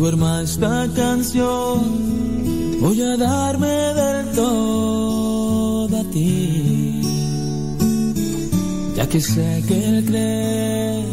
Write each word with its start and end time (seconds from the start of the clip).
duerma 0.00 0.40
esta 0.40 0.88
canción, 0.96 1.78
voy 2.80 3.02
a 3.02 3.18
darme 3.18 3.68
del 3.68 4.32
todo 4.34 5.94
a 5.94 6.04
ti. 6.04 7.02
Ya 8.96 9.06
que 9.06 9.20
sé 9.20 9.62
que 9.68 9.76
el 9.90 10.04
creer 10.06 11.04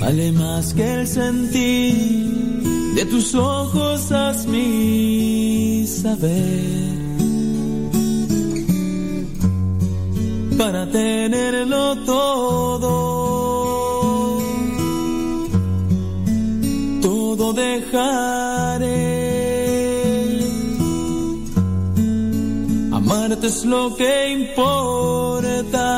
vale 0.00 0.32
más 0.32 0.72
que 0.72 0.94
el 0.94 1.06
sentir, 1.06 2.62
de 2.96 3.04
tus 3.04 3.34
ojos 3.34 4.10
haz 4.12 4.46
mi 4.46 5.86
saber. 5.86 7.00
Para 10.56 10.90
tenerlo 10.90 11.96
todo, 12.06 12.99
dejaré. 17.90 18.90
Amarte 22.92 23.46
es 23.46 23.64
lo 23.64 23.96
que 23.96 24.30
importa 24.30 25.88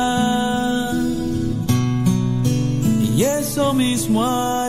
y 3.15 3.23
eso 3.23 3.73
mismo. 3.73 4.62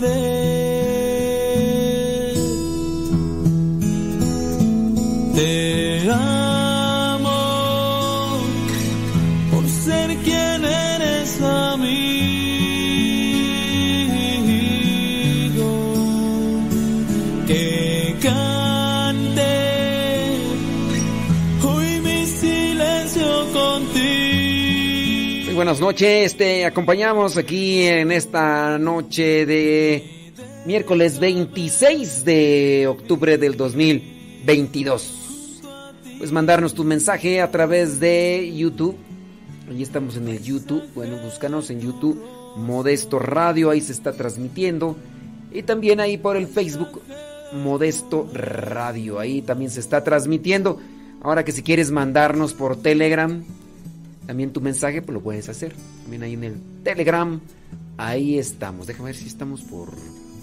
Buenas 25.75 25.95
noches, 25.95 26.37
te 26.37 26.67
acompañamos 26.67 27.37
aquí 27.37 27.83
en 27.83 28.13
esta 28.13 28.79
noche 28.79 29.45
de 29.45 30.31
miércoles 30.67 31.19
26 31.19 32.25
de 32.25 32.87
octubre 32.87 33.39
del 33.39 33.57
2022. 33.57 35.63
Puedes 36.17 36.31
mandarnos 36.31 36.75
tu 36.75 36.85
mensaje 36.85 37.41
a 37.41 37.51
través 37.51 37.99
de 37.99 38.53
YouTube. 38.55 38.97
Ahí 39.69 39.83
estamos 39.83 40.17
en 40.17 40.29
el 40.29 40.41
YouTube. 40.45 40.85
Bueno, 40.95 41.17
búscanos 41.17 41.69
en 41.71 41.81
YouTube 41.81 42.23
Modesto 42.55 43.19
Radio, 43.19 43.71
ahí 43.71 43.81
se 43.81 43.91
está 43.91 44.13
transmitiendo. 44.13 44.97
Y 45.51 45.65
también 45.65 45.99
ahí 45.99 46.19
por 46.19 46.37
el 46.37 46.47
Facebook 46.47 47.03
Modesto 47.53 48.31
Radio, 48.33 49.19
ahí 49.19 49.43
también 49.43 49.73
se 49.73 49.81
está 49.81 50.05
transmitiendo. 50.05 50.79
Ahora 51.21 51.45
que 51.45 51.51
si 51.51 51.65
quieres 51.65 51.91
mandarnos 51.91 52.55
por 52.55 52.81
Telegram, 52.81 53.43
también 54.27 54.53
tu 54.53 54.61
mensaje, 54.61 55.03
pues 55.03 55.15
lo 55.15 55.23
puedes 55.23 55.49
hacer. 55.49 55.75
También 56.03 56.23
ahí 56.23 56.35
en 56.35 56.45
el 56.45 56.55
Telegram. 56.83 57.41
Ahí 57.97 58.39
estamos. 58.39 58.87
Déjame 58.87 59.07
ver 59.11 59.17
si 59.17 59.27
estamos 59.27 59.63
por 59.63 59.89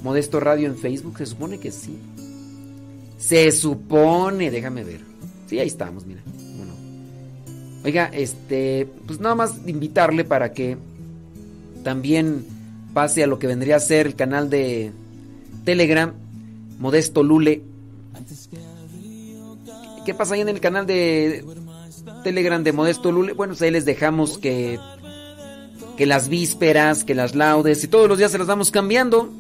Modesto 0.04 0.40
Radio 0.40 0.68
en 0.68 0.78
Facebook. 0.78 1.18
Se 1.18 1.26
supone 1.26 1.60
que 1.60 1.72
sí. 1.72 1.98
Se 3.18 3.52
supone, 3.52 4.52
déjame 4.52 4.84
ver. 4.84 5.02
Sí, 5.48 5.60
ahí 5.60 5.68
estamos, 5.68 6.06
mira. 6.06 6.22
Bueno. 6.58 6.74
Oiga, 7.84 8.10
este, 8.14 8.88
pues 9.08 9.20
nada 9.20 9.36
más 9.36 9.56
invitarle 9.66 10.24
para 10.24 10.54
que 10.54 10.78
también 11.84 12.46
pase 12.94 13.24
a 13.24 13.28
lo 13.28 13.40
que 13.40 13.48
vendría 13.48 13.78
a 13.78 13.80
ser 13.80 14.08
el 14.08 14.16
canal 14.16 14.50
de 14.50 14.92
Telegram, 15.66 16.14
Modesto 16.80 17.24
Lule. 17.24 17.64
¿Qué 20.06 20.14
pasa 20.14 20.36
ahí 20.36 20.42
en 20.42 20.50
el 20.50 20.60
canal 20.60 20.88
de 20.88 21.46
Telegram 22.24 22.64
de 22.64 22.72
Modesto 22.72 23.12
Lule? 23.12 23.34
Bueno, 23.34 23.54
pues 23.54 23.62
ahí 23.62 23.72
les 23.72 23.86
dejamos 23.86 24.38
que, 24.38 24.80
que 25.98 26.06
las 26.06 26.30
vísperas, 26.30 27.04
que 27.04 27.16
las 27.16 27.36
laudes, 27.36 27.84
y 27.84 27.88
todos 27.88 28.08
los 28.08 28.18
días 28.18 28.32
se 28.32 28.38
las 28.38 28.48
vamos 28.48 28.72
cambiando. 28.72 29.32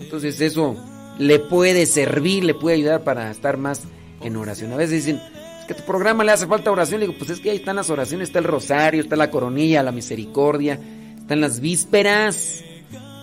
Entonces 0.00 0.40
eso 0.40 0.76
le 1.18 1.38
puede 1.38 1.86
servir, 1.86 2.44
le 2.44 2.54
puede 2.54 2.76
ayudar 2.76 3.04
para 3.04 3.30
estar 3.30 3.56
más 3.56 3.82
en 4.20 4.36
oración. 4.36 4.72
A 4.72 4.76
veces 4.76 5.04
dicen, 5.04 5.20
es 5.60 5.66
que 5.66 5.72
a 5.72 5.76
tu 5.76 5.84
programa 5.84 6.24
le 6.24 6.32
hace 6.32 6.46
falta 6.46 6.70
oración. 6.70 7.00
Le 7.00 7.06
digo, 7.06 7.18
pues 7.18 7.30
es 7.30 7.40
que 7.40 7.50
ahí 7.50 7.56
están 7.56 7.76
las 7.76 7.90
oraciones, 7.90 8.28
está 8.28 8.38
el 8.38 8.44
rosario, 8.44 9.02
está 9.02 9.16
la 9.16 9.30
coronilla, 9.30 9.82
la 9.82 9.92
misericordia, 9.92 10.78
están 11.18 11.40
las 11.40 11.60
vísperas. 11.60 12.62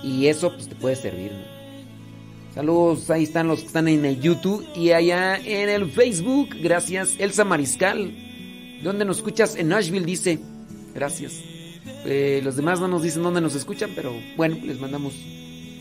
Y 0.03 0.27
eso 0.27 0.51
pues 0.53 0.67
te 0.67 0.75
puede 0.75 0.95
servir. 0.95 1.31
Saludos, 2.53 3.09
ahí 3.09 3.23
están 3.23 3.47
los 3.47 3.61
que 3.61 3.67
están 3.67 3.87
en 3.87 4.05
el 4.05 4.21
YouTube 4.21 4.63
y 4.75 4.91
allá 4.91 5.37
en 5.37 5.69
el 5.69 5.89
Facebook. 5.89 6.49
Gracias, 6.61 7.15
Elsa 7.17 7.43
Mariscal. 7.43 8.32
¿Dónde 8.83 9.05
nos 9.05 9.17
escuchas? 9.17 9.55
En 9.55 9.69
Nashville 9.69 10.05
dice. 10.05 10.39
Gracias. 10.93 11.41
Eh, 12.05 12.41
los 12.43 12.55
demás 12.55 12.79
no 12.79 12.87
nos 12.87 13.01
dicen 13.01 13.23
dónde 13.23 13.41
nos 13.41 13.55
escuchan, 13.55 13.91
pero 13.95 14.13
bueno, 14.35 14.57
les 14.63 14.79
mandamos 14.79 15.15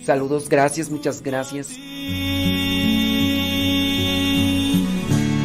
saludos. 0.05 0.49
Gracias, 0.49 0.91
muchas 0.91 1.23
gracias. 1.23 1.71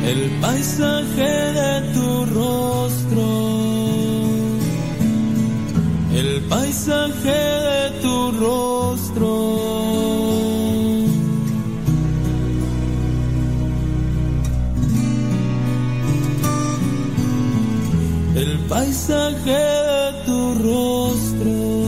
El 0.06 0.30
paisaje 0.40 1.30
de 1.60 1.94
tu 1.94 2.26
rostro. 2.26 3.28
El 6.14 6.42
paisaje 6.44 7.30
de 7.30 7.90
tu 8.02 8.32
rostro. 8.32 10.47
El 18.38 18.60
paisaje 18.70 19.60
de 19.90 20.14
tu 20.24 20.54
rostro. 20.62 21.87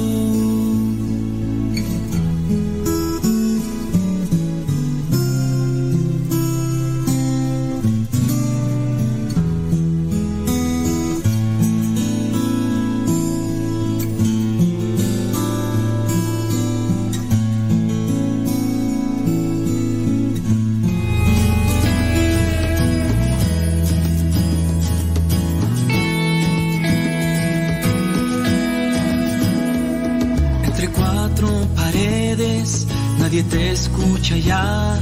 Nadie 33.20 33.44
te 33.44 33.72
escucha 33.72 34.38
ya. 34.38 34.98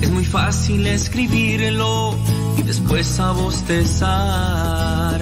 Es 0.00 0.10
muy 0.10 0.24
fácil 0.24 0.86
escribirlo 0.86 2.16
y 2.56 2.62
después 2.62 3.20
a 3.20 3.32
bostezar. 3.32 5.20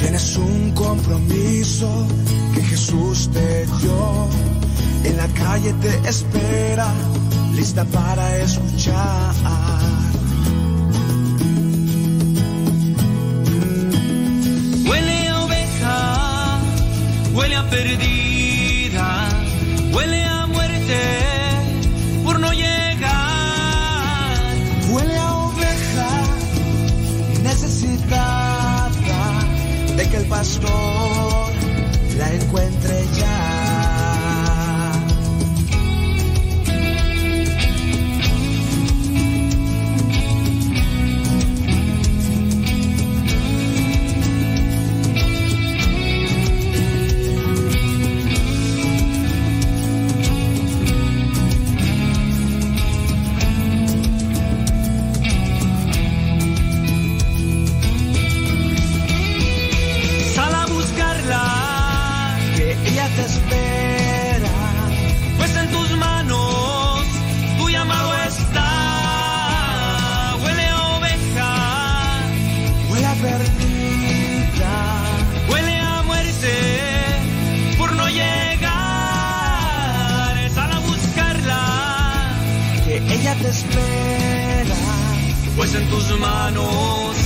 Tienes 0.00 0.36
un 0.36 0.72
compromiso 0.72 2.06
que 2.54 2.62
Jesús 2.62 3.28
te 3.32 3.66
dio. 3.66 4.28
En 5.04 5.16
la 5.16 5.28
calle 5.28 5.72
te 5.74 6.08
espera, 6.08 6.88
lista 7.54 7.84
para 7.84 8.38
escuchar. 8.38 9.34
Huele 14.88 15.28
a 15.28 15.44
oveja, 15.44 16.58
huele 17.34 17.56
a 17.56 17.68
perdida, 17.68 18.31
la 32.18 32.34
encuentre 32.34 33.06
ya. 33.16 33.31
te 83.34 83.48
espera, 83.48 84.74
pues 85.56 85.74
en 85.74 85.88
tus 85.88 86.18
manos 86.18 87.21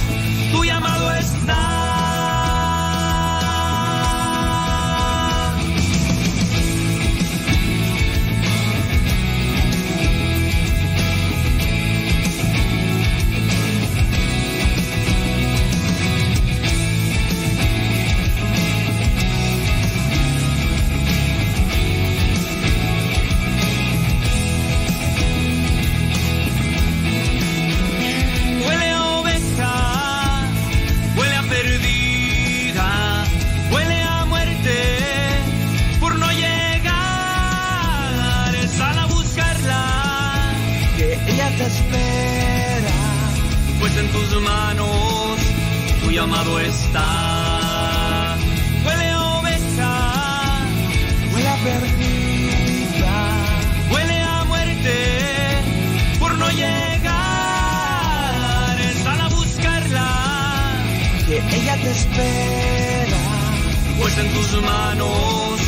manos 44.41 45.39
tu 46.03 46.11
llamado 46.11 46.59
está. 46.61 48.37
Huele 48.85 49.09
a 49.11 49.21
oveja, 49.39 49.93
Huele 51.33 51.49
a 51.49 51.57
perdida. 51.57 53.15
huele 53.91 54.21
a 54.21 54.45
muerte 54.45 54.97
por 56.19 56.37
no 56.39 56.49
llegar. 56.51 57.17
Sal 59.03 59.21
a 59.21 59.29
buscarla. 59.29 60.09
que 61.27 61.37
ella 61.57 61.77
te 61.83 61.91
espera. 61.91 63.19
pues 64.01 64.19
en 64.19 64.33
tus 64.35 64.63
manos 64.63 65.61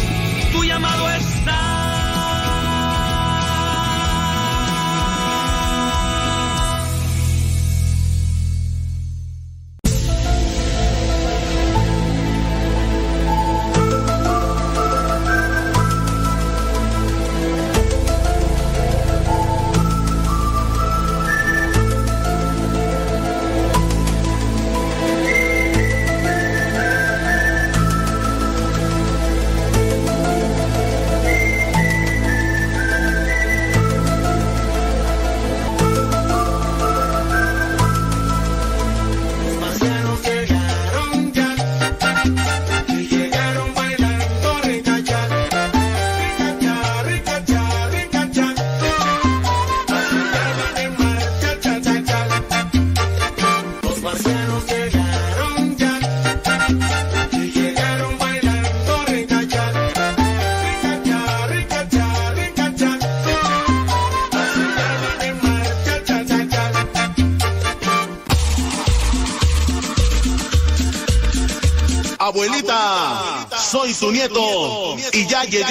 soy 73.68 73.92
tu 73.92 74.10
nieto 74.10 74.96
y 75.12 75.26
ya 75.26 75.44
llegué. 75.44 75.64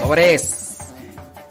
Sobres. 0.00 0.54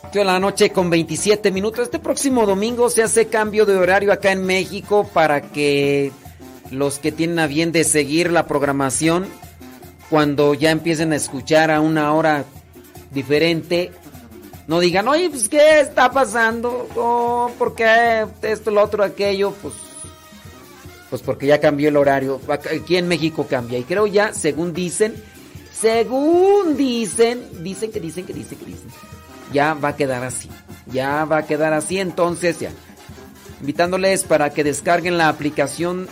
8 0.10 0.20
de 0.20 0.26
la 0.26 0.40
noche 0.40 0.72
con 0.72 0.90
27 0.90 1.52
minutos. 1.52 1.84
Este 1.84 2.00
próximo 2.00 2.48
domingo 2.48 2.90
se 2.90 3.04
hace 3.04 3.28
cambio 3.28 3.68
de 3.68 3.76
horario 3.76 4.12
acá 4.12 4.32
en 4.32 4.44
México 4.44 5.08
para 5.14 5.42
que 5.42 6.12
los 6.72 6.98
que 6.98 7.12
tienen 7.12 7.38
a 7.38 7.46
bien 7.46 7.72
de 7.72 7.84
seguir 7.84 8.32
la 8.32 8.48
programación, 8.48 9.28
cuando 10.10 10.56
ya 10.56 10.72
empiecen 10.72 11.14
a 11.14 11.18
escuchar 11.18 11.70
a 11.70 11.82
una 11.82 12.14
hora 12.14 12.46
diferente, 13.12 13.92
no 14.68 14.82
digan, 14.82 15.08
oye, 15.08 15.30
pues 15.30 15.48
¿qué 15.48 15.80
está 15.80 16.12
pasando? 16.12 16.90
Oh, 16.98 17.50
¿Por 17.58 17.74
qué 17.74 18.26
esto, 18.42 18.70
lo 18.70 18.84
otro, 18.84 19.02
aquello? 19.02 19.54
Pues, 19.62 19.74
pues 21.10 21.22
porque 21.22 21.48
ya 21.48 21.62
cambió 21.62 21.88
el 21.88 21.96
horario. 21.96 22.42
Aquí 22.50 22.98
en 22.98 23.08
México 23.08 23.48
cambia. 23.50 23.80
Y 23.80 23.84
creo 23.84 24.08
ya, 24.08 24.34
según 24.34 24.74
dicen, 24.74 25.16
según 25.72 26.76
dicen, 26.76 27.64
dicen 27.64 27.92
que 27.94 28.02
dicen 28.02 28.26
que 28.26 28.34
dicen 28.34 28.58
que 28.58 28.66
dicen, 28.66 28.90
ya 29.54 29.74
va 29.74 29.90
a 29.90 29.96
quedar 29.96 30.26
así. 30.26 30.50
Ya 30.88 31.24
va 31.24 31.38
a 31.38 31.46
quedar 31.46 31.72
así, 31.72 32.00
entonces 32.00 32.60
ya. 32.60 32.72
Invitándoles 33.62 34.24
para 34.24 34.50
que 34.50 34.66
descarguen 34.66 35.18
la 35.18 35.30
aplicación 35.30 36.10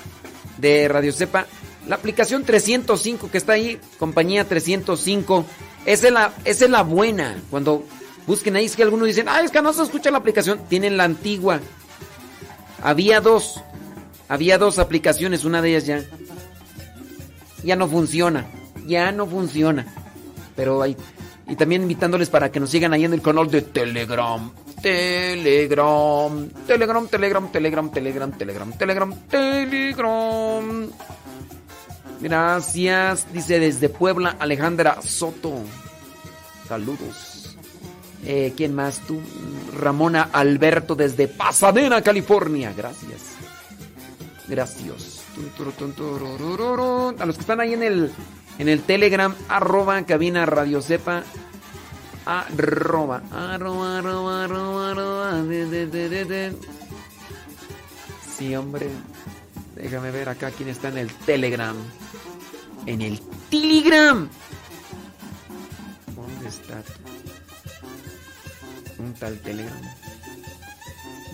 de 0.59 0.87
Radio 0.87 1.11
Cepa. 1.11 1.45
La 1.87 1.95
aplicación 1.95 2.45
305 2.45 3.29
que 3.29 3.37
está 3.37 3.53
ahí, 3.53 3.79
compañía 3.99 4.47
305. 4.47 5.45
Esa 5.85 6.07
es 6.07 6.13
esa 6.45 6.65
es 6.65 6.71
la 6.71 6.83
buena. 6.83 7.37
Cuando 7.51 7.83
busquen 8.27 8.55
ahí, 8.55 8.65
es 8.65 8.75
que 8.75 8.83
algunos 8.83 9.07
dicen, 9.07 9.27
ah, 9.29 9.41
es 9.41 9.51
que 9.51 9.61
no 9.61 9.73
se 9.73 9.83
escucha 9.83 10.11
la 10.11 10.17
aplicación. 10.17 10.59
Tienen 10.67 10.97
la 10.97 11.03
antigua. 11.03 11.59
Había 12.81 13.21
dos. 13.21 13.61
Había 14.27 14.57
dos 14.57 14.79
aplicaciones, 14.79 15.45
una 15.45 15.61
de 15.61 15.69
ellas 15.69 15.85
ya. 15.85 16.03
Ya 17.63 17.75
no 17.75 17.87
funciona. 17.87 18.45
Ya 18.85 19.11
no 19.11 19.27
funciona. 19.27 19.85
Pero 20.55 20.81
hay. 20.81 20.95
Y 21.47 21.55
también 21.55 21.83
invitándoles 21.83 22.29
para 22.29 22.51
que 22.51 22.59
nos 22.59 22.69
sigan 22.69 22.93
ahí 22.93 23.05
en 23.05 23.13
el 23.13 23.21
canal 23.21 23.49
de 23.49 23.61
Telegram. 23.61 24.51
Telegram. 24.81 26.49
Telegram, 26.67 27.07
Telegram, 27.07 27.49
Telegram, 27.51 27.91
Telegram, 27.91 28.31
Telegram, 28.31 28.71
Telegram, 28.77 29.13
Telegram. 29.29 30.89
Gracias. 32.21 33.33
Dice 33.33 33.59
desde 33.59 33.89
Puebla 33.89 34.35
Alejandra 34.39 35.01
Soto. 35.01 35.61
Saludos. 36.67 37.34
Eh, 38.25 38.53
¿Quién 38.57 38.73
más 38.73 39.01
tú? 39.01 39.21
Ramona 39.77 40.29
Alberto 40.31 40.95
desde 40.95 41.27
Pasadena, 41.27 42.01
California. 42.01 42.73
Gracias. 42.75 43.21
Gracias. 44.47 45.21
A 47.19 47.25
los 47.25 47.35
que 47.35 47.41
están 47.41 47.59
ahí 47.59 47.73
en 47.73 47.83
el, 47.83 48.11
en 48.57 48.69
el 48.69 48.81
Telegram, 48.81 49.33
arroba 49.47 50.01
cabina 50.03 50.45
radio 50.45 50.81
sepa. 50.81 51.23
Arroba, 52.25 53.21
arroba, 53.31 53.99
arroba, 53.99 54.43
arroba. 54.91 55.43
Sí, 58.37 58.55
hombre. 58.55 58.89
Déjame 59.75 60.09
ver 60.09 60.29
acá 60.29 60.49
quién 60.51 60.69
está 60.69 60.87
en 60.87 60.97
el 60.97 61.11
Telegram. 61.13 61.75
En 62.87 63.01
el 63.01 63.19
Telegram. 63.49 64.27
¿Dónde 66.15 66.47
está? 66.47 66.81
Un 68.99 69.13
tal 69.13 69.39
Telegram. 69.39 69.81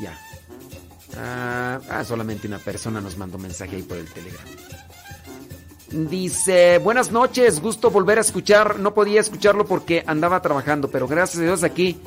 Ya. 0.02 0.18
Ah, 1.18 1.80
ah, 1.90 2.04
solamente 2.04 2.48
una 2.48 2.60
persona 2.60 3.02
nos 3.02 3.18
mandó 3.18 3.38
mensaje 3.38 3.76
ahí 3.76 3.84
por 3.84 3.98
el 3.98 4.08
Telegram. 4.08 4.46
Dice, 5.92 6.78
buenas 6.78 7.12
noches, 7.12 7.60
gusto 7.60 7.92
volver 7.92 8.18
a 8.18 8.22
escuchar. 8.22 8.80
No 8.80 8.94
podía 8.94 9.20
escucharlo 9.20 9.66
porque 9.66 10.04
andaba 10.08 10.42
trabajando, 10.42 10.90
pero 10.90 11.08
gracias 11.08 11.40
a 11.40 11.44
Dios 11.44 11.64
aquí 11.64 11.98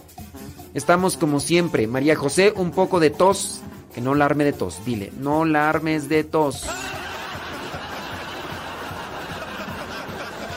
estamos 0.72 1.16
como 1.16 1.38
siempre. 1.38 1.86
María 1.86 2.16
José, 2.16 2.52
un 2.56 2.70
poco 2.70 2.98
de 2.98 3.10
tos. 3.10 3.60
Que 3.94 4.00
no 4.00 4.16
la 4.16 4.24
arme 4.24 4.42
de 4.42 4.52
tos, 4.52 4.84
dile, 4.84 5.12
no 5.20 5.44
la 5.44 5.68
armes 5.68 6.08
de 6.08 6.24
tos. 6.24 6.64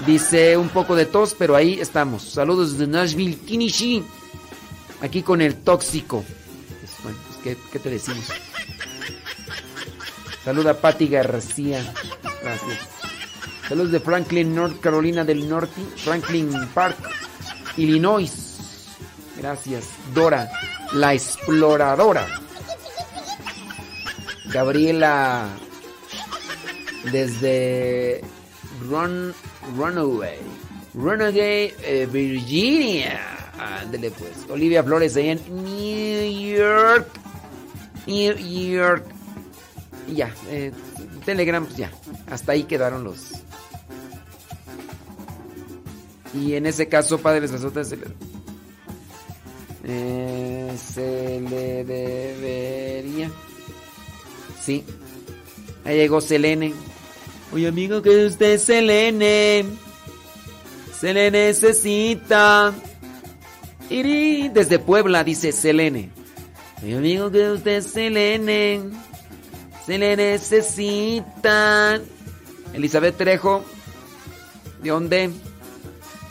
Dice 0.08 0.58
un 0.58 0.70
poco 0.70 0.96
de 0.96 1.06
tos, 1.06 1.36
pero 1.38 1.56
ahí 1.56 1.80
estamos. 1.80 2.24
Saludos 2.24 2.80
de 2.80 2.88
Nashville, 2.88 3.36
Kinishi. 3.36 4.04
Aquí 5.02 5.22
con 5.22 5.42
el 5.42 5.56
tóxico. 5.56 6.24
Bueno, 7.04 7.18
pues, 7.28 7.40
¿qué, 7.44 7.58
qué 7.72 7.80
te 7.80 7.90
decimos? 7.90 8.26
Saluda 10.44 10.72
a 10.72 10.74
Patti 10.76 11.08
García. 11.08 11.94
Gracias. 12.42 12.80
Saludos 13.68 13.92
de 13.92 14.00
Franklin, 14.00 14.56
North 14.56 14.80
Carolina 14.80 15.26
del 15.26 15.48
Norte. 15.48 15.82
Franklin 15.98 16.52
Park, 16.74 16.98
Illinois. 17.76 18.32
Gracias. 19.38 19.90
Dora, 20.14 20.50
la 20.94 21.14
exploradora. 21.14 22.26
Gabriela, 24.46 25.50
desde 27.12 28.22
Run, 28.90 29.34
Runaway. 29.76 30.40
Runaway, 30.94 31.74
eh, 31.84 32.08
Virginia. 32.10 33.37
Ándele 33.60 34.12
pues. 34.12 34.50
Olivia 34.50 34.84
Flores 34.84 35.16
ahí 35.16 35.30
en 35.30 35.42
New 35.64 36.56
York. 36.58 37.08
New 38.06 38.36
York. 38.36 39.06
Y 40.08 40.16
ya. 40.16 40.34
eh, 40.50 40.72
Telegram, 41.26 41.66
pues 41.66 41.78
ya. 41.78 41.92
Hasta 42.30 42.54
ahí 42.54 42.64
quedaron 42.64 43.04
los. 43.04 43.32
Y 46.34 46.54
en 46.54 46.66
ese 46.66 46.88
caso, 46.88 47.18
padres 47.18 47.52
sacerdotes, 47.52 47.90
se 47.90 47.98
le, 47.98 48.06
eh, 49.86 50.78
se 50.78 51.42
le 51.42 51.84
debería. 51.84 53.32
Sí. 54.64 54.84
Ahí 55.84 55.98
llegó 55.98 56.22
Selene. 56.22 56.74
Oye, 57.54 57.68
amigo, 57.68 58.02
que 58.02 58.26
usted 58.26 58.60
Selene. 58.60 59.66
Se 61.00 61.14
le 61.14 61.32
necesita. 61.32 62.74
Iri, 63.90 64.50
desde 64.50 64.80
Puebla, 64.80 65.24
dice 65.24 65.52
Selene. 65.52 66.10
Oye, 66.84 66.98
amigo, 66.98 67.32
que 67.32 67.52
usted 67.52 67.78
es 67.78 67.88
Selene. 67.88 68.82
Se 69.86 69.98
le 69.98 70.16
necesita. 70.18 72.00
Elizabeth 72.74 73.18
Trejo. 73.18 73.64
¿De 74.82 74.90
dónde? 74.90 75.32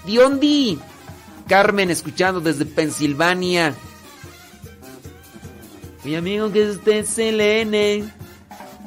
¿De 0.07 0.15
dónde? 0.15 0.79
Carmen, 1.49 1.91
escuchando 1.91 2.41
desde 2.41 2.67
Pensilvania. 2.67 3.75
Mi 6.05 6.15
amigo 6.15 6.53
que 6.53 6.71
usted 6.71 7.05
Selene. 7.07 8.05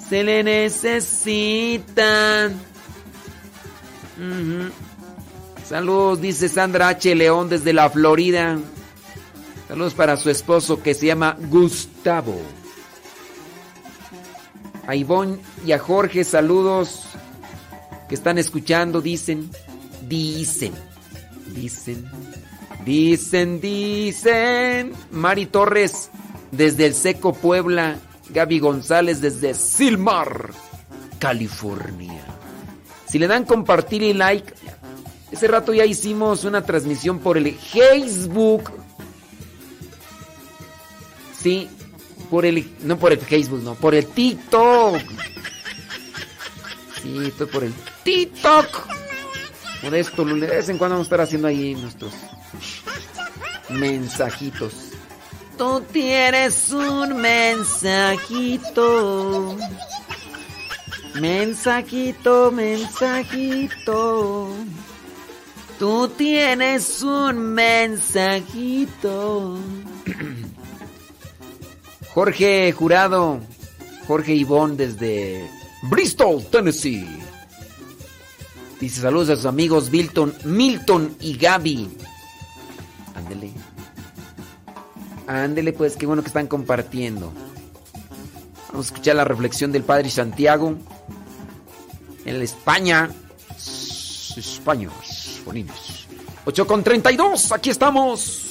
Se 0.08 0.24
le 0.24 0.44
necesita. 0.44 1.82
Ujú. 4.18 4.89
Saludos, 5.70 6.20
dice 6.20 6.50
Sandra 6.50 6.88
H. 6.88 7.14
León 7.14 7.48
desde 7.48 7.74
la 7.74 7.92
Florida. 7.92 8.58
Saludos 9.68 9.94
para 9.94 10.18
su 10.18 10.32
esposo 10.32 10.82
que 10.82 10.96
se 10.96 11.06
llama 11.06 11.38
Gustavo. 11.48 12.42
A 14.88 14.96
Ivonne 14.96 15.38
y 15.64 15.74
a 15.74 15.78
Jorge, 15.78 16.24
saludos 16.24 17.04
que 18.08 18.16
están 18.16 18.40
escuchando, 18.40 19.00
dicen, 19.00 19.52
dicen, 20.08 20.74
dicen, 21.54 22.10
dicen, 22.84 23.62
dicen. 23.62 24.94
Mari 25.12 25.46
Torres 25.46 26.10
desde 26.50 26.88
el 26.88 26.96
Seco 26.96 27.32
Puebla, 27.32 28.00
Gaby 28.30 28.58
González 28.58 29.22
desde 29.22 29.54
Silmar, 29.54 30.50
California. 31.20 32.26
Si 33.08 33.20
le 33.20 33.28
dan 33.28 33.46
compartir 33.46 34.02
y 34.02 34.14
like, 34.14 34.52
ese 35.32 35.48
rato 35.48 35.74
ya 35.74 35.86
hicimos 35.86 36.44
una 36.44 36.64
transmisión 36.64 37.20
por 37.20 37.38
el 37.38 37.54
Facebook. 37.56 38.72
Sí, 41.38 41.70
por 42.30 42.46
el 42.46 42.70
no 42.82 42.98
por 42.98 43.12
el 43.12 43.20
Facebook, 43.20 43.62
no, 43.64 43.76
por 43.76 43.96
el 43.96 44.06
TikTok. 44.06 44.98
Sí, 47.02 47.18
estoy 47.28 47.48
por 47.48 47.64
el 47.64 47.74
TikTok. 48.04 48.88
Modesto, 49.84 50.26
de 50.26 50.48
vez 50.48 50.68
en 50.68 50.78
cuando 50.78 50.96
vamos 50.96 51.06
a 51.06 51.08
estar 51.08 51.22
haciendo 51.22 51.48
ahí 51.48 51.74
nuestros 51.76 52.12
mensajitos. 53.70 54.74
Tú 55.58 55.82
tienes 55.92 56.72
un 56.72 57.18
mensajito. 57.22 58.78
Mensajito, 61.16 62.52
mensajito. 62.52 64.50
Tú 65.80 66.10
tienes 66.10 67.02
un 67.04 67.54
mensajito. 67.54 69.58
Jorge 72.14 72.74
Jurado, 72.74 73.40
Jorge 74.06 74.36
Ivón 74.36 74.76
desde 74.76 75.50
Bristol, 75.84 76.46
Tennessee. 76.52 77.08
Dice 78.82 79.02
saludos 79.02 79.30
a 79.30 79.38
sus 79.38 79.46
amigos 79.46 79.90
Milton, 79.90 80.34
Milton 80.44 81.16
y 81.22 81.38
Gaby. 81.38 81.90
Ándele. 83.16 83.52
Ándele 85.28 85.72
pues, 85.72 85.96
qué 85.96 86.06
bueno 86.06 86.24
que 86.24 86.28
están 86.28 86.48
compartiendo. 86.48 87.32
Vamos 88.70 88.88
a 88.88 88.94
escuchar 88.94 89.16
la 89.16 89.24
reflexión 89.24 89.72
del 89.72 89.84
Padre 89.84 90.10
Santiago. 90.10 90.76
En 92.26 92.42
España. 92.42 93.10
España, 94.36 94.90
bonitos. 95.50 96.08
8 96.46 96.68
con 96.68 96.84
32, 96.84 97.52
aquí 97.52 97.72
estamos. 97.72 98.49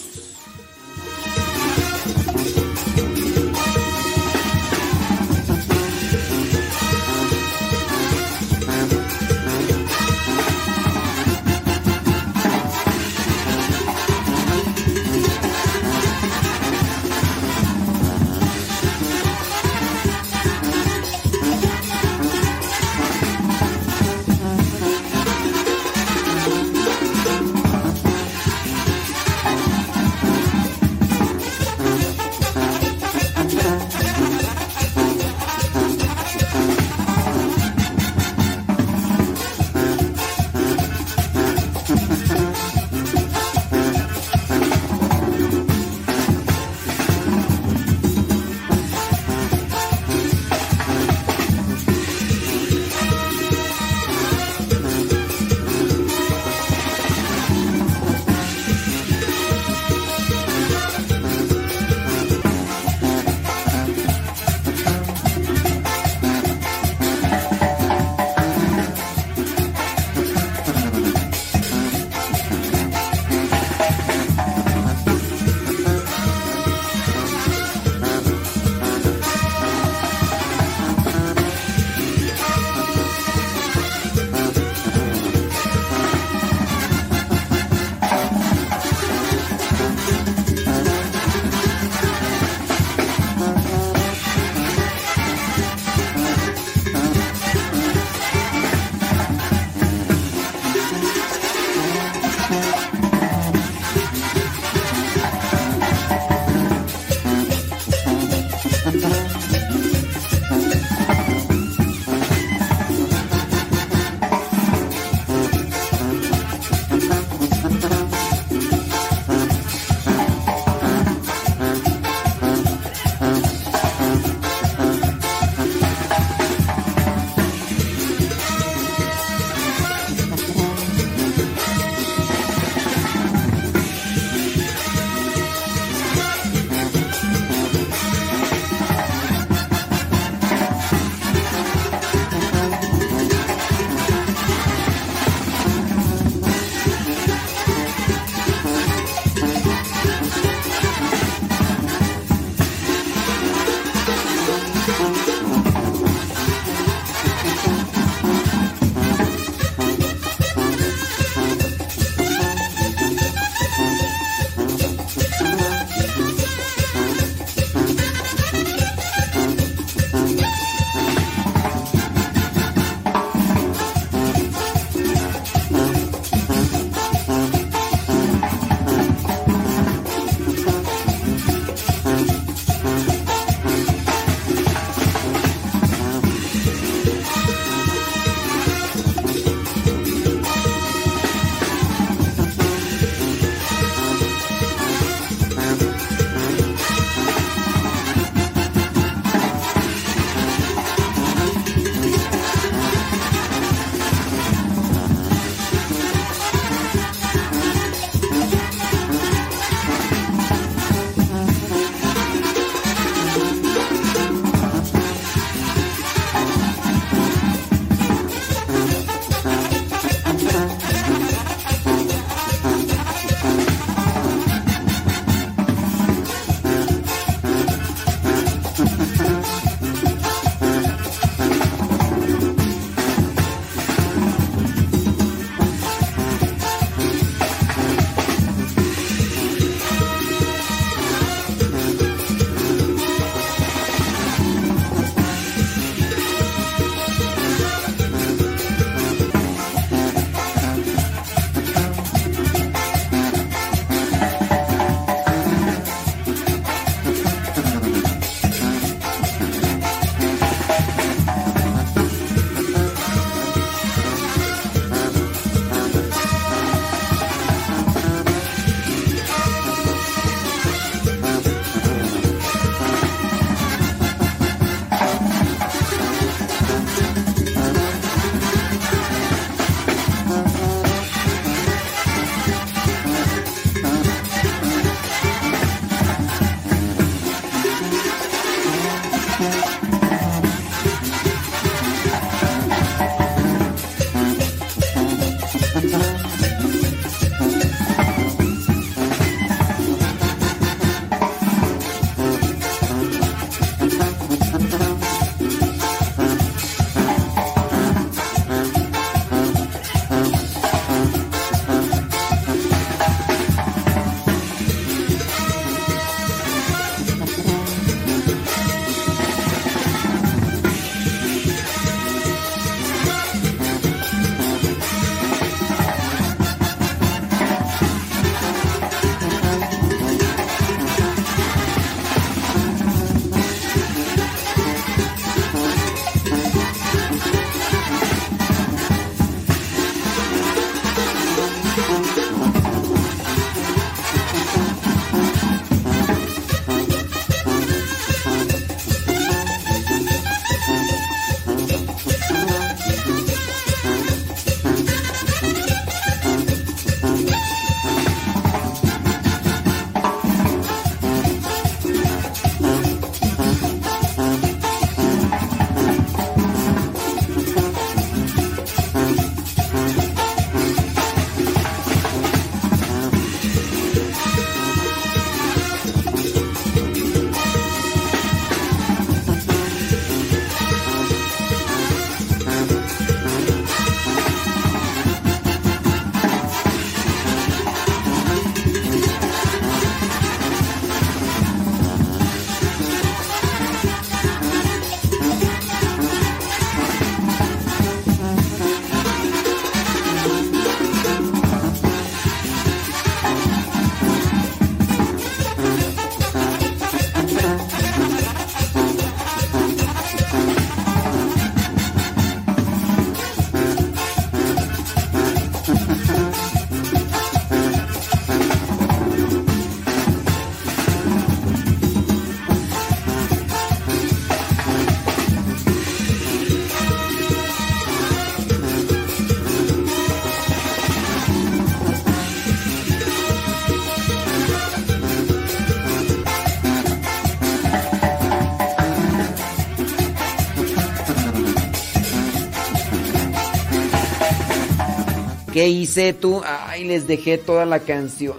¿Qué 445.59 445.66
hice 445.66 446.12
tú? 446.12 446.40
Ay, 446.44 446.85
les 446.85 447.09
dejé 447.09 447.37
toda 447.37 447.66
la 447.66 447.81
canción. 447.81 448.37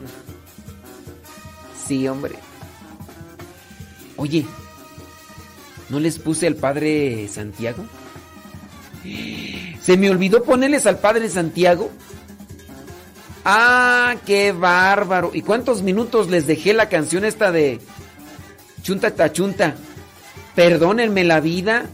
Sí, 1.86 2.08
hombre. 2.08 2.36
Oye, 4.16 4.46
¿no 5.90 6.00
les 6.00 6.18
puse 6.18 6.48
al 6.48 6.56
Padre 6.56 7.28
Santiago? 7.28 7.84
¿Se 9.82 9.98
me 9.98 10.10
olvidó 10.10 10.46
ponerles 10.46 10.88
al 10.88 11.00
Padre 11.00 11.28
Santiago? 11.28 11.92
Ah, 13.44 14.16
qué 14.26 14.54
bárbaro. 14.54 15.32
¿Y 15.34 15.42
cuántos 15.42 15.82
minutos 15.82 16.30
les 16.30 16.48
dejé 16.48 16.74
la 16.74 16.88
canción 16.88 17.26
esta 17.26 17.52
de 17.52 17.82
Chunta 18.82 19.12
Tachunta? 19.12 19.76
Perdónenme 20.56 21.26
la 21.26 21.42
vida. 21.42 21.86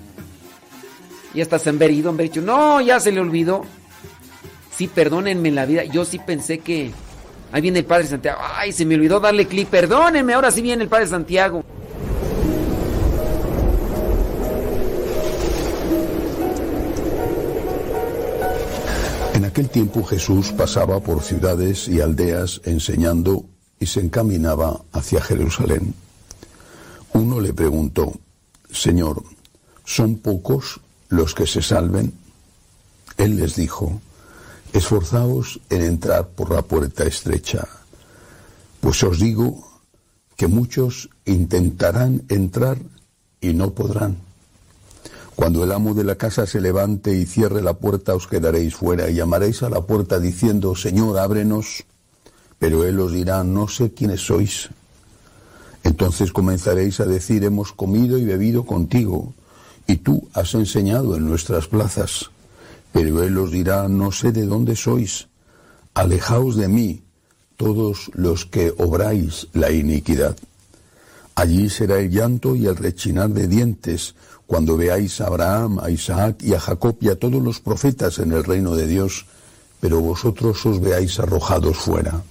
Y 1.33 1.41
hasta 1.41 1.57
se 1.57 1.71
han 1.71 1.79
verido, 1.79 2.11
han 2.11 2.17
dicho, 2.17 2.43
no, 2.43 2.79
ya 2.79 2.99
se 2.99 3.11
le 3.11 3.21
olvidó. 3.21 3.65
Sí, 4.77 4.87
perdónenme 4.87 5.51
la 5.51 5.65
vida. 5.65 5.83
Yo 5.85 6.05
sí 6.05 6.19
pensé 6.19 6.59
que... 6.59 6.91
Ahí 7.51 7.61
viene 7.61 7.79
el 7.79 7.85
Padre 7.85 8.07
Santiago. 8.07 8.39
Ay, 8.55 8.73
se 8.73 8.85
me 8.85 8.95
olvidó 8.95 9.19
darle 9.19 9.47
clic. 9.47 9.69
Perdónenme, 9.69 10.33
ahora 10.33 10.51
sí 10.51 10.61
viene 10.61 10.83
el 10.83 10.89
Padre 10.89 11.07
Santiago. 11.07 11.63
En 19.33 19.45
aquel 19.45 19.69
tiempo 19.69 20.03
Jesús 20.03 20.51
pasaba 20.51 20.99
por 20.99 21.23
ciudades 21.23 21.87
y 21.87 22.01
aldeas 22.01 22.59
enseñando 22.65 23.45
y 23.79 23.85
se 23.85 24.01
encaminaba 24.01 24.81
hacia 24.91 25.21
Jerusalén. 25.21 25.93
Uno 27.13 27.39
le 27.39 27.53
preguntó, 27.53 28.11
Señor, 28.69 29.23
¿son 29.85 30.17
pocos 30.17 30.81
los 31.07 31.33
que 31.33 31.47
se 31.47 31.61
salven? 31.61 32.11
Él 33.17 33.37
les 33.37 33.55
dijo, 33.55 34.01
esforzaos 34.75 35.59
en 35.69 35.81
entrar 35.81 36.27
por 36.27 36.51
la 36.51 36.61
puerta 36.61 37.05
estrecha, 37.05 37.67
pues 38.81 39.01
os 39.03 39.19
digo 39.19 39.65
que 40.35 40.47
muchos 40.47 41.09
intentarán 41.25 42.23
entrar 42.29 42.77
y 43.39 43.53
no 43.53 43.71
podrán. 43.71 44.17
Cuando 45.35 45.63
el 45.63 45.71
amo 45.71 45.93
de 45.93 46.03
la 46.03 46.15
casa 46.15 46.45
se 46.45 46.61
levante 46.61 47.13
y 47.13 47.25
cierre 47.25 47.61
la 47.61 47.73
puerta, 47.73 48.15
os 48.15 48.27
quedaréis 48.27 48.75
fuera 48.75 49.09
y 49.09 49.15
llamaréis 49.15 49.63
a 49.63 49.69
la 49.69 49.81
puerta 49.81 50.19
diciendo, 50.19 50.75
Señor, 50.75 51.19
ábrenos. 51.19 51.83
Pero 52.57 52.85
él 52.85 52.99
os 52.99 53.11
dirá, 53.11 53.43
no 53.43 53.67
sé 53.67 53.91
quiénes 53.91 54.21
sois. 54.21 54.69
Entonces 55.83 56.31
comenzaréis 56.31 56.99
a 56.99 57.05
decir, 57.05 57.43
hemos 57.43 57.73
comido 57.73 58.17
y 58.17 58.23
bebido 58.23 58.65
contigo, 58.65 59.33
y 59.87 59.97
tú 59.97 60.27
has 60.33 60.53
enseñado 60.55 61.15
en 61.15 61.25
nuestras 61.25 61.67
plazas. 61.67 62.31
Pero 62.95 63.23
él 63.23 63.37
os 63.37 63.51
dirá, 63.51 63.89
no 63.89 64.09
sé 64.13 64.31
de 64.31 64.45
dónde 64.45 64.77
sois. 64.77 65.27
Alejaos 65.95 66.55
de 66.55 66.69
mí, 66.69 67.03
todos 67.57 68.09
los 68.13 68.45
que 68.45 68.71
obráis 68.77 69.47
la 69.51 69.69
iniquidad. 69.69 70.37
Allí 71.35 71.69
será 71.69 71.99
el 71.99 72.09
llanto 72.09 72.55
y 72.55 72.67
el 72.67 72.77
rechinar 72.77 73.31
de 73.31 73.49
dientes, 73.49 74.15
cuando 74.47 74.77
veáis 74.77 75.19
a 75.19 75.27
Abraham, 75.27 75.79
a 75.79 75.89
Isaac 75.89 76.37
y 76.41 76.53
a 76.53 76.59
Jacob 76.61 76.95
y 77.01 77.09
a 77.09 77.19
todos 77.19 77.43
los 77.43 77.59
profetas 77.59 78.19
en 78.19 78.31
el 78.31 78.45
reino 78.45 78.75
de 78.75 78.87
Dios, 78.87 79.25
pero 79.81 79.99
vosotros 79.99 80.65
os 80.65 80.79
veáis 80.79 81.19
arrojados 81.19 81.75
fuera. 81.75 82.23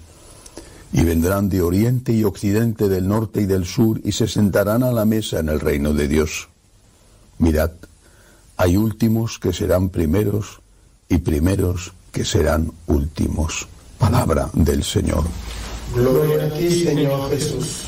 Y 0.95 1.05
vendrán 1.05 1.51
de 1.51 1.61
oriente 1.61 2.15
y 2.15 2.25
occidente, 2.25 2.89
del 2.89 3.07
norte 3.07 3.43
y 3.43 3.45
del 3.45 3.67
sur, 3.67 4.01
y 4.03 4.13
se 4.13 4.29
sentarán 4.29 4.83
a 4.83 4.93
la 4.93 5.05
mesa 5.05 5.41
en 5.41 5.51
el 5.51 5.61
reino 5.61 5.93
de 5.93 6.09
Dios. 6.09 6.49
Mirad, 7.37 7.73
hay 8.57 8.77
últimos 8.77 9.39
que 9.39 9.53
serán 9.53 9.89
primeros 9.89 10.61
y 11.09 11.19
primeros 11.19 11.93
que 12.13 12.25
serán 12.25 12.73
últimos. 12.87 13.67
Palabra 13.99 14.51
del 14.53 14.85
Señor. 14.85 15.25
Gloria 15.95 16.45
a 16.45 16.51
ti, 16.51 16.85
Señor 16.85 17.31
Jesús. 17.31 17.85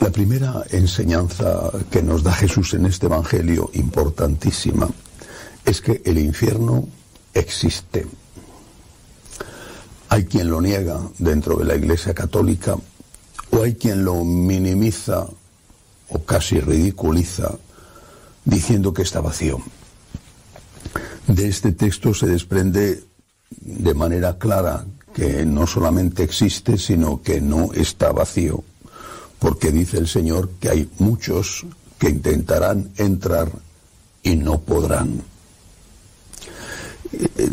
La 0.00 0.10
primera 0.10 0.64
enseñanza 0.70 1.70
que 1.90 2.02
nos 2.02 2.22
da 2.22 2.32
Jesús 2.32 2.74
en 2.74 2.86
este 2.86 3.06
Evangelio, 3.06 3.70
importantísima, 3.74 4.88
es 5.64 5.80
que 5.80 6.00
el 6.04 6.18
infierno 6.18 6.88
existe. 7.34 8.06
Hay 10.08 10.24
quien 10.24 10.50
lo 10.50 10.60
niega 10.60 11.00
dentro 11.18 11.56
de 11.56 11.66
la 11.66 11.76
Iglesia 11.76 12.14
Católica 12.14 12.76
o 13.50 13.62
hay 13.62 13.74
quien 13.74 14.04
lo 14.04 14.24
minimiza 14.24 15.26
o 16.08 16.18
casi 16.24 16.60
ridiculiza 16.60 17.56
diciendo 18.44 18.92
que 18.92 19.02
está 19.02 19.20
vacío. 19.20 19.60
De 21.26 21.48
este 21.48 21.72
texto 21.72 22.14
se 22.14 22.26
desprende 22.26 23.04
de 23.50 23.94
manera 23.94 24.38
clara 24.38 24.84
que 25.14 25.44
no 25.44 25.66
solamente 25.66 26.22
existe, 26.22 26.78
sino 26.78 27.20
que 27.22 27.40
no 27.40 27.72
está 27.72 28.12
vacío 28.12 28.64
porque 29.40 29.72
dice 29.72 29.98
el 29.98 30.06
Señor 30.06 30.50
que 30.60 30.68
hay 30.68 30.88
muchos 30.98 31.66
que 31.98 32.10
intentarán 32.10 32.90
entrar 32.96 33.50
y 34.22 34.36
no 34.36 34.60
podrán. 34.60 35.22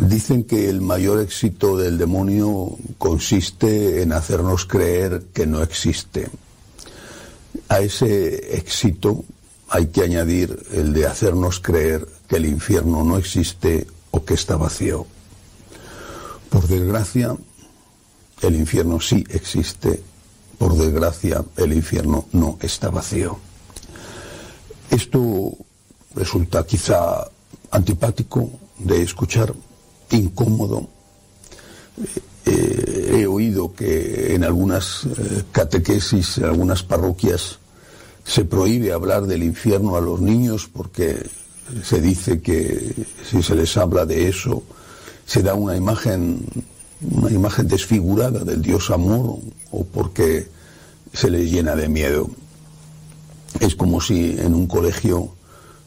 Dicen 0.08 0.43
que 0.43 0.69
el 0.69 0.82
mayor 0.82 1.21
éxito 1.21 1.78
del 1.78 1.97
demonio 1.97 2.78
consiste 3.00 4.04
en 4.04 4.12
hacernos 4.12 4.65
creer 4.65 5.28
que 5.34 5.47
no 5.47 5.63
existe. 5.63 6.28
A 7.69 7.80
ese 7.80 8.56
éxito 8.58 9.23
hay 9.69 9.88
que 9.88 10.03
añadir 10.03 10.65
el 10.71 10.93
de 10.93 11.06
hacernos 11.06 11.60
creer 11.60 12.08
que 12.27 12.38
el 12.38 12.45
infierno 12.45 13.03
no 13.03 13.17
existe 13.17 13.88
o 14.12 14.23
que 14.23 14.34
está 14.34 14.56
vacío. 14.56 15.06
Por 16.49 16.67
desgracia, 16.67 17.36
el 18.41 18.56
infierno 18.56 18.99
sí 18.99 19.23
existe 19.30 20.01
por 20.58 20.75
desgracia, 20.75 21.43
el 21.58 21.73
infierno 21.73 22.25
no 22.32 22.58
está 22.62 22.89
vacío. 22.89 23.38
Esto 24.89 25.53
resulta 26.15 26.65
quizá 26.65 27.27
antipático 27.71 28.49
de 28.80 29.01
escuchar, 29.01 29.53
incómodo. 30.12 30.88
Eh, 32.45 33.19
he 33.19 33.27
oído 33.27 33.73
que 33.73 34.34
en 34.34 34.43
algunas 34.43 35.06
eh, 35.06 35.43
catequesis, 35.51 36.38
en 36.38 36.45
algunas 36.45 36.82
parroquias, 36.82 37.60
se 38.27 38.43
prohíbe 38.43 38.91
hablar 38.91 39.25
del 39.25 39.43
infierno 39.43 39.95
a 39.95 40.01
los 40.01 40.19
niños 40.19 40.69
porque 40.71 41.25
se 41.83 42.01
dice 42.01 42.41
que 42.41 42.93
si 43.29 43.41
se 43.41 43.55
les 43.55 43.75
habla 43.77 44.05
de 44.05 44.27
eso, 44.27 44.63
se 45.25 45.41
da 45.41 45.53
una 45.53 45.75
imagen 45.75 46.45
una 46.99 47.31
imagen 47.31 47.67
desfigurada 47.67 48.43
del 48.43 48.61
Dios 48.61 48.89
amor 48.89 49.39
o 49.71 49.85
porque 49.85 50.47
se 51.13 51.29
les 51.29 51.51
llena 51.51 51.75
de 51.75 51.87
miedo. 51.87 52.29
Es 53.59 53.75
como 53.75 54.01
si 54.01 54.31
en 54.39 54.53
un 54.55 54.67
colegio 54.67 55.29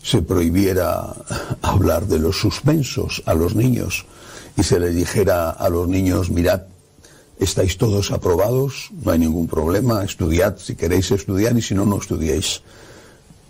se 0.03 0.23
prohibiera 0.23 1.15
hablar 1.63 2.07
de 2.07 2.19
los 2.19 2.39
suspensos 2.39 3.23
a 3.27 3.35
los 3.35 3.55
niños 3.55 4.07
y 4.57 4.63
se 4.63 4.79
les 4.79 4.95
dijera 4.95 5.51
a 5.51 5.69
los 5.69 5.89
niños, 5.89 6.31
mirad, 6.31 6.63
estáis 7.41 7.79
todos 7.79 8.13
aprobados, 8.13 8.91
no 9.03 9.11
hay 9.11 9.19
ningún 9.19 9.49
problema, 9.49 10.05
estudiad 10.05 10.59
si 10.59 10.77
queréis 10.77 11.11
estudiar 11.11 11.57
y 11.57 11.63
si 11.63 11.75
no, 11.75 11.87
no 11.87 11.97
estudiéis. 11.97 12.63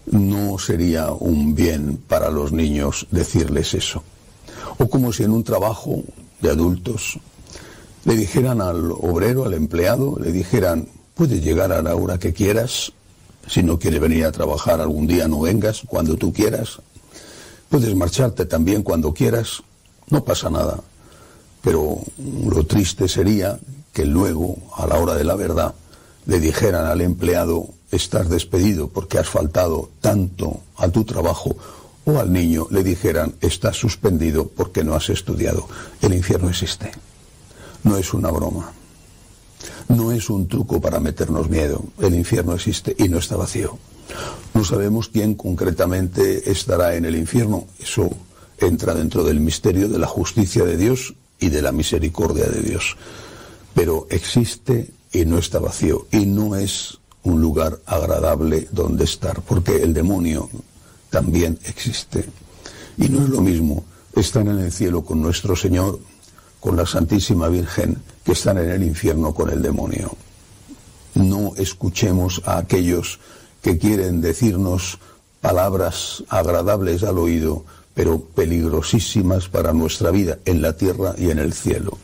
No 0.06 0.58
sería 0.58 1.10
un 1.10 1.54
bien 1.54 2.00
para 2.08 2.30
los 2.30 2.52
niños 2.52 3.06
decirles 3.10 3.74
eso. 3.74 4.02
O 4.78 4.88
como 4.88 5.12
si 5.12 5.24
en 5.24 5.32
un 5.32 5.44
trabajo 5.44 6.02
de 6.40 6.50
adultos 6.50 7.18
le 8.04 8.16
dijeran 8.16 8.60
al 8.60 8.92
obrero, 8.92 9.44
al 9.44 9.54
empleado, 9.54 10.16
le 10.18 10.32
dijeran, 10.32 10.88
puedes 11.14 11.42
llegar 11.42 11.72
a 11.72 11.82
la 11.82 11.96
hora 11.96 12.18
que 12.18 12.32
quieras, 12.32 12.92
si 13.46 13.62
no 13.62 13.78
quieres 13.78 14.00
venir 14.00 14.24
a 14.24 14.32
trabajar 14.32 14.80
algún 14.80 15.06
día 15.06 15.26
no 15.26 15.40
vengas, 15.40 15.82
cuando 15.86 16.16
tú 16.16 16.32
quieras, 16.32 16.80
puedes 17.68 17.94
marcharte 17.94 18.46
también 18.46 18.82
cuando 18.82 19.12
quieras, 19.12 19.62
no 20.08 20.24
pasa 20.24 20.48
nada. 20.48 20.80
Pero 21.62 21.98
lo 22.48 22.64
triste 22.64 23.06
sería 23.08 23.58
que 23.92 24.04
luego, 24.04 24.56
a 24.76 24.86
la 24.86 24.98
hora 24.98 25.14
de 25.14 25.24
la 25.24 25.34
verdad, 25.34 25.74
le 26.26 26.40
dijeran 26.40 26.86
al 26.86 27.00
empleado, 27.00 27.68
estás 27.90 28.28
despedido 28.28 28.88
porque 28.88 29.18
has 29.18 29.28
faltado 29.28 29.90
tanto 30.00 30.60
a 30.76 30.88
tu 30.88 31.04
trabajo, 31.04 31.56
o 32.04 32.18
al 32.18 32.32
niño 32.32 32.66
le 32.70 32.82
dijeran, 32.82 33.34
estás 33.40 33.76
suspendido 33.76 34.48
porque 34.48 34.84
no 34.84 34.94
has 34.94 35.10
estudiado. 35.10 35.68
El 36.00 36.14
infierno 36.14 36.48
existe 36.48 36.92
no 37.82 37.96
es 37.96 38.12
una 38.14 38.30
broma. 38.30 38.72
No 39.88 40.12
es 40.12 40.30
un 40.30 40.48
truco 40.48 40.80
para 40.80 41.00
meternos 41.00 41.48
miedo. 41.48 41.84
El 41.98 42.14
infierno 42.14 42.54
existe 42.54 42.94
y 42.98 43.08
no 43.08 43.18
está 43.18 43.36
vacío. 43.36 43.78
No 44.54 44.64
sabemos 44.64 45.08
quién 45.08 45.34
concretamente 45.34 46.50
estará 46.50 46.94
en 46.94 47.04
el 47.04 47.16
infierno. 47.16 47.66
Eso 47.78 48.10
entra 48.58 48.94
dentro 48.94 49.24
del 49.24 49.40
misterio 49.40 49.88
de 49.88 49.98
la 49.98 50.06
justicia 50.06 50.64
de 50.64 50.76
Dios 50.76 51.14
y 51.38 51.48
de 51.48 51.62
la 51.62 51.72
misericordia 51.72 52.46
de 52.46 52.60
Dios. 52.60 52.96
Pero 53.80 54.06
existe 54.10 54.90
y 55.10 55.24
no 55.24 55.38
está 55.38 55.58
vacío. 55.58 56.06
Y 56.12 56.26
no 56.26 56.54
es 56.54 56.98
un 57.22 57.40
lugar 57.40 57.78
agradable 57.86 58.68
donde 58.72 59.04
estar, 59.04 59.40
porque 59.40 59.82
el 59.82 59.94
demonio 59.94 60.50
también 61.08 61.58
existe. 61.64 62.28
Y 62.98 63.08
no 63.08 63.22
es 63.22 63.30
lo 63.30 63.40
mismo 63.40 63.82
estar 64.14 64.46
en 64.46 64.58
el 64.58 64.70
cielo 64.70 65.02
con 65.02 65.22
nuestro 65.22 65.56
Señor 65.56 65.98
con 66.60 66.76
la 66.76 66.84
Santísima 66.84 67.48
Virgen 67.48 67.96
que 68.22 68.32
están 68.32 68.58
en 68.58 68.68
el 68.68 68.82
infierno 68.82 69.32
con 69.32 69.48
el 69.48 69.62
demonio. 69.62 70.14
No 71.14 71.54
escuchemos 71.56 72.42
a 72.44 72.58
aquellos 72.58 73.18
que 73.62 73.78
quieren 73.78 74.20
decirnos 74.20 74.98
palabras 75.40 76.22
agradables 76.28 77.02
al 77.02 77.16
oído, 77.16 77.64
pero 77.94 78.20
peligrosísimas 78.20 79.48
para 79.48 79.72
nuestra 79.72 80.10
vida 80.10 80.36
en 80.44 80.60
la 80.60 80.76
tierra 80.76 81.14
y 81.16 81.30
en 81.30 81.38
el 81.38 81.54
cielo. 81.54 81.96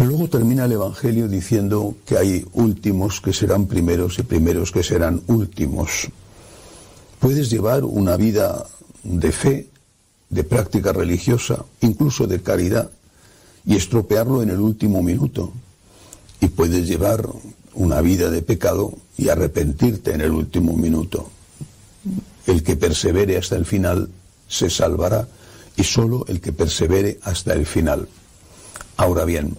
Luego 0.00 0.28
termina 0.28 0.64
el 0.64 0.72
Evangelio 0.72 1.28
diciendo 1.28 1.94
que 2.06 2.16
hay 2.16 2.46
últimos 2.54 3.20
que 3.20 3.34
serán 3.34 3.66
primeros 3.66 4.18
y 4.18 4.22
primeros 4.22 4.72
que 4.72 4.82
serán 4.82 5.22
últimos. 5.26 6.08
Puedes 7.18 7.50
llevar 7.50 7.84
una 7.84 8.16
vida 8.16 8.66
de 9.02 9.30
fe, 9.30 9.68
de 10.30 10.42
práctica 10.42 10.94
religiosa, 10.94 11.66
incluso 11.82 12.26
de 12.26 12.40
caridad, 12.40 12.90
y 13.66 13.76
estropearlo 13.76 14.42
en 14.42 14.48
el 14.48 14.60
último 14.60 15.02
minuto. 15.02 15.52
Y 16.40 16.48
puedes 16.48 16.88
llevar 16.88 17.28
una 17.74 18.00
vida 18.00 18.30
de 18.30 18.40
pecado 18.40 18.94
y 19.18 19.28
arrepentirte 19.28 20.14
en 20.14 20.22
el 20.22 20.30
último 20.30 20.74
minuto. 20.78 21.28
El 22.46 22.62
que 22.62 22.74
persevere 22.76 23.36
hasta 23.36 23.56
el 23.56 23.66
final 23.66 24.08
se 24.48 24.70
salvará 24.70 25.28
y 25.76 25.84
solo 25.84 26.24
el 26.26 26.40
que 26.40 26.52
persevere 26.52 27.18
hasta 27.22 27.52
el 27.52 27.66
final. 27.66 28.08
Ahora 28.96 29.26
bien, 29.26 29.56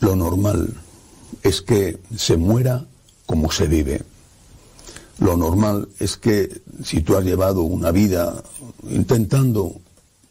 lo 0.00 0.16
normal 0.16 0.74
es 1.42 1.62
que 1.62 1.98
se 2.16 2.36
muera 2.36 2.84
como 3.26 3.50
se 3.50 3.66
vive. 3.66 4.02
Lo 5.18 5.36
normal 5.36 5.88
es 5.98 6.16
que 6.16 6.60
si 6.84 7.00
tú 7.00 7.16
has 7.16 7.24
llevado 7.24 7.62
una 7.62 7.90
vida 7.90 8.42
intentando 8.90 9.76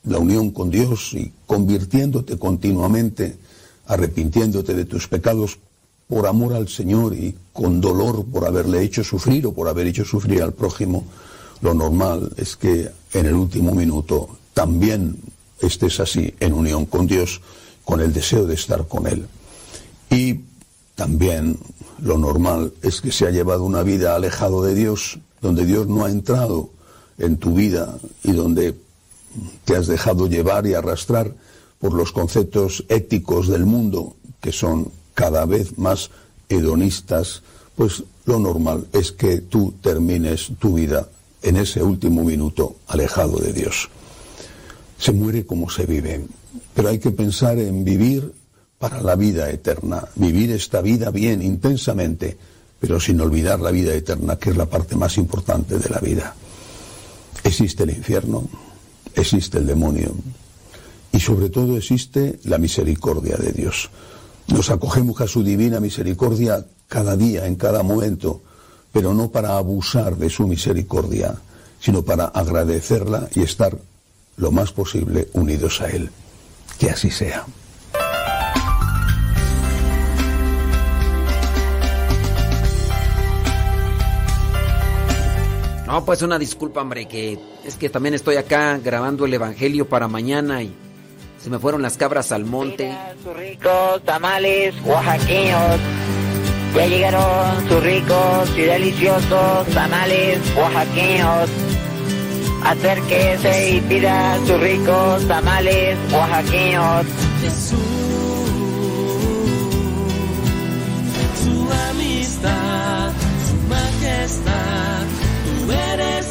la 0.04 0.20
unión 0.20 0.52
con 0.52 0.70
Dios 0.70 1.14
y 1.14 1.32
convirtiéndote 1.48 2.38
continuamente, 2.38 3.38
arrepintiéndote 3.88 4.74
de 4.74 4.86
tus 4.86 5.08
pecados 5.08 5.58
por 6.08 6.28
amor 6.28 6.54
al 6.54 6.68
Señor 6.68 7.16
y 7.16 7.36
con 7.52 7.82
dolor 7.82 8.26
por 8.26 8.46
haberle 8.46 8.84
hecho 8.84 9.04
sufrir 9.04 9.48
o 9.48 9.54
por 9.54 9.68
haber 9.68 9.88
hecho 9.88 10.06
sufrir 10.06 10.44
al 10.44 10.54
prójimo, 10.54 11.04
lo 11.62 11.74
normal 11.74 12.32
es 12.38 12.56
que 12.56 12.90
en 13.14 13.26
el 13.26 13.34
último 13.34 13.74
minuto 13.74 14.38
también 14.54 15.18
estés 15.60 16.00
así 16.00 16.34
en 16.40 16.54
unión 16.54 16.86
con 16.86 17.08
Dios, 17.08 17.42
con 17.84 18.02
el 18.02 18.14
deseo 18.14 18.46
de 18.46 18.54
estar 18.54 18.88
con 18.88 19.08
Él. 19.08 19.28
Y 20.16 20.46
también 20.96 21.60
lo 22.02 22.18
normal 22.18 22.72
es 22.82 23.02
que 23.02 23.12
se 23.12 23.28
ha 23.28 23.32
llevado 23.32 23.66
una 23.66 23.84
vida 23.84 24.16
alejado 24.16 24.64
de 24.64 24.74
Dios, 24.74 25.20
donde 25.42 25.66
Dios 25.66 25.88
no 25.88 26.06
ha 26.06 26.10
entrado 26.10 26.70
en 27.18 27.36
tu 27.36 27.54
vida 27.54 27.98
y 28.24 28.32
donde 28.32 28.76
te 29.66 29.76
has 29.76 29.88
dejado 29.88 30.28
llevar 30.28 30.68
y 30.68 30.74
arrastrar 30.74 31.34
por 31.80 31.94
los 31.94 32.14
conceptos 32.14 32.86
éticos 32.88 33.50
del 33.50 33.66
mundo 33.66 34.16
que 34.40 34.54
son 34.54 34.90
cada 35.16 35.46
vez 35.46 35.78
más 35.78 36.12
hedonistas, 36.48 37.42
pues 37.76 38.04
lo 38.26 38.40
normal 38.40 38.88
es 38.94 39.12
que 39.12 39.42
tú 39.42 39.74
termines 39.82 40.52
tu 40.60 40.76
vida 40.76 41.10
en 41.42 41.58
ese 41.58 41.84
último 41.84 42.24
minuto 42.24 42.78
alejado 42.88 43.38
de 43.40 43.52
Dios. 43.52 43.90
Se 44.98 45.12
muere 45.12 45.46
como 45.46 45.70
se 45.70 45.86
vive, 45.86 46.26
pero 46.74 46.88
hay 46.88 47.00
que 47.00 47.12
pensar 47.12 47.60
en 47.60 47.84
vivir 47.84 48.32
para 48.86 49.02
la 49.02 49.16
vida 49.16 49.50
eterna, 49.50 50.08
vivir 50.14 50.52
esta 50.52 50.80
vida 50.80 51.10
bien, 51.10 51.42
intensamente, 51.42 52.38
pero 52.80 53.00
sin 53.00 53.20
olvidar 53.20 53.60
la 53.60 53.72
vida 53.72 53.92
eterna, 53.96 54.36
que 54.36 54.52
es 54.52 54.58
la 54.58 54.68
parte 54.68 54.96
más 54.96 55.18
importante 55.18 55.80
de 55.80 55.90
la 55.90 55.98
vida. 55.98 56.36
Existe 57.44 57.82
el 57.82 57.90
infierno, 57.90 58.48
existe 59.16 59.58
el 59.58 59.66
demonio 59.66 60.14
y 61.12 61.20
sobre 61.20 61.50
todo 61.50 61.78
existe 61.78 62.38
la 62.44 62.60
misericordia 62.60 63.38
de 63.38 63.54
Dios. 63.54 63.90
Nos 64.50 64.70
acogemos 64.70 65.20
a 65.20 65.28
su 65.28 65.44
divina 65.44 65.80
misericordia 65.80 66.64
cada 66.88 67.18
día, 67.18 67.48
en 67.48 67.56
cada 67.56 67.82
momento, 67.82 68.44
pero 68.92 69.16
no 69.16 69.32
para 69.32 69.58
abusar 69.58 70.16
de 70.16 70.30
su 70.30 70.48
misericordia, 70.48 71.34
sino 71.80 72.04
para 72.04 72.26
agradecerla 72.26 73.30
y 73.34 73.42
estar 73.42 73.76
lo 74.38 74.52
más 74.52 74.72
posible 74.72 75.30
unidos 75.34 75.82
a 75.82 75.90
Él. 75.90 76.12
Que 76.78 76.92
así 76.92 77.10
sea. 77.10 77.48
No, 85.96 86.04
pues 86.04 86.22
una 86.24 86.38
disculpa, 86.38 86.82
hombre, 86.82 87.06
que 87.06 87.40
es 87.64 87.78
que 87.78 87.88
también 87.88 88.16
estoy 88.16 88.36
acá 88.36 88.78
grabando 88.84 89.26
el 89.26 89.34
evangelio 89.34 89.88
para 89.88 90.10
mañana 90.10 90.62
y 90.62 90.76
se 91.42 91.50
me 91.50 91.58
fueron 91.58 91.82
las 91.82 91.96
cabras 91.96 92.34
al 92.34 92.44
monte. 92.44 92.94
Sus 93.24 93.34
ricos 93.34 94.04
tamales 94.04 94.76
oaxaqueños. 94.84 95.80
Ya 96.76 96.88
llegaron 96.88 97.70
sus 97.70 97.82
ricos 97.82 98.58
y 98.58 98.62
deliciosos 98.64 99.68
tamales 99.74 100.40
oaxaqueños. 100.58 101.50
Acérquese 102.66 103.70
y 103.76 103.80
pida 103.80 104.38
sus 104.46 104.60
ricos 104.60 105.26
tamales 105.30 105.98
oaxaqueños. 106.12 107.06
Jesús, 107.40 107.80
su 111.42 111.70
amistad, 111.90 113.14
su 113.48 113.56
majestad, 113.70 114.95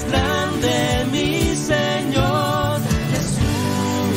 grande, 0.08 1.06
mi 1.12 1.54
Señor. 1.56 2.80
Jesús, 3.12 4.16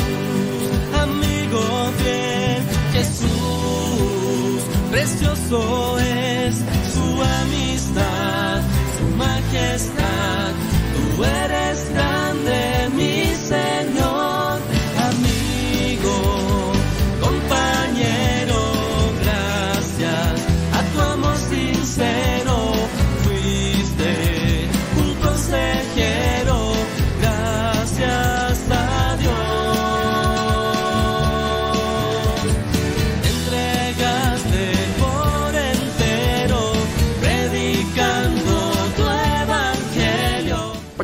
amigo 1.03 1.61
fiel, 1.99 2.63
Jesús, 2.93 4.61
precioso 4.91 5.99
es 5.99 6.55
su 6.93 7.07
amistad, 7.41 8.61
su 8.97 9.05
majestad, 9.15 10.51
tú 11.15 11.23
eres 11.23 11.89
grande, 11.93 12.06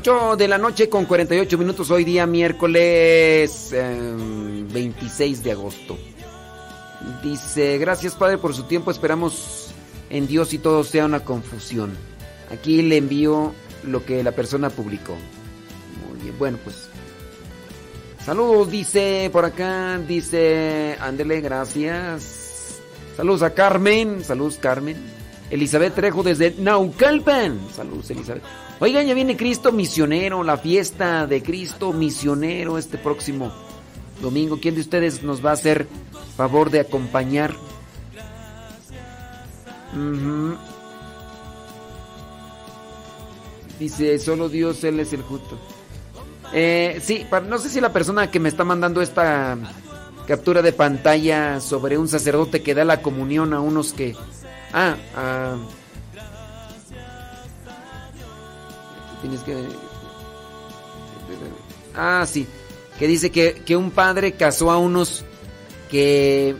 8 0.03 0.35
de 0.35 0.49
la 0.49 0.57
noche 0.57 0.89
con 0.89 1.05
48 1.05 1.57
minutos, 1.57 1.89
hoy 1.89 2.03
día 2.03 2.25
miércoles 2.25 3.71
eh, 3.71 4.13
26 4.73 5.41
de 5.45 5.51
agosto. 5.53 5.97
Dice, 7.23 7.77
gracias 7.77 8.13
Padre 8.13 8.37
por 8.37 8.53
su 8.53 8.63
tiempo, 8.63 8.91
esperamos 8.91 9.73
en 10.09 10.27
Dios 10.27 10.53
y 10.53 10.57
todo 10.57 10.83
sea 10.83 11.05
una 11.05 11.21
confusión. 11.21 11.95
Aquí 12.51 12.81
le 12.81 12.97
envío 12.97 13.53
lo 13.83 14.03
que 14.03 14.21
la 14.23 14.33
persona 14.33 14.69
publicó. 14.69 15.15
Muy 16.09 16.21
bien, 16.21 16.37
bueno 16.37 16.57
pues. 16.61 16.89
Saludos, 18.25 18.69
dice 18.69 19.29
por 19.31 19.45
acá, 19.45 19.97
dice, 20.05 20.97
ándele, 20.99 21.39
gracias. 21.39 22.81
Saludos 23.15 23.41
a 23.43 23.53
Carmen, 23.53 24.21
saludos 24.21 24.57
Carmen. 24.59 24.97
Elizabeth 25.49 25.95
Trejo 25.95 26.23
desde 26.23 26.55
Naucalpan. 26.57 27.57
Saludos, 27.73 28.09
Elizabeth. 28.09 28.43
Oigan, 28.84 29.06
ya 29.08 29.13
viene 29.13 29.38
Cristo 29.38 29.72
Misionero, 29.72 30.43
la 30.43 30.58
fiesta 30.58 31.26
de 31.26 31.41
Cristo 31.41 31.93
Misionero 31.93 32.78
este 32.78 32.98
próximo 32.98 33.50
domingo. 34.22 34.60
¿Quién 34.62 34.76
de 34.76 34.82
ustedes 34.82 35.24
nos 35.24 35.43
va 35.43 35.52
a 35.52 35.54
hacer 35.54 35.88
favor 36.36 36.69
de 36.69 36.82
acompañar? 36.82 37.56
Ujú. 39.93 40.58
Dice, 43.80 44.19
solo 44.19 44.50
Dios, 44.50 44.84
Él 44.84 45.00
es 45.00 45.13
el 45.13 45.22
justo. 45.22 45.58
Eh, 46.52 47.00
sí, 47.02 47.26
pa- 47.30 47.39
no 47.39 47.60
sé 47.60 47.69
si 47.69 47.80
la 47.80 47.93
persona 47.93 48.30
que 48.30 48.41
me 48.41 48.50
está 48.50 48.65
mandando 48.65 49.02
esta 49.02 49.58
captura 50.28 50.62
de 50.62 50.74
pantalla 50.74 51.62
sobre 51.62 51.98
un 51.98 52.10
sacerdote 52.10 52.62
que 52.62 52.76
da 52.76 52.84
la 52.84 53.02
comunión 53.02 53.54
a 53.54 53.62
unos 53.62 53.93
que... 53.93 54.13
Ah, 54.74 54.98
ah, 55.15 55.56
tienes 59.23 59.41
que... 59.41 59.55
Ah, 61.95 62.25
sí. 62.27 62.45
Que 62.99 63.07
dice 63.07 63.31
que, 63.31 63.62
que 63.65 63.77
un 63.77 63.91
padre 63.91 64.33
casó 64.33 64.69
a 64.69 64.77
unos 64.77 65.23
que... 65.89 66.55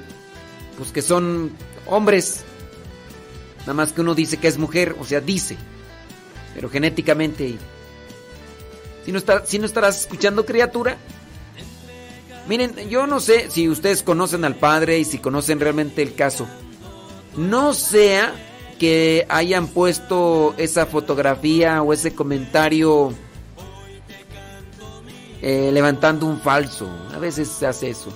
Pues 0.78 0.92
que 0.92 1.02
son 1.02 1.52
hombres. 1.86 2.44
Nada 3.60 3.74
más 3.74 3.92
que 3.92 4.02
uno 4.02 4.16
dice 4.16 4.38
que 4.38 4.48
es 4.48 4.58
mujer, 4.58 4.96
o 5.00 5.06
sea, 5.06 5.20
dice. 5.20 5.58
Pero 6.56 6.70
genéticamente... 6.70 7.58
Si 9.06 9.12
no, 9.12 9.18
está, 9.18 9.46
si 9.46 9.60
no 9.60 9.66
estarás 9.66 10.00
escuchando 10.00 10.46
criatura. 10.46 10.98
Miren, 12.48 12.90
yo 12.90 13.06
no 13.06 13.20
sé 13.20 13.52
si 13.52 13.68
ustedes 13.68 14.02
conocen 14.04 14.46
al 14.46 14.56
padre 14.56 14.98
y 15.00 15.06
si 15.06 15.18
conocen 15.18 15.60
realmente 15.60 16.02
el 16.02 16.16
caso. 16.16 16.48
No 17.36 17.74
sea 17.74 18.34
que 18.74 19.26
hayan 19.30 19.68
puesto 19.68 20.54
esa 20.58 20.86
fotografía 20.86 21.82
o 21.82 21.94
ese 21.94 22.14
comentario 22.14 23.14
eh, 25.42 25.72
levantando 25.74 26.26
un 26.26 26.40
falso. 26.40 26.88
A 27.14 27.20
veces 27.20 27.50
se 27.50 27.68
hace 27.68 27.90
eso. 27.90 28.12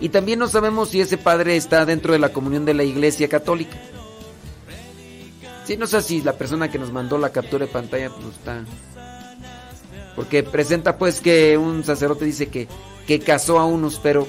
Y 0.00 0.08
también 0.08 0.38
no 0.38 0.48
sabemos 0.48 0.90
si 0.90 1.00
ese 1.00 1.18
padre 1.18 1.56
está 1.56 1.84
dentro 1.84 2.12
de 2.12 2.18
la 2.18 2.28
comunión 2.28 2.64
de 2.64 2.74
la 2.74 2.84
iglesia 2.84 3.28
católica. 3.28 3.76
Sí, 5.64 5.76
no 5.76 5.86
sé 5.86 6.02
si 6.02 6.20
la 6.22 6.34
persona 6.34 6.70
que 6.70 6.78
nos 6.78 6.92
mandó 6.92 7.18
la 7.18 7.30
captura 7.30 7.66
de 7.66 7.72
pantalla 7.72 8.08
no 8.08 8.30
está. 8.30 8.64
Porque 10.14 10.42
presenta 10.42 10.98
pues 10.98 11.20
que 11.20 11.58
un 11.58 11.84
sacerdote 11.84 12.24
dice 12.24 12.48
que, 12.48 12.68
que 13.06 13.18
casó 13.18 13.58
a 13.58 13.64
unos, 13.64 13.98
pero 13.98 14.28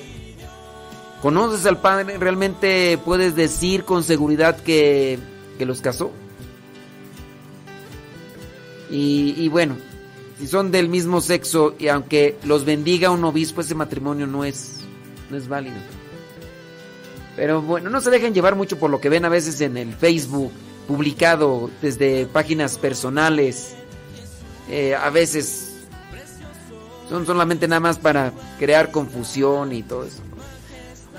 ¿conoces 1.21 1.65
al 1.65 1.79
padre? 1.79 2.17
¿Realmente 2.17 2.97
puedes 3.03 3.35
decir 3.35 3.83
con 3.83 4.03
seguridad 4.03 4.57
que, 4.57 5.19
que 5.57 5.65
los 5.65 5.81
casó? 5.81 6.11
Y, 8.89 9.35
y 9.37 9.49
bueno, 9.49 9.75
si 10.39 10.47
son 10.47 10.71
del 10.71 10.89
mismo 10.89 11.21
sexo 11.21 11.75
y 11.79 11.87
aunque 11.87 12.37
los 12.43 12.65
bendiga 12.65 13.09
un 13.09 13.23
obispo, 13.23 13.61
ese 13.61 13.75
matrimonio 13.75 14.27
no 14.27 14.43
es, 14.43 14.81
no 15.29 15.37
es 15.37 15.47
válido. 15.47 15.77
Pero 17.35 17.61
bueno, 17.61 17.89
no 17.89 18.01
se 18.01 18.09
dejen 18.09 18.33
llevar 18.33 18.55
mucho 18.55 18.77
por 18.77 18.89
lo 18.89 19.01
que 19.01 19.09
ven 19.09 19.25
a 19.25 19.29
veces 19.29 19.59
en 19.61 19.77
el 19.77 19.93
Facebook, 19.93 20.51
publicado 20.87 21.69
desde 21.81 22.25
páginas 22.25 22.77
personales. 22.77 23.75
Eh, 24.69 24.95
a 24.95 25.09
veces 25.09 25.85
son 27.09 27.25
solamente 27.25 27.67
nada 27.67 27.79
más 27.79 27.97
para 27.97 28.31
crear 28.57 28.91
confusión 28.91 29.73
y 29.73 29.83
todo 29.83 30.05
eso. 30.05 30.21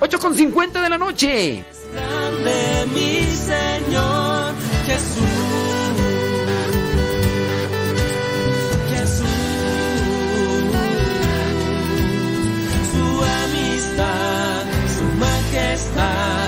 8 0.00 0.18
con 0.18 0.34
50 0.34 0.82
de 0.82 0.88
la 0.88 0.98
noche. 0.98 1.64
Mi 2.94 3.22
Señor 3.24 4.54
Jesús. 4.86 5.22
Jesús. 8.90 9.26
Su 12.92 13.06
amistad, 13.42 14.64
su 14.96 15.04
majestad, 15.24 16.45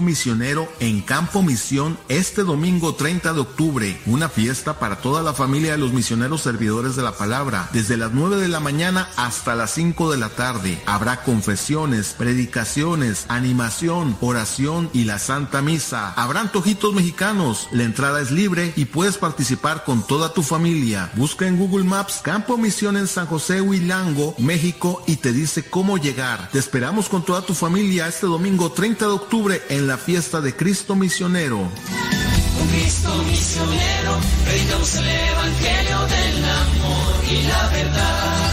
Misionero 0.00 0.68
en 0.80 1.00
Campo 1.00 1.42
Misión 1.42 1.98
este 2.08 2.42
domingo 2.42 2.94
30 2.94 3.32
de 3.32 3.40
octubre. 3.40 4.00
Una 4.06 4.28
fiesta 4.28 4.78
para 4.78 4.96
toda 4.96 5.22
la 5.22 5.32
familia 5.32 5.72
de 5.72 5.78
los 5.78 5.92
misioneros 5.92 6.42
servidores 6.42 6.96
de 6.96 7.02
la 7.02 7.12
palabra. 7.12 7.68
Desde 7.72 7.96
las 7.96 8.12
9 8.12 8.36
de 8.36 8.48
la 8.48 8.60
mañana 8.60 9.08
hasta 9.16 9.54
las 9.54 9.72
5 9.72 10.10
de 10.10 10.18
la 10.18 10.30
tarde. 10.30 10.80
Habrá 10.86 11.22
confesiones, 11.22 12.14
predicaciones, 12.16 13.26
animación, 13.28 14.16
oración 14.20 14.90
y 14.92 15.04
la 15.04 15.18
Santa 15.18 15.62
Misa. 15.62 16.12
Habrá 16.14 16.40
antojitos 16.40 16.94
mexicanos. 16.94 17.68
La 17.72 17.84
entrada 17.84 18.20
es 18.20 18.30
libre 18.30 18.72
y 18.76 18.86
puedes 18.86 19.18
participar 19.18 19.84
con 19.84 20.06
toda 20.06 20.32
tu 20.32 20.42
familia. 20.42 21.10
Busca 21.14 21.46
en 21.46 21.56
Google 21.56 21.84
Maps 21.84 22.20
Campo 22.22 22.56
Misión 22.56 22.96
en 22.96 23.06
San 23.06 23.26
José 23.26 23.60
Huilango, 23.60 24.34
México 24.38 25.02
y 25.06 25.16
te 25.16 25.32
dice 25.32 25.62
cómo 25.64 25.98
llegar. 25.98 26.50
Te 26.50 26.58
esperamos 26.58 27.08
con 27.08 27.24
toda 27.24 27.42
tu 27.42 27.54
familia 27.54 28.08
este 28.08 28.26
domingo 28.26 28.72
30 28.72 29.06
de 29.06 29.12
octubre 29.12 29.62
en 29.68 29.85
la 29.86 29.96
fiesta 29.96 30.40
de 30.40 30.54
Cristo 30.54 30.96
Misionero. 30.96 31.58
Con 31.58 32.68
Cristo 32.68 33.22
misionero, 33.24 34.18
predicamos 34.44 34.96
el 34.96 35.06
evangelio 35.06 35.98
del 36.06 36.44
amor 36.44 37.24
y 37.30 37.46
la 37.46 37.68
verdad. 37.68 38.52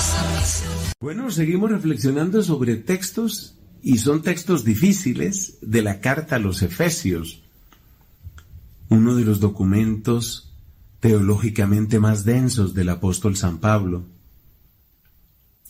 Bueno, 1.00 1.32
seguimos 1.32 1.72
reflexionando 1.72 2.44
sobre 2.44 2.76
textos 2.76 3.56
y 3.82 3.98
son 3.98 4.22
textos 4.22 4.64
difíciles 4.64 5.58
de 5.62 5.82
la 5.82 6.02
carta 6.02 6.36
a 6.36 6.40
los 6.40 6.62
Efesios, 6.62 7.42
uno 8.90 9.16
de 9.16 9.26
los 9.26 9.40
documentos 9.40 10.54
teológicamente 11.00 12.00
más 12.00 12.26
densos 12.26 12.76
del 12.76 12.90
apóstol 12.90 13.36
San 13.36 13.58
Pablo. 13.58 14.06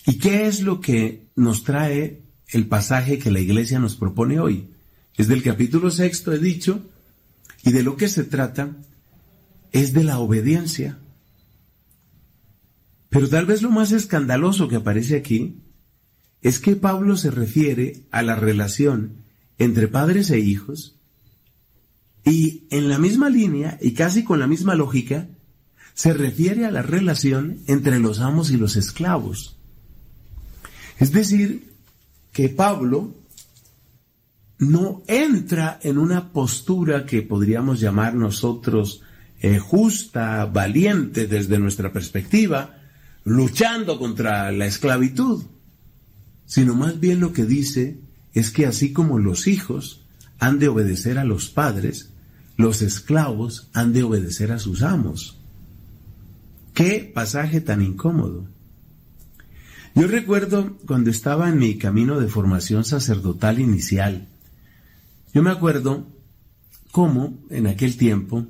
¿Y 0.06 0.18
qué 0.18 0.46
es 0.46 0.62
lo 0.62 0.82
que 0.82 1.30
nos 1.38 1.64
trae 1.64 2.22
el 2.50 2.68
pasaje 2.68 3.18
que 3.18 3.32
la 3.32 3.40
iglesia 3.40 3.80
nos 3.80 3.96
propone 3.96 4.40
hoy? 4.40 4.73
Es 5.16 5.28
del 5.28 5.44
capítulo 5.44 5.92
sexto, 5.92 6.34
he 6.34 6.40
dicho, 6.40 6.82
y 7.64 7.72
de 7.72 7.84
lo 7.84 7.96
que 7.96 8.08
se 8.08 8.24
trata 8.24 8.76
es 9.72 9.94
de 9.94 10.04
la 10.04 10.20
obediencia. 10.20 10.98
Pero 13.10 13.30
tal 13.30 13.46
vez 13.46 13.62
lo 13.62 13.70
más 13.70 13.92
escandaloso 13.92 14.68
que 14.68 14.78
aparece 14.78 15.16
aquí 15.16 15.62
es 16.42 16.60
que 16.60 16.76
Pablo 16.76 17.16
se 17.16 17.32
refiere 17.32 18.06
a 18.12 18.22
la 18.22 18.36
relación 18.36 19.24
entre 19.58 19.88
padres 19.88 20.30
e 20.32 20.40
hijos 20.40 20.96
y 22.26 22.64
en 22.70 22.90
la 22.90 22.98
misma 22.98 23.30
línea 23.30 23.78
y 23.82 23.94
casi 23.94 24.24
con 24.24 24.40
la 24.40 24.48
misma 24.48 24.76
lógica 24.76 25.28
se 25.94 26.14
refiere 26.14 26.66
a 26.66 26.72
la 26.72 26.82
relación 26.82 27.60
entre 27.68 28.00
los 28.00 28.20
amos 28.20 28.50
y 28.52 28.58
los 28.58 28.76
esclavos. 28.76 29.58
Es 31.00 31.12
decir, 31.12 31.72
que 32.32 32.50
Pablo 32.50 33.14
no 34.70 35.04
entra 35.08 35.80
en 35.84 35.98
una 35.98 36.32
postura 36.32 37.06
que 37.06 37.22
podríamos 37.22 37.80
llamar 37.80 38.16
nosotros 38.16 39.02
eh, 39.40 39.60
justa, 39.60 40.46
valiente 40.46 41.28
desde 41.28 41.60
nuestra 41.60 41.92
perspectiva, 41.92 42.78
luchando 43.26 44.00
contra 44.00 44.52
la 44.52 44.66
esclavitud, 44.66 45.44
sino 46.46 46.76
más 46.76 47.00
bien 47.00 47.20
lo 47.20 47.34
que 47.34 47.46
dice 47.46 48.00
es 48.34 48.52
que 48.52 48.66
así 48.66 48.94
como 48.94 49.20
los 49.20 49.48
hijos 49.48 50.06
han 50.40 50.60
de 50.60 50.68
obedecer 50.68 51.18
a 51.18 51.24
los 51.24 51.50
padres, 51.50 52.10
los 52.58 52.82
esclavos 52.82 53.70
han 53.74 53.94
de 53.94 54.04
obedecer 54.04 54.52
a 54.52 54.60
sus 54.60 54.82
amos. 54.82 55.40
Qué 56.74 57.12
pasaje 57.14 57.62
tan 57.62 57.82
incómodo. 57.82 58.48
Yo 59.96 60.08
recuerdo 60.08 60.78
cuando 60.88 61.12
estaba 61.12 61.50
en 61.50 61.60
mi 61.60 61.78
camino 61.78 62.20
de 62.20 62.28
formación 62.28 62.84
sacerdotal 62.84 63.60
inicial, 63.60 64.28
yo 65.34 65.42
me 65.42 65.50
acuerdo 65.50 66.08
cómo 66.92 67.40
en 67.50 67.68
aquel 67.68 67.98
tiempo 67.98 68.46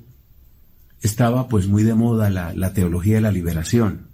estaba 1.02 1.48
pues 1.48 1.68
muy 1.68 1.84
de 1.84 1.94
moda 1.94 2.30
la, 2.30 2.54
la, 2.54 2.74
teología 2.74 3.16
de 3.16 3.22
la 3.22 3.32
liberación. 3.32 4.08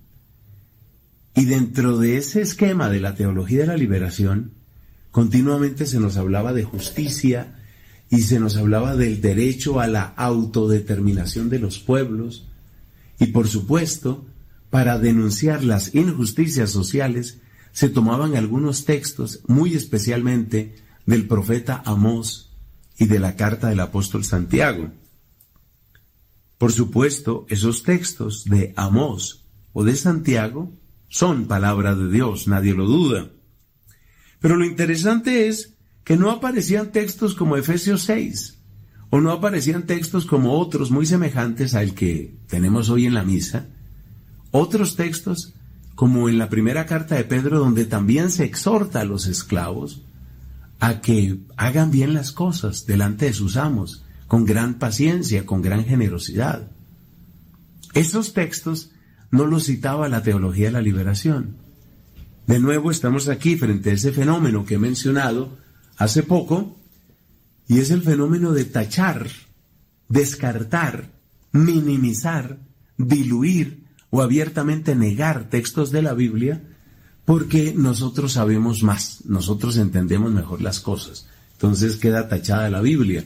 Y 1.35 1.45
dentro 1.45 1.97
de 1.97 2.17
ese 2.17 2.41
esquema 2.41 2.89
de 2.89 2.99
la 2.99 3.15
teología 3.15 3.61
de 3.61 3.67
la 3.67 3.77
liberación, 3.77 4.53
continuamente 5.11 5.85
se 5.85 5.99
nos 5.99 6.17
hablaba 6.17 6.53
de 6.53 6.63
justicia 6.63 7.55
y 8.09 8.23
se 8.23 8.39
nos 8.39 8.55
hablaba 8.55 8.95
del 8.95 9.21
derecho 9.21 9.79
a 9.79 9.87
la 9.87 10.03
autodeterminación 10.03 11.49
de 11.49 11.59
los 11.59 11.79
pueblos. 11.79 12.47
Y 13.19 13.27
por 13.27 13.47
supuesto, 13.47 14.25
para 14.69 14.99
denunciar 14.99 15.63
las 15.63 15.95
injusticias 15.95 16.69
sociales, 16.69 17.39
se 17.71 17.89
tomaban 17.89 18.35
algunos 18.35 18.85
textos, 18.85 19.41
muy 19.47 19.73
especialmente 19.73 20.75
del 21.05 21.27
profeta 21.27 21.81
Amós, 21.85 22.48
y 22.99 23.05
de 23.05 23.17
la 23.17 23.35
carta 23.35 23.69
del 23.69 23.79
apóstol 23.79 24.25
Santiago. 24.25 24.91
Por 26.57 26.73
supuesto, 26.73 27.45
esos 27.49 27.83
textos 27.83 28.43
de 28.43 28.73
Amós 28.75 29.45
o 29.71 29.85
de 29.85 29.95
Santiago 29.95 30.73
son 31.07 31.47
palabra 31.47 31.95
de 31.95 32.11
Dios, 32.11 32.47
nadie 32.47 32.73
lo 32.73 32.85
duda. 32.85 33.31
Pero 34.41 34.57
lo 34.57 34.65
interesante 34.65 35.47
es 35.47 35.75
que 36.03 36.17
no 36.17 36.29
aparecían 36.29 36.91
textos 36.91 37.33
como 37.33 37.55
Efesios 37.55 38.03
6, 38.03 38.57
o 39.09 39.21
no 39.21 39.31
aparecían 39.31 39.85
textos 39.85 40.25
como 40.25 40.59
otros 40.59 40.91
muy 40.91 41.05
semejantes 41.05 41.75
al 41.75 41.93
que 41.93 42.35
tenemos 42.47 42.89
hoy 42.89 43.05
en 43.05 43.13
la 43.13 43.23
misa, 43.23 43.69
otros 44.51 44.97
textos 44.97 45.53
como 45.95 46.29
en 46.29 46.37
la 46.37 46.49
primera 46.49 46.85
carta 46.85 47.15
de 47.15 47.23
Pedro 47.23 47.59
donde 47.59 47.85
también 47.85 48.29
se 48.31 48.43
exhorta 48.43 49.01
a 49.01 49.05
los 49.05 49.25
esclavos, 49.27 50.03
a 50.79 51.01
que 51.01 51.39
hagan 51.57 51.91
bien 51.91 52.13
las 52.13 52.31
cosas 52.31 52.85
delante 52.85 53.25
de 53.25 53.33
sus 53.33 53.57
amos, 53.57 54.05
con 54.27 54.45
gran 54.45 54.75
paciencia, 54.75 55.45
con 55.45 55.61
gran 55.61 55.85
generosidad. 55.85 56.71
Estos 57.93 58.33
textos 58.33 58.91
no 59.31 59.45
los 59.45 59.65
citaba 59.65 60.07
la 60.09 60.23
teología 60.23 60.67
de 60.67 60.73
la 60.73 60.81
liberación. 60.81 61.57
De 62.47 62.59
nuevo 62.59 62.91
estamos 62.91 63.27
aquí 63.27 63.57
frente 63.57 63.91
a 63.91 63.93
ese 63.93 64.11
fenómeno 64.11 64.65
que 64.65 64.75
he 64.75 64.79
mencionado 64.79 65.57
hace 65.97 66.23
poco, 66.23 66.79
y 67.67 67.79
es 67.79 67.91
el 67.91 68.01
fenómeno 68.01 68.51
de 68.51 68.65
tachar, 68.65 69.27
descartar, 70.07 71.11
minimizar, 71.51 72.59
diluir, 72.97 73.89
o 74.09 74.21
abiertamente 74.21 74.95
negar 74.95 75.49
textos 75.49 75.91
de 75.91 76.01
la 76.01 76.13
Biblia 76.13 76.63
porque 77.29 77.75
nosotros 77.77 78.31
sabemos 78.33 78.81
más, 78.81 79.23
nosotros 79.25 79.77
entendemos 79.77 80.31
mejor 80.31 80.63
las 80.63 80.79
cosas. 80.79 81.27
Entonces 81.51 81.95
queda 81.97 82.27
tachada 82.27 82.71
la 82.71 82.81
Biblia. 82.81 83.23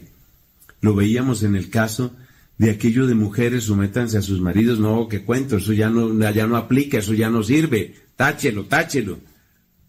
Lo 0.81 0.93
veíamos 0.93 1.41
en 1.41 1.55
el 1.55 1.69
caso 1.69 2.11
de 2.57 2.71
aquello 2.71 3.07
de 3.07 3.15
mujeres, 3.15 3.63
sumétanse 3.63 4.17
a 4.17 4.21
sus 4.21 4.41
maridos, 4.41 4.77
no, 4.77 5.07
que 5.07 5.23
cuento, 5.23 5.55
eso 5.55 5.71
ya 5.71 5.89
no, 5.89 6.19
ya 6.31 6.47
no 6.47 6.57
aplica, 6.57 6.97
eso 6.97 7.13
ya 7.13 7.29
no 7.29 7.43
sirve, 7.43 7.95
táchelo, 8.17 8.65
táchelo. 8.65 9.19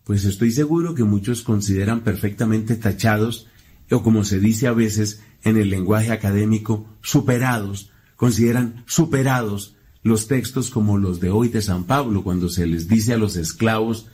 Pues 0.04 0.24
estoy 0.24 0.52
seguro 0.52 0.94
que 0.94 1.02
muchos 1.02 1.42
consideran 1.42 2.02
perfectamente 2.02 2.76
tachados, 2.76 3.48
o 3.90 4.04
como 4.04 4.22
se 4.22 4.38
dice 4.38 4.68
a 4.68 4.72
veces 4.72 5.24
en 5.42 5.56
el 5.56 5.70
lenguaje 5.70 6.12
académico, 6.12 6.86
superados, 7.02 7.90
consideran 8.14 8.84
superados 8.86 9.74
los 10.04 10.28
textos 10.28 10.70
como 10.70 10.98
los 10.98 11.18
de 11.18 11.30
hoy 11.30 11.48
de 11.48 11.62
San 11.62 11.84
Pablo, 11.84 12.22
cuando 12.22 12.48
se 12.50 12.66
les 12.66 12.86
dice 12.86 13.14
a 13.14 13.18
los 13.18 13.36
esclavos, 13.36 14.06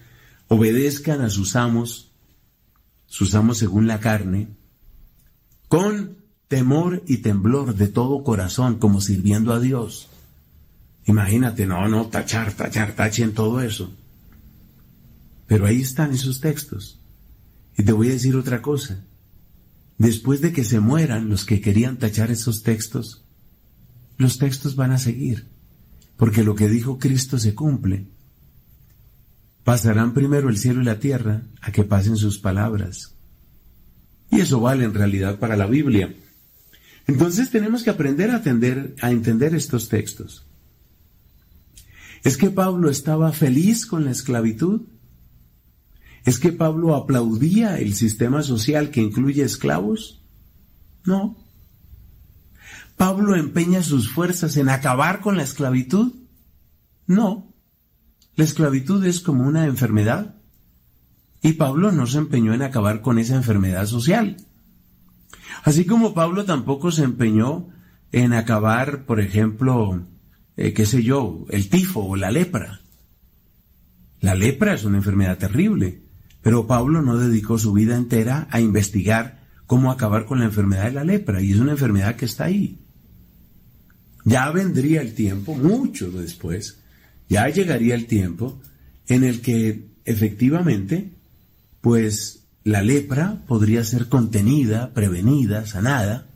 obedezcan 0.46 1.20
a 1.20 1.30
sus 1.30 1.56
amos, 1.56 2.12
sus 3.06 3.34
amos 3.34 3.58
según 3.58 3.88
la 3.88 3.98
carne, 3.98 4.48
con 5.68 6.16
temor 6.46 7.02
y 7.06 7.18
temblor 7.18 7.74
de 7.74 7.88
todo 7.88 8.22
corazón, 8.22 8.78
como 8.78 9.00
sirviendo 9.00 9.52
a 9.52 9.60
Dios. 9.60 10.08
Imagínate, 11.06 11.66
no, 11.66 11.88
no, 11.88 12.06
tachar, 12.06 12.52
tachar, 12.52 12.94
tachen 12.94 13.34
todo 13.34 13.60
eso. 13.60 13.92
Pero 15.46 15.66
ahí 15.66 15.80
están 15.80 16.12
esos 16.12 16.40
textos. 16.40 17.00
Y 17.76 17.82
te 17.82 17.92
voy 17.92 18.08
a 18.08 18.12
decir 18.12 18.36
otra 18.36 18.62
cosa. 18.62 19.04
Después 19.98 20.40
de 20.40 20.52
que 20.52 20.62
se 20.62 20.78
mueran 20.78 21.28
los 21.28 21.44
que 21.44 21.60
querían 21.60 21.98
tachar 21.98 22.30
esos 22.30 22.62
textos, 22.62 23.24
los 24.18 24.38
textos 24.38 24.76
van 24.76 24.92
a 24.92 24.98
seguir, 24.98 25.48
porque 26.20 26.44
lo 26.44 26.54
que 26.54 26.68
dijo 26.68 26.98
Cristo 26.98 27.38
se 27.38 27.54
cumple. 27.54 28.06
Pasarán 29.64 30.12
primero 30.12 30.50
el 30.50 30.58
cielo 30.58 30.82
y 30.82 30.84
la 30.84 30.98
tierra 30.98 31.44
a 31.62 31.72
que 31.72 31.82
pasen 31.82 32.14
sus 32.16 32.38
palabras. 32.38 33.16
Y 34.30 34.40
eso 34.40 34.60
vale 34.60 34.84
en 34.84 34.92
realidad 34.92 35.38
para 35.38 35.56
la 35.56 35.64
Biblia. 35.64 36.14
Entonces 37.06 37.50
tenemos 37.50 37.82
que 37.82 37.88
aprender 37.88 38.30
a, 38.32 38.36
atender, 38.36 38.94
a 39.00 39.10
entender 39.10 39.54
estos 39.54 39.88
textos. 39.88 40.46
¿Es 42.22 42.36
que 42.36 42.50
Pablo 42.50 42.90
estaba 42.90 43.32
feliz 43.32 43.86
con 43.86 44.04
la 44.04 44.10
esclavitud? 44.10 44.82
¿Es 46.26 46.38
que 46.38 46.52
Pablo 46.52 46.96
aplaudía 46.96 47.78
el 47.78 47.94
sistema 47.94 48.42
social 48.42 48.90
que 48.90 49.00
incluye 49.00 49.42
esclavos? 49.42 50.22
No. 51.06 51.38
¿Pablo 53.00 53.34
empeña 53.34 53.82
sus 53.82 54.10
fuerzas 54.10 54.58
en 54.58 54.68
acabar 54.68 55.22
con 55.22 55.38
la 55.38 55.42
esclavitud? 55.42 56.16
No. 57.06 57.50
La 58.36 58.44
esclavitud 58.44 59.02
es 59.06 59.20
como 59.20 59.44
una 59.44 59.64
enfermedad. 59.64 60.34
Y 61.40 61.54
Pablo 61.54 61.92
no 61.92 62.06
se 62.06 62.18
empeñó 62.18 62.52
en 62.52 62.60
acabar 62.60 63.00
con 63.00 63.18
esa 63.18 63.36
enfermedad 63.36 63.86
social. 63.86 64.36
Así 65.64 65.86
como 65.86 66.12
Pablo 66.12 66.44
tampoco 66.44 66.90
se 66.90 67.04
empeñó 67.04 67.68
en 68.12 68.34
acabar, 68.34 69.06
por 69.06 69.20
ejemplo, 69.20 70.06
eh, 70.58 70.74
qué 70.74 70.84
sé 70.84 71.02
yo, 71.02 71.46
el 71.48 71.70
tifo 71.70 72.04
o 72.04 72.16
la 72.16 72.30
lepra. 72.30 72.82
La 74.20 74.34
lepra 74.34 74.74
es 74.74 74.84
una 74.84 74.98
enfermedad 74.98 75.38
terrible, 75.38 76.02
pero 76.42 76.66
Pablo 76.66 77.00
no 77.00 77.16
dedicó 77.16 77.56
su 77.56 77.72
vida 77.72 77.96
entera 77.96 78.46
a 78.50 78.60
investigar 78.60 79.48
cómo 79.66 79.90
acabar 79.90 80.26
con 80.26 80.40
la 80.40 80.44
enfermedad 80.44 80.84
de 80.84 80.92
la 80.92 81.04
lepra, 81.04 81.40
y 81.40 81.52
es 81.52 81.60
una 81.60 81.72
enfermedad 81.72 82.16
que 82.16 82.26
está 82.26 82.44
ahí. 82.44 82.79
Ya 84.24 84.50
vendría 84.50 85.00
el 85.00 85.14
tiempo, 85.14 85.54
mucho 85.54 86.10
después, 86.10 86.78
ya 87.28 87.48
llegaría 87.48 87.94
el 87.94 88.06
tiempo 88.06 88.60
en 89.08 89.24
el 89.24 89.40
que 89.40 89.86
efectivamente, 90.04 91.10
pues 91.80 92.40
la 92.64 92.82
lepra 92.82 93.42
podría 93.46 93.84
ser 93.84 94.08
contenida, 94.08 94.92
prevenida, 94.92 95.66
sanada, 95.66 96.26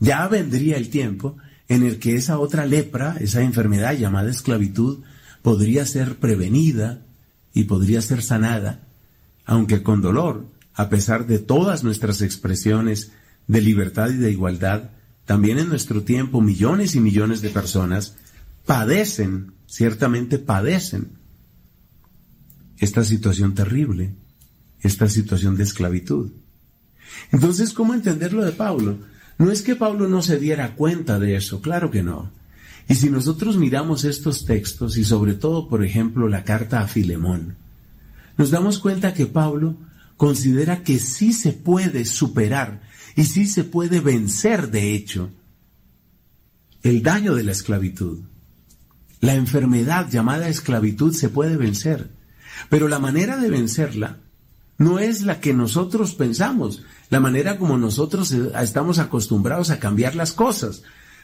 ya 0.00 0.26
vendría 0.26 0.76
el 0.76 0.88
tiempo 0.88 1.36
en 1.68 1.84
el 1.84 1.98
que 1.98 2.16
esa 2.16 2.38
otra 2.38 2.66
lepra, 2.66 3.16
esa 3.20 3.42
enfermedad 3.42 3.96
llamada 3.96 4.30
esclavitud, 4.30 5.04
podría 5.42 5.86
ser 5.86 6.16
prevenida 6.16 7.02
y 7.54 7.64
podría 7.64 8.02
ser 8.02 8.22
sanada, 8.22 8.80
aunque 9.44 9.82
con 9.82 10.02
dolor, 10.02 10.46
a 10.74 10.88
pesar 10.88 11.26
de 11.26 11.38
todas 11.38 11.84
nuestras 11.84 12.22
expresiones 12.22 13.12
de 13.46 13.60
libertad 13.60 14.10
y 14.10 14.16
de 14.16 14.30
igualdad, 14.30 14.90
también 15.24 15.58
en 15.58 15.68
nuestro 15.68 16.02
tiempo 16.02 16.40
millones 16.40 16.94
y 16.94 17.00
millones 17.00 17.42
de 17.42 17.50
personas 17.50 18.16
padecen, 18.66 19.52
ciertamente 19.66 20.38
padecen, 20.38 21.18
esta 22.78 23.04
situación 23.04 23.54
terrible 23.54 24.14
esta 24.82 25.08
situación 25.08 25.56
de 25.56 25.62
esclavitud. 25.62 26.30
Entonces, 27.30 27.72
¿cómo 27.72 27.94
entenderlo 27.94 28.44
de 28.44 28.52
Pablo? 28.52 28.98
No 29.38 29.50
es 29.50 29.62
que 29.62 29.76
Pablo 29.76 30.08
no 30.08 30.22
se 30.22 30.38
diera 30.38 30.74
cuenta 30.74 31.18
de 31.18 31.36
eso, 31.36 31.60
claro 31.60 31.90
que 31.90 32.02
no. 32.02 32.30
Y 32.88 32.96
si 32.96 33.10
nosotros 33.10 33.56
miramos 33.56 34.04
estos 34.04 34.44
textos 34.44 34.96
y 34.96 35.04
sobre 35.04 35.34
todo, 35.34 35.68
por 35.68 35.84
ejemplo, 35.84 36.28
la 36.28 36.44
carta 36.44 36.80
a 36.80 36.88
Filemón, 36.88 37.56
nos 38.36 38.50
damos 38.50 38.78
cuenta 38.78 39.14
que 39.14 39.26
Pablo 39.26 39.76
considera 40.16 40.82
que 40.82 40.98
sí 40.98 41.32
se 41.32 41.52
puede 41.52 42.04
superar 42.04 42.82
y 43.16 43.24
sí 43.24 43.46
se 43.46 43.64
puede 43.64 44.00
vencer, 44.00 44.70
de 44.70 44.94
hecho, 44.94 45.30
el 46.82 47.02
daño 47.02 47.34
de 47.34 47.44
la 47.44 47.52
esclavitud. 47.52 48.20
La 49.20 49.34
enfermedad 49.34 50.10
llamada 50.10 50.48
esclavitud 50.48 51.14
se 51.14 51.28
puede 51.28 51.56
vencer, 51.56 52.10
pero 52.68 52.88
la 52.88 52.98
manera 52.98 53.36
de 53.36 53.50
vencerla 53.50 54.18
no 54.78 54.98
es 54.98 55.22
la 55.22 55.40
que 55.40 55.54
nosotros 55.54 56.14
pensamos, 56.14 56.82
la 57.08 57.20
manera 57.20 57.58
como 57.58 57.78
nosotros 57.78 58.32
eh, 58.32 58.50
estamos 58.60 58.98
acostumbrados 58.98 59.70
a 59.70 59.78
cambiar 59.78 60.14
las 60.14 60.32
cosas. 60.32 60.82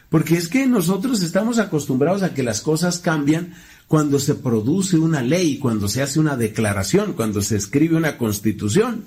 Porque 0.09 0.37
es 0.37 0.47
que 0.47 0.65
nosotros 0.65 1.21
estamos 1.21 1.59
acostumbrados 1.59 2.23
a 2.23 2.33
que 2.33 2.41
las 2.41 2.61
cosas 2.61 2.97
cambian 2.97 3.53
cuando 3.87 4.19
se 4.19 4.33
produce 4.35 4.97
una 4.97 5.21
ley, 5.21 5.59
cuando 5.59 5.87
se 5.87 6.01
hace 6.01 6.19
una 6.19 6.35
declaración, 6.35 7.13
cuando 7.13 7.41
se 7.41 7.57
escribe 7.57 7.95
una 7.95 8.17
constitución. 8.17 9.05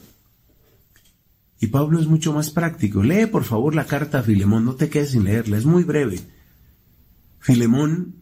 Y 1.63 1.69
Pablo 1.69 2.01
es 2.01 2.09
mucho 2.09 2.33
más 2.33 2.51
práctico. 2.51 3.05
Lee 3.05 3.27
por 3.27 3.45
favor 3.45 3.77
la 3.77 3.87
carta 3.87 4.19
a 4.19 4.23
Filemón, 4.25 4.65
no 4.65 4.75
te 4.75 4.89
quedes 4.89 5.11
sin 5.11 5.23
leerla, 5.23 5.57
es 5.57 5.65
muy 5.65 5.85
breve. 5.85 6.19
Filemón 7.39 8.17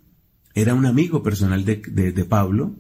era 0.53 0.75
un 0.75 0.85
amigo 0.85 1.23
personal 1.23 1.65
de, 1.65 1.77
de 1.77 2.25
Pablo, 2.27 2.77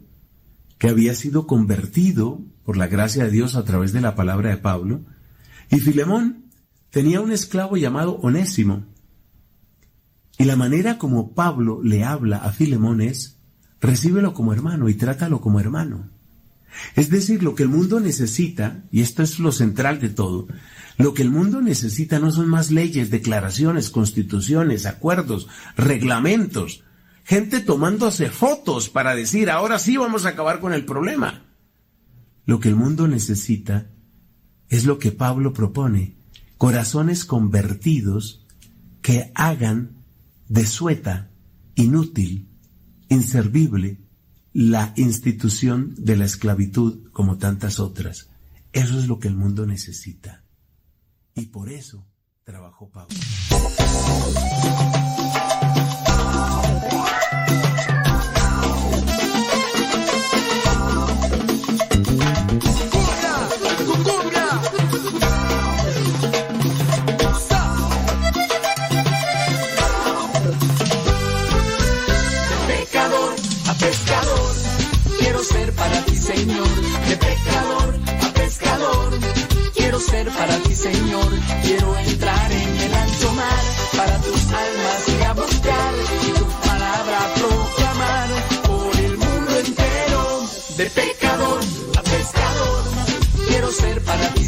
que 0.76 0.90
había 0.90 1.14
sido 1.14 1.46
convertido 1.46 2.42
por 2.62 2.76
la 2.76 2.88
gracia 2.88 3.24
de 3.24 3.30
Dios 3.30 3.54
a 3.54 3.64
través 3.64 3.94
de 3.94 4.02
la 4.02 4.14
palabra 4.14 4.50
de 4.50 4.58
Pablo, 4.58 5.00
y 5.70 5.80
Filemón 5.80 6.50
tenía 6.90 7.22
un 7.22 7.32
esclavo 7.32 7.78
llamado 7.78 8.16
Onésimo. 8.16 8.84
Y 10.36 10.44
la 10.44 10.56
manera 10.56 10.98
como 10.98 11.32
Pablo 11.32 11.80
le 11.82 12.04
habla 12.04 12.36
a 12.36 12.52
Filemón 12.52 13.00
es, 13.00 13.40
recíbelo 13.80 14.34
como 14.34 14.52
hermano 14.52 14.90
y 14.90 14.94
trátalo 14.94 15.40
como 15.40 15.58
hermano. 15.58 16.10
Es 16.96 17.10
decir, 17.10 17.42
lo 17.42 17.54
que 17.54 17.64
el 17.64 17.68
mundo 17.68 18.00
necesita, 18.00 18.84
y 18.90 19.00
esto 19.00 19.22
es 19.22 19.38
lo 19.38 19.52
central 19.52 20.00
de 20.00 20.08
todo, 20.08 20.48
lo 20.98 21.14
que 21.14 21.22
el 21.22 21.30
mundo 21.30 21.60
necesita 21.60 22.18
no 22.18 22.30
son 22.30 22.48
más 22.48 22.70
leyes, 22.70 23.10
declaraciones, 23.10 23.90
constituciones, 23.90 24.86
acuerdos, 24.86 25.48
reglamentos, 25.76 26.84
gente 27.24 27.60
tomándose 27.60 28.30
fotos 28.30 28.88
para 28.88 29.14
decir, 29.14 29.50
ahora 29.50 29.78
sí 29.78 29.96
vamos 29.96 30.26
a 30.26 30.30
acabar 30.30 30.60
con 30.60 30.72
el 30.72 30.84
problema. 30.84 31.44
Lo 32.44 32.60
que 32.60 32.68
el 32.68 32.76
mundo 32.76 33.08
necesita 33.08 33.90
es 34.68 34.84
lo 34.84 34.98
que 34.98 35.12
Pablo 35.12 35.52
propone, 35.52 36.16
corazones 36.58 37.24
convertidos 37.24 38.46
que 39.02 39.32
hagan 39.34 40.04
desueta, 40.48 41.30
inútil, 41.74 42.48
inservible 43.08 43.98
la 44.52 44.92
institución 44.96 45.94
de 45.96 46.16
la 46.16 46.24
esclavitud 46.24 47.10
como 47.12 47.38
tantas 47.38 47.78
otras. 47.80 48.28
Eso 48.72 48.98
es 48.98 49.06
lo 49.06 49.18
que 49.18 49.28
el 49.28 49.36
mundo 49.36 49.66
necesita. 49.66 50.44
Y 51.34 51.46
por 51.46 51.70
eso 51.70 52.06
trabajó 52.44 52.90
Pablo. 52.90 53.16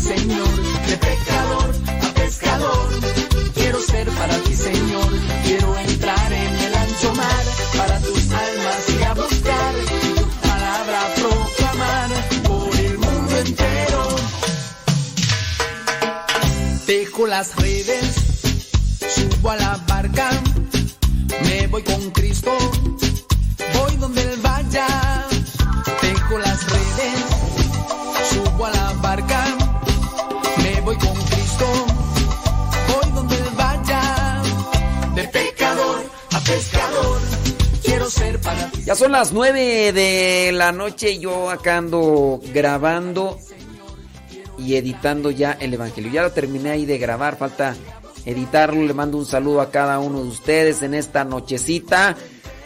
Señor, 0.02 0.86
de 0.88 0.96
pecador 0.96 1.74
a 1.86 2.14
pescador. 2.14 2.88
Quiero 3.54 3.80
ser 3.80 4.08
para 4.10 4.36
ti, 4.38 4.54
Señor, 4.54 5.10
quiero 5.44 5.78
entrar 5.78 6.32
en 6.32 6.54
el 6.58 6.74
ancho 6.74 7.14
mar, 7.14 7.44
para 7.78 8.00
tus 8.00 8.30
almas 8.30 8.82
y 8.98 9.02
a 9.04 9.14
buscar 9.14 9.74
y 9.82 10.14
tu 10.18 10.28
palabra 10.48 11.00
proclamar 11.14 12.10
por 12.42 12.76
el 12.76 12.98
mundo 12.98 13.38
entero. 13.38 14.16
Dejo 16.86 17.26
las 17.26 17.56
redes, 17.56 18.14
subo 19.14 19.50
a 19.50 19.56
la 19.56 19.76
barca, 19.86 20.30
me 21.44 21.66
voy 21.68 21.82
con 21.84 22.10
Cristo, 22.10 22.50
voy 23.74 23.96
donde 23.96 24.22
Él 24.22 24.38
vaya. 24.42 25.01
Son 38.94 39.12
las 39.12 39.32
9 39.32 39.92
de 39.92 40.52
la 40.52 40.70
noche 40.70 41.12
y 41.12 41.20
yo 41.20 41.48
acá 41.50 41.78
ando 41.78 42.40
grabando 42.52 43.38
y 44.58 44.76
editando 44.76 45.30
ya 45.30 45.52
el 45.52 45.72
Evangelio. 45.72 46.12
Ya 46.12 46.22
lo 46.22 46.32
terminé 46.32 46.70
ahí 46.70 46.84
de 46.84 46.98
grabar, 46.98 47.38
falta 47.38 47.74
editarlo. 48.26 48.82
Le 48.82 48.92
mando 48.92 49.16
un 49.16 49.24
saludo 49.24 49.62
a 49.62 49.70
cada 49.70 49.98
uno 49.98 50.22
de 50.22 50.28
ustedes 50.28 50.82
en 50.82 50.92
esta 50.92 51.24
nochecita. 51.24 52.16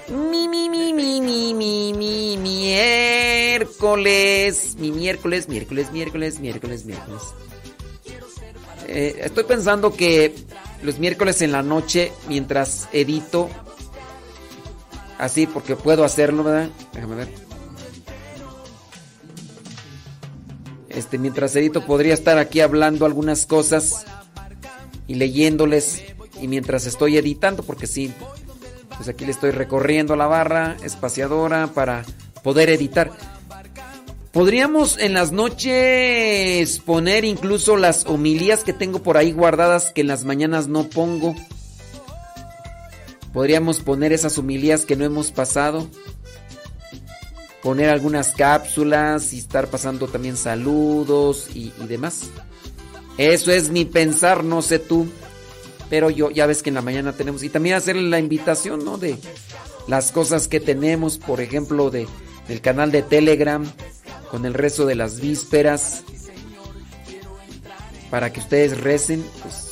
Mi, 0.08 0.48
mi, 0.48 0.68
mi, 0.68 0.92
mi, 0.92 1.20
mi, 1.20 1.54
mi, 1.54 1.92
mi, 1.92 2.36
miércoles. 2.38 3.66
Mi 4.78 4.90
miércoles, 4.90 5.48
miércoles, 5.48 5.92
miércoles, 5.92 6.40
miércoles, 6.40 6.84
miércoles. 6.84 7.22
Eh, 8.88 9.20
estoy 9.22 9.44
pensando 9.44 9.94
que 9.94 10.34
los 10.82 10.98
miércoles 10.98 11.40
en 11.40 11.52
la 11.52 11.62
noche, 11.62 12.10
mientras 12.28 12.88
edito, 12.92 13.48
así 15.18 15.46
porque 15.46 15.76
puedo 15.76 16.04
hacerlo, 16.04 16.44
¿verdad? 16.44 16.70
Déjame 16.92 17.16
ver. 17.16 17.28
Este, 20.88 21.18
mientras 21.18 21.54
edito 21.54 21.84
podría 21.84 22.14
estar 22.14 22.38
aquí 22.38 22.60
hablando 22.60 23.04
algunas 23.04 23.44
cosas 23.44 24.06
y 25.06 25.16
leyéndoles 25.16 26.02
y 26.40 26.48
mientras 26.48 26.86
estoy 26.86 27.18
editando, 27.18 27.62
porque 27.62 27.86
sí, 27.86 28.12
pues 28.96 29.08
aquí 29.08 29.24
le 29.26 29.32
estoy 29.32 29.50
recorriendo 29.50 30.16
la 30.16 30.26
barra 30.26 30.76
espaciadora 30.82 31.68
para 31.68 32.04
poder 32.42 32.70
editar. 32.70 33.10
Podríamos 34.32 34.98
en 34.98 35.14
las 35.14 35.32
noches 35.32 36.78
poner 36.80 37.24
incluso 37.24 37.76
las 37.76 38.06
homilías 38.06 38.64
que 38.64 38.72
tengo 38.72 39.02
por 39.02 39.16
ahí 39.16 39.32
guardadas 39.32 39.92
que 39.92 40.02
en 40.02 40.08
las 40.08 40.24
mañanas 40.24 40.68
no 40.68 40.84
pongo. 40.84 41.34
Podríamos 43.36 43.80
poner 43.80 44.14
esas 44.14 44.38
homilías 44.38 44.86
que 44.86 44.96
no 44.96 45.04
hemos 45.04 45.30
pasado. 45.30 45.86
Poner 47.62 47.90
algunas 47.90 48.32
cápsulas 48.32 49.34
y 49.34 49.38
estar 49.40 49.66
pasando 49.66 50.08
también 50.08 50.38
saludos 50.38 51.48
y, 51.54 51.70
y 51.78 51.86
demás. 51.86 52.30
Eso 53.18 53.52
es 53.52 53.68
mi 53.68 53.84
pensar, 53.84 54.42
no 54.42 54.62
sé 54.62 54.78
tú. 54.78 55.06
Pero 55.90 56.08
yo 56.08 56.30
ya 56.30 56.46
ves 56.46 56.62
que 56.62 56.70
en 56.70 56.76
la 56.76 56.80
mañana 56.80 57.12
tenemos. 57.12 57.42
Y 57.42 57.50
también 57.50 57.74
hacerle 57.74 58.08
la 58.08 58.20
invitación, 58.20 58.86
¿no? 58.86 58.96
De 58.96 59.18
las 59.86 60.12
cosas 60.12 60.48
que 60.48 60.58
tenemos, 60.58 61.18
por 61.18 61.42
ejemplo, 61.42 61.90
de, 61.90 62.08
del 62.48 62.62
canal 62.62 62.90
de 62.90 63.02
Telegram, 63.02 63.70
con 64.30 64.46
el 64.46 64.54
rezo 64.54 64.86
de 64.86 64.94
las 64.94 65.20
vísperas. 65.20 66.04
Para 68.10 68.32
que 68.32 68.40
ustedes 68.40 68.80
recen, 68.80 69.22
pues. 69.42 69.65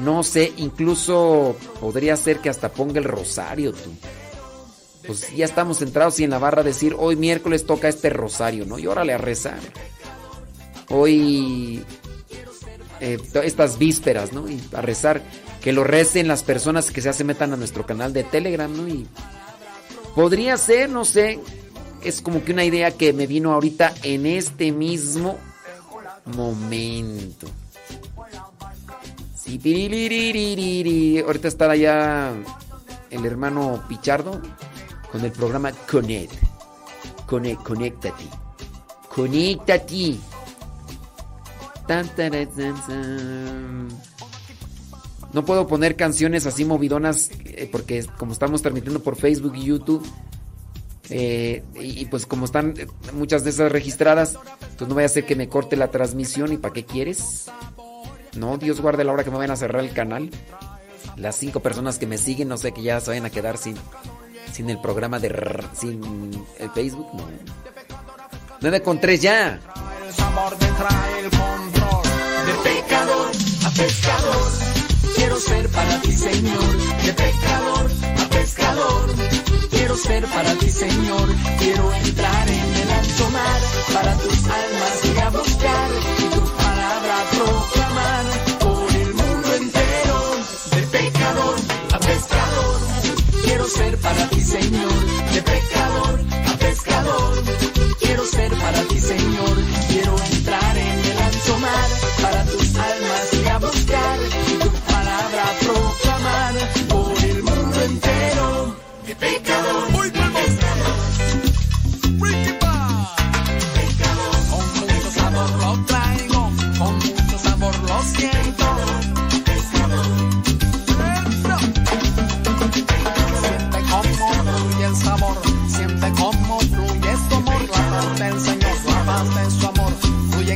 No 0.00 0.22
sé, 0.22 0.52
incluso 0.58 1.56
podría 1.80 2.16
ser 2.16 2.38
que 2.38 2.48
hasta 2.48 2.70
ponga 2.70 2.98
el 2.98 3.04
rosario, 3.04 3.72
tú. 3.72 3.90
Pues 5.06 5.34
ya 5.34 5.44
estamos 5.44 5.78
centrados 5.78 6.20
y 6.20 6.24
en 6.24 6.30
la 6.30 6.38
barra 6.38 6.62
decir, 6.62 6.94
hoy 6.98 7.16
miércoles 7.16 7.66
toca 7.66 7.88
este 7.88 8.10
rosario, 8.10 8.64
¿no? 8.66 8.78
Y 8.78 8.86
órale 8.86 9.14
a 9.14 9.18
rezar. 9.18 9.58
Hoy 10.90 11.82
eh, 13.00 13.18
estas 13.42 13.78
vísperas, 13.78 14.32
¿no? 14.32 14.48
Y 14.48 14.60
a 14.72 14.82
rezar, 14.82 15.22
que 15.60 15.72
lo 15.72 15.84
recen 15.84 16.28
las 16.28 16.42
personas 16.42 16.90
que 16.90 17.00
ya 17.00 17.12
se 17.12 17.24
metan 17.24 17.52
a 17.52 17.56
nuestro 17.56 17.86
canal 17.86 18.12
de 18.12 18.24
Telegram, 18.24 18.74
¿no? 18.74 18.88
Y 18.88 19.06
podría 20.14 20.56
ser, 20.56 20.90
no 20.90 21.04
sé, 21.04 21.40
es 22.02 22.20
como 22.20 22.44
que 22.44 22.52
una 22.52 22.64
idea 22.64 22.90
que 22.90 23.12
me 23.12 23.26
vino 23.26 23.52
ahorita 23.52 23.94
en 24.02 24.26
este 24.26 24.72
mismo 24.72 25.38
momento. 26.26 27.46
Ahorita 31.24 31.48
está 31.48 31.70
allá 31.70 32.32
el 33.10 33.24
hermano 33.24 33.82
Pichardo 33.88 34.42
con 35.10 35.24
el 35.24 35.32
programa 35.32 35.72
Connect. 35.90 36.34
Connect, 37.26 37.62
conéctate. 37.62 38.24
Conéctate. 39.14 40.16
No 45.32 45.44
puedo 45.44 45.66
poner 45.66 45.96
canciones 45.96 46.44
así 46.44 46.64
movidonas 46.66 47.30
eh, 47.44 47.68
porque 47.72 48.04
como 48.18 48.32
estamos 48.32 48.60
transmitiendo 48.60 49.00
por 49.02 49.16
Facebook 49.16 49.54
y 49.56 49.64
YouTube 49.64 50.06
eh, 51.10 51.64
y, 51.80 52.04
pues 52.06 52.26
como 52.26 52.44
están 52.44 52.74
eh, 52.76 52.86
muchas 53.14 53.42
de 53.44 53.50
esas 53.50 53.72
registradas, 53.72 54.38
pues 54.76 54.88
no 54.88 54.94
voy 54.94 55.04
a 55.04 55.06
hacer 55.06 55.24
que 55.24 55.36
me 55.36 55.48
corte 55.48 55.76
la 55.76 55.90
transmisión 55.90 56.52
y 56.52 56.58
¿para 56.58 56.74
qué 56.74 56.84
quieres? 56.84 57.46
No, 58.38 58.56
Dios 58.56 58.80
guarde 58.80 59.04
la 59.04 59.12
hora 59.12 59.24
que 59.24 59.30
me 59.30 59.36
vayan 59.36 59.52
a 59.52 59.56
cerrar 59.56 59.82
el 59.82 59.92
canal. 59.92 60.30
Las 61.16 61.36
cinco 61.36 61.60
personas 61.60 61.98
que 61.98 62.06
me 62.06 62.18
siguen, 62.18 62.48
no 62.48 62.56
sé 62.56 62.72
que 62.72 62.82
ya 62.82 63.00
se 63.00 63.10
vayan 63.10 63.26
a 63.26 63.30
quedar 63.30 63.58
sin, 63.58 63.76
sin 64.52 64.70
el 64.70 64.80
programa 64.80 65.18
de 65.18 65.28
sin 65.74 66.46
el 66.58 66.70
Facebook, 66.70 67.08
no. 67.14 67.26
9 68.60 68.82
con 68.82 69.00
3 69.00 69.22
ya. 69.22 69.52
El 69.54 69.60
te 70.58 70.66
trae 70.66 71.20
el. 71.20 71.30
De 72.48 72.54
pecador 72.64 73.30
a 73.66 73.70
pescador, 73.70 74.52
quiero 75.16 75.36
ser 75.38 75.68
para 75.68 76.00
ti, 76.00 76.12
Señor. 76.12 76.76
De 77.04 77.12
pecador 77.12 77.90
a 78.18 78.28
pescador, 78.30 79.14
quiero 79.70 79.96
ser 79.96 80.24
para 80.26 80.54
ti, 80.54 80.70
Señor. 80.70 81.28
Quiero 81.58 81.92
entrar 81.92 82.48
en 82.48 82.74
el 82.74 82.90
ancho 82.90 83.30
mar, 83.30 83.60
para 83.92 84.14
tus 84.16 84.44
almas 84.44 85.04
y 85.04 85.18
a 85.18 85.30
buscar 85.30 85.90
y 86.18 86.34
tu 86.34 86.47
ser 93.68 93.98
para 93.98 94.28
ti, 94.30 94.40
Señor. 94.40 95.06
De 95.32 95.42
pecador 95.42 96.20
a 96.46 96.56
pescador, 96.56 97.44
quiero 98.00 98.24
ser 98.24 98.50
para 98.50 98.82
ti, 98.84 98.98
Señor. 98.98 99.37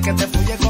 Que 0.03 0.13
te 0.15 0.27
fluye 0.27 0.62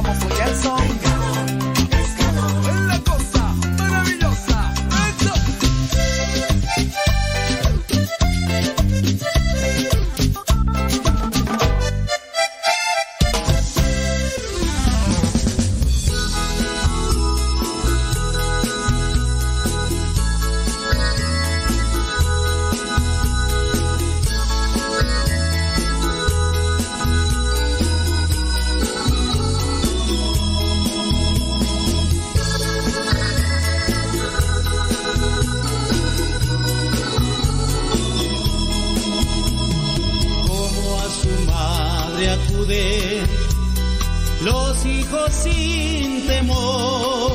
hijos 44.86 45.32
sin 45.32 46.26
temor. 46.26 47.32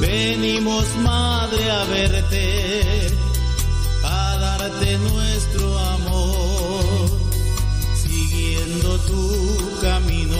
Venimos, 0.00 0.84
Madre, 1.02 1.70
a 1.70 1.84
verte, 1.84 3.08
a 4.04 4.36
darte 4.38 4.98
nuestro 4.98 5.78
amor, 5.78 6.84
siguiendo 8.02 8.98
tu 8.98 9.80
camino. 9.80 10.36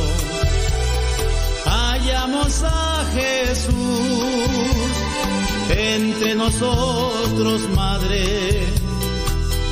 Hallamos 1.64 2.62
a 2.62 3.05
Jesús 3.14 3.75
entre 5.70 6.35
nosotros, 6.35 7.61
Madre, 7.75 8.66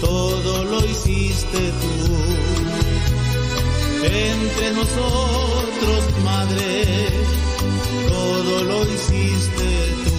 todo 0.00 0.64
lo 0.64 0.84
hiciste 0.84 1.72
tú. 1.80 2.51
Entre 4.14 4.72
nosotros, 4.72 6.04
Madre, 6.22 7.08
todo 8.08 8.64
lo 8.64 8.84
hiciste 8.84 9.68
tú. 10.04 10.12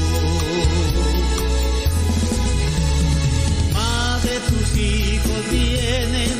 Madre, 3.73 4.39
tus 4.49 4.77
hijos 4.77 5.51
vienen 5.51 6.33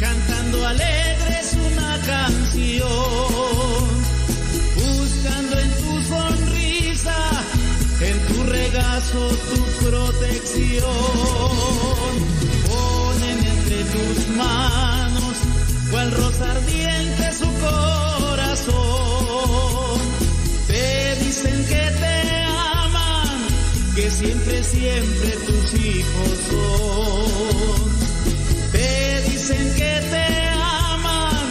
cantando 0.00 0.66
alegres 0.66 1.52
una 1.70 2.00
canción, 2.00 2.88
buscando 4.74 5.58
en 5.58 5.70
tu 5.82 6.02
sonrisa, 6.08 7.18
en 8.00 8.18
tu 8.26 8.42
regazo 8.44 9.28
tu 9.28 9.60
protección. 9.84 10.90
Ponen 12.66 13.38
entre 13.46 13.84
tus 13.84 14.28
manos 14.34 14.95
cual 15.90 16.10
rosa 16.12 16.50
ardiente 16.50 17.32
su 17.32 17.46
corazón. 17.66 18.76
Te 20.66 21.16
dicen 21.24 21.64
que 21.66 21.90
te 22.02 22.42
aman, 22.42 23.46
que 23.94 24.10
siempre, 24.10 24.64
siempre 24.64 25.30
tus 25.46 25.74
hijos 25.74 26.38
son. 26.50 27.90
Te 28.72 29.22
dicen 29.30 29.74
que 29.74 30.00
te 30.12 30.48
aman, 30.48 31.46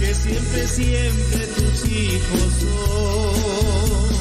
que 0.00 0.14
siempre, 0.14 0.68
siempre 0.68 1.46
tus 1.46 1.84
hijos 1.90 2.52
son. 2.60 4.13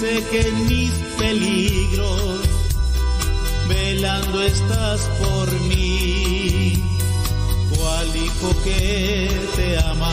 Sé 0.00 0.24
que 0.30 0.40
en 0.48 0.66
mis 0.66 0.90
peligros, 1.18 2.40
velando 3.68 4.42
estás 4.42 5.00
por 5.22 5.48
mí, 5.68 6.82
cual 7.76 8.16
hijo 8.16 8.50
que 8.64 9.30
te 9.56 9.78
ama, 9.78 10.03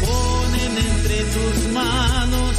ponen 0.00 0.78
entre 0.78 1.18
tus 1.34 1.72
manos 1.72 2.56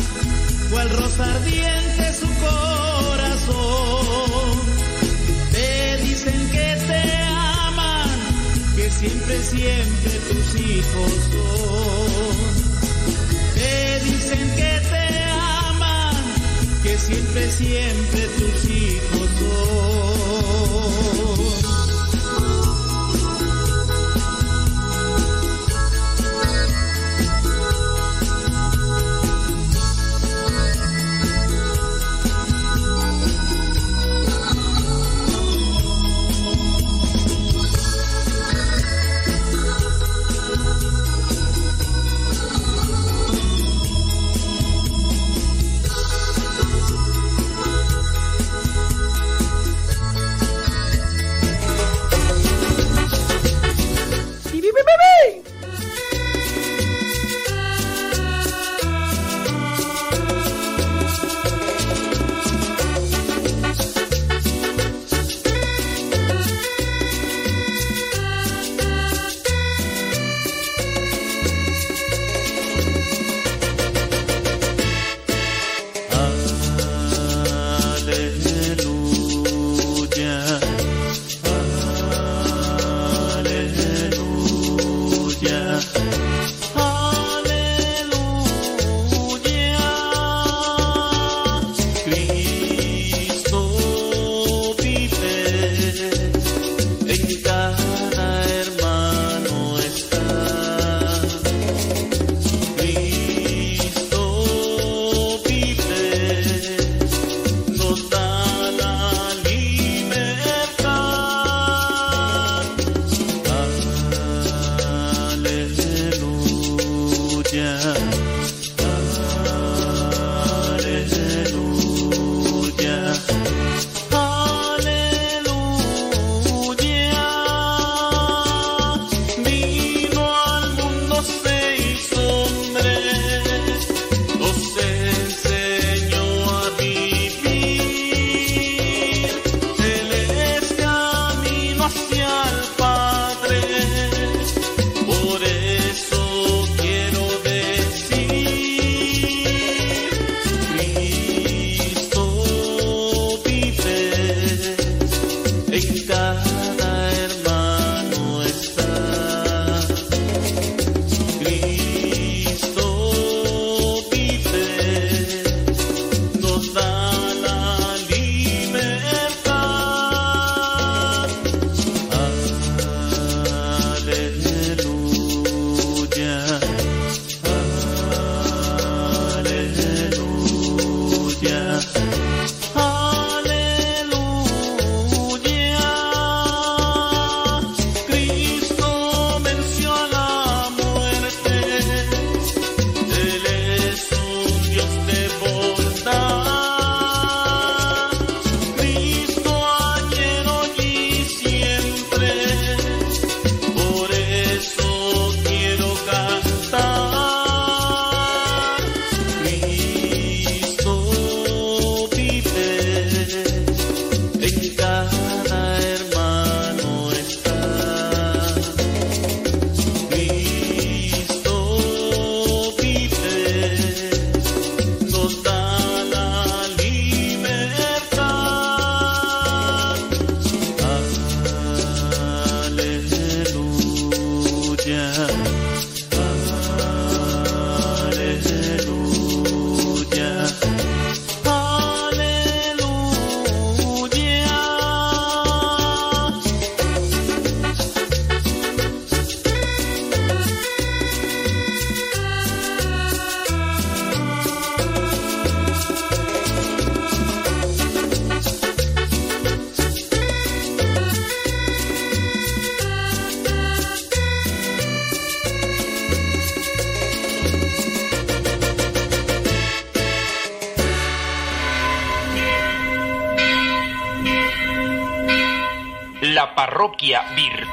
cual 0.72 0.90
rosa 0.90 1.24
ardiente 1.36 2.14
su 2.14 2.28
corazón. 2.46 3.56
Te 5.52 5.98
dicen 6.04 6.50
que 6.52 6.78
te 6.88 7.02
aman, 7.24 8.10
que 8.76 8.90
siempre, 8.92 9.44
siempre 9.44 10.12
tus 10.30 10.56
hijos 10.62 11.12
son. 11.32 12.36
Te 13.56 14.00
dicen 14.06 14.50
que 14.56 14.82
te 14.92 15.06
aman, 15.32 16.16
que 16.84 16.98
siempre, 16.98 17.52
siempre 17.52 18.22
tus 18.38 18.66
hijos 18.70 19.30
son. 19.40 20.26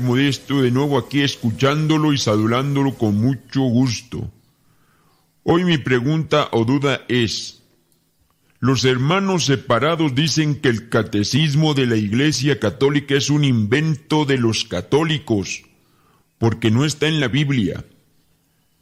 Modesto, 0.00 0.62
de 0.62 0.70
nuevo 0.70 0.98
aquí 0.98 1.22
escuchándolo 1.22 2.12
y 2.12 2.18
saludándolo 2.18 2.94
con 2.94 3.16
mucho 3.16 3.62
gusto. 3.62 4.30
Hoy 5.44 5.64
mi 5.64 5.78
pregunta 5.78 6.48
o 6.52 6.64
duda 6.64 7.02
es, 7.08 7.62
los 8.58 8.84
hermanos 8.84 9.44
separados 9.44 10.14
dicen 10.14 10.56
que 10.56 10.68
el 10.68 10.88
catecismo 10.88 11.74
de 11.74 11.86
la 11.86 11.96
Iglesia 11.96 12.58
Católica 12.58 13.14
es 13.14 13.30
un 13.30 13.44
invento 13.44 14.24
de 14.24 14.38
los 14.38 14.64
católicos, 14.64 15.62
porque 16.38 16.70
no 16.70 16.84
está 16.84 17.06
en 17.06 17.20
la 17.20 17.28
Biblia. 17.28 17.84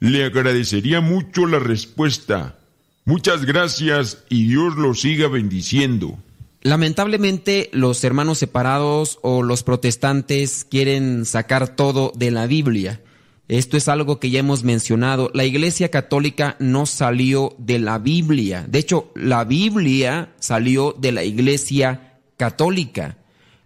Le 0.00 0.24
agradecería 0.24 1.00
mucho 1.00 1.46
la 1.46 1.58
respuesta. 1.58 2.58
Muchas 3.04 3.44
gracias 3.44 4.24
y 4.28 4.48
Dios 4.48 4.76
lo 4.76 4.94
siga 4.94 5.28
bendiciendo. 5.28 6.18
Lamentablemente 6.64 7.68
los 7.74 8.02
hermanos 8.04 8.38
separados 8.38 9.18
o 9.20 9.42
los 9.42 9.62
protestantes 9.62 10.64
quieren 10.64 11.26
sacar 11.26 11.76
todo 11.76 12.10
de 12.16 12.30
la 12.30 12.46
Biblia. 12.46 13.02
Esto 13.48 13.76
es 13.76 13.86
algo 13.86 14.18
que 14.18 14.30
ya 14.30 14.40
hemos 14.40 14.64
mencionado. 14.64 15.30
La 15.34 15.44
Iglesia 15.44 15.90
Católica 15.90 16.56
no 16.60 16.86
salió 16.86 17.54
de 17.58 17.78
la 17.78 17.98
Biblia. 17.98 18.64
De 18.66 18.78
hecho, 18.78 19.12
la 19.14 19.44
Biblia 19.44 20.32
salió 20.40 20.96
de 20.98 21.12
la 21.12 21.22
Iglesia 21.24 22.18
Católica. 22.38 23.18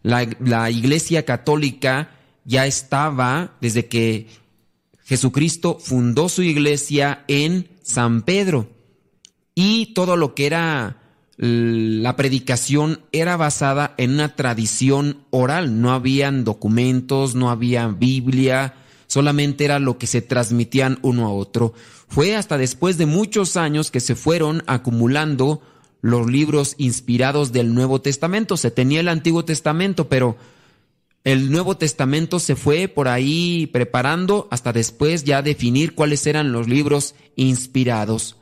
La, 0.02 0.68
Iglesia 0.68 1.24
Católica 1.24 2.10
ya 2.44 2.66
estaba 2.66 3.56
desde 3.60 3.86
que 3.86 4.26
Jesucristo 5.04 5.78
fundó 5.80 6.28
su 6.28 6.42
iglesia 6.42 7.24
en 7.28 7.68
San 7.80 8.22
Pedro. 8.22 8.68
Y 9.54 9.94
todo 9.94 10.16
lo 10.16 10.34
que 10.34 10.46
era 10.46 11.07
la 11.38 12.16
predicación 12.16 13.00
era 13.12 13.36
basada 13.36 13.94
en 13.96 14.14
una 14.14 14.34
tradición 14.34 15.18
oral, 15.30 15.80
no 15.80 15.92
habían 15.92 16.42
documentos, 16.42 17.36
no 17.36 17.50
había 17.50 17.86
Biblia, 17.86 18.74
solamente 19.06 19.64
era 19.64 19.78
lo 19.78 19.98
que 19.98 20.08
se 20.08 20.20
transmitían 20.20 20.98
uno 21.02 21.26
a 21.26 21.32
otro. 21.32 21.74
Fue 22.08 22.34
hasta 22.34 22.58
después 22.58 22.98
de 22.98 23.06
muchos 23.06 23.56
años 23.56 23.92
que 23.92 24.00
se 24.00 24.16
fueron 24.16 24.64
acumulando 24.66 25.62
los 26.00 26.28
libros 26.28 26.74
inspirados 26.76 27.52
del 27.52 27.72
Nuevo 27.72 28.00
Testamento. 28.00 28.56
Se 28.56 28.72
tenía 28.72 28.98
el 28.98 29.08
Antiguo 29.08 29.44
Testamento, 29.44 30.08
pero 30.08 30.36
el 31.22 31.52
Nuevo 31.52 31.76
Testamento 31.76 32.40
se 32.40 32.56
fue 32.56 32.88
por 32.88 33.06
ahí 33.06 33.68
preparando 33.72 34.48
hasta 34.50 34.72
después 34.72 35.22
ya 35.22 35.42
definir 35.42 35.94
cuáles 35.94 36.26
eran 36.26 36.50
los 36.50 36.66
libros 36.66 37.14
inspirados. 37.36 38.36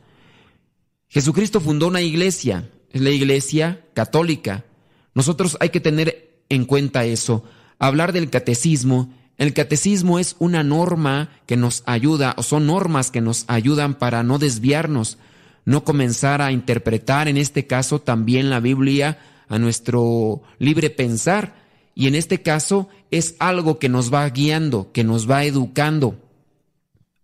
Jesucristo 1.09 1.61
fundó 1.61 1.87
una 1.87 2.01
iglesia, 2.01 2.69
la 3.01 3.11
iglesia 3.11 3.81
católica. 3.93 4.65
Nosotros 5.13 5.57
hay 5.59 5.69
que 5.69 5.79
tener 5.79 6.41
en 6.49 6.65
cuenta 6.65 7.05
eso. 7.05 7.43
Hablar 7.79 8.13
del 8.13 8.29
catecismo, 8.29 9.13
el 9.37 9.53
catecismo 9.53 10.19
es 10.19 10.35
una 10.39 10.63
norma 10.63 11.29
que 11.45 11.57
nos 11.57 11.83
ayuda, 11.85 12.33
o 12.37 12.43
son 12.43 12.67
normas 12.67 13.11
que 13.11 13.21
nos 13.21 13.45
ayudan 13.47 13.95
para 13.95 14.23
no 14.23 14.39
desviarnos, 14.39 15.17
no 15.65 15.83
comenzar 15.83 16.41
a 16.41 16.51
interpretar, 16.51 17.27
en 17.27 17.37
este 17.37 17.67
caso 17.67 17.99
también 17.99 18.49
la 18.49 18.59
Biblia, 18.59 19.19
a 19.49 19.59
nuestro 19.59 20.41
libre 20.59 20.89
pensar. 20.89 21.55
Y 21.93 22.07
en 22.07 22.15
este 22.15 22.41
caso 22.41 22.89
es 23.11 23.35
algo 23.39 23.79
que 23.79 23.89
nos 23.89 24.13
va 24.13 24.29
guiando, 24.29 24.91
que 24.91 25.03
nos 25.03 25.29
va 25.29 25.45
educando. 25.45 26.15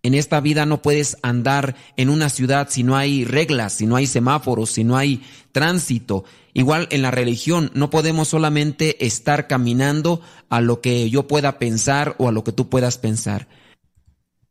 En 0.06 0.16
esta 0.16 0.42
vida 0.42 0.66
no 0.66 0.82
puedes 0.82 1.16
andar 1.22 1.78
en 1.96 2.10
una 2.10 2.30
ciudad 2.30 2.68
si 2.70 2.84
no 2.84 2.98
hay 2.98 3.24
reglas, 3.24 3.72
si 3.72 3.86
no 3.86 3.96
hay 3.96 4.06
semáforos, 4.06 4.70
si 4.70 4.84
no 4.84 4.98
hay 4.98 5.24
tránsito. 5.54 6.26
Igual 6.54 6.90
en 6.92 7.02
la 7.02 7.10
religión 7.10 7.72
no 7.74 7.90
podemos 7.90 8.28
solamente 8.28 9.06
estar 9.06 9.48
caminando 9.48 10.20
a 10.50 10.60
lo 10.60 10.82
que 10.82 11.10
yo 11.10 11.26
pueda 11.26 11.58
pensar 11.58 12.16
o 12.20 12.28
a 12.28 12.34
lo 12.34 12.44
que 12.44 12.52
tú 12.52 12.68
puedas 12.68 12.98
pensar. 12.98 13.48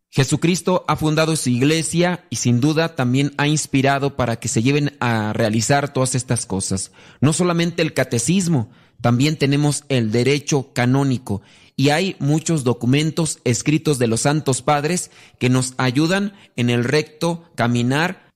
Jesucristo 0.08 0.86
ha 0.88 0.96
fundado 0.96 1.36
su 1.36 1.50
iglesia 1.50 2.24
y 2.30 2.36
sin 2.36 2.60
duda 2.60 2.96
también 2.96 3.32
ha 3.36 3.46
inspirado 3.46 4.16
para 4.16 4.36
que 4.36 4.48
se 4.48 4.62
lleven 4.62 4.96
a 5.00 5.34
realizar 5.34 5.92
todas 5.92 6.14
estas 6.14 6.46
cosas. 6.46 6.92
No 7.20 7.34
solamente 7.34 7.82
el 7.82 7.92
catecismo, 7.92 8.70
también 9.02 9.36
tenemos 9.36 9.84
el 9.90 10.12
derecho 10.12 10.72
canónico 10.72 11.42
y 11.82 11.90
hay 11.90 12.14
muchos 12.20 12.62
documentos 12.62 13.40
escritos 13.42 13.98
de 13.98 14.06
los 14.06 14.20
santos 14.20 14.62
padres 14.62 15.10
que 15.40 15.48
nos 15.48 15.74
ayudan 15.78 16.32
en 16.54 16.70
el 16.70 16.84
recto 16.84 17.50
caminar 17.56 18.30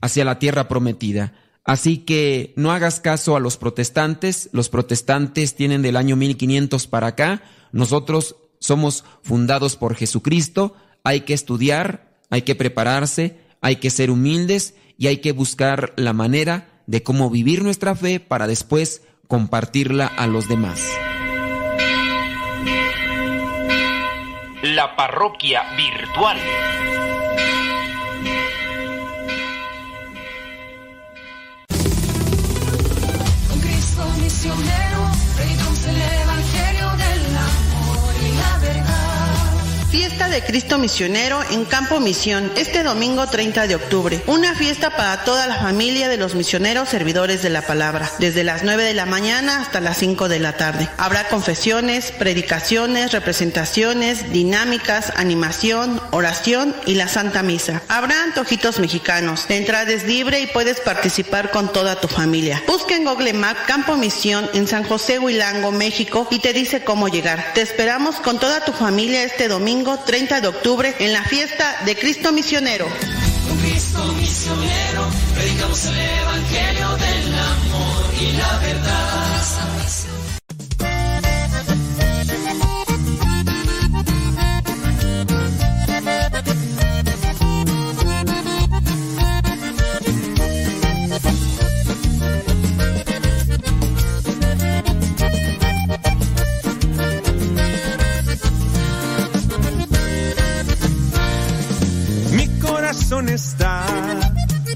hacia 0.00 0.24
la 0.24 0.40
tierra 0.40 0.66
prometida. 0.66 1.32
Así 1.62 1.98
que 1.98 2.54
no 2.56 2.72
hagas 2.72 2.98
caso 2.98 3.36
a 3.36 3.40
los 3.40 3.56
protestantes, 3.56 4.48
los 4.50 4.68
protestantes 4.68 5.54
tienen 5.54 5.80
del 5.80 5.96
año 5.96 6.16
1500 6.16 6.88
para 6.88 7.06
acá, 7.06 7.44
nosotros 7.70 8.34
somos 8.58 9.04
fundados 9.22 9.76
por 9.76 9.94
Jesucristo, 9.94 10.74
hay 11.04 11.20
que 11.20 11.34
estudiar, 11.34 12.18
hay 12.30 12.42
que 12.42 12.56
prepararse, 12.56 13.38
hay 13.60 13.76
que 13.76 13.90
ser 13.90 14.10
humildes 14.10 14.74
y 14.98 15.06
hay 15.06 15.18
que 15.18 15.30
buscar 15.30 15.92
la 15.94 16.12
manera 16.12 16.82
de 16.88 17.04
cómo 17.04 17.30
vivir 17.30 17.62
nuestra 17.62 17.94
fe 17.94 18.18
para 18.18 18.48
después 18.48 19.02
compartirla 19.28 20.08
a 20.08 20.26
los 20.26 20.48
demás. 20.48 20.80
La 24.74 24.96
parroquia 24.96 25.62
virtual. 25.76 26.36
Fiesta 39.90 40.28
de 40.28 40.42
Cristo 40.42 40.78
Misionero 40.78 41.40
en 41.50 41.64
Campo 41.64 42.00
Misión, 42.00 42.50
este 42.56 42.82
domingo 42.82 43.28
30 43.28 43.68
de 43.68 43.76
octubre. 43.76 44.20
Una 44.26 44.54
fiesta 44.54 44.90
para 44.90 45.22
toda 45.22 45.46
la 45.46 45.60
familia 45.60 46.08
de 46.08 46.16
los 46.16 46.34
misioneros 46.34 46.88
servidores 46.88 47.42
de 47.42 47.50
la 47.50 47.62
palabra, 47.62 48.10
desde 48.18 48.42
las 48.42 48.64
9 48.64 48.82
de 48.82 48.94
la 48.94 49.06
mañana 49.06 49.60
hasta 49.60 49.80
las 49.80 49.98
5 49.98 50.28
de 50.28 50.40
la 50.40 50.56
tarde. 50.56 50.88
Habrá 50.96 51.28
confesiones, 51.28 52.10
predicaciones, 52.10 53.12
representaciones, 53.12 54.32
dinámicas, 54.32 55.12
animación, 55.16 56.00
oración 56.10 56.74
y 56.84 56.94
la 56.94 57.06
Santa 57.06 57.44
Misa. 57.44 57.80
Habrá 57.88 58.24
antojitos 58.24 58.80
mexicanos. 58.80 59.46
La 59.48 59.54
entrada 59.54 59.92
es 59.92 60.04
libre 60.04 60.40
y 60.40 60.48
puedes 60.48 60.80
participar 60.80 61.52
con 61.52 61.72
toda 61.72 62.00
tu 62.00 62.08
familia. 62.08 62.60
Busca 62.66 62.96
en 62.96 63.04
Google 63.04 63.34
Maps 63.34 63.60
Campo 63.68 63.96
Misión 63.96 64.50
en 64.52 64.66
San 64.66 64.82
José 64.82 65.20
Huilango, 65.20 65.70
México 65.70 66.26
y 66.30 66.40
te 66.40 66.52
dice 66.52 66.82
cómo 66.82 67.08
llegar. 67.08 67.52
Te 67.54 67.62
esperamos 67.62 68.16
con 68.16 68.40
toda 68.40 68.64
tu 68.64 68.72
familia 68.72 69.22
este 69.22 69.46
domingo 69.46 69.75
30 69.84 70.40
de 70.40 70.48
octubre 70.48 70.94
en 70.98 71.12
la 71.12 71.22
fiesta 71.22 71.76
de 71.84 71.96
Cristo 71.96 72.32
Misionero. 72.32 72.86
Corazón 103.16 103.34
está 103.34 103.86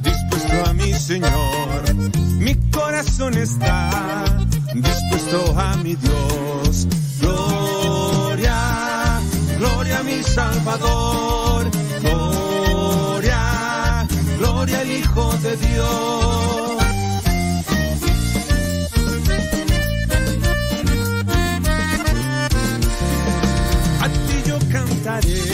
dispuesto 0.01 0.65
a 0.65 0.73
mi 0.73 0.95
Señor. 0.95 1.95
Mi 2.39 2.55
corazón 2.71 3.35
está 3.35 4.25
dispuesto 4.73 5.59
a 5.59 5.77
mi 5.77 5.95
Dios. 5.95 6.89
Gloria, 7.21 9.21
gloria 9.59 9.99
a 9.99 10.03
mi 10.05 10.23
Salvador. 10.23 11.71
Gloria, 12.01 14.09
gloria 14.39 14.81
al 14.81 14.91
Hijo 14.91 15.33
de 15.43 15.57
Dios. 15.57 16.83
A 24.01 24.09
ti 24.09 24.43
yo 24.47 24.59
cantaré 24.73 25.50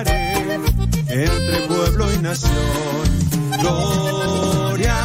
entre 0.00 1.66
pueblo 1.68 2.12
y 2.12 2.18
nación. 2.18 2.52
Gloria, 3.60 4.96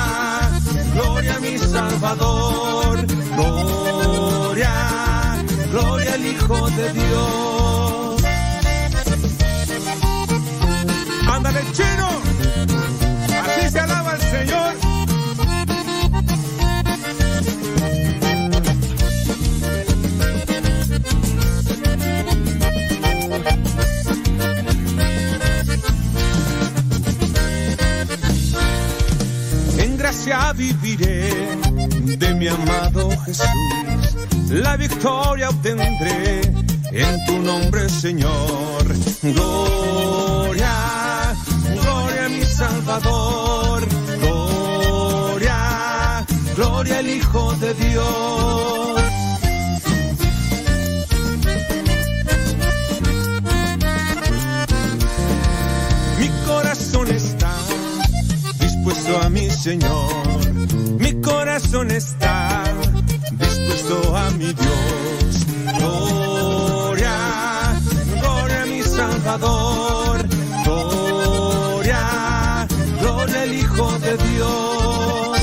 gloria 0.94 1.36
a 1.36 1.40
mi 1.40 1.58
Salvador. 1.58 3.06
Gloria, 3.36 4.72
gloria 5.72 6.14
al 6.14 6.26
Hijo 6.26 6.70
de 6.70 6.94
Dios. 6.94 8.24
Ándale, 11.30 11.62
chino. 11.74 12.08
Así 13.44 13.70
se 13.70 13.80
alaba 13.80 14.14
el 14.16 14.22
Señor. 14.22 14.87
Gracia 30.28 30.52
viviré 30.52 31.30
de 32.18 32.34
mi 32.34 32.50
amado 32.50 33.10
Jesús. 33.24 33.48
La 34.50 34.76
victoria 34.76 35.50
obtendré 35.50 36.42
en 36.92 37.26
tu 37.26 37.40
nombre, 37.40 37.88
Señor. 37.88 38.84
Gloria, 39.24 40.74
gloria 41.82 42.26
a 42.26 42.30
mi 42.30 42.44
Salvador. 42.44 43.88
Gloria, 44.20 46.26
gloria 46.58 46.98
al 46.98 47.10
Hijo 47.10 47.54
de 47.62 47.74
Dios. 47.76 48.97
Señor. 59.68 60.54
Mi 60.98 61.22
corazón 61.22 61.92
está 61.92 62.64
dispuesto 63.32 64.16
a 64.16 64.32
mi 64.32 64.54
Dios. 64.54 65.46
Gloria, 65.78 67.12
gloria 68.22 68.62
a 68.62 68.66
mi 68.66 68.82
Salvador. 68.82 70.26
Gloria, 70.64 72.66
gloria 73.02 73.42
al 73.42 73.54
Hijo 73.54 74.00
de 74.00 74.16
Dios. 74.16 75.38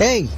¡Hey! 0.00 0.33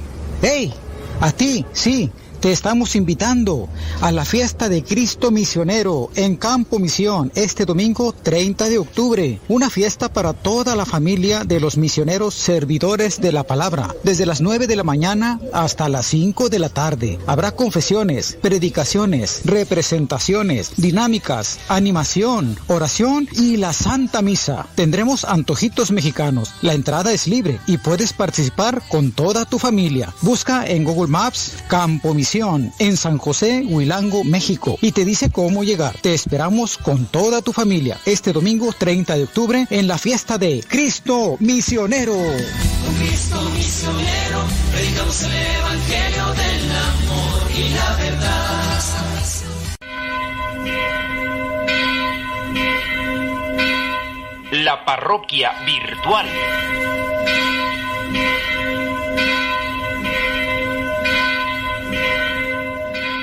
A 1.19 1.31
ti, 1.31 1.65
sí, 1.73 2.11
te 2.39 2.51
estamos 2.51 2.95
invitando 2.95 3.67
a 4.01 4.11
la 4.11 4.23
fiesta 4.23 4.69
de 4.69 4.83
Cristo 4.83 5.31
Misionero 5.31 6.11
en 6.15 6.35
Campo 6.35 6.77
Misión 6.77 7.31
este 7.35 7.65
domingo 7.65 8.13
30 8.13 8.69
de 8.69 8.77
octubre. 8.77 9.39
Una 9.47 9.69
fiesta 9.69 10.11
para 10.13 10.33
toda 10.33 10.75
la 10.75 10.85
familia 10.85 11.43
de 11.43 11.59
los 11.59 11.77
misioneros 11.77 12.35
servidores 12.35 13.19
de 13.19 13.31
la 13.31 13.43
palabra. 13.43 13.95
Desde 14.03 14.25
las 14.27 14.41
9 14.41 14.67
de 14.67 14.75
la 14.75 14.83
mañana 14.83 15.39
hasta 15.51 15.89
las 15.89 16.05
5 16.07 16.49
de 16.49 16.59
la 16.59 16.69
tarde. 16.69 17.17
Habrá 17.25 17.51
confesiones, 17.51 18.37
predicaciones, 18.39 19.41
representaciones, 19.43 20.71
dinámicas, 20.77 21.59
animación, 21.69 22.57
oración 22.67 23.27
y 23.31 23.57
la 23.57 23.73
Santa 23.73 24.21
Misa. 24.21 24.67
Tendremos 24.75 25.25
antojitos 25.25 25.91
mexicanos. 25.91 26.53
La 26.61 26.73
entrada 26.73 27.11
es 27.11 27.27
libre 27.27 27.59
y 27.65 27.77
puedes 27.79 28.13
participar 28.13 28.83
con 28.89 29.11
toda 29.11 29.45
tu 29.45 29.57
familia. 29.57 30.13
Busca 30.21 30.67
en 30.67 30.83
Google 30.83 31.07
Maps 31.07 31.53
Campo 31.67 32.13
Misión 32.13 32.26
en 32.35 32.97
San 32.97 33.17
José, 33.17 33.63
Huilango, 33.65 34.25
México 34.25 34.77
y 34.81 34.91
te 34.91 35.05
dice 35.05 35.29
cómo 35.29 35.63
llegar. 35.63 35.95
Te 36.01 36.13
esperamos 36.13 36.77
con 36.77 37.05
toda 37.05 37.41
tu 37.41 37.53
familia 37.53 37.97
este 38.05 38.33
domingo 38.33 38.73
30 38.77 39.15
de 39.15 39.23
octubre 39.23 39.65
en 39.69 39.87
la 39.87 39.97
fiesta 39.97 40.37
de 40.37 40.61
Cristo 40.67 41.37
Misionero. 41.39 42.15
Con 42.15 42.95
Cristo 42.95 43.41
misionero, 43.55 44.43
predicamos 44.73 45.23
el 45.23 45.31
Evangelio 45.31 46.25
del 46.33 46.71
amor 46.71 47.51
y 47.55 47.69
la 47.69 47.95
verdad. 47.95 48.47
La 54.51 54.85
parroquia 54.85 55.51
virtual. 55.65 56.25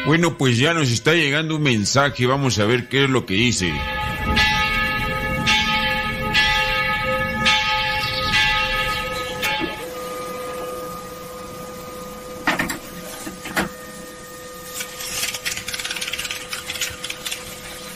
Bueno, 0.06 0.36
pues 0.36 0.58
ya 0.58 0.74
nos 0.74 0.90
está 0.90 1.14
llegando 1.14 1.56
un 1.56 1.62
mensaje, 1.62 2.26
vamos 2.26 2.58
a 2.58 2.66
ver 2.66 2.88
qué 2.88 3.04
es 3.04 3.10
lo 3.10 3.24
que 3.24 3.34
dice. 3.34 3.72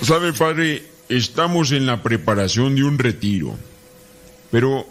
Sabe, 0.01 0.33
padre, 0.33 0.83
estamos 1.11 1.73
en 1.73 1.85
la 1.85 2.03
preparación 2.03 2.75
de 2.75 2.85
un 2.85 2.99
retiro, 2.99 3.55
pero 4.51 4.87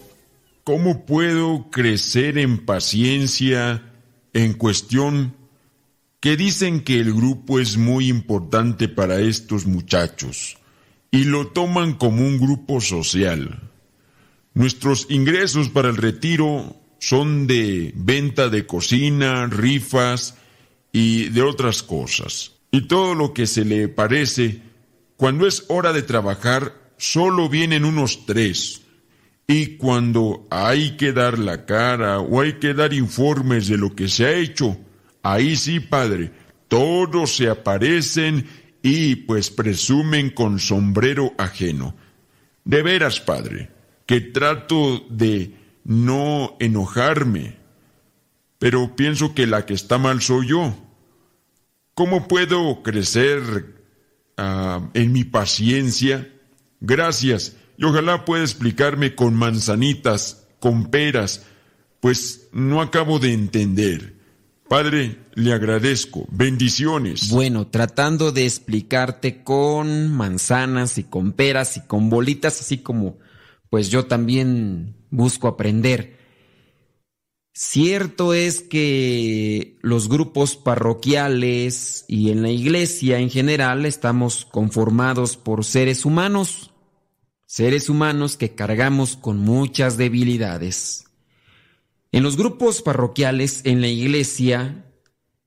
¿cómo 0.63 1.07
puedo 1.07 1.72
crecer 1.72 2.38
en 2.38 2.63
paciencia 2.63 3.82
en 4.34 4.53
cuestión 4.53 5.34
que 6.20 6.36
dicen 6.36 6.82
que 6.82 6.99
el 6.99 7.13
grupo 7.13 7.59
es 7.59 7.78
muy 7.78 8.07
importante 8.07 8.88
para 8.89 9.20
estos 9.20 9.65
muchachos 9.65 10.57
y 11.11 11.26
lo 11.26 11.47
toman 11.47 11.93
como 11.93 12.26
un 12.26 12.39
grupo 12.39 12.82
social. 12.82 13.61
Nuestros 14.53 15.07
ingresos 15.09 15.70
para 15.70 15.89
el 15.89 15.97
retiro 15.97 16.76
son 16.99 17.45
de 17.45 17.93
venta 17.95 18.49
de 18.49 18.65
cocina, 18.65 19.45
rifas 19.45 20.36
y 20.91 21.30
de 21.30 21.43
otras 21.43 21.84
cosas. 21.84 22.53
Y 22.72 22.82
todo 22.88 23.13
lo 23.13 23.34
que 23.34 23.45
se 23.45 23.63
le 23.63 23.88
parece, 23.88 24.61
cuando 25.15 25.47
es 25.47 25.65
hora 25.68 25.93
de 25.93 26.01
trabajar, 26.01 26.74
solo 26.97 27.49
vienen 27.49 27.86
unos 27.86 28.26
tres. 28.26 28.82
Y 29.47 29.78
cuando 29.78 30.45
hay 30.49 30.97
que 30.97 31.13
dar 31.13 31.39
la 31.39 31.65
cara 31.65 32.20
o 32.20 32.41
hay 32.41 32.53
que 32.53 32.74
dar 32.74 32.93
informes 32.93 33.68
de 33.68 33.78
lo 33.78 33.95
que 33.95 34.09
se 34.09 34.26
ha 34.26 34.34
hecho, 34.34 34.78
ahí 35.34 35.55
sí, 35.55 35.80
padre, 35.80 36.32
todos 36.67 37.36
se 37.36 37.49
aparecen 37.49 38.47
y 38.82 39.15
pues 39.15 39.49
presumen 39.49 40.30
con 40.30 40.59
sombrero 40.59 41.34
ajeno. 41.38 41.95
De 42.63 42.82
veras, 42.82 43.19
padre, 43.19 43.71
que 44.05 44.21
trato 44.21 45.05
de 45.09 45.53
no 45.84 46.55
enojarme, 46.59 47.57
pero 48.59 48.95
pienso 48.95 49.34
que 49.34 49.47
la 49.47 49.65
que 49.65 49.73
está 49.73 49.97
mal 49.97 50.21
soy 50.21 50.47
yo. 50.47 50.75
¿Cómo 51.93 52.28
puedo 52.28 52.84
crecer 52.84 53.84
ah, 54.38 54.89
en 54.93 55.11
mi 55.11 55.23
paciencia? 55.23 56.32
Gracias, 56.80 57.55
y 57.78 57.86
ojalá 57.86 58.25
pueda 58.25 58.43
explicarme 58.43 59.15
con 59.15 59.36
manzanitas, 59.36 60.47
con 60.59 60.91
peras, 60.91 61.45
pues 61.99 62.49
no 62.51 62.82
acabo 62.82 63.19
de 63.19 63.34
entender. 63.34 64.16
Padre, 64.70 65.18
le 65.34 65.53
agradezco. 65.53 66.26
Bendiciones. 66.30 67.30
Bueno, 67.30 67.68
tratando 67.68 68.32
de 68.32 68.45
explicarte 68.45 69.43
con 69.43 70.11
manzanas 70.13 70.97
y 70.97 71.03
con 71.03 71.32
peras 71.32 71.78
y 71.78 71.82
con 71.88 72.09
bolitas, 72.09 72.59
así 72.59 72.80
como 72.80 73.18
pues 73.70 73.89
yo 73.89 74.05
también 74.05 74.95
busco 75.09 75.47
aprender. 75.47 76.18
Cierto 77.53 78.34
es 78.34 78.61
que 78.61 79.78
los 79.82 80.09
grupos 80.09 80.55
parroquiales 80.55 82.05
y 82.07 82.30
en 82.30 82.43
la 82.43 82.51
iglesia 82.51 83.20
en 83.20 83.32
general 83.32 83.86
estamos 83.86 84.45
conformados 84.45 85.38
por 85.38 85.65
seres 85.65 86.05
humanos, 86.05 86.72
seres 87.47 87.89
humanos 87.89 88.38
que 88.38 88.53
cargamos 88.53 89.15
con 89.15 89.39
muchas 89.39 89.97
debilidades. 89.97 91.06
En 92.11 92.23
los 92.23 92.37
grupos 92.37 92.81
parroquiales 92.81 93.61
en 93.65 93.81
la 93.81 93.87
iglesia 93.87 94.85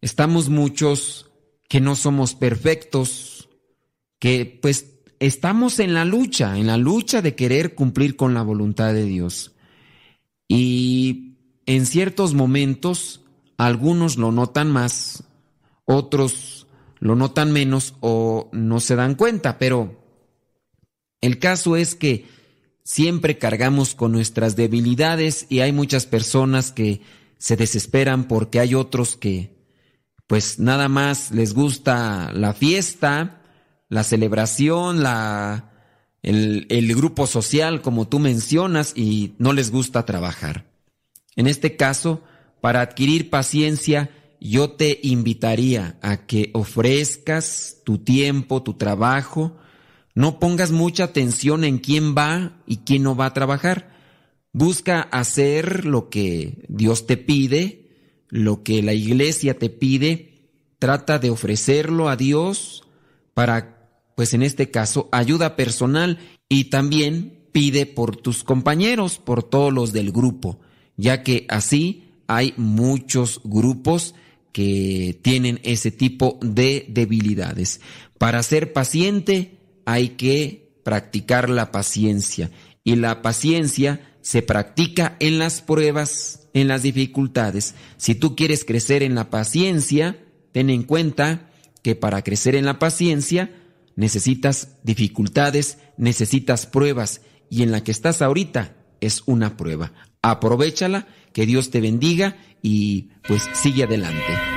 estamos 0.00 0.48
muchos 0.48 1.30
que 1.68 1.80
no 1.80 1.96
somos 1.96 2.34
perfectos, 2.34 3.48
que 4.18 4.58
pues 4.60 5.00
estamos 5.20 5.78
en 5.78 5.94
la 5.94 6.04
lucha, 6.04 6.58
en 6.58 6.66
la 6.66 6.76
lucha 6.76 7.22
de 7.22 7.34
querer 7.34 7.74
cumplir 7.74 8.16
con 8.16 8.34
la 8.34 8.42
voluntad 8.42 8.92
de 8.92 9.04
Dios. 9.04 9.52
Y 10.48 11.36
en 11.66 11.86
ciertos 11.86 12.34
momentos, 12.34 13.22
algunos 13.56 14.16
lo 14.16 14.32
notan 14.32 14.70
más, 14.70 15.24
otros 15.84 16.66
lo 16.98 17.16
notan 17.16 17.52
menos 17.52 17.94
o 18.00 18.50
no 18.52 18.80
se 18.80 18.96
dan 18.96 19.14
cuenta, 19.14 19.58
pero 19.58 20.02
el 21.20 21.38
caso 21.38 21.76
es 21.76 21.94
que 21.94 22.26
siempre 22.82 23.38
cargamos 23.38 23.94
con 23.94 24.12
nuestras 24.12 24.56
debilidades 24.56 25.46
y 25.48 25.60
hay 25.60 25.72
muchas 25.72 26.06
personas 26.06 26.72
que 26.72 27.00
se 27.38 27.56
desesperan 27.56 28.24
porque 28.24 28.60
hay 28.60 28.74
otros 28.74 29.16
que 29.16 29.58
pues 30.26 30.60
nada 30.60 30.88
más 30.88 31.32
les 31.32 31.54
gusta 31.54 32.30
la 32.32 32.52
fiesta, 32.54 33.42
la 33.88 34.04
celebración, 34.04 35.02
la, 35.02 35.72
el, 36.22 36.66
el 36.70 36.94
grupo 36.94 37.26
social, 37.26 37.82
como 37.82 38.06
tú 38.06 38.20
mencionas, 38.20 38.92
y 38.94 39.34
no 39.38 39.52
les 39.52 39.72
gusta 39.72 40.06
trabajar. 40.06 40.70
En 41.34 41.48
este 41.48 41.74
caso, 41.74 42.22
para 42.60 42.80
adquirir 42.80 43.28
paciencia, 43.28 44.10
yo 44.40 44.70
te 44.70 45.00
invitaría 45.02 45.98
a 46.00 46.26
que 46.26 46.50
ofrezcas 46.54 47.78
tu 47.84 47.98
tiempo, 47.98 48.62
tu 48.62 48.74
trabajo, 48.74 49.56
no 50.14 50.38
pongas 50.38 50.70
mucha 50.70 51.04
atención 51.04 51.64
en 51.64 51.78
quién 51.78 52.14
va 52.14 52.62
y 52.66 52.78
quién 52.78 53.02
no 53.02 53.16
va 53.16 53.26
a 53.26 53.34
trabajar. 53.34 53.90
Busca 54.52 55.00
hacer 55.00 55.84
lo 55.84 56.10
que 56.10 56.64
Dios 56.68 57.06
te 57.06 57.16
pide, 57.16 57.88
lo 58.28 58.62
que 58.62 58.82
la 58.82 58.92
iglesia 58.92 59.58
te 59.58 59.70
pide, 59.70 60.48
trata 60.78 61.18
de 61.18 61.30
ofrecerlo 61.30 62.08
a 62.08 62.16
Dios 62.16 62.84
para 63.34 63.76
pues 64.16 64.34
en 64.34 64.42
este 64.42 64.70
caso 64.70 65.08
ayuda 65.12 65.56
personal 65.56 66.18
y 66.48 66.64
también 66.64 67.46
pide 67.52 67.86
por 67.86 68.16
tus 68.16 68.44
compañeros, 68.44 69.18
por 69.18 69.42
todos 69.42 69.72
los 69.72 69.92
del 69.92 70.12
grupo, 70.12 70.60
ya 70.96 71.22
que 71.22 71.46
así 71.48 72.10
hay 72.26 72.52
muchos 72.56 73.40
grupos 73.44 74.14
que 74.52 75.18
tienen 75.22 75.60
ese 75.62 75.90
tipo 75.90 76.38
de 76.42 76.86
debilidades. 76.88 77.80
Para 78.18 78.42
ser 78.42 78.72
paciente 78.72 79.59
hay 79.84 80.10
que 80.10 80.72
practicar 80.84 81.50
la 81.50 81.72
paciencia 81.72 82.50
y 82.84 82.96
la 82.96 83.22
paciencia 83.22 84.00
se 84.22 84.42
practica 84.42 85.16
en 85.20 85.38
las 85.38 85.62
pruebas, 85.62 86.48
en 86.54 86.68
las 86.68 86.82
dificultades. 86.82 87.74
Si 87.96 88.14
tú 88.14 88.36
quieres 88.36 88.64
crecer 88.64 89.02
en 89.02 89.14
la 89.14 89.30
paciencia, 89.30 90.18
ten 90.52 90.70
en 90.70 90.82
cuenta 90.82 91.50
que 91.82 91.94
para 91.94 92.22
crecer 92.22 92.54
en 92.54 92.66
la 92.66 92.78
paciencia 92.78 93.50
necesitas 93.96 94.76
dificultades, 94.82 95.78
necesitas 95.96 96.66
pruebas 96.66 97.22
y 97.48 97.62
en 97.62 97.72
la 97.72 97.82
que 97.82 97.92
estás 97.92 98.22
ahorita 98.22 98.76
es 99.00 99.22
una 99.26 99.56
prueba. 99.56 99.92
Aprovechala, 100.22 101.06
que 101.32 101.46
Dios 101.46 101.70
te 101.70 101.80
bendiga 101.80 102.36
y 102.62 103.10
pues 103.26 103.48
sigue 103.54 103.84
adelante. 103.84 104.49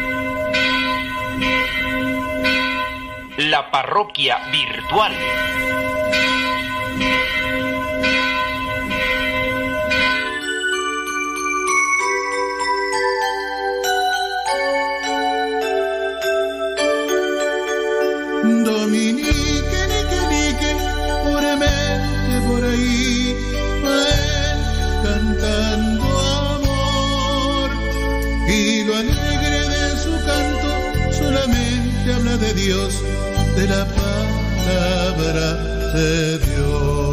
Y 28.56 28.84
lo 28.84 28.96
alegre 28.96 29.70
de 29.70 29.98
su 29.98 30.12
canto 30.26 31.14
solamente 31.18 32.14
habla 32.14 32.38
de 32.38 32.54
Dios, 32.54 33.02
de 33.56 33.68
la 33.68 33.86
palabra 33.86 35.54
de 35.94 36.40
Dios. 36.40 37.13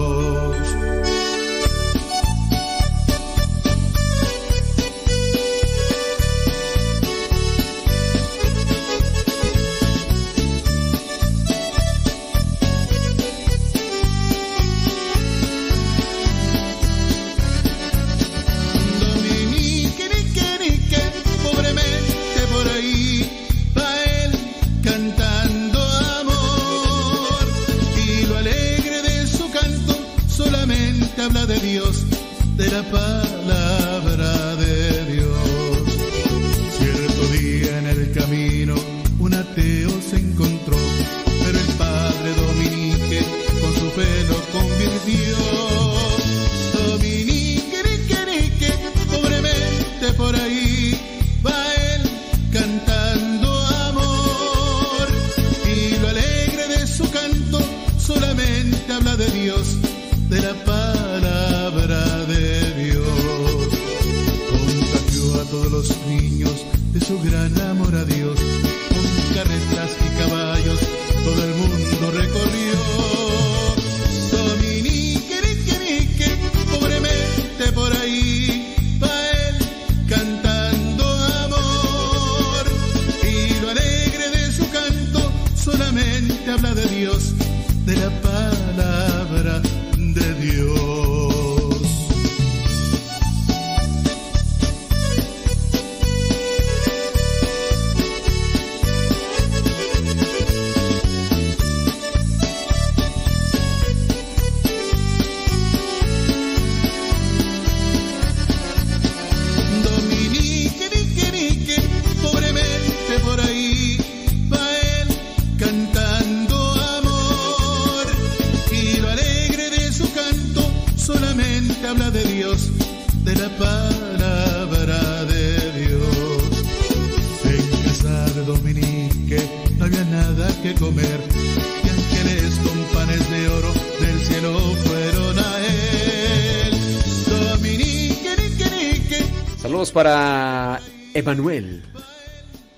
Saludos 139.90 140.04
para 140.04 140.80
Emanuel. 141.14 141.82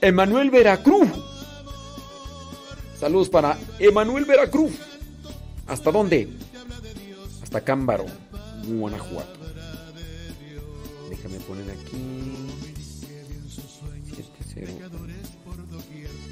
Emanuel 0.01 0.51
Veracruz. 0.51 1.11
Saludos 2.99 3.29
para 3.29 3.59
Emanuel 3.79 4.25
Veracruz. 4.25 4.73
¿Hasta 5.67 5.93
dónde? 5.93 6.31
Hasta 7.43 7.61
Cámbaro, 7.61 8.07
Guanajuato. 8.65 9.41
Déjame 11.11 11.39
poner 11.41 11.71
aquí. 11.71 11.99
70. 14.55 14.89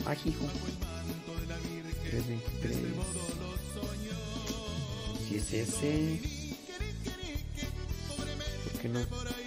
Ah, 0.06 0.14
hijo. 0.24 0.46
323. 2.10 2.76
Si 5.28 5.36
es 5.36 5.52
ese. 5.52 6.20
¿Por 8.72 8.80
qué 8.80 8.88
no? 8.88 9.39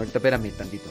Ahorita 0.00 0.18
espérame 0.18 0.50
tantito. 0.52 0.90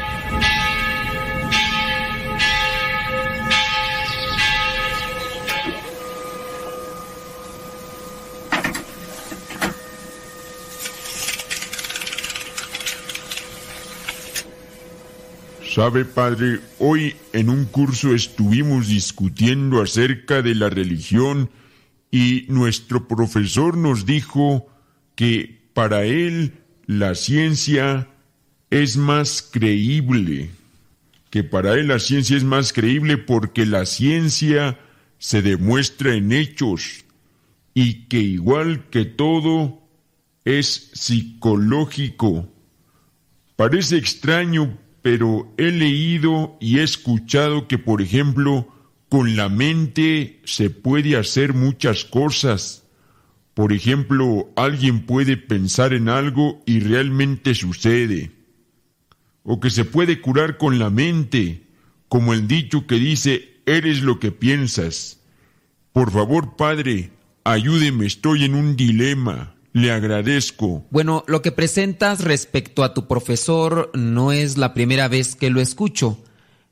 Sabe, 15.81 16.05
padre, 16.05 16.59
hoy 16.77 17.15
en 17.33 17.49
un 17.49 17.65
curso 17.65 18.13
estuvimos 18.13 18.87
discutiendo 18.87 19.81
acerca 19.81 20.43
de 20.43 20.53
la 20.53 20.69
religión 20.69 21.49
y 22.11 22.45
nuestro 22.49 23.07
profesor 23.07 23.75
nos 23.75 24.05
dijo 24.05 24.67
que 25.15 25.59
para 25.73 26.03
él 26.03 26.53
la 26.85 27.15
ciencia 27.15 28.07
es 28.69 28.95
más 28.95 29.41
creíble, 29.41 30.51
que 31.31 31.43
para 31.43 31.73
él 31.73 31.87
la 31.87 31.97
ciencia 31.97 32.37
es 32.37 32.43
más 32.43 32.73
creíble 32.73 33.17
porque 33.17 33.65
la 33.65 33.87
ciencia 33.87 34.77
se 35.17 35.41
demuestra 35.41 36.13
en 36.13 36.31
hechos 36.31 37.05
y 37.73 38.03
que 38.03 38.19
igual 38.19 38.87
que 38.91 39.05
todo 39.05 39.81
es 40.45 40.91
psicológico. 40.93 42.47
Parece 43.55 43.97
extraño, 43.97 44.77
pero 45.01 45.51
he 45.57 45.71
leído 45.71 46.57
y 46.59 46.79
he 46.79 46.83
escuchado 46.83 47.67
que, 47.67 47.77
por 47.77 48.01
ejemplo, 48.01 48.67
con 49.09 49.35
la 49.35 49.49
mente 49.49 50.39
se 50.45 50.69
puede 50.69 51.17
hacer 51.17 51.53
muchas 51.53 52.05
cosas. 52.05 52.87
Por 53.53 53.73
ejemplo, 53.73 54.49
alguien 54.55 55.05
puede 55.05 55.37
pensar 55.37 55.93
en 55.93 56.07
algo 56.07 56.61
y 56.65 56.79
realmente 56.79 57.55
sucede. 57.55 58.31
O 59.43 59.59
que 59.59 59.69
se 59.69 59.85
puede 59.85 60.21
curar 60.21 60.57
con 60.57 60.77
la 60.79 60.89
mente, 60.89 61.67
como 62.07 62.33
el 62.33 62.47
dicho 62.47 62.85
que 62.85 62.95
dice, 62.95 63.61
eres 63.65 64.03
lo 64.03 64.19
que 64.19 64.31
piensas. 64.31 65.19
Por 65.93 66.11
favor, 66.11 66.55
padre, 66.55 67.11
ayúdeme, 67.43 68.05
estoy 68.05 68.45
en 68.45 68.55
un 68.55 68.75
dilema. 68.75 69.55
Le 69.73 69.91
agradezco. 69.91 70.85
Bueno, 70.89 71.23
lo 71.27 71.41
que 71.41 71.51
presentas 71.51 72.23
respecto 72.23 72.83
a 72.83 72.93
tu 72.93 73.07
profesor 73.07 73.89
no 73.93 74.33
es 74.33 74.57
la 74.57 74.73
primera 74.73 75.07
vez 75.07 75.35
que 75.35 75.49
lo 75.49 75.61
escucho. 75.61 76.17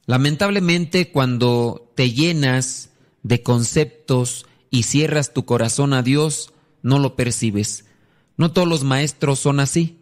Lamentablemente, 0.05 1.11
cuando 1.11 1.91
te 1.95 2.11
llenas 2.11 2.89
de 3.23 3.41
conceptos 3.41 4.45
y 4.69 4.83
cierras 4.83 5.33
tu 5.33 5.45
corazón 5.45 5.93
a 5.93 6.03
Dios, 6.03 6.51
no 6.81 6.99
lo 6.99 7.15
percibes. 7.15 7.85
No 8.35 8.51
todos 8.51 8.67
los 8.67 8.83
maestros 8.83 9.39
son 9.39 9.61
así. 9.61 9.99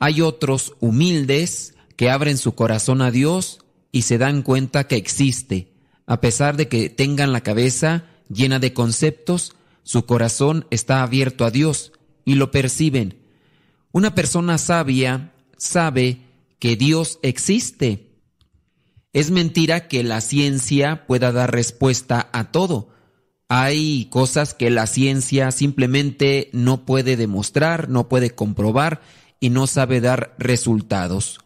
Hay 0.00 0.20
otros 0.20 0.74
humildes 0.80 1.74
que 1.96 2.10
abren 2.10 2.36
su 2.36 2.56
corazón 2.56 3.00
a 3.00 3.12
Dios 3.12 3.60
y 3.92 4.02
se 4.02 4.18
dan 4.18 4.42
cuenta 4.42 4.88
que 4.88 4.96
existe. 4.96 5.72
A 6.06 6.20
pesar 6.20 6.56
de 6.56 6.66
que 6.66 6.90
tengan 6.90 7.32
la 7.32 7.42
cabeza 7.42 8.06
llena 8.28 8.58
de 8.58 8.72
conceptos, 8.72 9.54
su 9.84 10.04
corazón 10.04 10.66
está 10.70 11.02
abierto 11.02 11.44
a 11.44 11.50
Dios 11.52 11.92
y 12.24 12.34
lo 12.34 12.50
perciben. 12.50 13.18
Una 13.92 14.14
persona 14.14 14.58
sabia 14.58 15.32
sabe 15.56 16.20
que 16.58 16.76
Dios 16.76 17.18
existe. 17.22 18.10
Es 19.12 19.30
mentira 19.30 19.86
que 19.86 20.02
la 20.02 20.20
ciencia 20.20 21.06
pueda 21.06 21.30
dar 21.30 21.52
respuesta 21.52 22.28
a 22.32 22.50
todo. 22.50 22.88
Hay 23.48 24.06
cosas 24.06 24.54
que 24.54 24.70
la 24.70 24.86
ciencia 24.86 25.50
simplemente 25.50 26.50
no 26.52 26.84
puede 26.84 27.16
demostrar, 27.16 27.88
no 27.88 28.08
puede 28.08 28.30
comprobar 28.30 29.02
y 29.38 29.50
no 29.50 29.66
sabe 29.66 30.00
dar 30.00 30.34
resultados. 30.38 31.38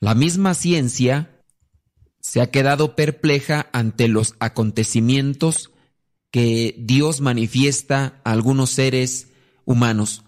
La 0.00 0.14
misma 0.14 0.54
ciencia 0.54 1.30
se 2.20 2.40
ha 2.40 2.50
quedado 2.50 2.96
perpleja 2.96 3.68
ante 3.72 4.08
los 4.08 4.34
acontecimientos 4.40 5.70
que 6.30 6.74
Dios 6.78 7.20
manifiesta 7.20 8.20
a 8.24 8.32
algunos 8.32 8.70
seres 8.70 9.31
humanos. 9.64 10.24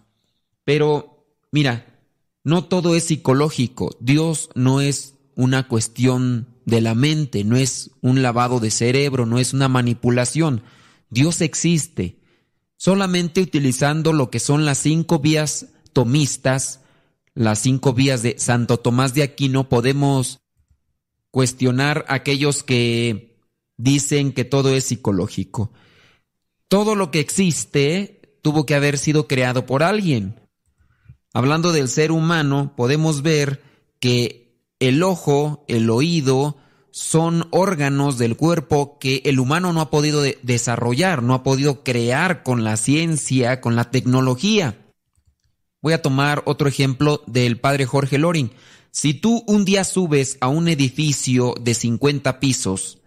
Pero, 0.65 1.27
mira, 1.53 2.01
no 2.43 2.65
todo 2.65 2.95
es 2.95 3.05
psicológico. 3.05 3.97
Dios 4.01 4.51
no 4.55 4.81
es 4.81 5.15
una 5.35 5.69
cuestión 5.69 6.49
de 6.65 6.81
la 6.81 6.95
mente, 6.95 7.45
no 7.45 7.57
es 7.57 7.91
un 8.01 8.23
lavado 8.23 8.61
de 8.61 8.71
cerebro, 8.71 9.27
no 9.27 9.39
es 9.39 9.53
una 9.53 9.69
manipulación. 9.69 10.63
Dios 11.11 11.41
existe. 11.41 12.19
Solamente 12.77 13.41
utilizando 13.41 14.13
lo 14.13 14.31
que 14.31 14.41
son 14.41 14.65
las 14.65 14.79
cinco 14.79 15.19
vías 15.19 15.69
tomistas, 15.93 16.81
las 17.35 17.61
cinco 17.61 17.93
vías 17.93 18.23
de 18.23 18.39
Santo 18.39 18.79
Tomás 18.79 19.15
de 19.15 19.23
Aquino, 19.23 19.69
podemos 19.69 20.41
cuestionar 21.31 22.05
a 22.09 22.15
aquellos 22.15 22.63
que 22.63 23.39
dicen 23.77 24.33
que 24.33 24.45
todo 24.45 24.75
es 24.75 24.85
psicológico. 24.85 25.73
Todo 26.69 26.95
lo 26.95 27.11
que 27.11 27.21
existe 27.21 28.24
tuvo 28.45 28.67
que 28.67 28.75
haber 28.75 28.99
sido 28.99 29.27
creado 29.27 29.65
por 29.65 29.83
alguien. 29.83 30.39
Hablando 31.33 31.73
del 31.73 31.89
ser 31.89 32.13
humano, 32.13 32.75
podemos 32.77 33.23
ver 33.23 33.63
que 34.01 34.61
el 34.81 35.03
ojo, 35.03 35.65
el 35.67 35.89
oído, 35.89 36.59
son 36.91 37.49
órganos 37.51 38.19
del 38.19 38.37
cuerpo 38.37 38.99
que 39.01 39.23
el 39.25 39.41
humano 39.41 39.73
no 39.73 39.81
ha 39.81 39.91
podido 39.91 40.21
de 40.21 40.39
desarrollar, 40.43 41.23
no 41.23 41.33
ha 41.33 41.43
podido 41.43 41.83
crear 41.83 42.43
con 42.43 42.65
la 42.65 42.77
ciencia, 42.77 43.63
con 43.63 43.77
la 43.77 43.91
tecnología. 43.91 44.79
Voy 45.81 45.95
a 45.95 46.03
tomar 46.03 46.43
otro 46.45 46.69
ejemplo 46.69 47.23
del 47.27 47.59
padre 47.59 47.87
Jorge 47.87 48.19
Loring. 48.19 48.53
Si 48.91 49.15
tú 49.15 49.43
un 49.47 49.65
día 49.65 49.85
subes 49.85 50.37
a 50.41 50.49
un 50.49 50.69
edificio 50.69 51.55
de 51.59 51.73
50 51.73 52.41
pisos 52.41 52.99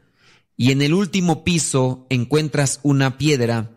y 0.57 0.71
en 0.71 0.81
el 0.81 0.95
último 0.95 1.43
piso 1.43 2.07
encuentras 2.09 2.79
una 2.81 3.19
piedra, 3.19 3.76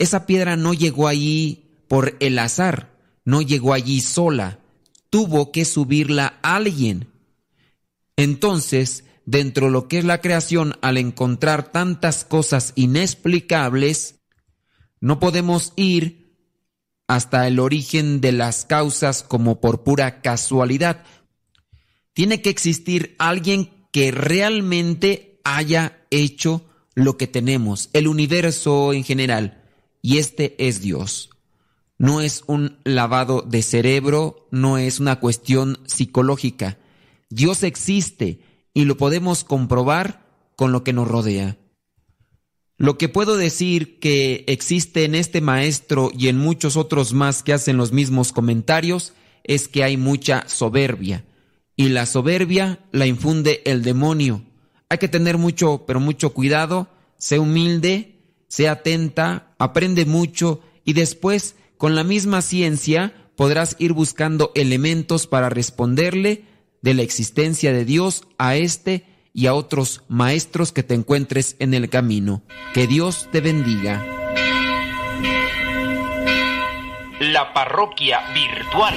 esa 0.00 0.24
piedra 0.24 0.56
no 0.56 0.72
llegó 0.72 1.08
allí 1.08 1.84
por 1.86 2.16
el 2.20 2.38
azar, 2.38 2.98
no 3.24 3.42
llegó 3.42 3.74
allí 3.74 4.00
sola. 4.00 4.58
tuvo 5.10 5.50
que 5.50 5.64
subirla 5.64 6.38
alguien. 6.40 7.08
Entonces, 8.16 9.04
dentro 9.26 9.66
de 9.66 9.72
lo 9.72 9.88
que 9.88 9.98
es 9.98 10.04
la 10.04 10.20
creación, 10.20 10.76
al 10.82 10.98
encontrar 10.98 11.72
tantas 11.72 12.24
cosas 12.24 12.72
inexplicables, 12.76 14.20
no 15.00 15.18
podemos 15.18 15.72
ir 15.74 16.36
hasta 17.08 17.48
el 17.48 17.58
origen 17.58 18.20
de 18.20 18.30
las 18.30 18.64
causas 18.64 19.24
como 19.24 19.60
por 19.60 19.82
pura 19.82 20.22
casualidad. 20.22 21.02
Tiene 22.12 22.40
que 22.40 22.50
existir 22.50 23.16
alguien 23.18 23.70
que 23.90 24.12
realmente 24.12 25.40
haya 25.42 26.06
hecho 26.10 26.64
lo 26.94 27.18
que 27.18 27.26
tenemos, 27.26 27.90
el 27.92 28.06
universo 28.06 28.92
en 28.92 29.02
general, 29.02 29.59
y 30.02 30.18
este 30.18 30.54
es 30.66 30.80
Dios. 30.80 31.30
No 31.98 32.20
es 32.20 32.44
un 32.46 32.78
lavado 32.84 33.42
de 33.42 33.62
cerebro, 33.62 34.48
no 34.50 34.78
es 34.78 35.00
una 35.00 35.20
cuestión 35.20 35.78
psicológica. 35.86 36.78
Dios 37.28 37.62
existe 37.62 38.40
y 38.72 38.84
lo 38.84 38.96
podemos 38.96 39.44
comprobar 39.44 40.26
con 40.56 40.72
lo 40.72 40.82
que 40.82 40.92
nos 40.92 41.08
rodea. 41.08 41.58
Lo 42.78 42.96
que 42.96 43.10
puedo 43.10 43.36
decir 43.36 43.98
que 43.98 44.44
existe 44.46 45.04
en 45.04 45.14
este 45.14 45.42
maestro 45.42 46.10
y 46.16 46.28
en 46.28 46.38
muchos 46.38 46.78
otros 46.78 47.12
más 47.12 47.42
que 47.42 47.52
hacen 47.52 47.76
los 47.76 47.92
mismos 47.92 48.32
comentarios 48.32 49.12
es 49.44 49.68
que 49.68 49.84
hay 49.84 49.98
mucha 49.98 50.48
soberbia. 50.48 51.26
Y 51.76 51.90
la 51.90 52.06
soberbia 52.06 52.78
la 52.92 53.06
infunde 53.06 53.60
el 53.66 53.82
demonio. 53.82 54.42
Hay 54.88 54.96
que 54.96 55.08
tener 55.08 55.36
mucho, 55.36 55.84
pero 55.86 56.00
mucho 56.00 56.32
cuidado, 56.32 56.88
sé 57.18 57.38
humilde, 57.38 58.22
sé 58.48 58.68
atenta, 58.68 59.49
aprende 59.60 60.06
mucho 60.06 60.60
y 60.84 60.94
después, 60.94 61.54
con 61.76 61.94
la 61.94 62.02
misma 62.02 62.42
ciencia, 62.42 63.14
podrás 63.36 63.76
ir 63.78 63.92
buscando 63.92 64.50
elementos 64.54 65.28
para 65.28 65.48
responderle 65.48 66.44
de 66.82 66.94
la 66.94 67.02
existencia 67.02 67.72
de 67.72 67.84
Dios 67.84 68.24
a 68.38 68.56
este 68.56 69.04
y 69.32 69.46
a 69.46 69.54
otros 69.54 70.02
maestros 70.08 70.72
que 70.72 70.82
te 70.82 70.94
encuentres 70.94 71.56
en 71.58 71.74
el 71.74 71.88
camino. 71.88 72.42
Que 72.74 72.86
Dios 72.86 73.28
te 73.30 73.40
bendiga. 73.40 74.04
La 77.20 77.52
parroquia 77.52 78.20
virtual. 78.34 78.94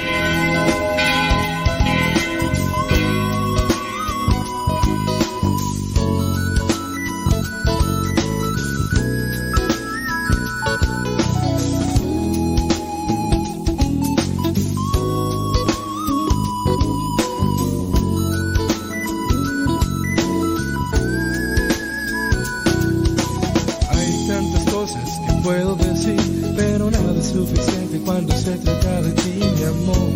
Puedo 25.44 25.76
decir, 25.76 26.16
pero 26.56 26.90
nada 26.90 27.20
es 27.20 27.28
suficiente 27.28 28.00
cuando 28.06 28.34
se 28.38 28.52
trata 28.58 29.02
de 29.02 29.12
ti, 29.12 29.40
mi 29.40 29.64
amor. 29.66 30.10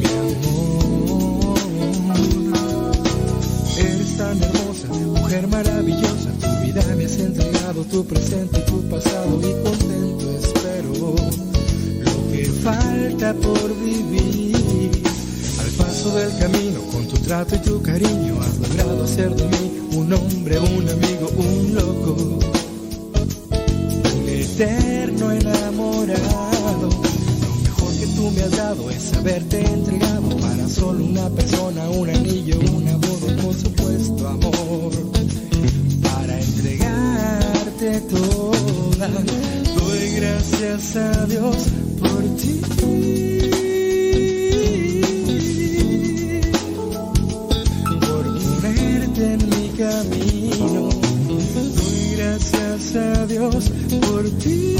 Mi 0.00 0.06
amor. 0.26 1.58
Eres 3.78 4.16
tan 4.16 4.42
hermosa, 4.42 4.88
mujer 4.88 5.46
maravillosa. 5.46 6.30
Tu 6.40 6.66
vida 6.66 6.82
me 6.96 7.04
has 7.04 7.18
entregado, 7.18 7.84
tu 7.84 8.04
presente 8.04 8.58
y 8.58 8.70
tu 8.70 8.82
pasado, 8.88 9.38
y 9.38 9.52
contento 9.62 10.30
espero 10.42 10.92
lo 12.04 12.32
que 12.32 12.44
falta 12.64 13.32
por 13.34 13.76
vivir. 13.84 14.90
Al 15.60 15.70
paso 15.78 16.16
del 16.16 16.36
camino, 16.38 16.80
con 16.92 17.06
tu 17.06 17.16
trato 17.18 17.54
y 17.54 17.58
tu 17.58 17.80
cariño, 17.80 18.40
has 18.40 18.58
logrado 18.58 19.04
hacer 19.04 19.34
de 19.36 19.44
mí 19.44 19.70
un 19.92 20.12
hombre, 20.12 20.58
un 20.58 20.88
amigo, 20.88 21.30
un 21.36 21.74
loco, 21.74 22.38
eterno 24.62 25.32
enamorado. 25.32 26.88
Lo 26.90 27.56
mejor 27.62 27.94
que 27.98 28.06
tú 28.08 28.30
me 28.30 28.42
has 28.42 28.56
dado 28.56 28.90
es 28.90 29.12
haberte 29.14 29.64
entregado 29.64 30.36
para 30.36 30.68
solo 30.68 31.04
una 31.04 31.30
persona, 31.30 31.88
un 31.88 32.10
anillo, 32.10 32.58
una 32.76 32.96
boda, 32.96 33.42
por 33.42 33.54
supuesto 33.54 34.28
amor. 34.28 34.92
Para 36.02 36.38
entregarte 36.40 38.00
toda, 38.02 39.08
doy 39.78 40.10
gracias 40.16 40.96
a 40.96 41.26
Dios 41.26 41.56
por 42.00 42.22
ti. 42.36 42.60
por 48.00 48.60
ponerte 48.60 49.32
en 49.32 49.48
mi 49.48 49.68
camino. 49.78 50.89
Gracias 52.92 53.18
a 53.18 53.26
Dios 53.26 53.70
por 54.00 54.24
ti. 54.40 54.76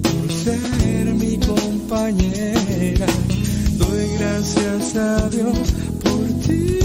Por 0.00 0.32
ser 0.32 1.06
mi 1.14 1.36
compañera. 1.38 3.06
Doy 3.78 4.06
gracias 4.16 4.94
a 4.94 5.28
Dios 5.28 5.74
por 6.04 6.24
ti. 6.46 6.78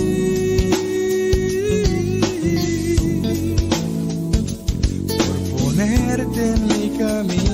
Por 5.07 5.61
ponerte 5.61 6.53
en 6.53 6.67
mi 6.67 6.97
camino. 6.97 7.48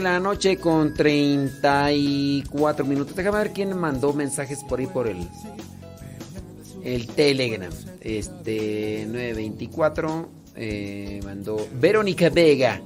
La 0.00 0.20
noche 0.20 0.56
con 0.56 0.94
34 0.94 2.84
minutos. 2.84 3.14
Déjame 3.14 3.38
ver 3.38 3.52
quién 3.52 3.76
mandó 3.76 4.12
mensajes 4.12 4.64
por 4.64 4.80
ahí 4.80 4.86
por 4.86 5.06
el, 5.06 5.28
el 6.82 7.06
Telegram. 7.08 7.70
Este 8.00 9.04
924 9.06 10.28
eh, 10.56 11.20
mandó 11.24 11.68
Verónica 11.80 12.30
Vega. 12.30 12.80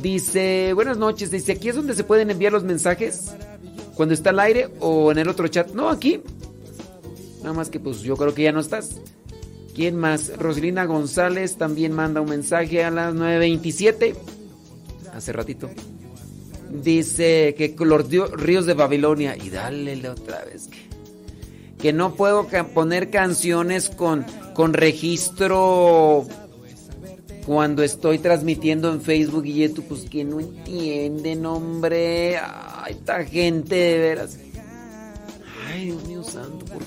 Dice, 0.00 0.72
buenas 0.74 0.96
noches. 0.98 1.30
Dice, 1.30 1.52
aquí 1.52 1.68
es 1.68 1.76
donde 1.76 1.94
se 1.94 2.04
pueden 2.04 2.30
enviar 2.30 2.52
los 2.52 2.64
mensajes. 2.64 3.34
Cuando 3.94 4.14
está 4.14 4.30
al 4.30 4.40
aire 4.40 4.68
o 4.80 5.12
en 5.12 5.18
el 5.18 5.28
otro 5.28 5.48
chat. 5.48 5.70
No, 5.72 5.90
aquí. 5.90 6.22
Nada 7.42 7.52
más 7.52 7.70
que 7.70 7.80
pues 7.80 8.00
yo 8.00 8.16
creo 8.16 8.34
que 8.34 8.44
ya 8.44 8.52
no 8.52 8.60
estás. 8.60 9.00
¿Quién 9.74 9.96
más? 9.96 10.36
Rosalina 10.36 10.84
González 10.84 11.56
también 11.56 11.92
manda 11.92 12.20
un 12.20 12.28
mensaje 12.28 12.84
a 12.84 12.90
las 12.90 13.14
9.27. 13.14 14.14
Hace 15.14 15.32
ratito. 15.32 15.70
Dice 16.70 17.54
que 17.58 17.74
los 17.84 18.08
ríos 18.32 18.66
de 18.66 18.74
Babilonia. 18.74 19.36
Y 19.36 19.50
dale 19.50 20.08
otra 20.08 20.44
vez. 20.44 20.68
Que, 21.80 21.92
no 21.92 22.14
puedo 22.14 22.46
poner 22.74 23.10
canciones 23.10 23.90
con, 23.90 24.24
con 24.54 24.72
registro 24.72 26.26
cuando 27.44 27.82
estoy 27.82 28.18
transmitiendo 28.18 28.92
en 28.92 29.00
Facebook 29.00 29.46
y 29.46 29.54
YouTube. 29.54 29.86
Pues 29.88 30.08
que 30.08 30.24
no 30.24 30.38
entienden, 30.38 31.44
hombre. 31.44 32.38
Ay, 32.38 32.92
esta 32.92 33.24
gente 33.24 33.74
de 33.74 33.98
veras. 33.98 34.38
Ay, 35.68 35.86
Dios 35.86 36.04
mío 36.04 36.22
santo. 36.22 36.64
¿Por, 36.66 36.84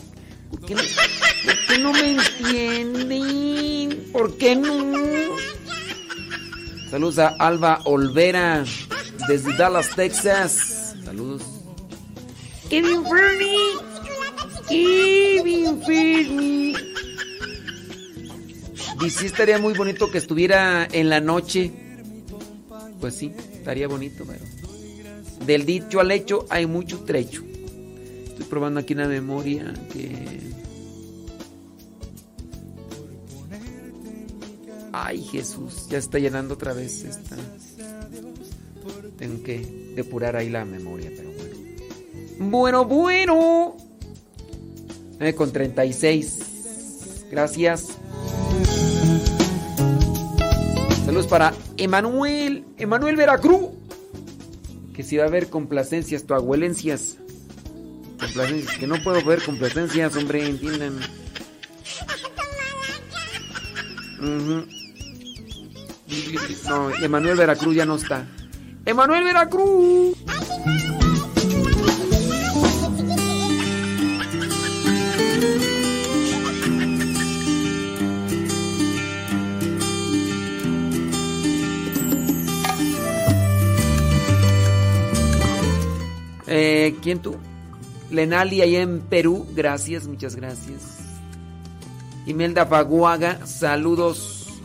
por 0.49 0.65
qué, 0.65 0.75
no, 0.75 0.81
por 0.81 1.67
qué 1.67 1.77
no 1.79 1.91
me 1.91 2.11
entienden? 2.11 4.11
¿Por 4.13 4.37
qué 4.37 4.55
no? 4.55 4.93
Saludos 6.89 7.17
a 7.17 7.29
Alba 7.39 7.81
Olvera 7.85 8.63
desde 9.27 9.55
Dallas, 9.55 9.89
Texas. 9.95 10.95
Saludos. 11.03 11.43
Kevin 12.69 13.03
Fernie. 13.05 13.93
Kevin 14.67 15.81
Fernie. 15.83 16.75
Dice, 18.99 19.25
estaría 19.25 19.59
muy 19.59 19.73
bonito 19.73 20.09
que 20.09 20.17
estuviera 20.17 20.87
en 20.91 21.09
la 21.09 21.19
noche. 21.19 21.71
Pues 22.99 23.15
sí, 23.15 23.33
estaría 23.53 23.87
bonito, 23.87 24.23
pero... 24.25 24.43
Del 25.45 25.65
dicho 25.65 25.99
al 25.99 26.11
hecho 26.11 26.45
hay 26.49 26.65
mucho 26.65 26.99
trecho. 26.99 27.43
Estoy 28.25 28.45
probando 28.45 28.79
aquí 28.79 28.93
una 28.93 29.07
memoria 29.07 29.73
que... 29.91 30.39
Ay, 34.93 35.21
Jesús, 35.23 35.87
ya 35.89 35.97
está 35.97 36.19
llenando 36.19 36.53
otra 36.53 36.71
vez 36.73 37.03
esta. 37.03 37.35
Tengo 39.17 39.43
que 39.43 39.93
depurar 39.95 40.35
ahí 40.35 40.49
la 40.49 40.65
memoria, 40.65 41.11
pero 41.15 41.31
bueno. 41.31 41.55
Bueno, 42.39 42.85
bueno. 42.85 43.77
9 45.19 45.35
con 45.35 45.51
36. 45.51 47.25
Gracias. 47.31 47.87
Saludos 51.05 51.27
para 51.27 51.53
Emanuel. 51.77 52.65
Emanuel 52.77 53.15
Veracruz. 53.15 53.69
Que 54.93 55.03
si 55.03 55.17
va 55.17 55.23
a 55.23 55.27
haber 55.27 55.49
complacencias, 55.49 56.25
tu 56.25 56.33
abuelencias. 56.33 57.17
Complacencias. 58.19 58.77
Que 58.77 58.87
no 58.87 59.01
puedo 59.03 59.23
ver 59.23 59.41
complacencias, 59.43 60.15
hombre, 60.15 60.45
entiendan. 60.47 60.99
No, 66.69 66.93
Emanuel 66.95 67.35
Veracruz 67.35 67.75
ya 67.75 67.85
no 67.85 67.95
está. 67.95 68.27
Emanuel 68.85 69.23
Veracruz. 69.23 70.17
Eh, 86.45 86.95
¿Quién 87.01 87.19
tú? 87.19 87.35
Lenali 88.11 88.61
allá 88.61 88.81
en 88.81 88.99
Perú. 89.01 89.47
Gracias, 89.55 90.07
muchas 90.07 90.35
gracias. 90.35 90.99
Imelda 92.25 92.65
Faguaga, 92.65 93.45
saludos. 93.47 94.61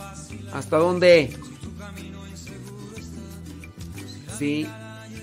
¿Hasta 0.52 0.76
dónde? 0.76 1.34
Sí, 4.38 4.66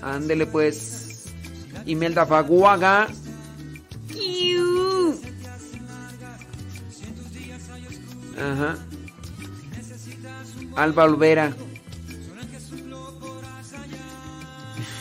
ándele 0.02 0.46
pues. 0.46 1.24
Imelda 1.86 2.26
Faguaga. 2.26 3.08
Ajá. 8.38 8.76
Alba 10.76 11.04
Olvera. 11.04 11.54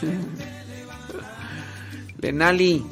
Lenali. 2.21 2.85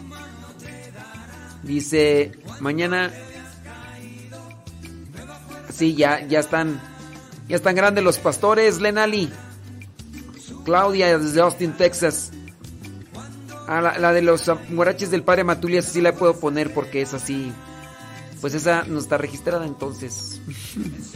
Dice, 1.63 2.33
mañana... 2.59 3.11
Sí, 5.71 5.95
ya, 5.95 6.27
ya 6.27 6.39
están... 6.39 6.81
Ya 7.47 7.55
están 7.55 7.75
grandes 7.75 8.03
los 8.03 8.19
pastores, 8.19 8.79
Lenali. 8.81 9.31
Claudia 10.63 11.17
desde 11.17 11.41
Austin, 11.41 11.73
Texas. 11.73 12.31
Ah, 13.67 13.81
la, 13.81 14.13
de 14.13 14.21
los 14.21 14.49
guaraches 14.71 15.09
del 15.09 15.23
padre 15.23 15.43
Matulia 15.43 15.81
sí 15.81 16.01
la 16.01 16.13
puedo 16.13 16.39
poner 16.39 16.73
porque 16.73 17.01
es 17.01 17.13
así. 17.13 17.51
Pues 18.41 18.53
esa 18.53 18.83
no 18.83 18.99
está 18.99 19.17
registrada 19.17 19.65
entonces. 19.65 20.41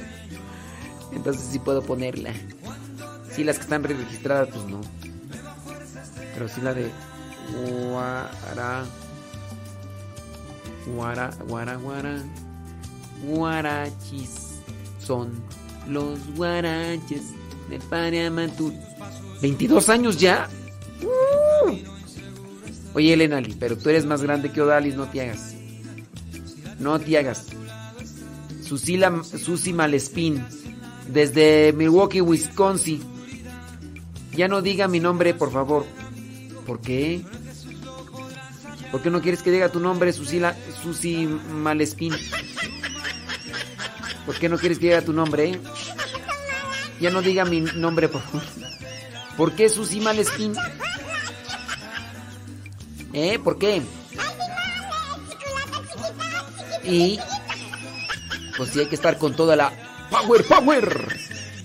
entonces 1.12 1.44
sí 1.52 1.60
puedo 1.60 1.82
ponerla. 1.82 2.32
Sí, 3.32 3.44
las 3.44 3.58
que 3.58 3.64
están 3.64 3.84
registradas 3.84 4.50
pues 4.50 4.66
no. 4.66 4.82
Pero 6.34 6.48
sí 6.48 6.62
la 6.62 6.74
de 6.74 6.90
guara 7.90 8.86
guara 10.96 11.30
guara 11.48 11.76
guara 11.76 12.24
guarachis 13.24 14.60
son 15.00 15.32
los 15.88 16.20
guaraches 16.36 17.34
del 17.70 17.82
padre 17.84 18.28
Amatul. 18.28 18.74
22 19.42 19.90
años 19.90 20.18
ya. 20.20 20.50
¡Uh! 21.04 21.76
Oye, 22.94 23.14
Elenali, 23.14 23.56
pero 23.60 23.78
tú 23.78 23.90
eres 23.90 24.06
más 24.06 24.22
grande 24.24 24.52
que 24.52 24.62
Odalis, 24.62 24.96
no 24.96 25.08
te 25.08 25.22
hagas. 25.22 25.54
No 26.80 27.00
te 27.00 27.18
hagas. 27.18 27.46
Susila, 28.64 29.24
Susi 29.24 29.72
Malespín, 29.74 30.44
desde 31.12 31.74
Milwaukee, 31.74 32.22
Wisconsin. 32.22 33.02
Ya 34.36 34.48
no 34.48 34.62
diga 34.62 34.88
mi 34.88 35.00
nombre, 35.00 35.34
por 35.34 35.52
favor. 35.52 35.86
¿Por 36.66 36.82
qué? 36.82 37.22
¿Por 38.92 39.02
qué 39.02 39.10
no 39.10 39.22
quieres 39.22 39.42
que 39.42 39.52
diga 39.52 39.70
tu 39.70 39.80
nombre, 39.80 40.12
Susila, 40.14 40.56
Susi 40.82 41.28
Malespín? 41.28 42.14
¿Por 44.26 44.36
qué 44.40 44.50
no 44.50 44.58
quieres 44.58 44.80
que 44.80 44.88
diga 44.88 45.02
tu 45.02 45.14
nombre? 45.14 45.52
eh? 45.52 45.60
Ya 47.00 47.10
no 47.12 47.22
diga 47.22 47.46
mi 47.46 47.62
nombre, 47.62 48.10
por 48.10 48.22
favor. 48.22 48.44
¿Por 49.38 49.54
qué 49.54 49.70
Susi 49.70 50.02
Malespín? 50.02 50.56
¿Eh? 53.14 53.40
¿Por 53.40 53.58
qué? 53.60 53.84
Y 56.84 57.20
pues 58.58 58.72
sí 58.72 58.80
hay 58.80 58.88
que 58.88 58.96
estar 58.96 59.18
con 59.18 59.36
toda 59.36 59.56
la 59.56 59.72
power, 60.10 60.44
power. 60.44 61.20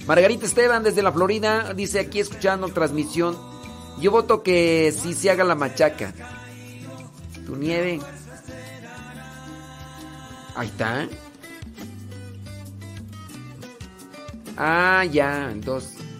Margarita 0.06 0.46
Esteban 0.46 0.82
desde 0.82 1.02
la 1.02 1.12
Florida 1.12 1.72
dice 1.74 2.00
aquí 2.00 2.20
escuchando 2.20 2.68
transmisión. 2.68 3.38
Yo 4.00 4.10
voto 4.10 4.42
que 4.42 4.92
sí 4.96 5.14
se 5.14 5.30
haga 5.30 5.44
la 5.44 5.54
machaca. 5.54 6.12
Tu 7.46 7.56
nieve. 7.56 8.00
Ahí 10.54 10.68
está. 10.68 11.08
Ah, 14.56 15.04
ya, 15.10 15.50
entonces. 15.50 16.11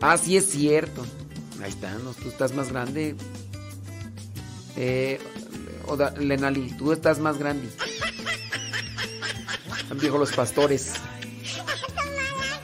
Ah, 0.00 0.16
sí 0.18 0.36
es 0.36 0.50
cierto. 0.50 1.04
Ahí 1.62 1.70
está, 1.70 1.94
tú 2.22 2.28
estás 2.28 2.54
más 2.54 2.70
grande. 2.70 3.14
Eh, 4.76 5.20
Oda- 5.86 6.14
Lenali, 6.18 6.70
tú 6.78 6.92
estás 6.92 7.18
más 7.18 7.38
grande. 7.38 7.68
Han 9.90 9.98
viejo 9.98 10.18
los 10.18 10.32
pastores. 10.32 10.92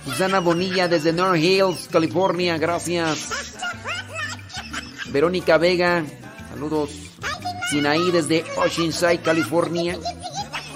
Susana 0.05 0.39
Bonilla 0.41 0.87
desde 0.89 1.13
North 1.13 1.39
Hills, 1.41 1.89
California, 1.91 2.57
gracias. 2.59 3.29
Verónica 5.11 5.59
Vega, 5.59 6.05
saludos. 6.51 6.91
Sinaí 7.71 8.11
desde 8.13 8.45
Oceanside, 8.57 9.21
California. 9.23 9.99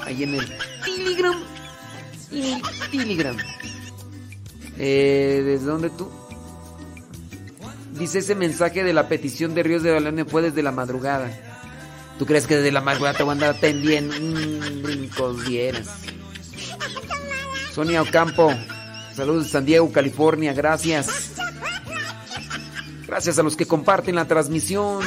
Ahí 0.05 0.25
en 0.25 0.35
el 0.35 0.59
Telegram. 0.85 1.41
Telegram. 2.91 3.37
Eh, 4.79 5.43
¿Desde 5.45 5.65
dónde 5.67 5.91
tú? 5.91 6.11
Dice 8.01 8.21
ese 8.21 8.35
mensaje 8.35 8.83
de 8.83 8.95
la 8.95 9.09
petición 9.09 9.55
de 9.55 9.63
Ríos 9.63 9.83
de 9.83 9.93
Balón 9.93 10.27
fue 10.27 10.41
desde 10.41 10.63
la 10.63 10.73
madrugada. 10.73 11.31
¿Tú 12.19 12.25
crees 12.25 12.47
que 12.47 12.57
desde 12.57 12.73
la 12.73 12.81
madrugada 12.81 13.19
te 13.19 13.23
voy 13.23 13.33
a 13.33 13.33
andar 13.33 13.51
atendiendo? 13.51 14.15
Mm, 14.19 14.83
brincos. 14.83 15.37
Sonia 17.75 18.01
Ocampo, 18.01 18.55
saludos 19.15 19.45
de 19.45 19.51
San 19.51 19.67
Diego, 19.67 19.93
California, 19.93 20.55
gracias. 20.55 21.33
Gracias 23.07 23.39
a 23.39 23.43
los 23.43 23.55
que 23.55 23.67
comparten 23.67 24.15
la 24.15 24.25
transmisión. 24.25 25.05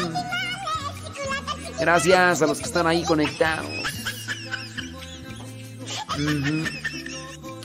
Gracias 1.79 2.43
a 2.43 2.45
los 2.45 2.59
que 2.59 2.65
están 2.65 2.85
ahí 2.85 3.03
conectados. 3.05 3.71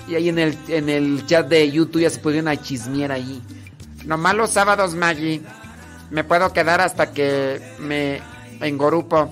Y 0.09 0.15
ahí 0.15 0.31
en 0.31 0.39
el, 0.39 0.59
en 0.69 0.89
el 0.89 1.27
chat 1.27 1.47
de 1.49 1.71
YouTube 1.71 2.01
ya 2.01 2.09
se 2.09 2.19
pusieron 2.19 2.49
a 2.49 2.57
chismear 2.57 3.13
ahí. 3.13 3.43
Nomás 4.05 4.35
los 4.35 4.51
sábados, 4.51 4.95
Maggie. 4.95 5.43
Me 6.11 6.25
puedo 6.25 6.53
quedar 6.53 6.81
hasta 6.81 7.13
que 7.13 7.61
me 7.79 8.21
engorupo. 8.61 9.31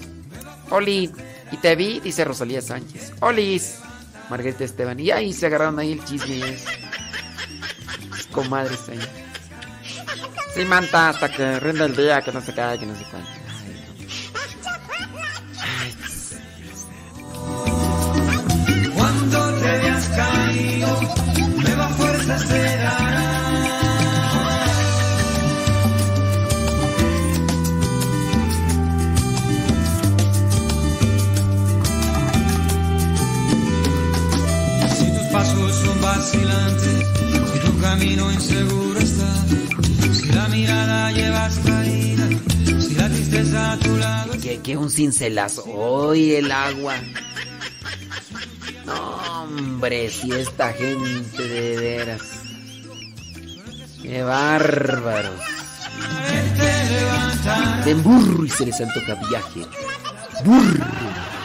Oli. 0.70 1.10
Y 1.52 1.56
te 1.59 1.76
vi, 1.76 2.01
dice 2.01 2.24
Rosalía 2.24 2.60
Sánchez. 2.60 3.12
Olis. 3.20 3.78
Margarita 4.28 4.64
Esteban. 4.64 4.98
Y 4.98 5.10
ahí 5.10 5.32
se 5.32 5.47
agarraron 5.47 5.78
ahí 5.78 5.93
el 5.93 6.05
chisme. 6.05 6.56
Comadres 8.32 8.88
ahí. 8.88 8.98
Sí, 10.55 10.64
manta, 10.64 11.10
hasta 11.10 11.30
que 11.30 11.60
rinda 11.60 11.84
el 11.84 11.94
día, 11.94 12.22
que 12.22 12.32
no 12.32 12.40
se 12.40 12.55
cae, 12.55 12.78
que 12.78 12.86
no 12.86 12.97
se 12.97 13.05
cuánto. 13.05 13.30
Cuando 18.94 19.55
te 19.60 19.78
veas 19.78 20.09
caído, 20.09 21.26
vacilante 36.27 37.61
tu 37.61 37.78
camino 37.81 38.32
inseguro 38.32 38.98
está. 38.98 39.32
Si 40.12 40.28
la 40.32 40.48
mirada 40.48 41.12
llevas 41.12 41.59
caída, 41.59 42.28
si 42.81 42.94
la 42.94 43.09
tristeza 43.09 43.73
a 43.73 43.78
tu 43.78 43.97
lado. 43.97 44.32
Que, 44.43 44.61
que 44.61 44.77
un 44.77 44.90
cincelazo. 44.90 45.65
Hoy 45.65 46.35
el 46.35 46.51
agua. 46.51 46.94
No, 48.86 49.43
hombre, 49.43 50.11
si 50.11 50.32
esta 50.32 50.73
gente 50.73 51.43
de 51.43 51.77
veras. 51.77 52.23
Qué 54.03 54.23
bárbaros. 54.23 55.40
De 57.85 57.94
burro 57.94 58.44
y 58.44 58.51
se 58.51 58.66
les 58.66 58.81
antoja 58.81 59.15
viaje. 59.28 59.66
Burro. 60.44 61.35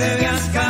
te 0.00 0.16
veas 0.16 0.48
caer. 0.52 0.69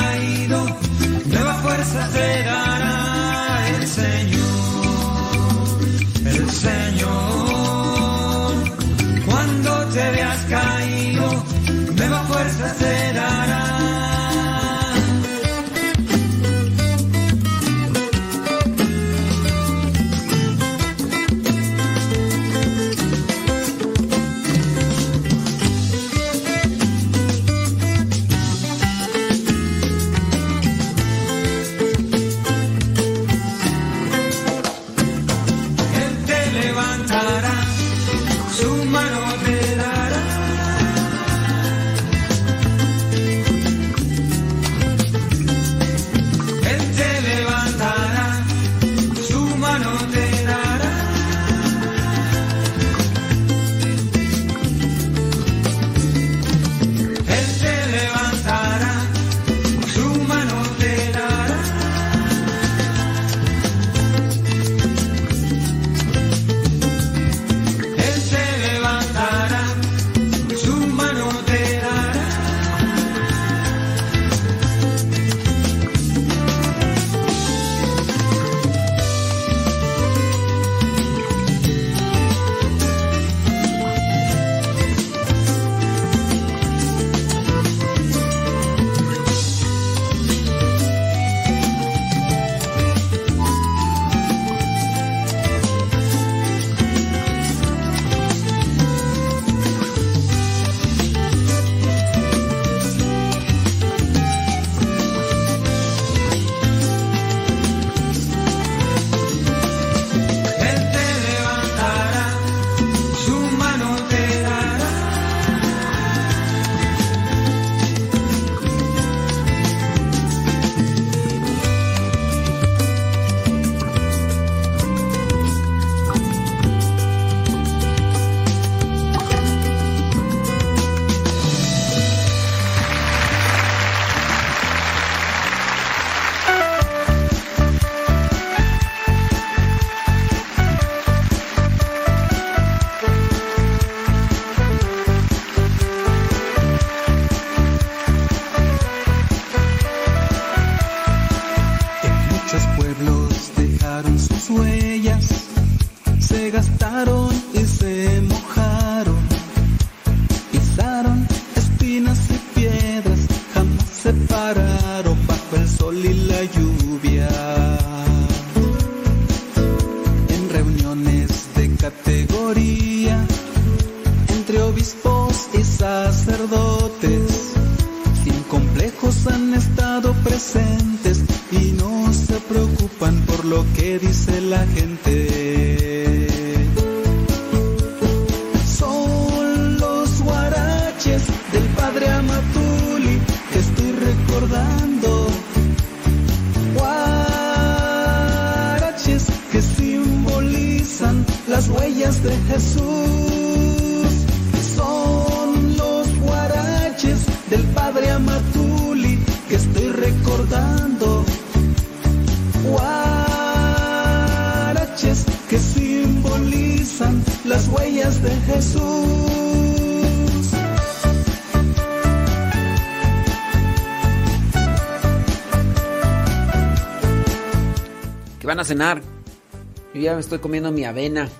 me 230.20 230.22
estoy 230.22 230.38
comiendo 230.38 230.70
mi 230.70 230.84
avena. 230.84 231.30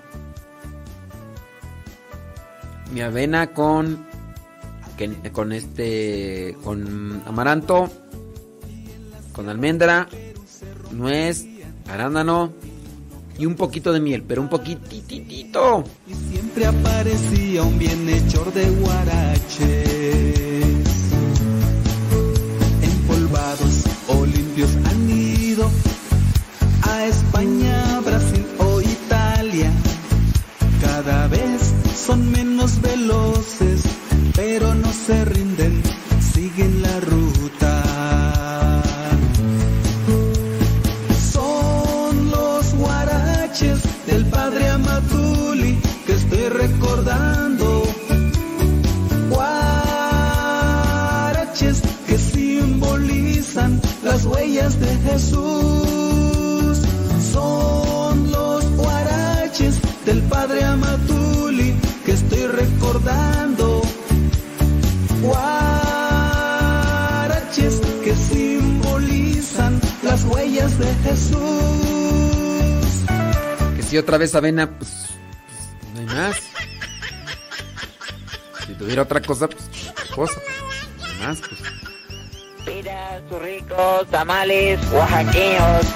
Mi 2.94 3.02
avena 3.02 3.48
con 3.48 4.06
con 5.32 5.52
este 5.52 6.56
con 6.64 7.22
amaranto, 7.26 7.90
con 9.34 9.50
almendra, 9.50 10.08
nuez, 10.92 11.44
arándano 11.90 12.54
y 13.36 13.44
un 13.44 13.54
poquito 13.54 13.92
de 13.92 14.00
miel, 14.00 14.22
pero 14.22 14.40
un 14.40 14.48
poquititito. 14.48 15.84
Y 16.06 16.14
siempre 16.32 16.64
aparecía 16.64 17.62
un 17.62 17.78
bienhechor 17.78 18.50
de 18.54 18.70
guaraches. 18.70 19.74
Empolvados 22.82 23.84
o 24.08 24.24
limpios 24.24 24.70
han 24.86 25.10
ido 25.10 25.70
a 26.82 27.04
España 27.04 27.69
Los. 33.10 33.59
Si 73.90 73.98
otra 73.98 74.18
vez 74.18 74.32
avena, 74.36 74.70
pues, 74.70 74.88
pues, 75.48 75.94
no 75.94 76.00
hay 76.00 76.06
más. 76.16 76.36
Si 78.64 78.74
tuviera 78.74 79.02
otra 79.02 79.20
cosa, 79.20 79.48
pues 79.48 79.64
otra 79.90 80.04
cosa. 80.14 80.40
No 80.96 81.04
hay 81.06 81.26
más, 81.26 81.40
pues. 81.40 81.60
Mira 82.66 83.20
sus 83.28 83.42
ricos 83.42 84.06
tamales 84.12 84.78
oaxaqueños. 84.92 85.86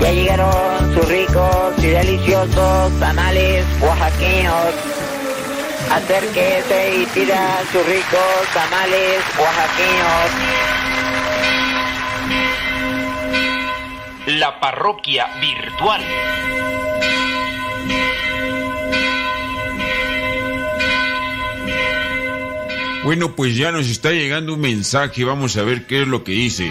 Ya 0.00 0.12
llegaron 0.12 0.94
sus 0.94 1.08
ricos 1.08 1.74
y 1.78 1.86
deliciosos 1.88 3.00
tamales 3.00 3.66
oaxaqueños. 3.80 4.74
Acérquese 5.90 6.94
y 6.96 7.06
pida 7.06 7.60
sus 7.72 7.84
ricos 7.86 8.46
tamales 8.54 9.20
oaxaqueños. 9.36 10.30
La 14.38 14.60
parroquia 14.60 15.26
virtual. 15.40 16.04
Bueno, 23.02 23.34
pues 23.34 23.56
ya 23.56 23.72
nos 23.72 23.88
está 23.88 24.10
llegando 24.10 24.54
un 24.54 24.60
mensaje, 24.60 25.24
vamos 25.24 25.56
a 25.56 25.62
ver 25.62 25.86
qué 25.86 26.02
es 26.02 26.08
lo 26.08 26.22
que 26.22 26.32
dice. 26.32 26.70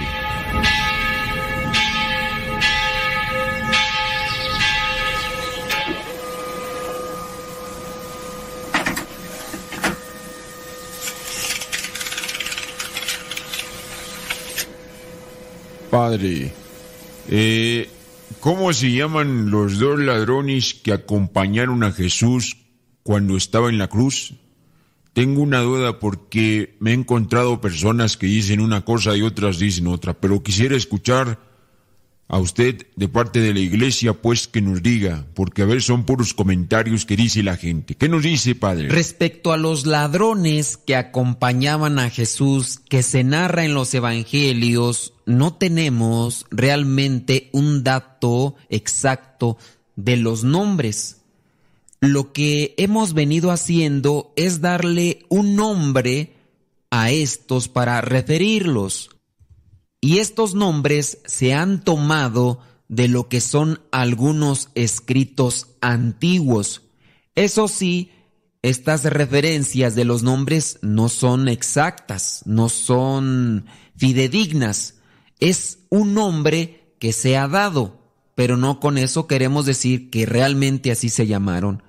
Padre, 15.90 16.54
eh, 17.28 17.90
¿cómo 18.40 18.72
se 18.72 18.92
llaman 18.92 19.50
los 19.50 19.80
dos 19.80 20.00
ladrones 20.00 20.76
que 20.76 20.94
acompañaron 20.94 21.84
a 21.84 21.92
Jesús 21.92 22.56
cuando 23.02 23.36
estaba 23.36 23.70
en 23.70 23.80
la 23.80 23.88
cruz? 23.88 24.36
Tengo 25.14 25.42
una 25.42 25.60
duda 25.62 26.00
porque 26.00 26.76
me 26.80 26.92
he 26.92 26.94
encontrado 26.94 27.62
personas 27.62 28.16
que 28.18 28.28
dicen 28.28 28.62
una 28.62 28.86
cosa 28.86 29.16
y 29.16 29.22
otras 29.22 29.60
dicen 29.60 29.88
otra, 29.88 30.14
pero 30.14 30.44
quisiera 30.44 30.76
escuchar 30.76 31.40
a 32.30 32.38
usted 32.38 32.86
de 32.96 33.08
parte 33.08 33.42
de 33.42 33.54
la 33.56 33.60
iglesia, 33.60 34.14
pues 34.14 34.48
que 34.48 34.62
nos 34.62 34.84
diga, 34.84 35.26
porque 35.34 35.64
a 35.64 35.66
ver, 35.66 35.82
son 35.82 36.06
puros 36.06 36.36
comentarios 36.36 37.04
que 37.06 37.16
dice 37.16 37.42
la 37.42 37.58
gente. 37.58 37.96
¿Qué 37.96 38.08
nos 38.08 38.22
dice, 38.22 38.54
Padre? 38.54 38.88
Respecto 38.88 39.52
a 39.52 39.58
los 39.58 39.88
ladrones 39.88 40.78
que 40.78 40.96
acompañaban 40.96 41.98
a 41.98 42.12
Jesús, 42.12 42.80
que 42.88 43.02
se 43.02 43.24
narra 43.24 43.66
en 43.66 43.74
los 43.74 43.92
evangelios, 43.96 45.14
no 45.26 45.56
tenemos 45.56 46.46
realmente 46.52 47.50
un 47.52 47.84
dato 47.84 48.56
exacto 48.70 49.58
de 49.96 50.16
los 50.16 50.44
nombres. 50.44 51.19
Lo 52.02 52.32
que 52.32 52.76
hemos 52.78 53.14
venido 53.14 53.52
haciendo 53.52 54.34
es 54.36 54.62
darle 54.62 55.26
un 55.30 55.56
nombre 55.56 56.34
a 56.92 57.12
estos 57.12 57.68
para 57.68 58.00
referirlos. 58.02 59.10
Y 60.02 60.20
estos 60.20 60.56
nombres 60.56 61.20
se 61.26 61.54
han 61.54 61.84
tomado 61.84 62.62
de 62.88 63.08
lo 63.08 63.28
que 63.28 63.42
son 63.42 63.82
algunos 63.92 64.70
escritos 64.76 65.68
antiguos. 65.82 66.84
Eso 67.36 67.68
sí, 67.68 68.12
estas 68.62 69.04
referencias 69.04 69.94
de 69.96 70.06
los 70.06 70.24
nombres 70.24 70.80
no 70.82 71.10
son 71.10 71.50
exactas, 71.50 72.44
no 72.46 72.70
son 72.70 73.66
fidedignas. 73.98 74.96
Es 75.40 75.80
un 75.90 76.14
nombre 76.14 76.94
que 76.98 77.12
se 77.12 77.38
ha 77.38 77.50
dado, 77.50 78.00
pero 78.36 78.56
no 78.56 78.80
con 78.80 78.98
eso 78.98 79.28
queremos 79.28 79.66
decir 79.66 80.10
que 80.10 80.26
realmente 80.26 80.92
así 80.92 81.10
se 81.10 81.28
llamaron. 81.28 81.84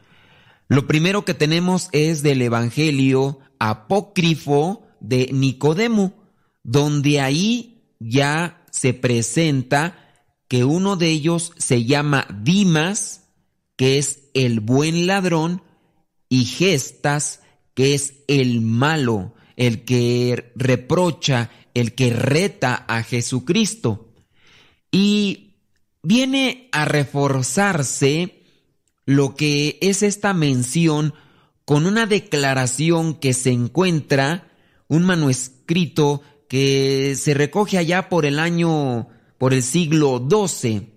Lo 0.71 0.87
primero 0.87 1.25
que 1.25 1.35
tenemos 1.35 1.89
es 1.91 2.23
del 2.23 2.41
Evangelio 2.43 3.41
apócrifo 3.59 4.87
de 5.01 5.29
Nicodemo, 5.33 6.15
donde 6.63 7.21
ahí 7.21 7.83
ya 7.99 8.65
se 8.71 8.95
presenta 8.95 9.99
que 10.47 10.63
uno 10.63 10.95
de 10.95 11.09
ellos 11.09 11.53
se 11.59 11.87
llama 11.87 12.25
Dimas, 12.45 13.33
que 13.75 13.99
es 13.99 14.31
el 14.33 14.61
buen 14.61 15.09
ladrón, 15.09 15.61
y 16.29 16.45
Gestas, 16.45 17.41
que 17.75 17.95
es 17.95 18.23
el 18.29 18.61
malo, 18.61 19.35
el 19.57 19.85
que 19.85 20.53
reprocha, 20.55 21.51
el 21.75 21.97
que 21.97 22.11
reta 22.11 22.77
a 22.87 23.03
Jesucristo. 23.03 24.15
Y 24.93 25.57
viene 26.01 26.69
a 26.71 26.85
reforzarse 26.85 28.40
lo 29.11 29.35
que 29.35 29.77
es 29.81 30.05
esta 30.05 30.33
mención 30.35 31.15
con 31.65 31.85
una 31.85 32.07
declaración 32.07 33.15
que 33.15 33.33
se 33.33 33.51
encuentra, 33.51 34.53
un 34.87 35.03
manuscrito 35.03 36.23
que 36.49 37.17
se 37.17 37.35
recoge 37.35 37.77
allá 37.77 38.09
por 38.09 38.25
el 38.25 38.39
año, 38.39 39.09
por 39.37 39.53
el 39.53 39.65
siglo 39.65 40.25
XII. 40.31 40.95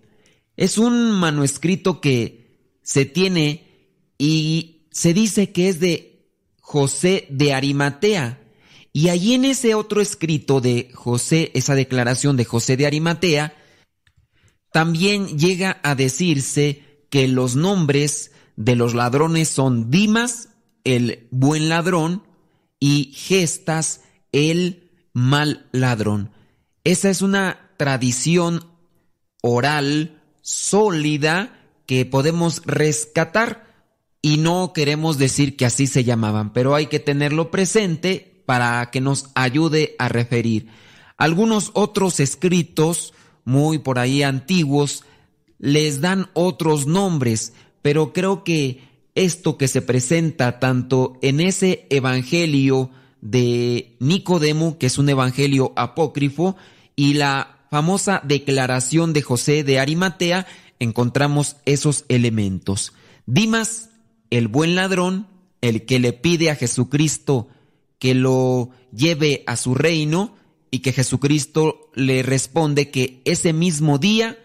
Es 0.58 0.78
un 0.78 1.10
manuscrito 1.10 2.02
que 2.02 2.78
se 2.84 3.06
tiene 3.06 3.98
y 4.20 4.86
se 4.92 5.16
dice 5.16 5.52
que 5.52 5.70
es 5.70 5.80
de 5.80 6.28
José 6.62 7.26
de 7.32 7.56
Arimatea. 7.56 8.44
Y 8.92 9.10
allí 9.10 9.34
en 9.34 9.46
ese 9.46 9.74
otro 9.74 10.02
escrito 10.02 10.62
de 10.62 10.92
José, 10.94 11.50
esa 11.56 11.74
declaración 11.74 12.38
de 12.38 12.46
José 12.46 12.78
de 12.78 12.86
Arimatea, 12.86 13.56
también 14.72 15.40
llega 15.40 15.80
a 15.82 15.96
decirse 15.96 16.93
que 17.14 17.28
los 17.28 17.56
nombres 17.56 18.32
de 18.56 18.76
los 18.76 18.96
ladrones 18.96 19.48
son 19.48 19.92
Dimas, 19.92 20.50
el 20.84 21.28
buen 21.30 21.70
ladrón, 21.70 22.24
y 22.80 23.14
Gestas, 23.14 24.02
el 24.32 24.90
mal 25.14 25.68
ladrón. 25.72 26.32
Esa 26.84 27.12
es 27.12 27.22
una 27.22 27.70
tradición 27.78 28.66
oral 29.44 30.24
sólida 30.42 31.56
que 31.86 32.08
podemos 32.08 32.64
rescatar 32.66 33.86
y 34.24 34.38
no 34.38 34.74
queremos 34.74 35.20
decir 35.20 35.56
que 35.56 35.68
así 35.68 35.86
se 35.86 36.04
llamaban, 36.04 36.52
pero 36.52 36.74
hay 36.74 36.88
que 36.88 37.00
tenerlo 37.00 37.52
presente 37.52 38.42
para 38.48 38.90
que 38.90 39.02
nos 39.02 39.30
ayude 39.36 39.96
a 40.00 40.10
referir. 40.10 40.66
Algunos 41.18 41.70
otros 41.76 42.20
escritos, 42.20 43.14
muy 43.46 43.78
por 43.78 44.00
ahí 44.00 44.24
antiguos, 44.24 45.04
les 45.64 46.02
dan 46.02 46.30
otros 46.34 46.88
nombres, 46.88 47.54
pero 47.82 48.12
creo 48.12 48.44
que 48.44 48.82
esto 49.16 49.58
que 49.58 49.70
se 49.70 49.82
presenta 49.82 50.60
tanto 50.60 51.18
en 51.22 51.40
ese 51.40 51.88
evangelio 51.90 52.90
de 53.22 53.96
Nicodemo, 54.02 54.78
que 54.78 54.88
es 54.88 54.98
un 54.98 55.08
evangelio 55.08 55.72
apócrifo, 55.78 56.58
y 56.98 57.14
la 57.14 57.66
famosa 57.72 58.22
declaración 58.26 59.14
de 59.14 59.22
José 59.22 59.64
de 59.64 59.80
Arimatea, 59.80 60.48
encontramos 60.80 61.56
esos 61.64 62.04
elementos. 62.10 62.92
Dimas, 63.26 63.90
el 64.32 64.50
buen 64.50 64.76
ladrón, 64.76 65.28
el 65.62 65.86
que 65.86 65.98
le 66.00 66.12
pide 66.12 66.52
a 66.52 66.56
Jesucristo 66.56 67.48
que 68.00 68.16
lo 68.16 68.72
lleve 68.94 69.46
a 69.48 69.56
su 69.56 69.76
reino 69.76 70.36
y 70.72 70.80
que 70.80 70.92
Jesucristo 70.92 71.90
le 71.96 72.22
responde 72.22 72.92
que 72.92 73.22
ese 73.24 73.54
mismo 73.54 73.98
día 73.98 74.43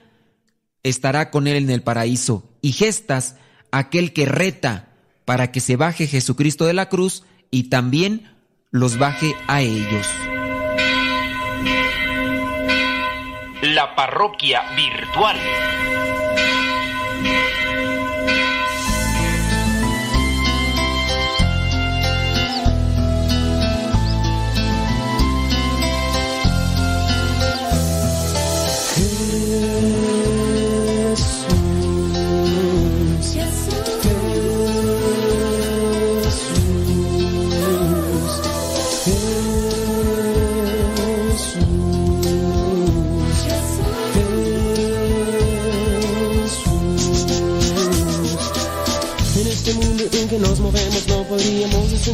estará 0.89 1.31
con 1.31 1.47
él 1.47 1.57
en 1.57 1.71
el 1.71 1.83
paraíso. 1.83 2.49
Y 2.61 2.73
gestas, 2.73 3.37
aquel 3.71 4.13
que 4.13 4.27
reta 4.27 4.89
para 5.25 5.53
que 5.53 5.61
se 5.61 5.77
baje 5.77 6.07
Jesucristo 6.07 6.65
de 6.65 6.75
la 6.75 6.89
cruz 6.89 7.25
y 7.51 7.65
también 7.65 8.33
los 8.71 8.99
baje 8.99 9.35
a 9.47 9.61
ellos. 9.61 10.07
La 13.63 13.95
parroquia 13.97 14.63
virtual. 14.77 15.37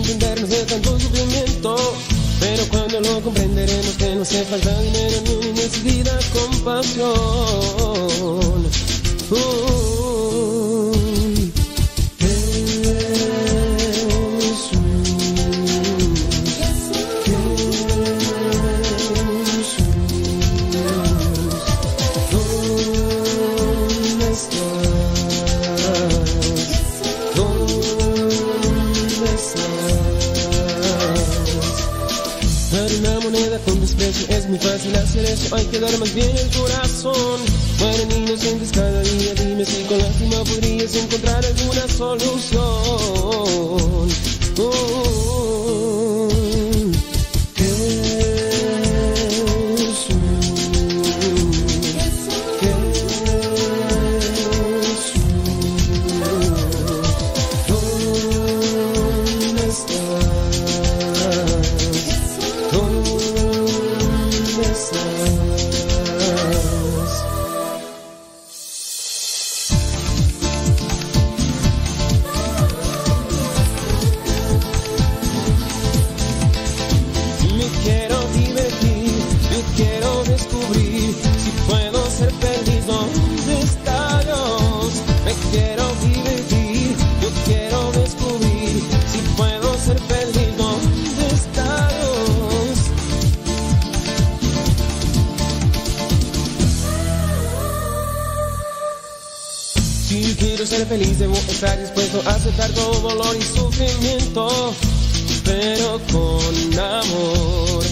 Desentendernos 0.05 0.51
de 0.51 0.65
tanto 0.65 1.01
sufrimiento. 1.01 1.77
Pero 2.41 2.69
cuando 2.69 3.01
lo 3.01 3.21
comprenderemos 3.23 3.97
que 3.97 4.15
no 4.15 4.23
hace 4.23 4.45
falta 4.45 4.81
dinero 4.81 5.23
ni 5.25 5.53
necesidad 5.53 6.21
compasión. 6.33 7.15
Uh, 9.31 10.04
muy 34.55 34.69
fácil 34.69 34.95
hacer 34.95 35.25
eso, 35.25 35.57
hay 35.57 35.67
que 35.67 35.81
dar 35.81 35.99
más 35.99 36.15
bien 36.15 36.31
el 36.37 36.49
corazón. 36.57 37.41
Mueren 37.81 38.13
inocentes 38.13 38.71
cada 38.73 39.03
día, 39.03 39.35
dime 39.35 39.65
si 39.65 39.83
con 39.85 39.99
lástima 39.99 40.45
podrías 40.45 40.95
encontrar 40.95 41.45
alguna 41.45 41.89
solución. 41.89 42.61
Oh, 44.59 45.44
feliz, 100.99 101.19
debo 101.19 101.35
estar 101.35 101.77
dispuesto 101.81 102.23
a 102.25 102.35
aceptar 102.35 102.71
todo 102.71 103.01
dolor 103.01 103.37
y 103.37 103.43
sufrimiento, 103.43 104.75
pero 105.45 106.01
con 106.13 106.79
amor. 106.79 107.84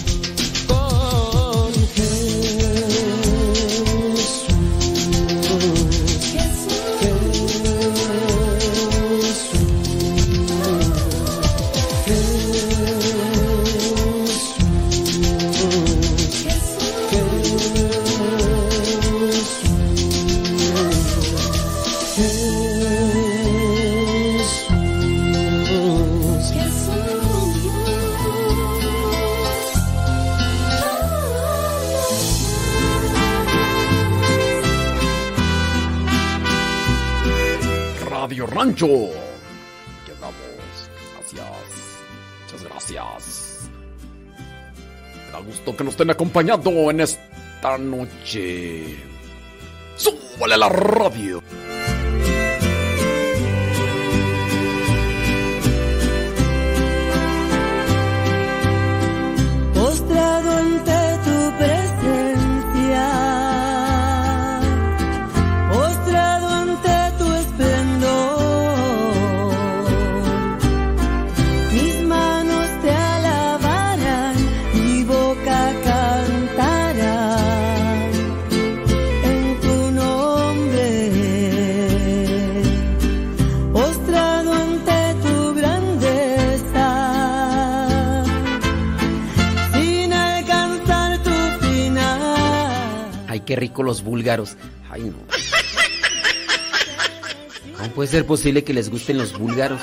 Radio 38.73 38.87
Rancho. 38.87 38.87
Llegamos. 40.07 40.89
Gracias. 41.15 41.47
Muchas 42.45 42.63
gracias. 42.63 43.69
Me 45.27 45.31
da 45.31 45.39
gusto 45.39 45.75
que 45.75 45.83
nos 45.83 45.93
estén 45.93 46.09
acompañando 46.09 46.91
en 46.91 47.01
esta 47.01 47.77
noche. 47.77 48.97
¡Súbale 49.95 50.57
la 50.57 50.69
radio! 50.69 51.41
Qué 93.53 93.59
rico 93.59 93.83
los 93.83 94.03
búlgaros. 94.03 94.55
Ay, 94.89 95.03
no. 95.03 95.17
¿Cómo 97.77 97.89
puede 97.89 98.09
ser 98.09 98.25
posible 98.25 98.63
que 98.63 98.73
les 98.73 98.89
gusten 98.89 99.19
los 99.19 99.37
búlgaros? 99.37 99.79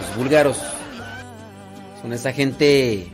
Los 0.00 0.16
búlgaros 0.16 0.56
son 2.00 2.14
esa 2.14 2.32
gente 2.32 3.12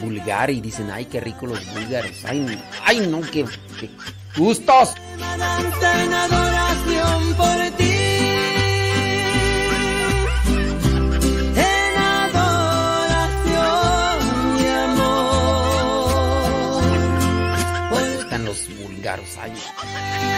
vulgar 0.00 0.50
y 0.50 0.60
dicen, 0.60 0.90
ay, 0.90 1.04
qué 1.04 1.20
rico 1.20 1.46
los 1.46 1.64
búlgaros. 1.72 2.24
Ay, 2.24 2.40
no, 2.40 2.60
ay, 2.84 3.06
no, 3.08 3.20
qué, 3.20 3.44
qué 3.78 3.88
gustos. 4.36 4.94
Los 19.16 19.36
búlgaros. 19.36 20.37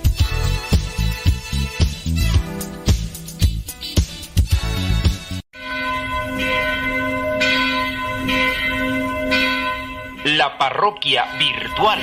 La 10.37 10.57
parroquia 10.57 11.25
virtual. 11.37 11.99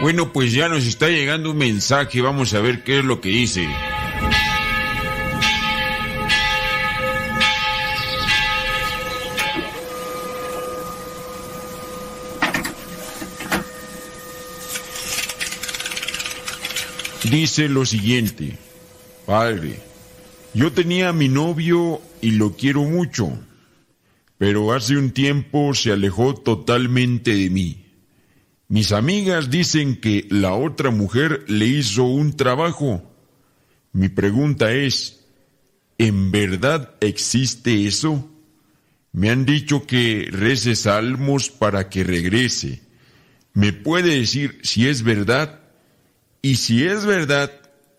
Bueno, 0.00 0.32
pues 0.32 0.52
ya 0.52 0.68
nos 0.68 0.86
está 0.86 1.08
llegando 1.08 1.52
un 1.52 1.58
mensaje, 1.58 2.20
vamos 2.20 2.52
a 2.54 2.60
ver 2.60 2.82
qué 2.82 2.98
es 2.98 3.04
lo 3.04 3.20
que 3.20 3.28
dice. 3.28 3.68
Dice 17.22 17.68
lo 17.68 17.86
siguiente, 17.86 18.56
Padre, 19.26 19.89
yo 20.54 20.72
tenía 20.72 21.10
a 21.10 21.12
mi 21.12 21.28
novio 21.28 22.00
y 22.20 22.32
lo 22.32 22.56
quiero 22.56 22.82
mucho, 22.82 23.38
pero 24.38 24.72
hace 24.72 24.96
un 24.96 25.10
tiempo 25.10 25.74
se 25.74 25.92
alejó 25.92 26.34
totalmente 26.34 27.34
de 27.34 27.50
mí. 27.50 27.86
Mis 28.68 28.92
amigas 28.92 29.50
dicen 29.50 30.00
que 30.00 30.26
la 30.30 30.54
otra 30.54 30.90
mujer 30.90 31.44
le 31.48 31.66
hizo 31.66 32.04
un 32.04 32.36
trabajo. 32.36 33.02
Mi 33.92 34.08
pregunta 34.08 34.72
es, 34.72 35.24
¿en 35.98 36.30
verdad 36.30 36.94
existe 37.00 37.86
eso? 37.86 38.30
Me 39.12 39.30
han 39.30 39.44
dicho 39.44 39.86
que 39.86 40.28
rece 40.30 40.76
salmos 40.76 41.50
para 41.50 41.88
que 41.88 42.04
regrese. 42.04 42.80
¿Me 43.52 43.72
puede 43.72 44.20
decir 44.20 44.60
si 44.62 44.86
es 44.86 45.02
verdad? 45.02 45.60
Y 46.42 46.56
si 46.56 46.84
es 46.84 47.04
verdad, 47.04 47.50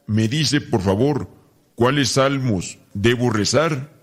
me 0.08 0.30
dice 0.30 0.62
por 0.62 0.82
favor, 0.82 1.30
¿cuáles 1.76 2.10
salmos 2.10 2.78
debo 2.94 3.30
rezar? 3.30 3.94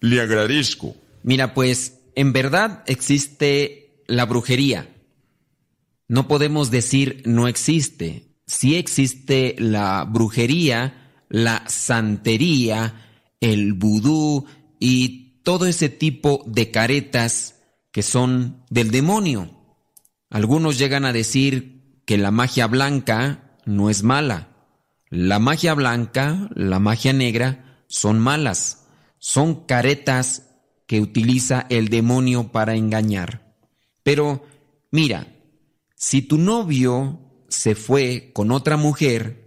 Le 0.00 0.20
agradezco. 0.20 0.96
Mira, 1.22 1.54
pues 1.54 2.00
en 2.14 2.32
verdad 2.32 2.82
existe 2.86 4.02
la 4.06 4.26
brujería. 4.26 4.88
No 6.08 6.28
podemos 6.28 6.70
decir 6.70 7.22
no 7.24 7.48
existe. 7.48 8.28
Sí 8.46 8.76
existe 8.76 9.56
la 9.58 10.04
brujería, 10.04 11.22
la 11.28 11.64
santería, 11.66 12.94
el 13.40 13.72
vudú 13.72 14.46
y 14.78 15.40
todo 15.42 15.66
ese 15.66 15.88
tipo 15.88 16.42
de 16.46 16.70
caretas 16.70 17.60
que 17.90 18.02
son 18.02 18.64
del 18.70 18.90
demonio. 18.90 19.50
Algunos 20.30 20.78
llegan 20.78 21.04
a 21.04 21.12
decir 21.12 22.00
que 22.04 22.18
la 22.18 22.30
magia 22.30 22.66
blanca 22.66 23.56
no 23.64 23.88
es 23.88 24.02
mala. 24.02 24.48
La 25.10 25.38
magia 25.38 25.74
blanca, 25.74 26.48
la 26.54 26.78
magia 26.78 27.12
negra 27.12 27.82
son 27.86 28.18
malas. 28.18 28.86
Son 29.18 29.66
caretas 29.66 30.50
que 30.86 31.00
utiliza 31.00 31.66
el 31.70 31.88
demonio 31.88 32.52
para 32.52 32.74
engañar. 32.74 33.56
Pero 34.02 34.44
mira, 34.90 35.28
si 35.96 36.22
tu 36.22 36.38
novio 36.38 37.20
se 37.48 37.74
fue 37.74 38.30
con 38.34 38.50
otra 38.50 38.76
mujer, 38.76 39.44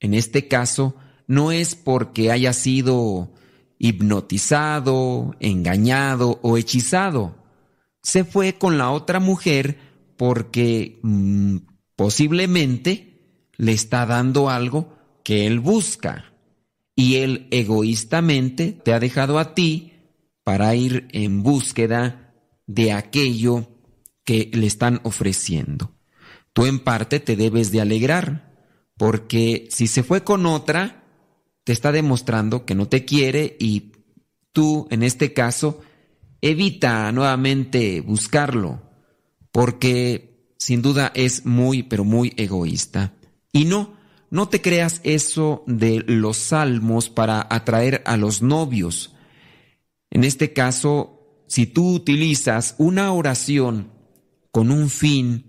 en 0.00 0.14
este 0.14 0.48
caso, 0.48 0.96
no 1.26 1.52
es 1.52 1.74
porque 1.74 2.32
haya 2.32 2.52
sido 2.52 3.32
hipnotizado, 3.78 5.36
engañado 5.40 6.40
o 6.42 6.56
hechizado. 6.56 7.36
Se 8.02 8.24
fue 8.24 8.54
con 8.54 8.78
la 8.78 8.90
otra 8.90 9.20
mujer 9.20 9.78
porque 10.16 10.98
mm, 11.02 11.56
posiblemente 11.96 13.09
le 13.60 13.72
está 13.72 14.06
dando 14.06 14.48
algo 14.48 14.96
que 15.22 15.46
él 15.46 15.60
busca. 15.60 16.32
Y 16.96 17.16
él 17.16 17.46
egoístamente 17.50 18.72
te 18.72 18.94
ha 18.94 19.00
dejado 19.00 19.38
a 19.38 19.54
ti 19.54 19.92
para 20.44 20.74
ir 20.74 21.08
en 21.12 21.42
búsqueda 21.42 22.32
de 22.66 22.92
aquello 22.92 23.68
que 24.24 24.50
le 24.54 24.66
están 24.66 25.00
ofreciendo. 25.02 25.94
Tú 26.54 26.64
en 26.64 26.78
parte 26.78 27.20
te 27.20 27.36
debes 27.36 27.70
de 27.70 27.82
alegrar, 27.82 28.56
porque 28.96 29.68
si 29.70 29.88
se 29.88 30.02
fue 30.02 30.24
con 30.24 30.46
otra, 30.46 31.04
te 31.64 31.74
está 31.74 31.92
demostrando 31.92 32.64
que 32.64 32.74
no 32.74 32.88
te 32.88 33.04
quiere 33.04 33.58
y 33.60 33.92
tú, 34.52 34.88
en 34.90 35.02
este 35.02 35.34
caso, 35.34 35.82
evita 36.40 37.12
nuevamente 37.12 38.00
buscarlo, 38.00 38.80
porque 39.52 40.54
sin 40.56 40.80
duda 40.80 41.12
es 41.14 41.44
muy, 41.44 41.82
pero 41.82 42.04
muy 42.04 42.32
egoísta. 42.38 43.12
Y 43.52 43.64
no, 43.64 43.94
no 44.30 44.48
te 44.48 44.60
creas 44.60 45.00
eso 45.04 45.64
de 45.66 46.04
los 46.06 46.36
salmos 46.36 47.08
para 47.08 47.46
atraer 47.50 48.02
a 48.06 48.16
los 48.16 48.42
novios. 48.42 49.14
En 50.10 50.24
este 50.24 50.52
caso, 50.52 51.44
si 51.46 51.66
tú 51.66 51.94
utilizas 51.94 52.74
una 52.78 53.12
oración 53.12 53.90
con 54.50 54.70
un 54.70 54.88
fin 54.88 55.46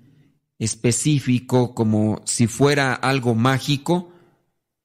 específico 0.60 1.74
como 1.74 2.22
si 2.26 2.48
fuera 2.48 2.94
algo 2.94 3.36
mágico, 3.36 4.14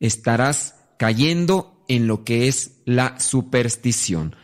estarás 0.01 0.75
cayendo 0.99 1.85
en 1.89 2.07
lo 2.07 2.25
que 2.25 2.49
es 2.49 2.83
la 2.85 3.19
superstición. 3.21 4.37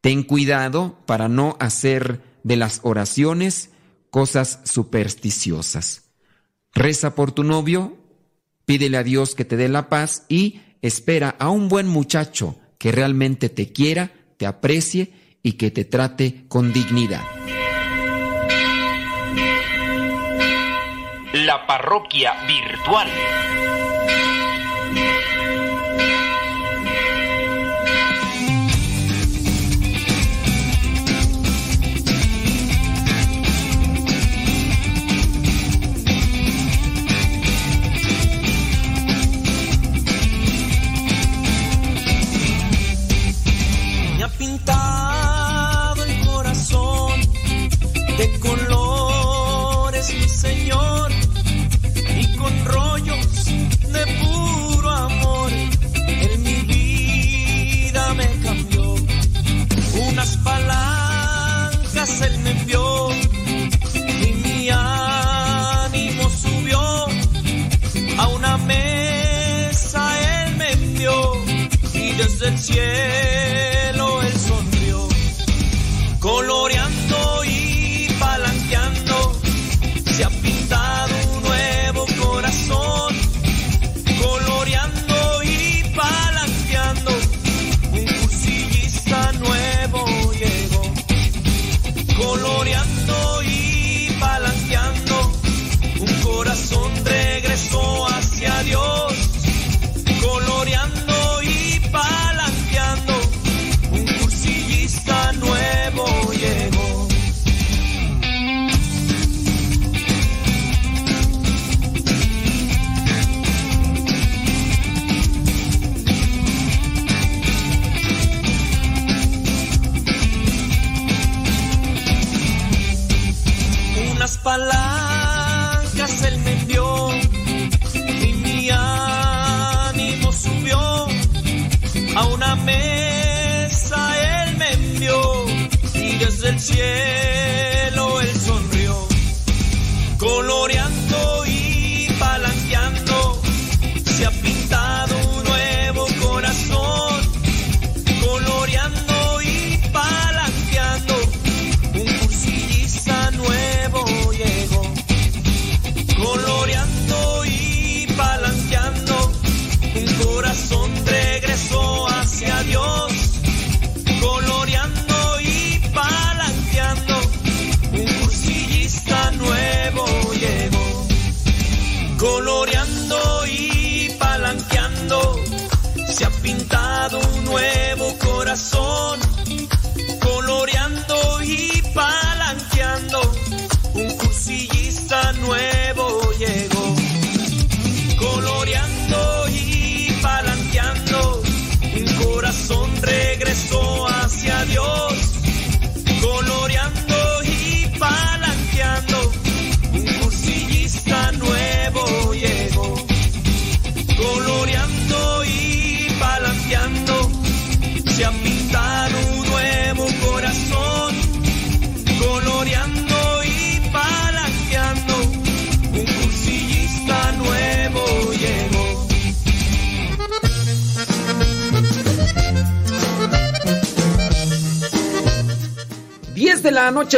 Ten 0.00 0.22
cuidado 0.22 0.98
para 1.06 1.28
no 1.28 1.56
hacer 1.60 2.22
de 2.42 2.56
las 2.56 2.80
oraciones 2.82 3.70
cosas 4.10 4.60
supersticiosas. 4.64 6.10
Reza 6.72 7.14
por 7.14 7.32
tu 7.32 7.44
novio, 7.44 7.96
pídele 8.70 8.98
a 8.98 9.02
Dios 9.02 9.34
que 9.34 9.44
te 9.44 9.56
dé 9.56 9.68
la 9.68 9.88
paz 9.88 10.26
y 10.28 10.60
espera 10.80 11.34
a 11.40 11.48
un 11.48 11.68
buen 11.68 11.88
muchacho 11.88 12.54
que 12.78 12.92
realmente 12.92 13.48
te 13.48 13.72
quiera, 13.72 14.12
te 14.36 14.46
aprecie 14.46 15.10
y 15.42 15.54
que 15.54 15.72
te 15.72 15.84
trate 15.84 16.44
con 16.46 16.72
dignidad. 16.72 17.24
La 21.32 21.66
parroquia 21.66 22.32
virtual. 22.46 23.08
Pintado 44.40 46.02
el 46.02 46.26
corazón 46.26 47.20
de 48.16 48.40
colores, 48.40 50.14
mi 50.14 50.28
Señor, 50.30 51.12
y 52.18 52.36
con 52.38 52.64
rollos 52.64 53.44
de 53.96 54.02
puro 54.22 54.90
amor. 54.90 55.50
En 56.06 56.42
mi 56.42 56.54
vida 56.72 58.14
me 58.14 58.28
cambió. 58.40 58.94
Unas 60.08 60.38
palancas 60.38 62.22
Él 62.22 62.38
me 62.38 62.52
envió 62.52 63.10
y 63.12 64.32
mi 64.42 64.70
ánimo 64.70 66.30
subió. 66.30 66.80
A 68.18 68.26
una 68.28 68.56
mesa 68.56 70.00
Él 70.32 70.56
me 70.56 70.72
envió 70.72 71.34
y 71.92 72.12
desde 72.12 72.48
el 72.48 72.58
cielo 72.58 73.29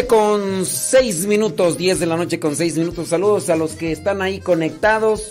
con 0.01 0.65
6 0.65 1.27
minutos, 1.27 1.77
10 1.77 2.01
de 2.01 2.07
la 2.07 2.17
noche 2.17 2.41
con 2.41 2.57
6 2.57 2.79
minutos. 2.79 3.09
Saludos 3.09 3.51
a 3.51 3.57
los 3.57 3.73
que 3.73 3.93
están 3.93 4.23
ahí 4.23 4.41
conectados. 4.41 5.29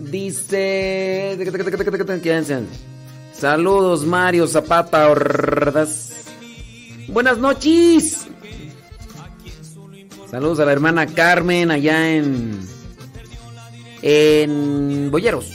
Dice... 0.00 1.34
Saludos 3.32 4.06
Mario 4.06 4.46
Zapata 4.46 5.08
Ordaz. 5.10 6.12
Buenas 7.08 7.38
noches. 7.38 8.28
Saludos 10.30 10.60
a 10.60 10.64
la 10.64 10.72
hermana 10.72 11.06
Carmen 11.06 11.72
allá 11.72 12.08
en... 12.08 12.60
En 14.02 15.10
Boyeros. 15.10 15.50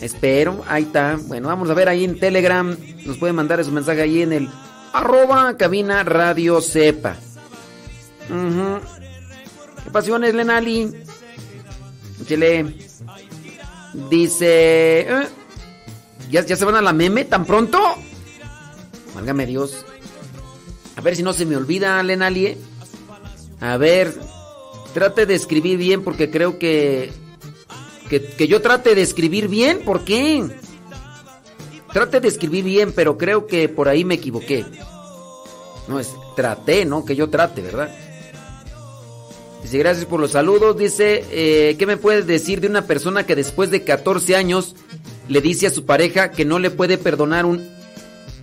Espero, 0.00 0.64
ahí 0.66 0.84
está. 0.84 1.18
Bueno, 1.26 1.48
vamos 1.48 1.68
a 1.68 1.74
ver 1.74 1.90
ahí 1.90 2.04
en 2.04 2.18
Telegram. 2.18 2.74
Nos 3.04 3.18
pueden 3.18 3.36
mandar 3.36 3.62
su 3.62 3.70
mensaje 3.70 4.00
ahí 4.00 4.22
en 4.22 4.32
el 4.32 4.48
arroba 4.92 5.56
cabina 5.56 6.02
radio 6.02 6.60
sepa. 6.60 7.16
Ujú. 8.28 8.80
¿Qué 9.84 9.90
pasiones, 9.90 10.34
Lenali? 10.34 10.90
Échele. 12.22 12.76
Dice. 14.08 15.00
¿eh? 15.00 15.28
¿Ya, 16.30 16.44
¿Ya 16.44 16.56
se 16.56 16.64
van 16.64 16.76
a 16.76 16.82
la 16.82 16.92
meme 16.92 17.24
tan 17.24 17.44
pronto? 17.44 17.80
Válgame 19.14 19.46
Dios. 19.46 19.84
A 20.96 21.00
ver 21.00 21.16
si 21.16 21.22
no 21.22 21.32
se 21.32 21.46
me 21.46 21.56
olvida, 21.56 22.02
Lenali. 22.02 22.46
¿eh? 22.46 22.58
A 23.60 23.76
ver. 23.76 24.14
Trate 24.94 25.24
de 25.24 25.34
escribir 25.34 25.78
bien 25.78 26.02
porque 26.02 26.30
creo 26.30 26.58
que, 26.58 27.12
que. 28.08 28.22
Que 28.22 28.48
yo 28.48 28.60
trate 28.60 28.94
de 28.94 29.02
escribir 29.02 29.48
bien, 29.48 29.84
¿por 29.84 30.04
qué? 30.04 30.44
Trate 31.92 32.20
de 32.20 32.28
escribir 32.28 32.64
bien, 32.64 32.92
pero 32.92 33.18
creo 33.18 33.46
que 33.46 33.68
por 33.68 33.88
ahí 33.88 34.04
me 34.04 34.14
equivoqué. 34.14 34.64
No 35.88 35.98
es 35.98 36.10
traté, 36.36 36.84
¿no? 36.84 37.04
Que 37.04 37.16
yo 37.16 37.28
trate, 37.30 37.62
¿verdad? 37.62 37.90
Dice, 39.62 39.78
gracias 39.78 40.06
por 40.06 40.20
los 40.20 40.32
saludos. 40.32 40.78
Dice, 40.78 41.24
eh, 41.30 41.76
¿qué 41.78 41.86
me 41.86 41.96
puedes 41.96 42.26
decir 42.26 42.60
de 42.60 42.68
una 42.68 42.86
persona 42.86 43.26
que 43.26 43.34
después 43.34 43.70
de 43.70 43.82
14 43.82 44.36
años 44.36 44.76
le 45.28 45.40
dice 45.40 45.66
a 45.66 45.70
su 45.70 45.84
pareja 45.84 46.30
que 46.30 46.44
no 46.44 46.58
le 46.58 46.70
puede 46.70 46.96
perdonar 46.96 47.44
un 47.44 47.68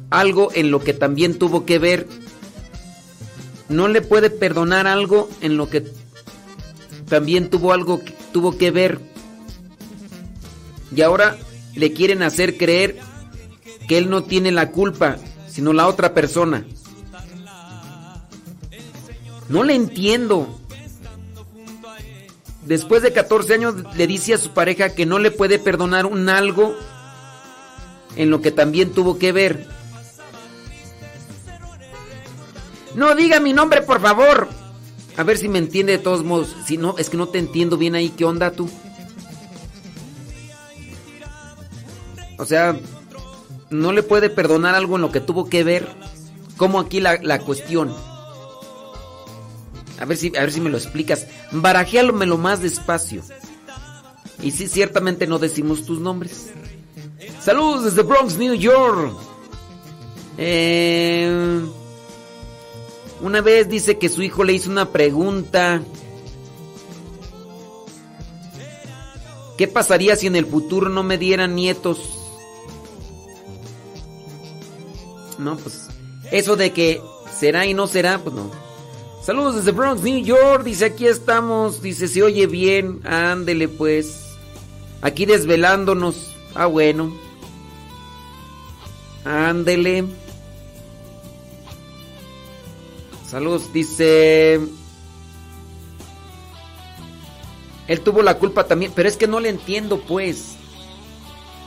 algo 0.10 0.49
en 0.53 0.72
lo 0.72 0.82
que 0.84 0.94
también 0.94 1.40
tuvo 1.40 1.65
que 1.65 1.80
ver? 1.80 2.07
No 3.69 3.88
le 3.88 4.02
puede 4.02 4.30
perdonar 4.30 4.88
algo 4.88 5.30
en 5.41 5.57
lo 5.57 5.69
que 5.69 5.86
también 7.07 7.49
tuvo 7.49 7.72
algo 7.72 8.03
que 8.03 8.14
tuvo 8.34 8.57
que 8.57 8.72
ver. 8.72 8.99
Y 10.94 11.02
ahora 11.02 11.38
le 11.76 11.94
quieren 11.94 12.24
hacer 12.24 12.57
creer 12.57 12.98
que 13.88 13.97
él 13.97 14.09
no 14.09 14.23
tiene 14.23 14.51
la 14.51 14.72
culpa, 14.72 15.18
sino 15.47 15.73
la 15.73 15.88
otra 15.88 16.14
persona. 16.14 16.65
No 19.49 19.64
le 19.64 19.76
entiendo. 19.76 20.59
después 22.65 23.01
de 23.01 23.14
14 23.14 23.53
años 23.53 23.76
le 23.95 24.07
dice 24.07 24.34
a 24.34 24.38
su 24.38 24.49
pareja 24.49 24.93
que 24.93 25.05
no 25.05 25.19
le 25.19 25.31
puede 25.31 25.57
perdonar 25.57 26.05
un 26.05 26.27
algo 26.27 26.76
en 28.18 28.30
lo 28.30 28.41
que 28.41 28.51
también 28.51 28.91
tuvo 28.91 29.18
que 29.18 29.31
ver. 29.31 29.68
No 32.93 33.15
diga 33.15 33.39
mi 33.39 33.53
nombre, 33.53 33.84
por 33.84 34.01
favor. 34.01 34.49
A 35.15 35.23
ver 35.23 35.38
si 35.38 35.47
me 35.47 35.59
entiende 35.59 35.93
de 35.93 35.97
todos 35.99 36.23
modos. 36.23 36.55
Si 36.65 36.77
no, 36.77 36.95
es 36.97 37.09
que 37.09 37.18
no 37.18 37.27
te 37.27 37.39
entiendo 37.39 37.77
bien 37.77 37.95
ahí. 37.95 38.09
¿Qué 38.09 38.26
onda 38.26 38.51
tú? 38.51 38.69
O 42.38 42.45
sea, 42.45 42.77
no 43.69 43.91
le 43.91 44.03
puede 44.03 44.30
perdonar 44.30 44.76
algo 44.76 44.95
en 44.95 45.02
lo 45.02 45.11
que 45.11 45.19
tuvo 45.19 45.49
que 45.49 45.64
ver. 45.64 45.88
Como 46.57 46.80
aquí 46.80 46.99
la, 46.99 47.19
la 47.22 47.39
cuestión. 47.39 47.94
A 49.99 50.06
ver 50.06 50.18
si, 50.18 50.35
a 50.35 50.41
ver 50.41 50.52
si 50.52 50.61
me 50.61 50.69
lo 50.69 50.77
explicas. 50.77 51.27
Barajéalomelo 51.52 52.38
más 52.38 52.61
despacio. 52.61 53.22
Y 54.41 54.52
sí, 54.52 54.68
ciertamente 54.68 55.27
no 55.27 55.39
decimos 55.39 55.85
tus 55.85 55.99
nombres. 55.99 56.52
Saludos 57.41 57.85
desde 57.85 58.03
Bronx, 58.03 58.38
New 58.38 58.53
York. 58.53 59.15
Eh, 60.38 61.61
una 63.22 63.41
vez 63.41 63.68
dice 63.69 63.98
que 63.98 64.10
su 64.10 64.22
hijo 64.22 64.44
le 64.44 64.53
hizo 64.53 64.69
una 64.69 64.89
pregunta. 64.89 65.81
¿Qué 69.57 69.68
pasaría 69.68 70.15
si 70.15 70.27
en 70.27 70.35
el 70.35 70.45
futuro 70.45 70.89
no 70.89 71.02
me 71.02 71.18
dieran 71.18 71.56
nietos? 71.56 72.16
No, 75.38 75.57
pues 75.57 75.88
eso 76.31 76.55
de 76.55 76.73
que 76.73 77.01
será 77.31 77.65
y 77.65 77.73
no 77.73 77.88
será, 77.88 78.19
pues 78.19 78.35
no. 78.35 78.51
Saludos 79.23 79.55
desde 79.55 79.72
Bronx, 79.72 80.03
New 80.03 80.23
York. 80.23 80.64
Dice, 80.64 80.85
aquí 80.85 81.05
estamos. 81.05 81.81
Dice, 81.81 82.07
se 82.07 82.23
oye 82.23 82.47
bien. 82.47 83.01
Ándele 83.05 83.68
pues. 83.68 84.38
Aquí 85.01 85.26
desvelándonos. 85.26 86.34
Ah, 86.55 86.65
bueno. 86.65 87.14
Ándele. 89.26 90.05
Saludos, 93.27 93.73
dice. 93.73 94.61
Él 97.88 98.01
tuvo 98.01 98.22
la 98.22 98.38
culpa 98.38 98.65
también, 98.65 98.91
pero 98.95 99.09
es 99.09 99.18
que 99.18 99.27
no 99.27 99.39
le 99.39 99.49
entiendo, 99.49 99.99
pues. 99.99 100.55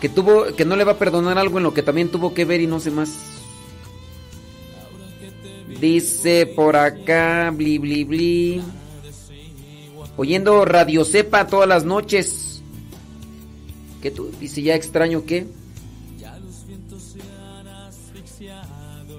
Que 0.01 0.09
tuvo, 0.09 0.47
que 0.57 0.65
no 0.65 0.77
le 0.77 0.85
va 0.85 0.93
a 0.93 0.99
perdonar 0.99 1.37
algo 1.37 1.59
en 1.59 1.65
lo 1.65 1.75
que 1.75 1.83
también 1.83 2.09
tuvo 2.09 2.33
que 2.33 2.47
ver 2.47 2.63
y 2.63 2.67
no 2.67 2.81
sé 2.81 2.91
más. 2.91 3.40
Dice 5.81 6.47
por 6.47 6.77
acá, 6.77 7.51
bli 7.55 7.79
bli 7.79 8.05
bli. 8.05 8.63
Oyendo 10.17 10.65
Radio 10.65 11.05
Cepa 11.05 11.47
todas 11.47 11.69
las 11.69 11.85
noches. 11.85 12.63
¿Qué 14.03 14.11
tú? 14.11 14.31
Dice, 14.41 14.63
ya 14.63 14.75
extraño 14.75 15.25
qué. 15.25 15.47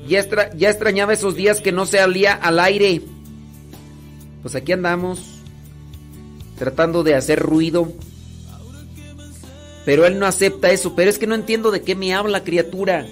Ya, 0.08 0.20
extra- 0.20 0.56
ya 0.56 0.70
extrañaba 0.70 1.14
esos 1.14 1.36
días 1.36 1.62
que 1.62 1.72
no 1.72 1.86
se 1.86 1.98
salía 1.98 2.34
al 2.34 2.60
aire. 2.60 3.02
Pues 4.42 4.56
aquí 4.56 4.72
andamos. 4.72 5.20
Tratando 6.58 7.04
de 7.04 7.16
hacer 7.16 7.40
ruido. 7.40 7.92
Pero 9.86 10.06
él 10.06 10.20
no 10.20 10.26
acepta 10.28 10.72
eso. 10.72 10.96
Pero 10.96 11.10
es 11.10 11.18
que 11.18 11.28
no 11.28 11.34
entiendo 11.36 11.72
de 11.72 11.82
qué 11.82 11.96
me 11.96 12.14
habla, 12.14 12.44
criatura. 12.44 13.08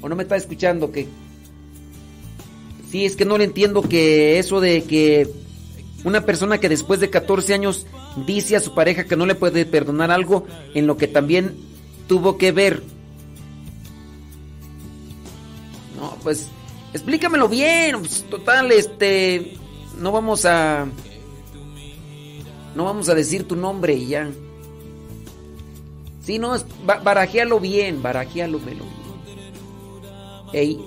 ¿O 0.00 0.08
no 0.08 0.16
me 0.16 0.24
está 0.24 0.34
escuchando? 0.36 0.90
que 0.90 1.06
Sí, 2.92 3.06
es 3.06 3.16
que 3.16 3.24
no 3.24 3.38
le 3.38 3.44
entiendo 3.44 3.80
que 3.80 4.38
eso 4.38 4.60
de 4.60 4.84
que 4.84 5.26
una 6.04 6.26
persona 6.26 6.58
que 6.58 6.68
después 6.68 7.00
de 7.00 7.08
14 7.08 7.54
años 7.54 7.86
dice 8.26 8.54
a 8.54 8.60
su 8.60 8.74
pareja 8.74 9.04
que 9.04 9.16
no 9.16 9.24
le 9.24 9.34
puede 9.34 9.64
perdonar 9.64 10.10
algo 10.10 10.44
en 10.74 10.86
lo 10.86 10.98
que 10.98 11.08
también 11.08 11.56
tuvo 12.06 12.36
que 12.36 12.52
ver. 12.52 12.82
No, 15.98 16.18
pues 16.22 16.48
explícamelo 16.92 17.48
bien. 17.48 17.98
pues, 17.98 18.26
total, 18.28 18.70
este 18.72 19.56
no 19.98 20.12
vamos 20.12 20.44
a 20.44 20.86
no 22.76 22.84
vamos 22.84 23.08
a 23.08 23.14
decir 23.14 23.48
tu 23.48 23.56
nombre 23.56 23.94
y 23.94 24.08
ya. 24.08 24.30
Sí, 26.22 26.38
no, 26.38 26.54
barajéalo 26.84 27.58
bien, 27.58 28.02
barajéalo 28.02 28.58
melo. 28.58 28.84
Ey. 30.52 30.78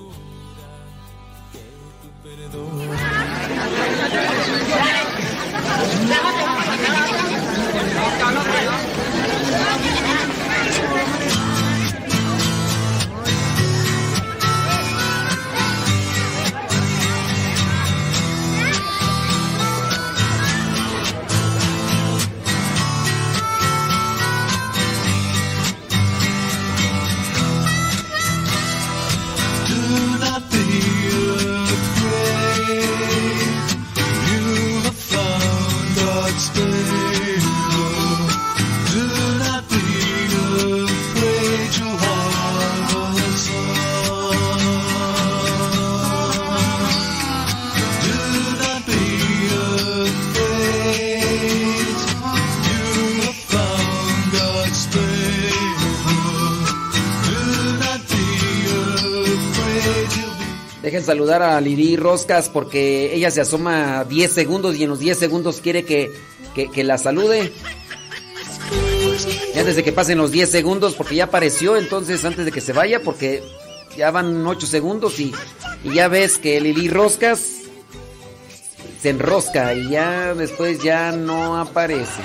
Saludar 61.26 61.41
a 61.41 61.60
Lili 61.60 61.95
Roscas 61.97 62.49
porque 62.49 63.15
ella 63.15 63.31
se 63.31 63.41
asoma 63.41 64.03
10 64.03 64.31
segundos 64.31 64.76
y 64.76 64.84
en 64.84 64.89
los 64.91 64.99
10 64.99 65.18
segundos 65.18 65.60
quiere 65.60 65.84
que, 65.84 66.11
que- 66.53 66.84
la 66.84 66.99
salude. 66.99 67.52
Ya 69.56 69.64
desde 69.64 69.84
que 69.84 69.91
pasen 69.91 70.19
los 70.19 70.30
10 70.31 70.52
segundos 70.52 70.93
porque 70.93 71.15
ya 71.15 71.23
apareció, 71.23 71.77
entonces 71.77 72.23
antes 72.26 72.45
de 72.45 72.52
que 72.52 72.61
se 72.61 72.73
vaya 72.73 73.02
porque 73.02 73.41
ya 73.97 74.11
van 74.11 74.45
8 74.45 74.68
segundos 74.68 75.19
y, 75.19 75.34
y 75.84 75.93
ya 75.95 76.07
ves 76.10 76.38
que 76.38 76.61
Lili 76.61 76.89
Roscas 76.89 77.41
se 79.02 79.10
enrosca 79.10 79.73
y 79.73 79.89
ya 79.89 80.35
después 80.35 80.77
ya 80.84 81.11
no 81.11 81.57
aparece. 81.57 82.22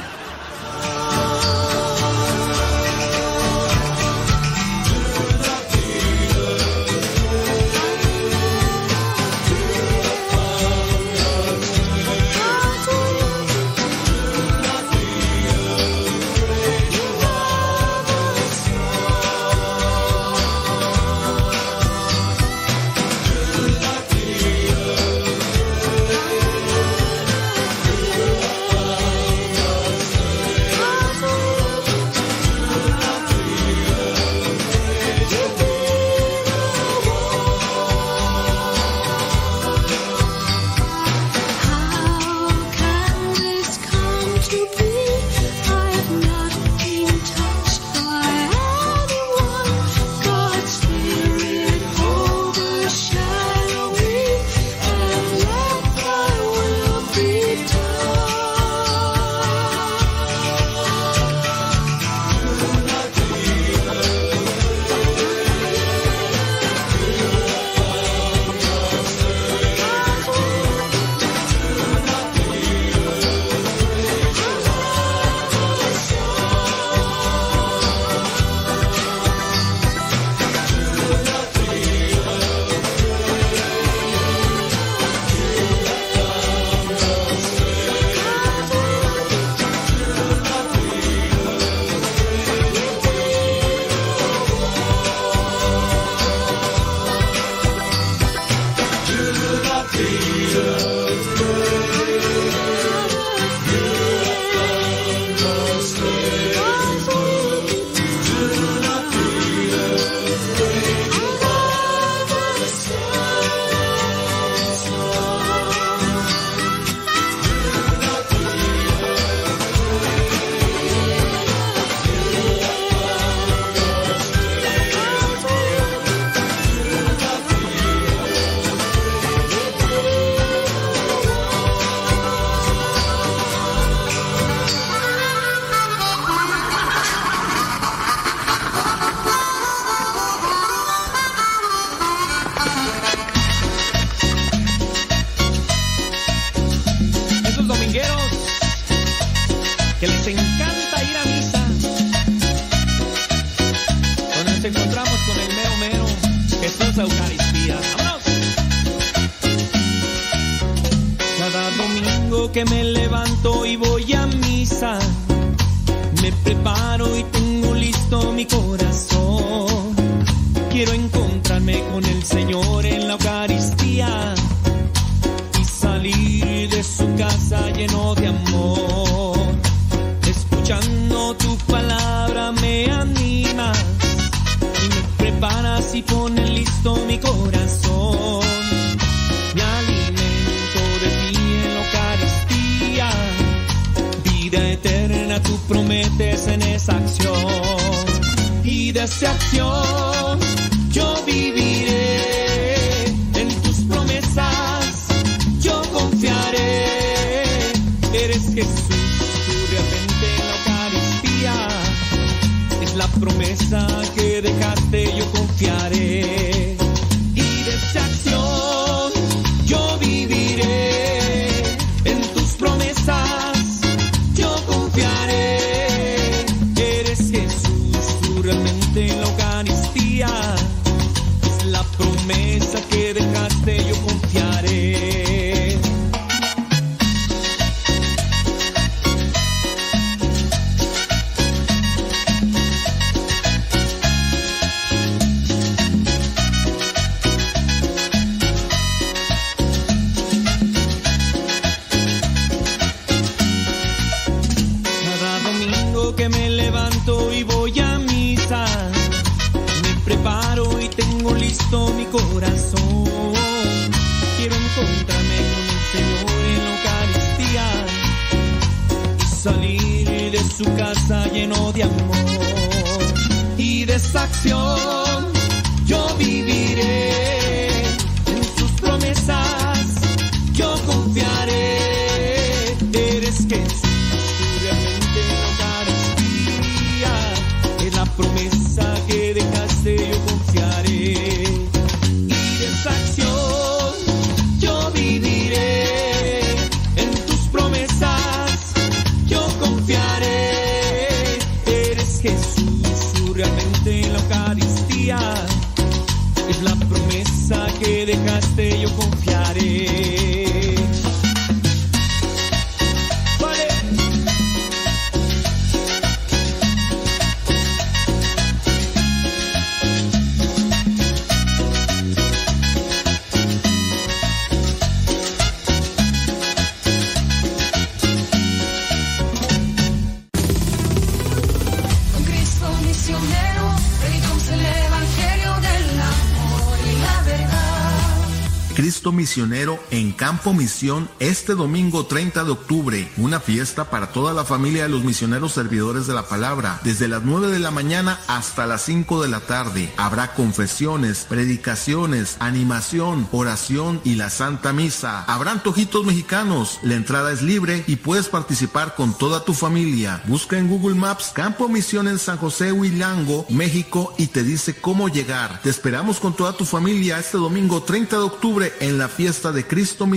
Campo 340.30 340.54
Misión 340.54 341.10
este 341.18 341.56
domingo 341.56 342.06
30 342.06 342.44
de 342.44 342.52
octubre. 342.52 343.10
Una 343.16 343.40
fiesta 343.40 343.90
para 343.90 344.12
toda 344.12 344.32
la 344.32 344.44
familia 344.44 344.84
de 344.84 344.88
los 344.88 345.02
misioneros 345.02 345.50
servidores 345.50 346.06
de 346.06 346.14
la 346.14 346.28
palabra. 346.28 346.78
Desde 346.84 347.08
las 347.08 347.24
9 347.24 347.48
de 347.48 347.58
la 347.58 347.72
mañana 347.72 348.16
hasta 348.28 348.68
las 348.68 348.82
5 348.82 349.22
de 349.22 349.28
la 349.28 349.40
tarde. 349.40 349.92
Habrá 349.96 350.34
confesiones, 350.34 351.26
predicaciones, 351.28 352.36
animación, 352.38 353.26
oración 353.32 354.00
y 354.04 354.14
la 354.14 354.30
Santa 354.30 354.72
Misa. 354.72 355.24
Habrá 355.24 355.50
antojitos 355.50 356.06
mexicanos. 356.06 356.78
La 356.84 356.94
entrada 356.94 357.32
es 357.32 357.42
libre 357.42 357.82
y 357.88 357.96
puedes 357.96 358.28
participar 358.28 358.94
con 358.94 359.18
toda 359.18 359.44
tu 359.44 359.52
familia. 359.52 360.22
Busca 360.28 360.58
en 360.58 360.68
Google 360.68 360.94
Maps 360.94 361.32
Campo 361.34 361.68
Misión 361.68 362.06
en 362.06 362.20
San 362.20 362.38
José 362.38 362.70
Huilango, 362.70 363.46
México 363.48 364.14
y 364.16 364.28
te 364.28 364.44
dice 364.44 364.76
cómo 364.80 365.08
llegar. 365.08 365.60
Te 365.62 365.70
esperamos 365.70 366.20
con 366.20 366.36
toda 366.36 366.56
tu 366.56 366.64
familia 366.64 367.18
este 367.18 367.36
domingo 367.36 367.82
30 367.82 368.16
de 368.16 368.22
octubre 368.22 368.72
en 368.78 368.96
la 368.96 369.08
fiesta 369.08 369.50
de 369.50 369.66
Cristo 369.66 370.06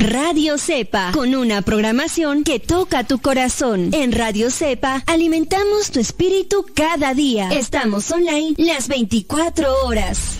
Radio 0.00 0.56
Cepa, 0.56 1.12
con 1.12 1.34
una 1.34 1.60
programación 1.60 2.42
que 2.42 2.58
toca 2.58 3.04
tu 3.04 3.18
corazón. 3.18 3.90
En 3.92 4.12
Radio 4.12 4.50
Cepa 4.50 5.02
alimentamos 5.06 5.90
tu 5.90 6.00
espíritu 6.00 6.64
cada 6.74 7.12
día. 7.12 7.50
Estamos 7.50 8.10
online 8.10 8.54
las 8.56 8.88
24 8.88 9.84
horas. 9.84 10.38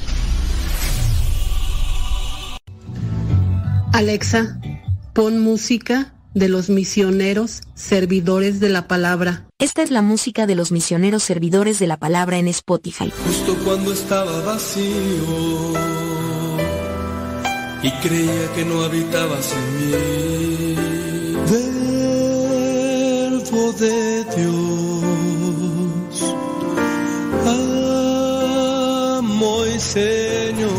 Alexa, 3.93 4.59
pon 5.13 5.41
música 5.41 6.15
de 6.33 6.49
los 6.49 6.71
misioneros 6.71 7.61
servidores 7.75 8.61
de 8.61 8.71
la 8.71 8.89
palabra. 8.89 9.45
Esta 9.59 9.83
es 9.83 9.91
la 9.91 10.01
música 10.01 10.47
de 10.47 10.55
los 10.55 10.73
misioneros 10.73 11.23
servidores 11.23 11.79
de 11.79 11.87
la 11.87 11.99
palabra 11.99 12.39
en 12.39 12.49
Spotify. 12.49 13.13
Justo 13.27 13.59
cuando 13.63 13.93
estaba 13.93 14.41
vacío 14.41 15.75
y 17.83 17.91
creía 18.03 18.53
que 18.55 18.65
no 18.65 18.83
habitabas 18.83 19.53
en 19.53 19.77
mí. 19.79 20.75
Verbo 23.51 23.73
de 23.73 24.25
Dios, 24.37 26.15
amo 29.17 29.67
y 29.67 29.81
Señor. 29.81 30.71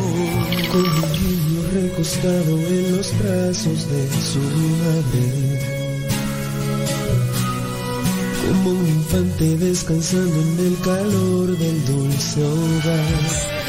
Con 0.72 0.86
un 0.86 1.11
niño 1.11 1.61
recostado 1.73 2.52
en 2.57 2.98
los 2.98 3.07
brazos 3.19 3.80
de 3.90 4.03
su 4.22 4.40
madre. 4.40 5.82
como 8.48 8.69
un 8.72 8.88
infante 8.88 9.57
descansando 9.57 10.41
en 10.41 10.60
el 10.68 10.78
calor 10.82 11.57
del 11.57 11.86
dulce 11.86 12.44
hogar. 12.44 13.60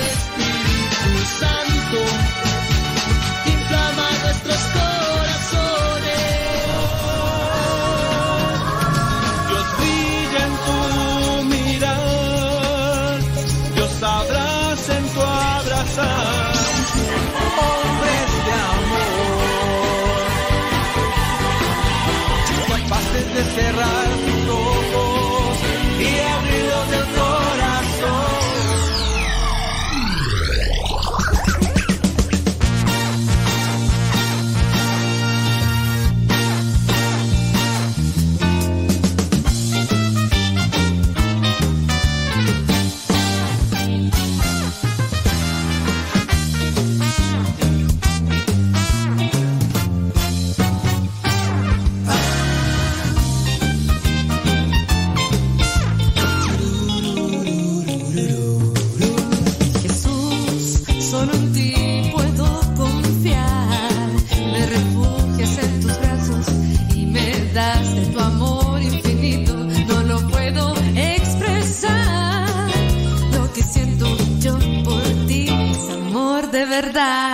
Verdad. 76.93 77.32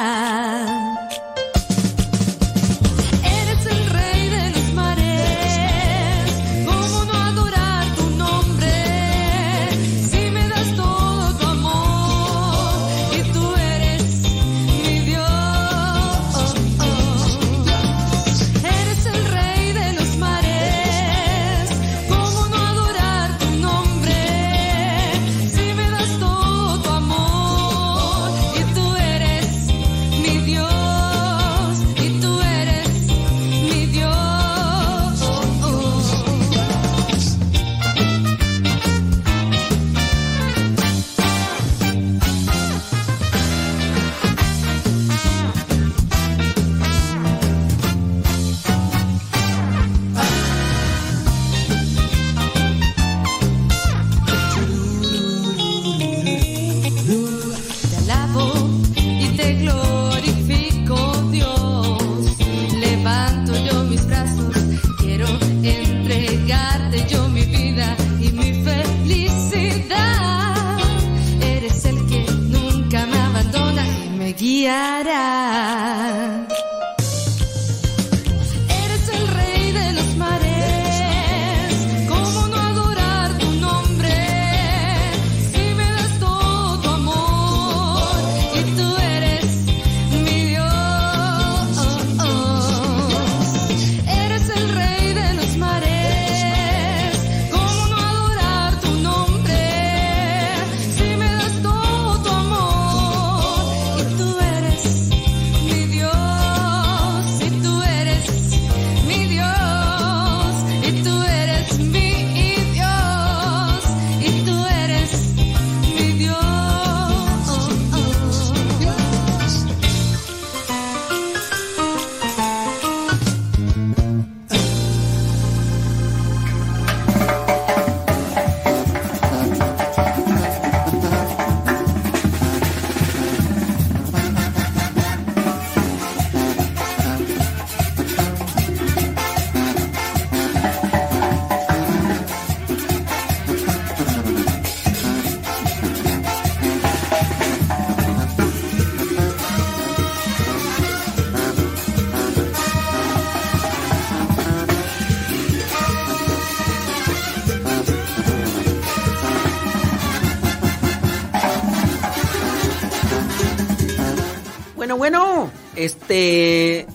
Este 166.09 166.87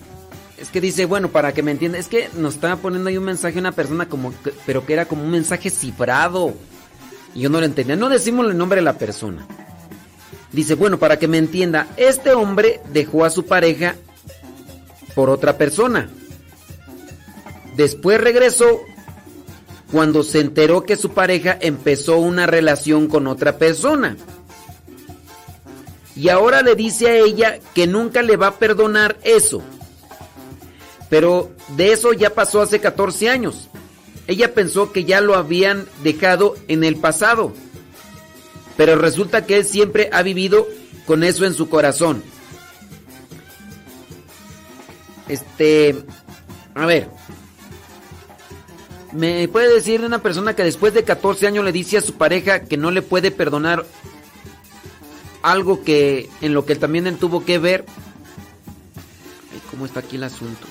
es 0.57 0.69
que 0.71 0.81
dice, 0.81 1.05
bueno, 1.05 1.29
para 1.29 1.53
que 1.53 1.61
me 1.61 1.71
entienda, 1.71 1.97
es 1.97 2.07
que 2.07 2.29
nos 2.35 2.55
estaba 2.55 2.77
poniendo 2.77 3.09
ahí 3.09 3.17
un 3.17 3.25
mensaje 3.25 3.59
una 3.59 3.71
persona 3.71 4.07
como 4.07 4.33
pero 4.65 4.85
que 4.85 4.93
era 4.93 5.05
como 5.05 5.23
un 5.23 5.31
mensaje 5.31 5.69
cifrado. 5.69 6.53
Y 7.35 7.41
yo 7.41 7.49
no 7.49 7.59
lo 7.59 7.65
entendía. 7.65 7.95
No 7.95 8.09
decimos 8.09 8.49
el 8.49 8.57
nombre 8.57 8.77
de 8.77 8.83
la 8.83 8.97
persona. 8.97 9.45
Dice, 10.51 10.75
bueno, 10.75 10.99
para 10.99 11.17
que 11.17 11.27
me 11.27 11.37
entienda, 11.37 11.87
este 11.97 12.33
hombre 12.33 12.81
dejó 12.91 13.25
a 13.25 13.29
su 13.29 13.45
pareja 13.45 13.95
por 15.15 15.29
otra 15.29 15.57
persona. 15.57 16.09
Después 17.75 18.21
regresó 18.21 18.81
cuando 19.91 20.23
se 20.23 20.39
enteró 20.39 20.83
que 20.83 20.95
su 20.95 21.09
pareja 21.09 21.57
empezó 21.59 22.17
una 22.17 22.45
relación 22.45 23.07
con 23.07 23.27
otra 23.27 23.57
persona. 23.57 24.15
Y 26.15 26.29
ahora 26.29 26.61
le 26.61 26.75
dice 26.75 27.07
a 27.07 27.17
ella 27.17 27.59
que 27.73 27.87
nunca 27.87 28.21
le 28.21 28.37
va 28.37 28.47
a 28.47 28.59
perdonar 28.59 29.17
eso. 29.23 29.63
Pero 31.09 31.51
de 31.75 31.91
eso 31.91 32.13
ya 32.13 32.29
pasó 32.31 32.61
hace 32.61 32.79
14 32.79 33.29
años. 33.29 33.69
Ella 34.27 34.53
pensó 34.53 34.91
que 34.91 35.05
ya 35.05 35.21
lo 35.21 35.35
habían 35.35 35.85
dejado 36.03 36.55
en 36.67 36.83
el 36.83 36.97
pasado. 36.97 37.53
Pero 38.77 38.95
resulta 38.95 39.45
que 39.45 39.57
él 39.57 39.65
siempre 39.65 40.09
ha 40.11 40.23
vivido 40.23 40.67
con 41.05 41.23
eso 41.23 41.45
en 41.45 41.53
su 41.53 41.69
corazón. 41.69 42.23
Este, 45.27 45.95
a 46.75 46.85
ver. 46.85 47.09
¿Me 49.11 49.47
puede 49.47 49.71
decir 49.71 50.01
de 50.01 50.07
una 50.07 50.23
persona 50.23 50.55
que 50.55 50.63
después 50.63 50.93
de 50.93 51.03
14 51.03 51.47
años 51.47 51.63
le 51.63 51.71
dice 51.71 51.97
a 51.97 52.01
su 52.01 52.15
pareja 52.15 52.63
que 52.63 52.77
no 52.77 52.89
le 52.89 53.03
puede 53.03 53.29
perdonar 53.29 53.85
algo 55.43 55.83
que 55.83 56.29
en 56.41 56.53
lo 56.55 56.65
que 56.65 56.75
también 56.75 57.15
tuvo 57.17 57.45
que 57.45 57.59
ver? 57.59 57.85
¿Cómo 59.69 59.85
está 59.85 59.99
aquí 59.99 60.15
el 60.15 60.23
asunto? 60.23 60.67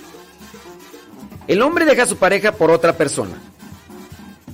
El 1.47 1.63
hombre 1.63 1.85
deja 1.85 2.05
a 2.05 2.07
su 2.07 2.17
pareja 2.17 2.53
por 2.53 2.71
otra 2.71 2.97
persona. 2.97 3.37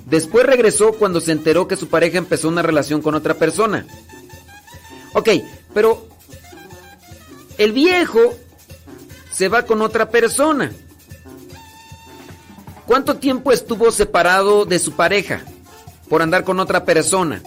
Después 0.06 0.46
regresó 0.46 0.92
cuando 0.92 1.20
se 1.20 1.32
enteró 1.32 1.68
que 1.68 1.76
su 1.76 1.88
pareja 1.88 2.18
empezó 2.18 2.48
una 2.48 2.62
relación 2.62 3.02
con 3.02 3.14
otra 3.14 3.34
persona. 3.34 3.86
Ok, 5.12 5.28
pero 5.74 6.08
el 7.58 7.72
viejo 7.72 8.34
se 9.30 9.48
va 9.48 9.64
con 9.64 9.82
otra 9.82 10.10
persona. 10.10 10.72
¿Cuánto 12.86 13.16
tiempo 13.16 13.52
estuvo 13.52 13.92
separado 13.92 14.64
de 14.64 14.78
su 14.78 14.92
pareja 14.92 15.42
por 16.08 16.22
andar 16.22 16.42
con 16.42 16.58
otra 16.58 16.84
persona? 16.84 17.42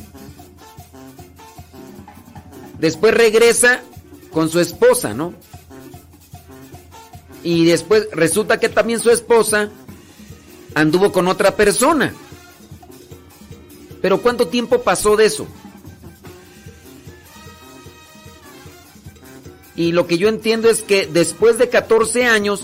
Después 2.81 3.13
regresa 3.13 3.83
con 4.31 4.49
su 4.49 4.59
esposa, 4.59 5.13
¿no? 5.13 5.35
Y 7.43 7.65
después 7.65 8.07
resulta 8.11 8.59
que 8.59 8.69
también 8.69 8.99
su 8.99 9.11
esposa 9.11 9.69
anduvo 10.73 11.11
con 11.11 11.27
otra 11.27 11.55
persona. 11.55 12.11
Pero 14.01 14.19
¿cuánto 14.19 14.47
tiempo 14.47 14.81
pasó 14.81 15.15
de 15.15 15.25
eso? 15.25 15.45
Y 19.75 19.91
lo 19.91 20.07
que 20.07 20.17
yo 20.17 20.27
entiendo 20.27 20.67
es 20.67 20.81
que 20.81 21.05
después 21.05 21.59
de 21.59 21.69
14 21.69 22.25
años, 22.25 22.63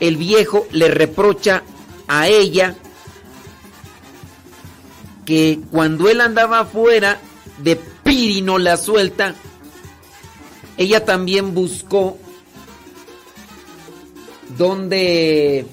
el 0.00 0.16
viejo 0.16 0.66
le 0.70 0.88
reprocha 0.88 1.62
a 2.06 2.26
ella 2.28 2.74
que 5.26 5.60
cuando 5.70 6.08
él 6.08 6.22
andaba 6.22 6.60
afuera 6.60 7.20
de 7.58 7.76
Piri 7.76 8.40
no 8.40 8.56
la 8.56 8.78
suelta, 8.78 9.34
ella 10.78 11.04
también 11.04 11.54
buscó 11.54 12.16
dónde, 14.56 15.66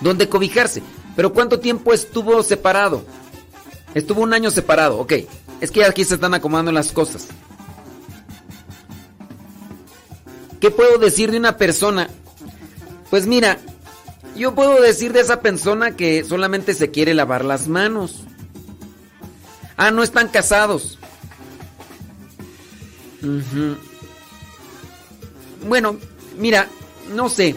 dónde 0.00 0.28
cobijarse. 0.28 0.82
Pero 1.16 1.32
¿cuánto 1.32 1.58
tiempo 1.58 1.92
estuvo 1.92 2.42
separado? 2.42 3.04
Estuvo 3.94 4.22
un 4.22 4.34
año 4.34 4.50
separado, 4.50 4.98
ok. 4.98 5.14
Es 5.60 5.70
que 5.70 5.84
aquí 5.84 6.04
se 6.04 6.14
están 6.14 6.34
acomodando 6.34 6.70
las 6.70 6.92
cosas. 6.92 7.26
¿Qué 10.60 10.70
puedo 10.70 10.98
decir 10.98 11.30
de 11.30 11.38
una 11.38 11.56
persona? 11.56 12.10
Pues 13.10 13.26
mira, 13.26 13.58
yo 14.36 14.54
puedo 14.54 14.80
decir 14.82 15.12
de 15.12 15.20
esa 15.20 15.40
persona 15.40 15.96
que 15.96 16.24
solamente 16.24 16.74
se 16.74 16.90
quiere 16.90 17.14
lavar 17.14 17.44
las 17.44 17.68
manos. 17.68 18.24
Ah, 19.76 19.90
no 19.90 20.02
están 20.02 20.28
casados. 20.28 20.98
Bueno, 25.66 25.96
mira, 26.38 26.68
no 27.14 27.28
sé. 27.28 27.54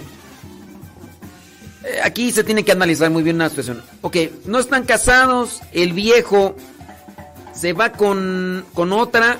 Eh, 1.83 1.99
Aquí 2.03 2.31
se 2.31 2.43
tiene 2.43 2.63
que 2.63 2.71
analizar 2.71 3.09
muy 3.09 3.23
bien 3.23 3.35
una 3.37 3.49
situación. 3.49 3.83
Ok, 4.01 4.17
no 4.45 4.59
están 4.59 4.83
casados, 4.83 5.61
el 5.71 5.93
viejo 5.93 6.55
se 7.53 7.73
va 7.73 7.91
con, 7.91 8.65
con 8.73 8.93
otra. 8.93 9.39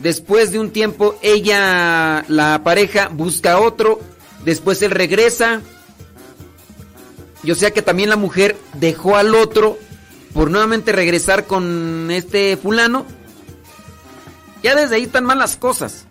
Después 0.00 0.52
de 0.52 0.60
un 0.60 0.70
tiempo, 0.70 1.18
ella, 1.22 2.24
la 2.28 2.62
pareja, 2.62 3.08
busca 3.08 3.58
otro. 3.58 4.00
Después 4.44 4.80
él 4.82 4.92
regresa. 4.92 5.60
Yo 7.42 7.54
sé 7.54 7.72
que 7.72 7.82
también 7.82 8.10
la 8.10 8.16
mujer 8.16 8.56
dejó 8.74 9.16
al 9.16 9.34
otro 9.34 9.78
por 10.32 10.50
nuevamente 10.50 10.92
regresar 10.92 11.46
con 11.46 12.10
este 12.10 12.56
fulano. 12.56 13.06
Ya 14.62 14.74
desde 14.74 14.96
ahí 14.96 15.04
están 15.04 15.24
mal 15.24 15.38
las 15.38 15.56
cosas. 15.56 16.06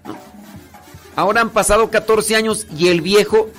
Ahora 1.16 1.42
han 1.42 1.50
pasado 1.50 1.90
14 1.90 2.36
años 2.36 2.68
y 2.78 2.90
el 2.90 3.02
viejo 3.02 3.50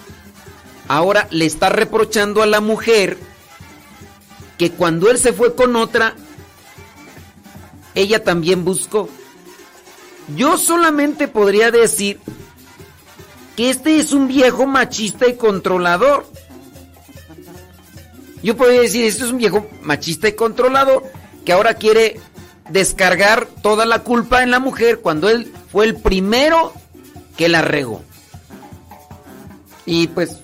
ahora 0.87 1.27
le 1.31 1.45
está 1.45 1.69
reprochando 1.69 2.43
a 2.43 2.47
la 2.47 2.61
mujer 2.61 3.19
que 4.57 4.71
cuando 4.71 5.11
él 5.11 5.19
se 5.19 5.33
fue 5.33 5.55
con 5.55 5.77
otra, 5.77 6.15
ella 7.95 8.23
también 8.23 8.65
buscó. 8.65 9.09
Yo 10.37 10.59
solamente 10.59 11.29
podría 11.29 11.71
decir 11.71 12.21
que 13.57 13.71
este 13.71 13.99
es 13.99 14.13
un 14.13 14.29
viejo 14.29 14.67
machista 14.67 15.27
y 15.27 15.37
controlador. 15.37 16.27
Yo 18.43 18.57
podría 18.57 18.83
decir, 18.83 19.05
este 19.05 19.25
es 19.25 19.31
un 19.31 19.39
viejo 19.39 19.67
machista 19.83 20.29
y 20.29 20.35
controlador 20.35 21.03
que 21.45 21.53
ahora 21.53 21.75
quiere 21.75 22.21
descargar 22.69 23.47
toda 23.63 23.87
la 23.87 24.01
culpa 24.01 24.43
en 24.43 24.51
la 24.51 24.59
mujer 24.59 25.01
cuando 25.01 25.29
él 25.29 25.53
fue 25.71 25.87
el 25.87 25.97
primero 25.97 26.73
que 27.37 27.49
la 27.49 27.63
regó. 27.63 28.03
Y 29.87 30.09
pues, 30.09 30.39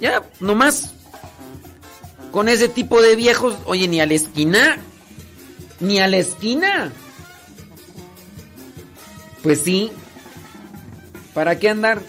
ya, 0.00 0.22
nomás 0.40 0.92
con 2.30 2.48
ese 2.48 2.68
tipo 2.68 3.00
de 3.00 3.16
viejos, 3.16 3.56
oye, 3.64 3.88
ni 3.88 4.00
a 4.00 4.06
la 4.06 4.14
esquina, 4.14 4.78
ni 5.80 6.00
a 6.00 6.08
la 6.08 6.18
esquina. 6.18 6.92
Pues 9.42 9.62
sí, 9.62 9.92
¿para 11.32 11.58
qué 11.58 11.70
andar? 11.70 12.02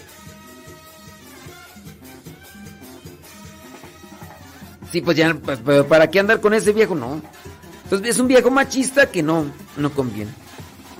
Sí, 4.90 5.00
pues 5.00 5.16
ya, 5.16 5.34
pues, 5.34 5.60
¿para 5.84 6.10
qué 6.10 6.20
andar 6.20 6.40
con 6.40 6.54
ese 6.54 6.72
viejo? 6.72 6.94
No. 6.94 7.20
Entonces 7.86 8.08
es 8.08 8.18
un 8.18 8.26
viejo 8.26 8.50
machista 8.50 9.12
que 9.12 9.22
no, 9.22 9.46
no 9.76 9.92
conviene. 9.92 10.32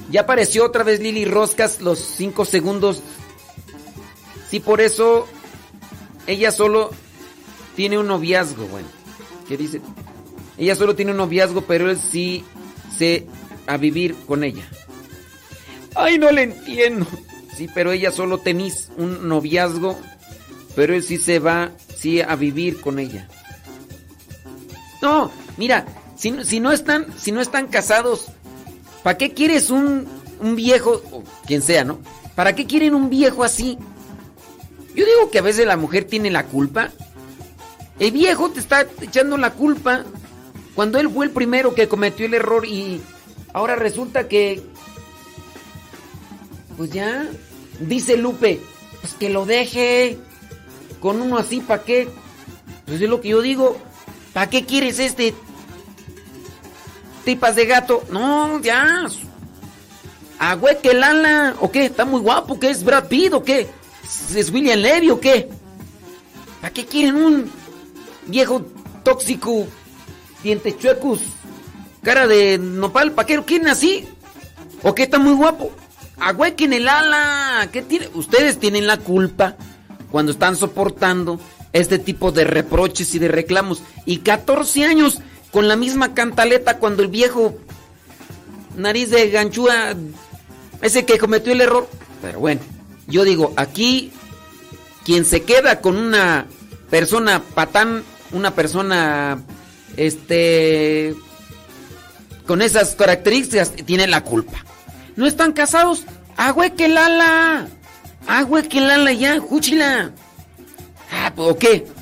Ya 0.09 0.21
apareció 0.21 0.65
otra 0.65 0.85
vez 0.85 1.01
Lili 1.01 1.25
Roscas 1.25 1.81
los 1.81 1.99
cinco 1.99 2.45
segundos. 2.45 3.03
Sí, 4.49 4.61
por 4.61 4.81
eso 4.81 5.27
ella 6.29 6.53
solo 6.53 6.93
tiene 7.75 7.99
un 7.99 8.07
noviazgo, 8.07 8.69
bueno. 8.69 8.87
¿Qué 9.49 9.57
dice? 9.57 9.81
Ella 10.57 10.77
solo 10.77 10.95
tiene 10.95 11.11
un 11.11 11.17
noviazgo, 11.17 11.63
pero 11.63 11.91
él 11.91 11.99
sí 11.99 12.45
se 12.97 13.27
a 13.67 13.77
vivir 13.79 14.15
con 14.25 14.45
ella. 14.45 14.63
Ay, 15.97 16.19
no 16.19 16.31
le 16.31 16.45
entiendo. 16.45 17.05
Sí, 17.57 17.69
pero 17.75 17.91
ella 17.91 18.13
solo 18.13 18.39
tenís 18.39 18.91
un 18.97 19.29
noviazgo, 19.29 19.99
pero 20.77 20.95
él 20.95 21.03
sí 21.03 21.19
se 21.19 21.41
va, 21.41 21.73
sí, 21.97 22.21
a 22.21 22.37
vivir 22.37 22.81
con 22.81 23.01
ella. 23.01 23.27
No, 25.03 25.33
mira, 25.57 25.85
si, 26.17 26.61
no- 26.61 26.73
están, 26.73 27.07
si 27.19 27.33
no 27.33 27.41
están 27.41 27.67
casados, 27.69 28.27
¿para 29.03 29.17
qué 29.19 29.33
quieres 29.35 29.71
un, 29.71 30.07
un 30.41 30.57
viejo, 30.57 31.03
o 31.13 31.23
quien 31.47 31.63
sea, 31.63 31.85
no? 31.85 31.99
¿Para 32.35 32.55
qué 32.55 32.67
quieren 32.67 32.95
un 32.95 33.09
viejo 33.11 33.45
así? 33.45 33.79
Yo 34.95 35.05
digo 35.05 35.31
que 35.31 35.39
a 35.39 35.43
veces 35.43 35.67
la 35.67 35.77
mujer 35.77 36.05
tiene 36.05 36.31
la 36.31 36.45
culpa. 36.45 36.91
El 37.99 38.11
viejo 38.13 38.51
te 38.51 38.61
está 38.61 38.87
echando 39.01 39.37
la 39.39 39.53
culpa 39.53 40.05
cuando 40.75 40.99
él 40.99 41.09
fue 41.11 41.27
el 41.27 41.33
primero 41.33 41.75
que 41.75 41.89
cometió 41.89 42.27
el 42.27 42.35
error 42.35 42.67
y 42.67 43.01
ahora 43.55 43.77
resulta 43.77 44.29
que 44.29 44.63
pues 46.77 46.91
ya 46.91 47.27
dice 47.81 48.17
Lupe, 48.17 48.61
pues 49.01 49.15
que 49.15 49.31
lo 49.31 49.47
deje 49.47 50.19
con 51.01 51.23
uno 51.23 51.39
así, 51.39 51.61
¿para 51.61 51.83
qué? 51.83 52.09
Pues 52.87 53.01
es 53.01 53.09
lo 53.09 53.21
que 53.21 53.29
yo 53.31 53.41
digo, 53.41 53.79
¿para 54.35 54.51
qué 54.51 54.65
quieres 54.67 54.99
este 54.99 55.35
tipas 57.27 57.57
de 57.57 57.67
gato? 57.67 58.05
No, 58.11 58.61
ya. 58.63 59.05
Ah, 60.39 60.55
güey, 60.55 60.81
que 60.81 60.95
Lala, 60.95 61.57
¿o 61.61 61.71
qué? 61.71 61.87
¿Está 61.87 62.05
muy 62.05 62.21
guapo? 62.21 62.59
¿Qué 62.61 62.71
es 62.71 62.85
Brad 62.85 63.09
Pitt 63.09 63.33
o 63.33 63.43
qué? 63.43 63.67
¿Es 64.35 64.51
William 64.51 64.79
Levy 64.79 65.11
o 65.11 65.21
qué? 65.21 65.49
¿Para 66.61 66.73
qué 66.73 66.87
quieren 66.87 67.17
un 67.17 67.51
viejo 68.27 68.65
tóxico, 69.03 69.67
dientes 70.43 70.79
chuecos, 70.79 71.21
cara 72.03 72.29
de 72.29 72.59
nopal? 72.59 73.11
¿Para 73.13 73.27
qué 73.27 73.37
lo 73.37 73.45
quieren 73.45 73.69
así? 73.69 74.07
¿O 74.85 74.95
qué 74.95 75.03
está 75.03 75.19
muy 75.19 75.35
guapo? 75.35 75.73
Agüequen 76.19 76.73
el 76.75 76.89
ala. 76.89 77.69
¿Qué 77.73 77.83
tiene? 77.83 78.09
Ustedes 78.15 78.61
tienen 78.61 78.87
la 78.87 78.99
culpa 78.99 79.57
cuando 80.13 80.31
están 80.31 80.55
soportando 80.55 81.41
este 81.73 81.99
tipo 81.99 82.31
de 82.31 82.45
reproches 82.45 83.15
y 83.17 83.19
de 83.19 83.29
reclamos. 83.29 83.83
Y 84.05 84.19
14 84.19 84.85
años 84.85 85.21
con 85.57 85.69
la 85.69 85.77
misma 85.77 86.13
cantaleta 86.13 86.77
cuando 86.77 87.03
el 87.03 87.09
viejo 87.09 87.57
nariz 88.77 89.09
de 89.09 89.31
ganchúa, 89.31 89.95
ese 90.83 91.07
que 91.07 91.17
cometió 91.17 91.51
el 91.55 91.63
error. 91.63 91.89
Pero 92.21 92.41
bueno, 92.41 92.61
yo 93.07 93.25
digo, 93.25 93.55
aquí 93.57 94.13
quien 95.07 95.25
se 95.25 95.45
queda 95.45 95.81
con 95.81 95.97
una 95.97 96.45
persona 96.91 97.43
patán, 97.55 98.03
una 98.33 98.55
persona, 98.55 99.43
este, 99.97 101.15
con 102.47 102.61
esas 102.61 102.95
características, 102.95 103.73
tiene 103.73 104.07
la 104.07 104.25
culpa. 104.25 104.63
¿No 105.17 105.25
están 105.25 105.55
casados? 105.55 106.05
¡Ah, 106.37 106.51
güey, 106.51 106.75
que 106.75 106.87
lala! 106.87 107.67
¡Ah, 108.27 108.43
güey, 108.43 108.69
que 108.69 108.83
lala 108.83 109.11
ya! 109.15 109.41
¡Júchila! 109.41 110.11
Ah, 111.11 111.33
pues, 111.35 111.49
¿o 111.49 111.57
qué? 111.57 111.96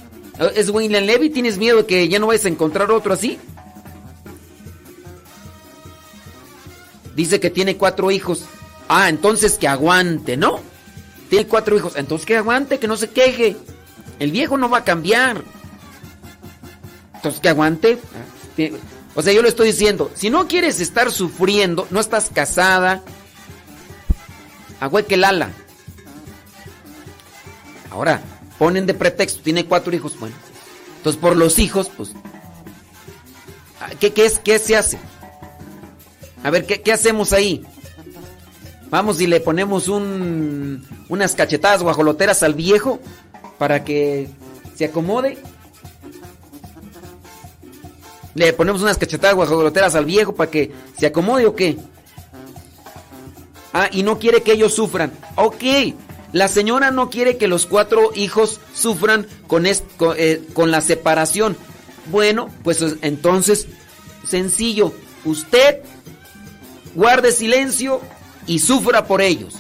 ¿Es 0.55 0.69
William 0.71 1.05
Levy? 1.05 1.31
¿Tienes 1.31 1.59
miedo 1.59 1.79
de 1.79 1.87
que 1.87 2.09
ya 2.09 2.19
no 2.19 2.27
vayas 2.27 2.45
a 2.45 2.49
encontrar 2.49 2.91
otro 2.91 3.15
así? 3.15 3.39
Dice 7.15 7.39
que 7.39 7.51
tiene 7.51 7.77
cuatro 7.77 8.11
hijos. 8.11 8.45
Ah, 8.89 9.09
entonces 9.09 9.59
que 9.59 9.69
aguante, 9.69 10.37
¿no? 10.37 10.61
Tiene 11.31 11.47
cuatro 11.47 11.77
hijos. 11.77 11.95
Entonces 11.97 12.27
que 12.27 12.37
aguante, 12.37 12.79
que 12.79 12.89
no 12.89 12.97
se 12.97 13.11
queje. 13.11 13.57
El 14.19 14.33
viejo 14.33 14.57
no 14.59 14.69
va 14.69 14.79
a 14.79 14.85
cambiar. 14.85 15.43
Entonces 17.15 17.41
que 17.41 17.49
aguante. 17.49 17.99
O 19.15 19.23
sea, 19.23 19.33
yo 19.33 19.43
le 19.43 19.49
estoy 19.49 19.69
diciendo, 19.69 20.11
si 20.15 20.31
no 20.31 20.49
quieres 20.49 20.81
estar 20.81 21.13
sufriendo, 21.13 21.87
no 21.91 22.01
estás 22.01 22.31
casada, 22.35 23.03
agüeque 24.81 25.15
el 25.15 25.25
ala. 25.25 25.51
Ahora, 27.91 28.21
ponen 28.59 28.87
de 28.87 28.95
pretexto, 28.95 29.43
tiene 29.43 29.67
cuatro 29.67 29.95
hijos, 29.95 30.19
bueno. 30.19 30.37
Entonces 30.99 31.21
por 31.21 31.37
los 31.37 31.59
hijos, 31.59 31.91
pues, 31.97 32.13
¿qué, 34.01 34.13
qué 34.13 34.27
es, 34.27 34.39
qué 34.39 34.59
se 34.59 34.77
hace? 34.77 34.99
A 36.43 36.51
ver, 36.51 36.67
¿qué, 36.67 36.81
qué 36.83 36.93
hacemos 36.93 37.33
ahí? 37.33 37.65
Vamos 38.91 39.21
y 39.21 39.27
le 39.27 39.41
ponemos 39.41 39.89
un, 39.89 40.87
unas 41.09 41.35
cachetadas 41.35 41.83
guajoloteras 41.83 42.43
al 42.43 42.55
viejo 42.55 43.01
para 43.59 43.85
que 43.85 44.29
se 44.77 44.85
acomode. 44.85 45.39
Le 48.35 48.53
ponemos 48.53 48.83
unas 48.83 48.99
cachetadas 48.99 49.37
guajoloteras 49.37 49.95
al 49.95 50.05
viejo 50.05 50.35
para 50.35 50.51
que 50.51 50.73
se 50.99 51.07
acomode 51.07 51.47
o 51.47 51.57
qué? 51.57 51.77
Ah, 53.73 53.89
y 53.91 54.05
no 54.05 54.19
quiere 54.19 54.43
que 54.43 54.53
ellos 54.53 54.75
sufran. 54.75 55.13
Ok, 55.35 55.65
la 56.35 56.49
señora 56.49 56.91
no 56.91 57.11
quiere 57.11 57.37
que 57.37 57.47
los 57.47 57.65
cuatro 57.65 58.11
hijos 58.13 58.61
sufran 58.75 59.25
con, 59.47 59.67
eh, 59.67 60.43
con 60.53 60.73
la 60.73 60.81
separación. 60.81 61.57
Bueno, 62.07 62.51
pues 62.65 62.85
entonces, 63.03 63.69
sencillo, 64.27 64.93
usted 65.25 65.79
guarde 66.97 67.31
silencio 67.31 68.01
y 68.49 68.59
sufra 68.59 69.07
por 69.07 69.23
ellos. 69.23 69.55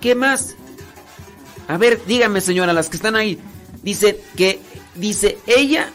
¿Qué 0.00 0.14
más? 0.14 0.54
A 1.66 1.76
ver, 1.76 2.00
dígame 2.06 2.40
señora, 2.40 2.72
las 2.72 2.88
que 2.88 2.96
están 2.96 3.16
ahí. 3.16 3.40
Dice 3.82 4.22
que, 4.36 4.60
dice 4.94 5.36
ella 5.48 5.90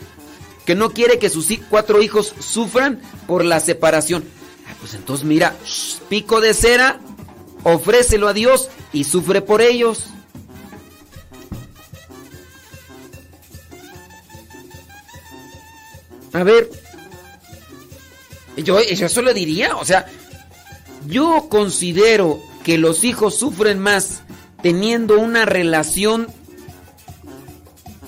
que 0.65 0.75
no 0.75 0.89
quiere 0.89 1.17
que 1.17 1.29
sus 1.29 1.47
cuatro 1.69 2.01
hijos 2.01 2.35
sufran 2.41 2.99
por 3.25 3.45
la 3.45 3.61
separación. 3.61 4.25
Ah, 4.67 4.75
pues 4.81 4.95
entonces 4.95 5.25
mira, 5.25 5.55
pico 6.09 6.41
de 6.41 6.53
cera, 6.53 6.99
ofrécelo 7.65 8.27
a 8.27 8.33
Dios 8.33 8.69
y 8.93 9.03
sufre 9.03 9.41
por 9.41 9.61
ellos. 9.61 10.05
A 16.31 16.43
ver, 16.43 16.69
yo, 18.57 18.81
yo 18.81 19.05
eso 19.05 19.21
le 19.21 19.33
diría, 19.33 19.75
o 19.77 19.85
sea, 19.85 20.05
yo 21.07 21.47
considero 21.49 22.39
que 22.63 22.77
los 22.77 23.03
hijos 23.03 23.35
sufren 23.35 23.79
más 23.79 24.21
teniendo 24.61 25.19
una 25.19 25.45
relación 25.45 26.27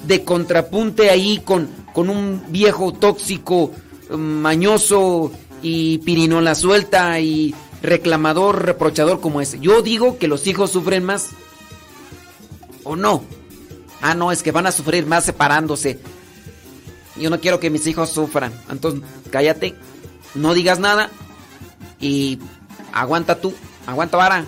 de 0.03 0.23
contrapunte 0.23 1.09
ahí 1.09 1.41
con, 1.43 1.67
con 1.93 2.09
un 2.09 2.43
viejo 2.49 2.93
tóxico, 2.93 3.71
mm, 4.09 4.15
mañoso 4.15 5.31
y 5.63 5.97
pirinola 5.99 6.53
suelta 6.53 7.19
y 7.19 7.55
reclamador, 7.82 8.66
reprochador 8.66 9.20
como 9.20 9.41
ese. 9.41 9.60
Yo 9.60 9.82
digo 9.82 10.18
que 10.18 10.28
los 10.28 10.48
hijos 10.48 10.72
sufren 10.72 11.04
más. 11.04 11.30
¿O 12.84 12.95
no? 12.95 13.24
Ah, 14.02 14.14
no, 14.14 14.32
es 14.32 14.44
que 14.44 14.52
van 14.52 14.68
a 14.68 14.72
sufrir 14.72 15.06
más 15.06 15.26
separándose. 15.26 15.99
Yo 17.16 17.30
no 17.30 17.40
quiero 17.40 17.60
que 17.60 17.70
mis 17.70 17.88
hijos 17.88 18.10
sufran. 18.10 18.54
Entonces, 18.70 19.02
cállate, 19.32 19.76
no 20.36 20.54
digas 20.54 20.80
nada 20.80 21.10
y 21.99 22.40
aguanta 22.94 23.41
tú, 23.41 23.54
aguanta 23.86 24.18
vara. 24.18 24.45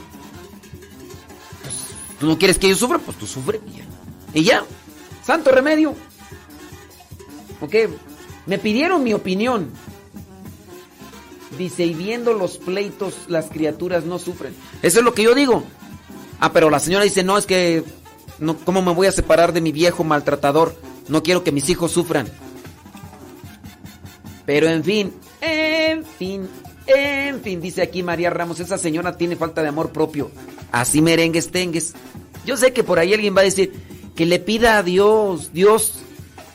Pues, 1.64 1.76
tú 2.20 2.28
no 2.28 2.38
quieres 2.38 2.58
que 2.58 2.68
ellos 2.68 2.80
sufran, 2.80 3.02
pues 3.02 3.18
tú 3.18 3.26
sufre 3.26 3.60
y 3.68 3.78
ya. 3.78 3.86
Y 4.34 4.44
ya, 4.44 4.64
santo 5.26 5.52
remedio. 5.52 5.96
Ok, 7.62 7.76
me 8.46 8.60
pidieron 8.60 9.04
mi 9.04 9.14
opinión. 9.14 9.72
Dice, 11.58 11.86
y 11.86 11.94
viendo 11.94 12.34
los 12.34 12.58
pleitos, 12.58 13.16
las 13.28 13.48
criaturas 13.48 14.06
no 14.06 14.20
sufren. 14.20 14.54
Eso 14.82 15.00
es 15.00 15.06
lo 15.06 15.14
que 15.14 15.24
yo 15.24 15.34
digo. 15.34 15.64
Ah, 16.40 16.54
pero 16.54 16.70
la 16.70 16.80
señora 16.80 17.04
dice, 17.04 17.24
no, 17.24 17.38
es 17.38 17.46
que, 17.46 17.84
no, 18.38 18.58
¿cómo 18.58 18.82
me 18.82 18.94
voy 18.94 19.08
a 19.08 19.12
separar 19.12 19.52
de 19.52 19.62
mi 19.62 19.72
viejo 19.72 20.04
maltratador? 20.04 20.76
No 21.08 21.24
quiero 21.24 21.44
que 21.44 21.52
mis 21.52 21.70
hijos 21.70 21.92
sufran. 21.92 22.28
Pero 24.46 24.68
en 24.68 24.84
fin, 24.84 25.14
en 25.42 26.06
fin, 26.06 26.48
en 26.88 27.42
fin, 27.42 27.62
dice 27.62 27.82
aquí 27.82 28.02
María 28.04 28.30
Ramos, 28.30 28.60
esa 28.60 28.78
señora 28.78 29.18
tiene 29.18 29.36
falta 29.36 29.62
de 29.62 29.70
amor 29.70 29.92
propio. 29.92 30.32
Así 30.72 31.02
merengues 31.02 31.52
tengues. 31.52 31.94
Yo 32.46 32.58
sé 32.58 32.74
que 32.74 32.84
por 32.84 33.00
ahí 33.00 33.14
alguien 33.14 33.36
va 33.36 33.42
a 33.42 33.46
decir 33.46 33.74
que 34.16 34.26
le 34.26 34.40
pida 34.40 34.78
a 34.78 34.84
Dios, 34.84 35.52
Dios 35.54 36.00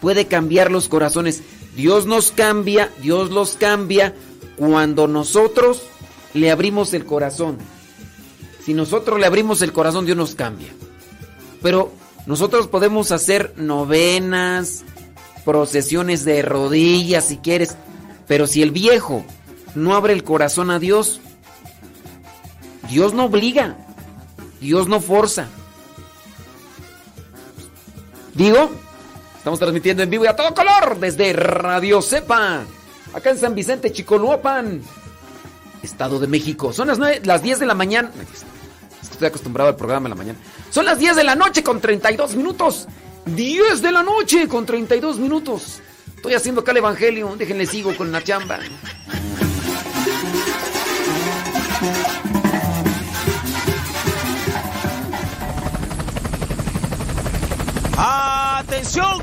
puede 0.01 0.27
cambiar 0.27 0.71
los 0.71 0.89
corazones. 0.89 1.43
Dios 1.77 2.07
nos 2.07 2.31
cambia, 2.31 2.91
Dios 3.01 3.31
los 3.31 3.55
cambia 3.55 4.15
cuando 4.57 5.07
nosotros 5.07 5.83
le 6.33 6.51
abrimos 6.51 6.95
el 6.95 7.05
corazón. 7.05 7.59
Si 8.65 8.75
nosotros 8.75 9.19
le 9.21 9.27
abrimos 9.27 9.63
el 9.63 9.73
corazón, 9.73 10.07
Dios 10.07 10.17
nos 10.17 10.35
cambia. 10.35 10.69
Pero 11.63 11.93
nosotros 12.27 12.69
podemos 12.69 13.13
hacer 13.13 13.53
novenas, 13.57 14.85
procesiones 15.45 16.25
de 16.25 16.43
rodillas 16.43 17.27
si 17.27 17.37
quieres, 17.39 17.77
pero 18.27 18.47
si 18.47 18.63
el 18.63 18.71
viejo 18.71 19.25
no 19.75 19.95
abre 19.95 20.13
el 20.13 20.25
corazón 20.25 20.71
a 20.71 20.79
Dios, 20.79 21.21
Dios 22.89 23.13
no 23.13 23.27
obliga, 23.27 23.77
Dios 24.61 24.89
no 24.89 25.01
forza. 25.01 25.49
Digo, 28.35 28.71
estamos 29.37 29.59
transmitiendo 29.59 30.03
en 30.03 30.11
vivo 30.11 30.25
y 30.25 30.29
a 30.29 30.37
todo 30.37 30.55
color 30.55 30.99
desde 30.99 31.33
Radio 31.35 32.03
Cepa, 32.03 32.65
acá 33.15 33.31
en 33.31 33.39
San 33.39 33.55
Vicente, 33.55 33.93
Chicoluapan, 33.93 34.83
Estado 35.83 36.19
de 36.19 36.27
México. 36.27 36.73
Son 36.73 36.89
las, 36.89 36.99
las 36.99 37.43
10 37.43 37.61
de 37.61 37.67
la 37.67 37.75
mañana. 37.75 38.11
Estoy 39.03 39.29
acostumbrado 39.29 39.71
al 39.71 39.77
programa 39.77 40.09
en 40.09 40.11
la 40.11 40.17
mañana. 40.17 40.39
Son 40.71 40.85
las 40.85 40.99
10 40.99 41.17
de 41.17 41.25
la 41.25 41.35
noche 41.35 41.63
con 41.63 41.81
32 41.81 42.35
minutos. 42.35 42.89
10 43.27 43.81
de 43.81 43.93
la 43.93 44.03
noche 44.03 44.49
con 44.49 44.67
32 44.67 45.19
minutos. 45.19 45.81
Estoy 46.17 46.35
haciendo 46.35 46.63
acá 46.63 46.73
el 46.73 46.79
evangelio. 46.79 47.37
Déjenle 47.37 47.67
sigo 47.67 47.97
con 47.97 48.11
la 48.11 48.23
chamba. 48.23 48.59
¡Atención! 57.97 59.23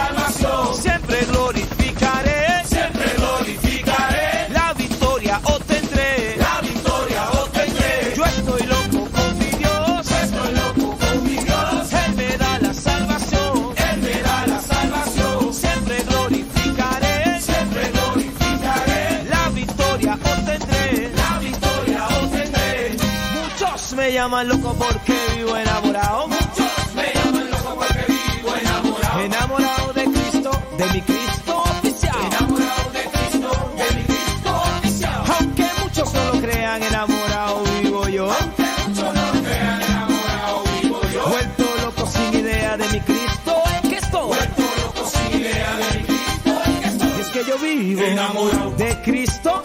Llaman 24.21 24.47
loco 24.47 24.75
porque 24.77 25.17
vivo 25.35 25.57
enamorado. 25.57 26.27
Muchos 26.27 26.93
me 26.93 27.11
llaman 27.11 27.49
loco 27.49 27.75
porque 27.75 28.05
vivo 28.07 28.55
enamorado. 28.55 29.19
Enamorado 29.19 29.93
de 29.93 30.03
Cristo, 30.03 30.51
de 30.77 30.85
mi 30.93 31.01
Cristo 31.01 31.57
oficial. 31.57 32.15
Enamorado 32.27 32.91
de 32.93 33.03
Cristo, 33.13 33.49
de 33.79 33.95
mi 33.95 34.03
Cristo 34.03 34.49
oficial. 34.77 35.23
Aunque 35.39 35.65
muchos 35.81 36.13
no 36.13 36.23
lo 36.25 36.41
crean, 36.41 36.83
enamorado 36.83 37.63
vivo 37.81 38.07
yo. 38.09 38.31
Aunque 38.31 38.67
muchos 38.87 39.13
no 39.15 39.25
lo 39.33 39.41
crean, 39.41 39.81
enamorado 39.81 40.63
vivo 40.81 41.01
yo. 41.13 41.27
Vuelto 41.27 41.63
loco 41.83 42.05
sin 42.05 42.39
idea 42.41 42.77
de 42.77 42.87
mi 42.89 42.99
Cristo 42.99 43.53
en 43.73 43.89
que 43.89 43.97
estoy. 43.97 44.27
Vuelto 44.27 44.63
loco 44.83 45.09
sin 45.09 45.41
idea 45.41 45.77
de 45.77 45.97
mi 45.97 46.03
Cristo 46.05 46.51
en 46.65 46.79
que 46.79 46.87
estoy. 46.89 47.21
Es 47.21 47.27
que 47.29 47.43
yo 47.49 47.57
vivo 47.57 48.01
enamorado 48.03 48.71
de 48.77 49.01
Cristo. 49.01 49.61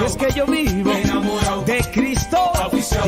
Y 0.00 0.04
es 0.04 0.16
que 0.16 0.32
yo 0.32 0.46
vivo 0.46 0.90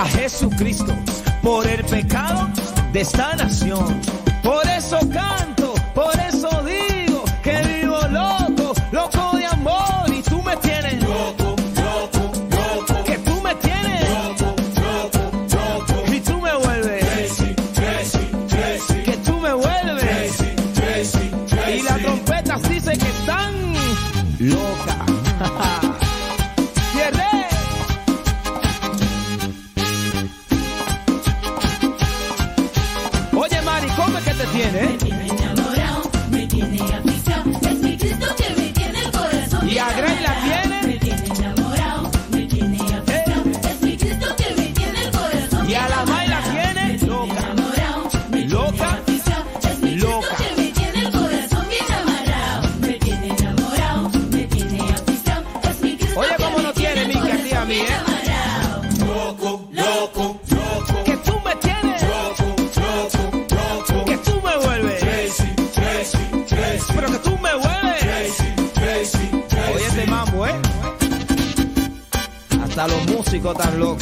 a 0.00 0.06
Jesucristo 0.06 0.94
por 1.42 1.66
el 1.66 1.84
pecado 1.84 2.48
de 2.90 3.00
esta 3.02 3.36
nación. 3.36 4.00
Por 4.42 4.66
eso 4.66 4.98
canto, 5.12 5.74
por 5.94 6.18
eso 6.20 6.49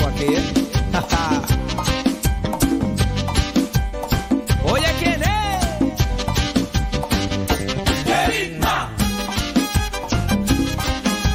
aquí. 0.06 0.24
¿eh? 0.24 0.42
Oye, 4.70 4.86
¿quién 4.98 5.22
es? 5.22 5.64
¡Querida! 8.04 8.90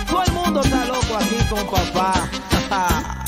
Todo 0.09 0.23
el 0.23 0.31
mundo 0.33 0.61
está 0.61 0.85
loco 0.85 1.15
aquí 1.15 1.35
con 1.49 1.65
papá. 1.65 2.29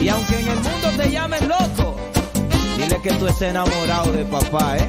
y 0.00 0.08
aunque 0.08 0.38
en 0.40 0.48
el 0.48 0.60
mundo 0.60 0.88
te 0.96 1.10
llamen 1.10 1.46
loco, 1.48 1.96
dile 2.76 3.00
que 3.02 3.12
tú 3.12 3.26
estés 3.26 3.50
enamorado 3.50 4.12
de 4.12 4.24
papá, 4.24 4.78
¿eh? 4.78 4.88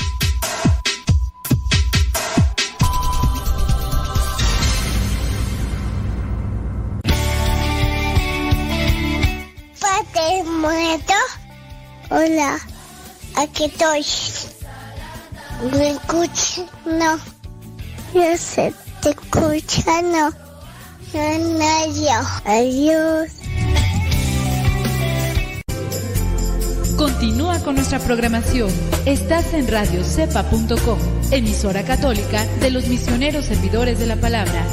Hola, 12.23 12.59
aquí 13.35 13.65
estoy. 13.65 14.05
¿Me 15.71 15.89
escuchan? 15.89 16.67
No. 16.85 17.17
Yo 18.13 18.37
sé, 18.37 18.71
te 19.01 19.09
escuchan, 19.09 20.11
no. 20.11 20.29
No, 21.13 21.57
nadie. 21.57 22.11
Adiós. 22.45 23.31
Continúa 26.95 27.57
con 27.63 27.73
nuestra 27.73 27.97
programación. 27.97 28.69
Estás 29.05 29.55
en 29.55 29.67
radiocepa.com, 29.67 30.99
emisora 31.31 31.83
católica 31.83 32.45
de 32.59 32.69
los 32.69 32.87
misioneros 32.87 33.45
servidores 33.45 33.97
de 33.97 34.05
la 34.05 34.17
palabra. 34.17 34.63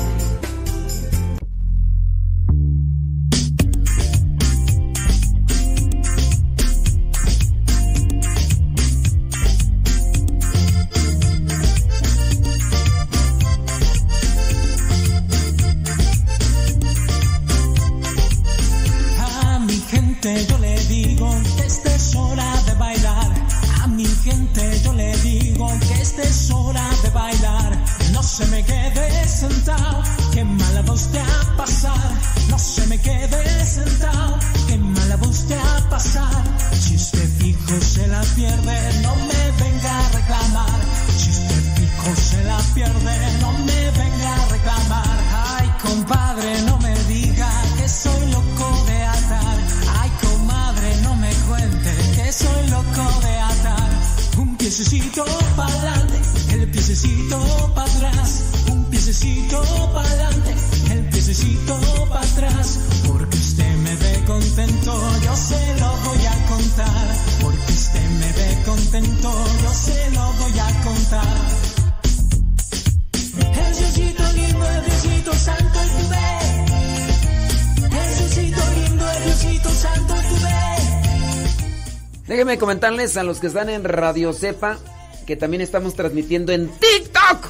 Déjenme 82.48 82.60
comentarles 82.60 83.18
a 83.18 83.24
los 83.24 83.40
que 83.40 83.48
están 83.48 83.68
en 83.68 83.84
Radio 83.84 84.32
Cepa 84.32 84.78
que 85.26 85.36
también 85.36 85.60
estamos 85.60 85.92
transmitiendo 85.92 86.50
en 86.50 86.70
TikTok. 86.70 87.46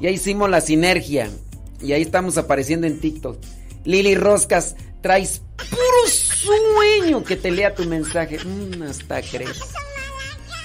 Ya 0.00 0.10
hicimos 0.10 0.50
la 0.50 0.60
sinergia 0.60 1.30
y 1.80 1.92
ahí 1.92 2.02
estamos 2.02 2.38
apareciendo 2.38 2.88
en 2.88 2.98
TikTok. 2.98 3.38
Lili 3.84 4.16
Roscas, 4.16 4.74
traes 5.00 5.42
puro 5.56 6.08
sueño 6.08 7.22
que 7.22 7.36
te 7.36 7.52
lea 7.52 7.72
tu 7.72 7.84
mensaje. 7.84 8.40
Mm, 8.44 8.82
hasta 8.82 9.22
crees. 9.22 9.60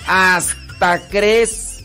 Hasta 0.08 1.08
crees. 1.08 1.84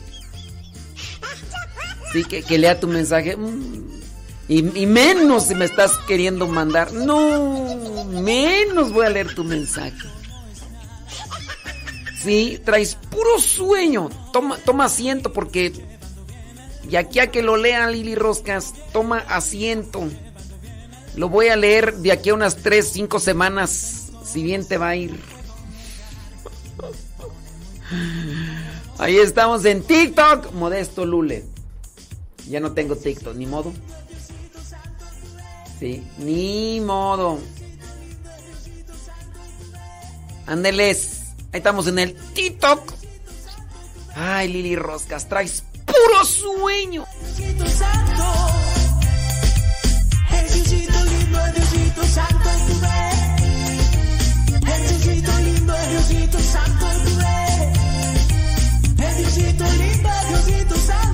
Sí, 2.10 2.24
que, 2.24 2.56
lea 2.56 2.80
tu 2.80 2.88
mensaje. 2.88 3.36
Mm, 3.36 4.00
y, 4.48 4.80
y, 4.80 4.86
menos 4.86 5.48
si 5.48 5.54
me 5.54 5.66
estás 5.66 5.98
queriendo 6.08 6.46
mandar. 6.46 6.90
No, 6.94 8.06
menos 8.06 8.94
voy 8.94 9.04
a 9.04 9.10
leer 9.10 9.34
tu 9.34 9.44
mensaje. 9.44 10.23
Sí, 12.24 12.58
traes 12.64 12.94
puro 12.94 13.38
sueño. 13.38 14.08
Toma, 14.32 14.56
toma 14.64 14.86
asiento 14.86 15.32
porque. 15.32 15.72
Y 16.88 16.96
aquí 16.96 17.18
a 17.18 17.30
que 17.30 17.42
lo 17.42 17.58
lea 17.58 17.86
Lili 17.90 18.14
Roscas, 18.14 18.72
toma 18.94 19.18
asiento. 19.18 20.02
Lo 21.16 21.28
voy 21.28 21.48
a 21.48 21.56
leer 21.56 21.96
de 21.96 22.12
aquí 22.12 22.30
a 22.30 22.34
unas 22.34 22.56
3, 22.56 22.88
5 22.88 23.20
semanas. 23.20 24.10
Si 24.24 24.42
bien 24.42 24.66
te 24.66 24.78
va 24.78 24.88
a 24.88 24.96
ir. 24.96 25.20
Ahí 28.98 29.18
estamos 29.18 29.64
en 29.66 29.82
TikTok. 29.82 30.52
Modesto 30.52 31.04
Lule. 31.04 31.44
Ya 32.48 32.58
no 32.60 32.72
tengo 32.72 32.96
TikTok, 32.96 33.36
ni 33.36 33.46
modo. 33.46 33.72
Sí, 35.78 36.02
ni 36.18 36.80
modo. 36.80 37.38
Ándeles. 40.46 41.23
Estamos 41.54 41.86
en 41.86 42.00
el 42.00 42.14
TikTok. 42.34 42.92
Ay, 44.16 44.48
Lili 44.48 44.74
Roscas, 44.76 45.28
traes 45.28 45.62
puro 45.86 46.24
sueño. 46.24 47.06
Diosito 54.90 55.40
lindo, 55.40 55.74
Diosito 55.90 56.38
Santo, 56.40 56.88
Diosito 59.16 59.64
lindo, 59.64 60.10
Diosito 60.28 60.76
Santo, 60.76 61.13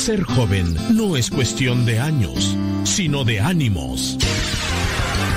Ser 0.00 0.22
joven 0.22 0.74
no 0.96 1.14
es 1.14 1.28
cuestión 1.28 1.84
de 1.84 2.00
años, 2.00 2.56
sino 2.84 3.22
de 3.22 3.38
ánimos. 3.38 4.16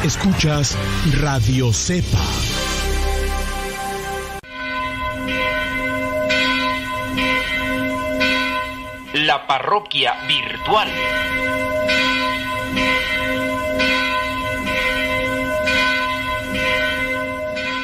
Escuchas 0.05 0.77
Radio 1.19 1.73
Cepa. 1.73 2.25
La 9.15 9.45
parroquia 9.47 10.13
virtual. 10.29 10.89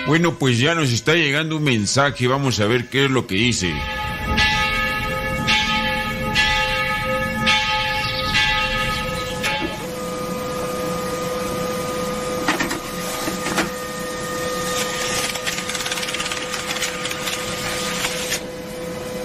Bueno, 0.07 0.35
pues 0.35 0.57
ya 0.59 0.75
nos 0.75 0.91
está 0.91 1.15
llegando 1.15 1.57
un 1.57 1.63
mensaje, 1.63 2.27
vamos 2.27 2.61
a 2.61 2.67
ver 2.67 2.87
qué 2.87 3.03
es 3.03 3.11
lo 3.11 3.27
que 3.27 3.35
dice. 3.35 3.73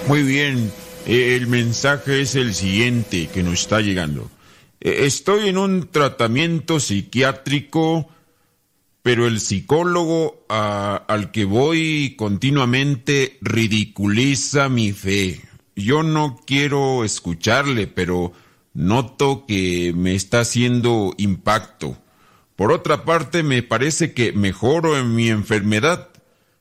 Muy 0.07 0.21
bien, 0.21 0.71
eh, 1.07 1.35
el 1.35 1.47
mensaje 1.47 2.21
es 2.21 2.35
el 2.35 2.53
siguiente 2.53 3.27
que 3.33 3.41
nos 3.41 3.61
está 3.61 3.81
llegando. 3.81 4.29
Eh, 4.79 5.05
Estoy 5.05 5.49
en 5.49 5.57
un 5.57 5.89
tratamiento 5.89 6.79
psiquiátrico, 6.79 8.07
pero 9.01 9.25
el 9.25 9.39
psicólogo 9.39 10.45
al 10.47 11.31
que 11.31 11.45
voy 11.45 12.15
continuamente 12.17 13.37
ridiculiza 13.41 14.69
mi 14.69 14.91
fe. 14.91 15.41
Yo 15.75 16.03
no 16.03 16.39
quiero 16.45 17.03
escucharle, 17.03 17.87
pero 17.87 18.31
noto 18.73 19.45
que 19.47 19.91
me 19.95 20.13
está 20.13 20.41
haciendo 20.41 21.15
impacto. 21.17 21.97
Por 22.55 22.71
otra 22.71 23.05
parte, 23.05 23.41
me 23.41 23.63
parece 23.63 24.13
que 24.13 24.33
mejoro 24.33 24.97
en 24.97 25.15
mi 25.15 25.29
enfermedad. 25.29 26.09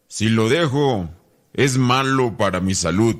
Si 0.08 0.28
lo 0.28 0.48
dejo, 0.48 1.10
es 1.54 1.78
malo 1.78 2.36
para 2.36 2.60
mi 2.60 2.74
salud. 2.74 3.16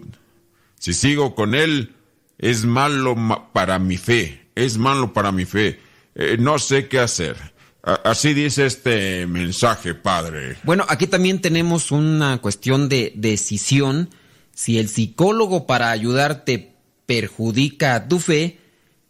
Si 0.78 0.92
sigo 0.92 1.34
con 1.34 1.54
él, 1.54 1.94
es 2.38 2.64
malo 2.64 3.14
ma- 3.16 3.52
para 3.52 3.78
mi 3.78 3.96
fe. 3.96 4.48
Es 4.54 4.76
malo 4.76 5.12
para 5.12 5.32
mi 5.32 5.44
fe. 5.46 5.80
Eh, 6.14 6.36
no 6.38 6.58
sé 6.58 6.88
qué 6.88 6.98
hacer. 7.00 7.36
Así 7.82 8.32
dice 8.34 8.64
este 8.66 9.26
mensaje, 9.26 9.94
padre. 9.94 10.56
Bueno, 10.62 10.86
aquí 10.88 11.06
también 11.06 11.40
tenemos 11.40 11.90
una 11.92 12.38
cuestión 12.40 12.88
de 12.88 13.12
decisión. 13.14 14.08
Si 14.54 14.78
el 14.78 14.88
psicólogo 14.88 15.66
para 15.66 15.90
ayudarte 15.90 16.76
perjudica 17.06 17.94
a 17.94 18.08
tu 18.08 18.20
fe, 18.20 18.58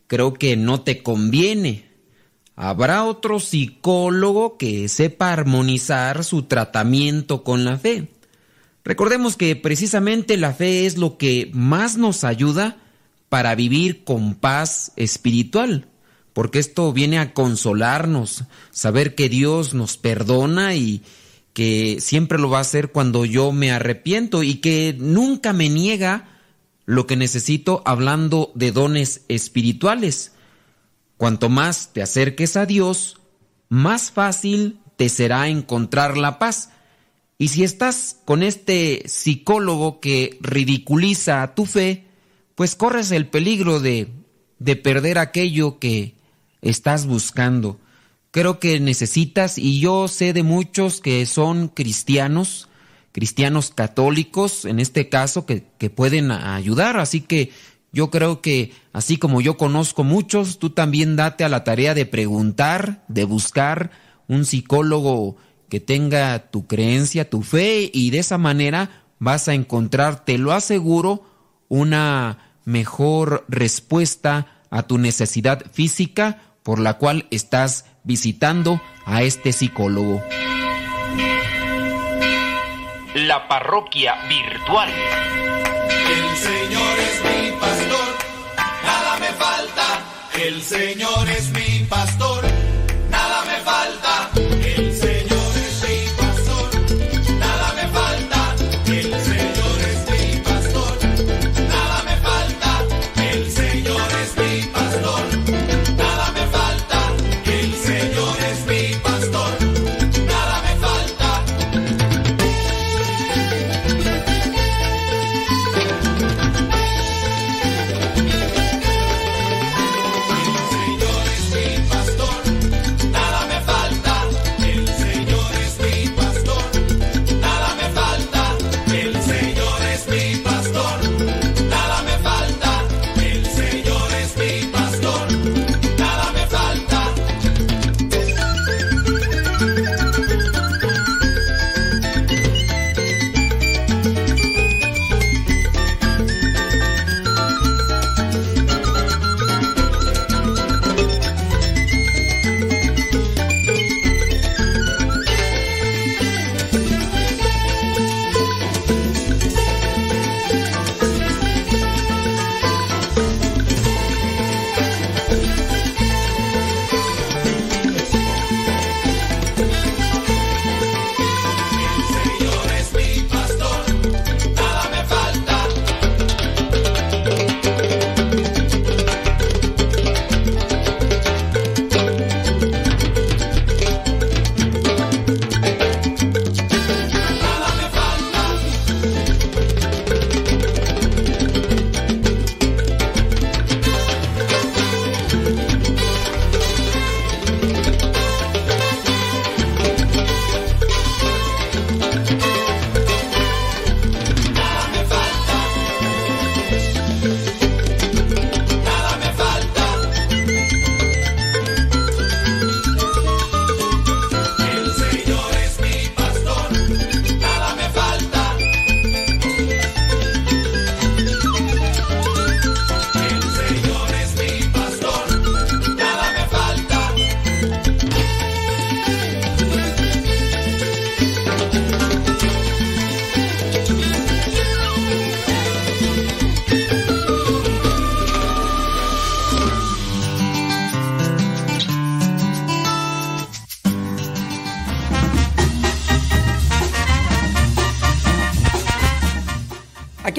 creo 0.09 0.35
que 0.35 0.57
no 0.57 0.81
te 0.81 1.03
conviene. 1.05 1.89
Habrá 2.57 3.05
otro 3.05 3.39
psicólogo 3.41 4.57
que 4.59 4.89
sepa 4.89 5.33
armonizar 5.33 6.25
su 6.25 6.45
tratamiento 6.45 7.45
con 7.45 7.65
la 7.65 7.79
fe. 7.79 8.09
Recordemos 8.85 9.37
que 9.37 9.57
precisamente 9.57 10.37
la 10.37 10.53
fe 10.53 10.85
es 10.85 10.99
lo 10.99 11.17
que 11.17 11.51
más 11.55 11.97
nos 11.97 12.23
ayuda 12.23 12.77
para 13.31 13.55
vivir 13.55 14.05
con 14.05 14.35
paz 14.35 14.93
espiritual, 14.97 15.89
porque 16.35 16.59
esto 16.59 16.93
viene 16.93 17.19
a 17.19 17.33
consolarnos, 17.33 18.45
saber 18.71 19.15
que 19.15 19.29
Dios 19.29 19.73
nos 19.73 19.97
perdona 19.97 20.75
y 20.75 21.03
que 21.55 21.99
siempre 22.01 22.39
lo 22.39 22.51
va 22.51 22.59
a 22.59 22.63
hacer 22.63 22.93
cuando 22.93 23.25
yo 23.25 23.53
me 23.53 23.73
arrepiento 23.73 24.43
y 24.43 24.57
que 24.57 24.95
nunca 24.99 25.53
me 25.53 25.69
niega 25.71 26.29
lo 26.85 27.07
que 27.07 27.17
necesito 27.17 27.83
hablando 27.87 28.53
de 28.55 28.73
dones 28.73 29.23
espirituales. 29.29 30.33
Cuanto 31.17 31.49
más 31.49 31.93
te 31.93 32.03
acerques 32.03 32.57
a 32.57 32.67
Dios, 32.67 33.19
más 33.69 34.11
fácil 34.11 34.81
te 34.97 35.09
será 35.09 35.49
encontrar 35.49 36.19
la 36.19 36.39
paz. 36.39 36.71
Y 37.39 37.49
si 37.49 37.65
estás 37.65 38.21
con 38.25 38.43
este 38.43 39.03
psicólogo 39.07 40.01
que 40.01 40.39
ridiculiza 40.41 41.43
a 41.43 41.55
tu 41.55 41.67
fe, 41.67 42.05
pues 42.55 42.77
corres 42.77 43.11
el 43.11 43.27
peligro 43.27 43.81
de, 43.81 44.09
de 44.59 44.77
perder 44.77 45.19
aquello 45.19 45.79
que 45.79 46.15
estás 46.63 47.07
buscando. 47.07 47.81
Creo 48.31 48.59
que 48.59 48.81
necesitas, 48.81 49.59
y 49.59 49.81
yo 49.81 50.09
sé 50.09 50.33
de 50.33 50.43
muchos 50.43 51.01
que 51.01 51.25
son 51.27 51.69
cristianos, 51.69 52.69
cristianos 53.13 53.71
católicos, 53.71 54.65
en 54.65 54.81
este 54.81 55.09
caso, 55.09 55.47
que, 55.47 55.67
que 55.79 55.91
pueden 55.91 56.31
ayudar. 56.31 56.99
Así 56.99 57.21
que 57.21 57.51
yo 57.93 58.11
creo 58.11 58.43
que, 58.43 58.73
así 58.93 59.19
como 59.19 59.41
yo 59.41 59.57
conozco 59.57 60.03
muchos, 60.03 60.59
tú 60.59 60.71
también 60.71 61.15
date 61.15 61.45
a 61.45 61.49
la 61.49 61.63
tarea 61.63 61.95
de 61.95 62.07
preguntar, 62.07 63.05
de 63.07 63.25
buscar 63.25 63.93
un 64.27 64.45
psicólogo 64.45 65.37
que 65.75 65.81
tenga 65.81 66.39
tu 66.53 66.69
creencia, 66.69 67.29
tu 67.29 67.43
fe, 67.43 67.91
y 67.93 68.11
de 68.11 68.21
esa 68.21 68.39
manera 68.39 69.03
vas 69.19 69.49
a 69.49 69.55
encontrar, 69.55 70.25
te 70.25 70.39
lo 70.39 70.53
aseguro, 70.53 71.25
una 71.69 72.53
mejor 72.65 73.45
respuesta 73.49 74.63
a 74.71 74.85
tu 74.85 74.99
necesidad 74.99 75.65
física 75.73 76.43
por 76.63 76.79
la 76.79 76.97
cual 76.99 77.27
estás 77.33 77.87
visitando 78.05 78.81
a 79.05 79.25
este 79.25 79.53
psicólogo. 79.53 80.23
La 83.17 83.49
parroquia 83.49 84.15
virtual. 84.29 84.91
El 85.91 86.37
Señor 86.37 86.99
es 87.01 87.21
mi 87.25 87.61
pastor, 87.61 88.15
nada 88.85 89.19
me 89.19 89.33
falta. 89.33 89.85
El 90.41 90.63
Señor 90.63 91.29
es 91.31 91.51
mi 91.51 91.85
pastor, 91.87 92.34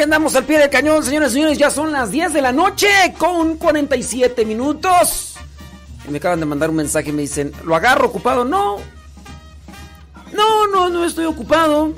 andamos 0.05 0.35
al 0.35 0.45
pie 0.45 0.59
del 0.59 0.69
cañón, 0.69 1.03
señores 1.03 1.31
y 1.31 1.33
señores. 1.33 1.57
Ya 1.57 1.71
son 1.71 1.91
las 1.91 2.11
10 2.11 2.33
de 2.33 2.41
la 2.41 2.51
noche 2.51 2.87
con 3.17 3.57
47 3.57 4.45
minutos. 4.45 5.33
Me 6.07 6.19
acaban 6.19 6.39
de 6.39 6.45
mandar 6.45 6.69
un 6.69 6.75
mensaje 6.75 7.09
y 7.09 7.11
me 7.11 7.23
dicen, 7.23 7.51
¿lo 7.63 7.75
agarro 7.75 8.05
ocupado? 8.05 8.45
No. 8.45 8.77
No, 10.31 10.67
no, 10.67 10.89
no 10.89 11.03
estoy 11.05 11.25
ocupado. 11.25 11.93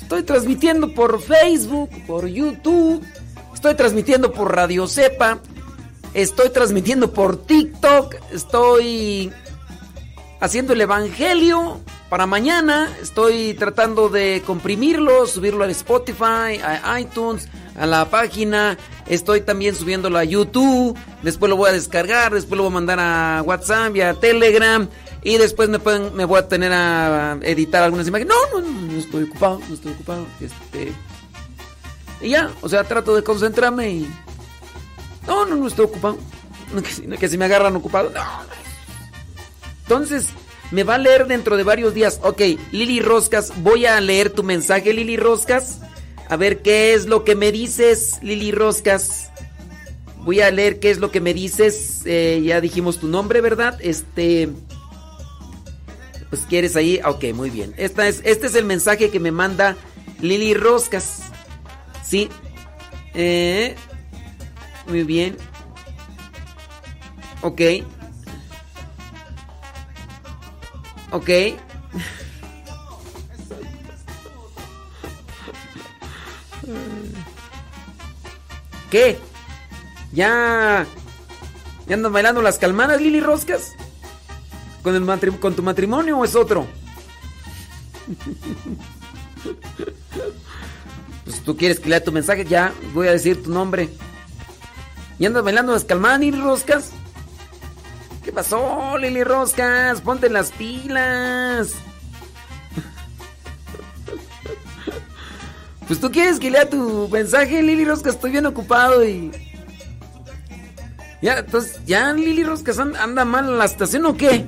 Estoy 0.00 0.22
transmitiendo 0.22 0.94
por 0.94 1.20
Facebook, 1.20 1.90
por 2.06 2.26
YouTube. 2.26 3.04
Estoy 3.52 3.74
transmitiendo 3.74 4.32
por 4.32 4.54
Radio 4.54 4.86
Cepa. 4.88 5.38
Estoy 6.14 6.48
transmitiendo 6.48 7.12
por 7.12 7.44
TikTok. 7.44 8.14
Estoy 8.32 9.30
haciendo 10.40 10.72
el 10.72 10.80
Evangelio 10.80 11.78
para 12.08 12.26
mañana. 12.26 12.90
Estoy 13.02 13.52
tratando 13.54 14.08
de 14.08 14.42
comprimirlo, 14.46 15.26
subirlo 15.26 15.64
al 15.64 15.70
Spotify, 15.70 16.58
a 16.62 16.98
iTunes, 17.00 17.48
a 17.76 17.86
la 17.86 18.08
página. 18.10 18.76
Estoy 19.06 19.40
también 19.40 19.74
subiéndolo 19.74 20.18
a 20.18 20.24
YouTube. 20.24 20.96
Después 21.22 21.50
lo 21.50 21.56
voy 21.56 21.70
a 21.70 21.72
descargar. 21.72 22.32
Después 22.34 22.56
lo 22.56 22.64
voy 22.64 22.70
a 22.72 22.74
mandar 22.74 22.98
a 23.00 23.42
WhatsApp 23.44 23.94
y 23.96 24.00
a 24.00 24.14
Telegram. 24.14 24.88
Y 25.22 25.36
después 25.36 25.68
me, 25.68 25.78
pueden, 25.78 26.14
me 26.14 26.24
voy 26.24 26.38
a 26.38 26.48
tener 26.48 26.72
a 26.72 27.38
editar 27.42 27.82
algunas 27.82 28.06
imágenes. 28.08 28.34
No, 28.52 28.60
no, 28.60 28.66
no, 28.66 28.80
no 28.92 28.98
estoy 28.98 29.24
ocupado, 29.24 29.60
no 29.68 29.74
estoy 29.74 29.92
ocupado. 29.92 30.26
Este. 30.40 30.92
Y 32.22 32.30
ya, 32.30 32.50
o 32.62 32.68
sea, 32.68 32.84
trato 32.84 33.14
de 33.14 33.22
concentrarme 33.22 33.90
y. 33.90 34.10
No, 35.26 35.44
no, 35.46 35.56
no 35.56 35.66
estoy 35.66 35.84
ocupado. 35.86 36.18
No, 36.72 36.80
que, 36.82 36.90
si- 36.92 37.04
no, 37.06 37.16
que 37.16 37.28
si 37.28 37.36
me 37.36 37.46
agarran 37.46 37.74
ocupado. 37.74 38.10
No, 38.10 38.20
entonces, 39.82 40.28
me 40.70 40.84
va 40.84 40.94
a 40.94 40.98
leer 40.98 41.26
dentro 41.26 41.56
de 41.56 41.64
varios 41.64 41.94
días. 41.94 42.20
Ok, 42.22 42.40
Lili 42.70 43.00
Roscas, 43.00 43.52
voy 43.56 43.86
a 43.86 44.00
leer 44.00 44.30
tu 44.30 44.42
mensaje, 44.44 44.92
Lili 44.92 45.16
Roscas. 45.16 45.80
A 46.30 46.36
ver 46.36 46.62
qué 46.62 46.94
es 46.94 47.06
lo 47.06 47.24
que 47.24 47.34
me 47.34 47.50
dices, 47.50 48.20
Lili 48.22 48.52
Roscas. 48.52 49.30
Voy 50.18 50.40
a 50.40 50.50
leer 50.52 50.78
qué 50.78 50.90
es 50.90 50.98
lo 50.98 51.10
que 51.10 51.20
me 51.20 51.34
dices. 51.34 52.02
Eh, 52.04 52.40
ya 52.44 52.60
dijimos 52.60 53.00
tu 53.00 53.08
nombre, 53.08 53.40
¿verdad? 53.40 53.76
Este. 53.80 54.48
Pues 56.28 56.42
quieres 56.42 56.76
ahí. 56.76 57.00
Ok, 57.04 57.24
muy 57.34 57.50
bien. 57.50 57.74
Esta 57.76 58.06
es, 58.06 58.22
este 58.24 58.46
es 58.46 58.54
el 58.54 58.64
mensaje 58.64 59.10
que 59.10 59.18
me 59.18 59.32
manda 59.32 59.76
Lili 60.20 60.54
Roscas. 60.54 61.22
Sí. 62.06 62.28
Eh, 63.14 63.74
muy 64.86 65.02
bien. 65.02 65.36
Ok. 67.42 67.60
Ok. 71.10 71.28
¿Qué? 78.90 79.18
¿Ya. 80.12 80.86
¿Ya 81.86 81.94
andan 81.94 82.12
bailando 82.12 82.42
las 82.42 82.58
calmadas, 82.58 83.00
Lili 83.00 83.20
Roscas? 83.20 83.72
¿Con, 84.82 84.94
el 84.94 85.38
¿Con 85.38 85.54
tu 85.54 85.62
matrimonio 85.62 86.18
o 86.18 86.24
es 86.24 86.34
otro? 86.34 86.66
Pues 91.24 91.42
tú 91.42 91.56
quieres 91.56 91.78
que 91.78 91.88
lea 91.88 92.02
tu 92.02 92.10
mensaje, 92.10 92.44
ya 92.44 92.72
voy 92.92 93.06
a 93.06 93.12
decir 93.12 93.40
tu 93.40 93.52
nombre. 93.52 93.88
¿Y 95.20 95.26
andas 95.26 95.44
bailando 95.44 95.72
las 95.72 95.84
calmadas, 95.84 96.18
Lili 96.18 96.40
Roscas? 96.40 96.90
¿Qué 98.24 98.32
pasó, 98.32 98.98
Lili 98.98 99.22
Roscas? 99.22 100.00
Ponte 100.00 100.28
las 100.28 100.50
pilas. 100.50 101.74
Pues 105.90 105.98
tú 105.98 106.12
quieres 106.12 106.38
que 106.38 106.52
lea 106.52 106.70
tu 106.70 107.08
mensaje, 107.08 107.60
Lili 107.64 107.84
Roscas, 107.84 108.14
estoy 108.14 108.30
bien 108.30 108.46
ocupado 108.46 109.04
y. 109.04 109.32
Ya, 111.20 111.38
entonces, 111.38 111.80
¿ya 111.84 112.12
Lili 112.12 112.44
Roscas 112.44 112.78
an- 112.78 112.94
anda 112.94 113.24
mal 113.24 113.46
en 113.48 113.58
la 113.58 113.64
estación 113.64 114.06
o 114.06 114.16
qué? 114.16 114.46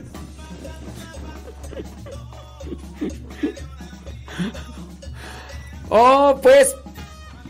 Oh, 5.88 6.38
pues. 6.42 6.74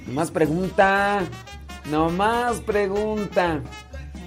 Más 0.06 0.30
pregunta. 0.30 1.20
No 1.90 2.08
más 2.10 2.60
pregunta. 2.60 3.60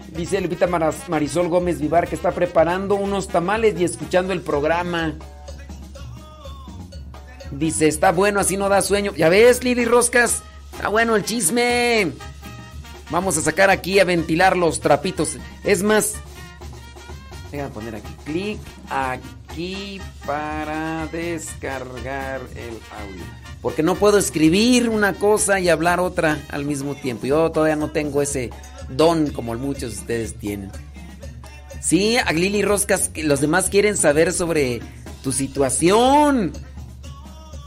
Dice 0.10 0.40
Lupita 0.42 0.68
Marisol 1.08 1.50
Gómez 1.50 1.80
Vivar 1.82 2.08
que 2.08 2.16
está 2.16 2.32
preparando 2.32 2.96
unos 2.96 3.28
tamales 3.28 3.80
y 3.80 3.84
escuchando 3.84 4.32
el 4.32 4.42
programa. 4.42 5.14
Dice, 7.52 7.88
está 7.88 8.12
bueno, 8.12 8.40
así 8.40 8.58
no 8.58 8.70
da 8.70 8.82
sueño. 8.82 9.14
Ya 9.16 9.30
ves, 9.30 9.64
Lili 9.64 9.86
Roscas, 9.86 10.44
está 10.74 10.88
bueno 10.90 11.16
el 11.16 11.24
chisme. 11.24 12.12
Vamos 13.10 13.38
a 13.38 13.42
sacar 13.42 13.70
aquí 13.70 14.00
a 14.00 14.04
ventilar 14.04 14.58
los 14.58 14.80
trapitos. 14.80 15.38
Es 15.64 15.84
más, 15.84 16.16
déjame 17.52 17.70
poner 17.70 17.96
aquí, 17.96 18.14
clic 18.26 18.60
aquí 18.90 20.02
para 20.26 21.08
descargar 21.08 22.42
el 22.56 22.74
audio. 23.00 23.24
Porque 23.62 23.84
no 23.84 23.96
puedo 23.96 24.18
escribir 24.18 24.90
una 24.90 25.14
cosa 25.14 25.60
y 25.60 25.70
hablar 25.70 26.00
otra 26.00 26.44
al 26.50 26.66
mismo 26.66 26.96
tiempo. 26.96 27.26
Yo 27.26 27.52
todavía 27.52 27.76
no 27.76 27.92
tengo 27.92 28.22
ese 28.22 28.50
don 28.90 29.32
como 29.32 29.56
muchos 29.56 29.96
de 29.96 30.00
ustedes 30.02 30.36
tienen. 30.36 30.72
Sí, 31.82 32.18
a 32.18 32.32
Lili 32.32 32.64
Roscas, 32.64 33.12
los 33.16 33.42
demás 33.42 33.70
quieren 33.70 33.98
saber 33.98 34.34
sobre 34.34 34.82
tu 35.24 35.32
situación. 35.32 36.52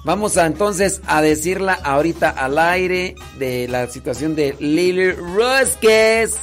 Vamos 0.04 0.36
a 0.36 0.46
entonces 0.46 1.00
a 1.06 1.20
decirla 1.20 1.74
ahorita 1.74 2.30
al 2.30 2.58
aire 2.58 3.14
de 3.38 3.68
la 3.68 3.88
situación 3.88 4.34
de 4.36 4.56
Lili 4.58 5.12
Rosques. 5.12 6.36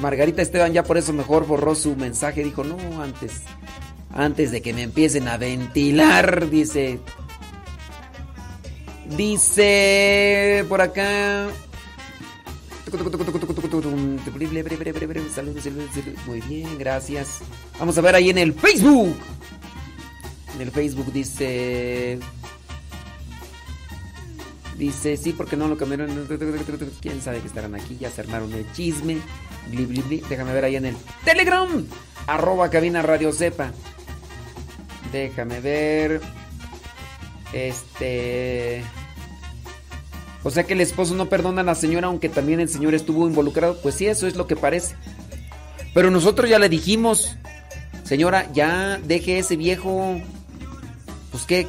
Margarita 0.00 0.42
Esteban 0.42 0.72
ya 0.72 0.82
por 0.82 0.98
eso 0.98 1.12
mejor 1.12 1.46
borró 1.46 1.74
su 1.74 1.96
mensaje. 1.96 2.44
Dijo, 2.44 2.64
no, 2.64 3.02
antes, 3.02 3.42
antes 4.12 4.50
de 4.50 4.62
que 4.62 4.72
me 4.72 4.82
empiecen 4.82 5.28
a 5.28 5.36
ventilar, 5.36 6.50
dice. 6.50 6.98
Dice 9.16 10.64
por 10.68 10.80
acá. 10.80 11.48
Muy 16.26 16.40
bien, 16.42 16.78
gracias. 16.78 17.40
Vamos 17.78 17.96
a 17.98 18.00
ver 18.00 18.14
ahí 18.14 18.30
en 18.30 18.38
el 18.38 18.52
Facebook. 18.52 19.16
En 20.56 20.62
el 20.62 20.70
Facebook 20.70 21.12
dice. 21.12 22.18
Dice, 24.78 25.16
sí, 25.16 25.32
porque 25.32 25.56
no 25.56 25.68
lo 25.68 25.76
cambiaron. 25.76 26.26
Quién 27.00 27.20
sabe 27.20 27.40
que 27.40 27.46
estarán 27.46 27.74
aquí. 27.74 27.96
Ya 28.00 28.10
se 28.10 28.22
armaron 28.22 28.52
el 28.54 28.70
chisme. 28.72 29.18
Bli, 29.70 29.86
bli, 29.86 30.00
bli. 30.00 30.22
Déjame 30.28 30.52
ver 30.52 30.64
ahí 30.64 30.76
en 30.76 30.86
el 30.86 30.96
Telegram. 31.24 31.86
Arroba 32.26 32.70
cabina 32.70 33.02
radio 33.02 33.32
sepa. 33.32 33.70
Déjame 35.12 35.60
ver. 35.60 36.20
Este. 37.52 38.82
O 40.42 40.50
sea 40.50 40.64
que 40.64 40.72
el 40.72 40.80
esposo 40.80 41.14
no 41.14 41.28
perdona 41.28 41.60
a 41.60 41.64
la 41.64 41.74
señora, 41.74 42.06
aunque 42.06 42.28
también 42.28 42.60
el 42.60 42.68
señor 42.68 42.94
estuvo 42.94 43.26
involucrado. 43.26 43.78
Pues 43.82 43.94
sí, 43.96 44.06
eso 44.06 44.26
es 44.26 44.36
lo 44.36 44.46
que 44.46 44.56
parece. 44.56 44.94
Pero 45.92 46.10
nosotros 46.10 46.48
ya 46.48 46.58
le 46.58 46.68
dijimos, 46.68 47.36
señora, 48.04 48.50
ya 48.52 48.98
deje 49.04 49.38
ese 49.38 49.56
viejo. 49.56 50.20
Pues 51.36 51.44
que, 51.44 51.68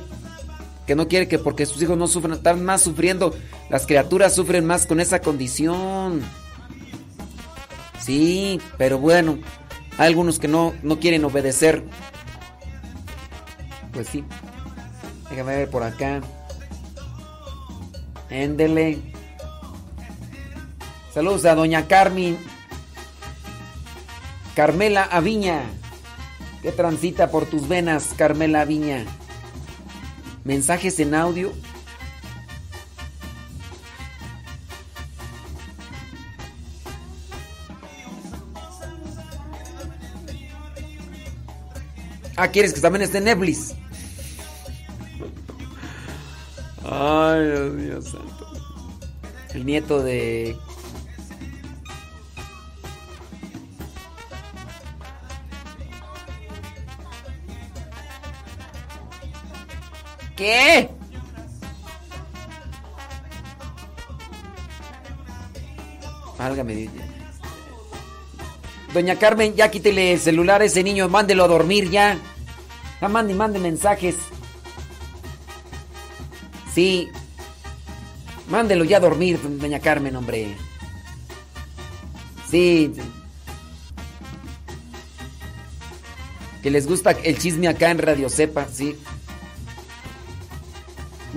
que 0.85 0.95
no 0.95 1.09
quiere 1.09 1.27
que 1.27 1.39
porque 1.39 1.65
sus 1.65 1.81
hijos 1.81 1.97
no 1.97 2.07
sufran, 2.07 2.37
están 2.37 2.63
más 2.63 2.81
sufriendo. 2.81 3.35
Las 3.69 3.85
criaturas 3.85 4.33
sufren 4.33 4.65
más 4.65 4.85
con 4.85 5.01
esa 5.01 5.19
condición. 5.19 6.21
Sí, 7.99 8.61
pero 8.77 8.97
bueno, 8.97 9.39
hay 9.97 10.07
algunos 10.07 10.39
que 10.39 10.47
no, 10.47 10.73
no 10.83 11.01
quieren 11.01 11.25
obedecer. 11.25 11.83
Pues 13.91 14.07
sí. 14.07 14.23
Déjame 15.29 15.57
ver 15.57 15.69
por 15.69 15.83
acá. 15.83 16.21
Éndele. 18.29 19.01
Saludos 21.13 21.43
a 21.43 21.55
doña 21.55 21.89
Carmen. 21.89 22.37
Carmela 24.55 25.03
Aviña. 25.03 25.63
¿Qué 26.61 26.71
transita 26.71 27.29
por 27.31 27.45
tus 27.47 27.67
venas, 27.67 28.13
Carmela 28.15 28.61
Aviña? 28.61 29.05
Mensajes 30.48 30.98
en 31.01 31.14
audio. 31.14 31.51
Ah, 42.38 42.48
¿quieres 42.48 42.74
que 42.74 42.80
también 42.80 43.01
esté 43.01 43.19
Netflix? 43.19 43.76
Ay, 46.90 47.45
Dios 47.45 47.74
mío 47.74 48.01
santo. 48.01 48.48
El 49.53 49.66
nieto 49.66 50.01
de. 50.01 50.56
¿Qué? 60.38 60.90
Válgame 66.38 66.75
Dios. 66.75 66.93
Doña 68.93 69.16
Carmen, 69.17 69.56
ya 69.56 69.69
quítele 69.72 70.14
el 70.14 70.19
celular 70.19 70.61
a 70.61 70.66
ese 70.66 70.83
niño, 70.83 71.09
mándelo 71.09 71.43
a 71.43 71.48
dormir 71.48 71.90
ya. 71.90 72.17
Ya 73.01 73.09
mande, 73.09 73.33
mande 73.33 73.59
mensajes. 73.59 74.16
Sí. 76.74 77.09
Mándelo 78.49 78.85
ya 78.85 78.98
a 78.98 78.99
dormir, 79.01 79.40
doña 79.59 79.80
Carmen, 79.80 80.16
hombre. 80.16 80.56
Sí. 82.49 82.93
Que 86.61 86.69
les 86.72 86.88
gusta 86.88 87.11
el 87.11 87.38
chisme 87.40 87.67
acá 87.67 87.90
en 87.90 87.98
Radio 87.98 88.30
Cepa, 88.30 88.67
sí. 88.72 88.95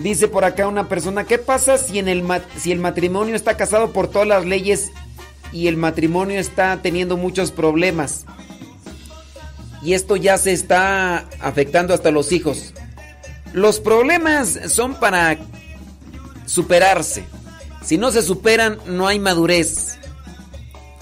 Dice 0.03 0.29
por 0.29 0.45
acá 0.45 0.67
una 0.67 0.89
persona, 0.89 1.25
¿qué 1.25 1.39
pasa 1.39 1.77
si, 1.77 2.03
si 2.57 2.73
el 2.73 2.79
matrimonio 2.79 3.37
está 3.37 3.57
casado 3.57 3.93
por 3.93 4.09
todas 4.09 4.27
las 4.27 4.47
leyes 4.47 4.91
y 5.53 5.67
el 5.67 5.77
matrimonio 5.77 6.41
está 6.41 6.81
teniendo 6.81 7.19
muchos 7.19 7.53
problemas? 7.53 8.25
Y 9.83 9.93
esto 9.93 10.17
ya 10.17 10.39
se 10.39 10.53
está 10.53 11.29
afectando 11.41 11.93
hasta 11.93 12.11
los 12.11 12.33
hijos. 12.33 12.73
Los 13.53 13.79
problemas 13.81 14.59
son 14.69 14.95
para 14.95 15.39
superarse. 16.47 17.25
Si 17.85 17.99
no 17.99 18.11
se 18.11 18.23
superan, 18.23 18.79
no 18.87 19.07
hay 19.07 19.19
madurez. 19.19 19.99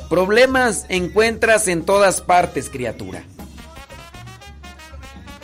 Problemas 0.08 0.86
encuentras 0.88 1.68
en 1.68 1.84
todas 1.84 2.20
partes, 2.20 2.68
criatura. 2.68 3.22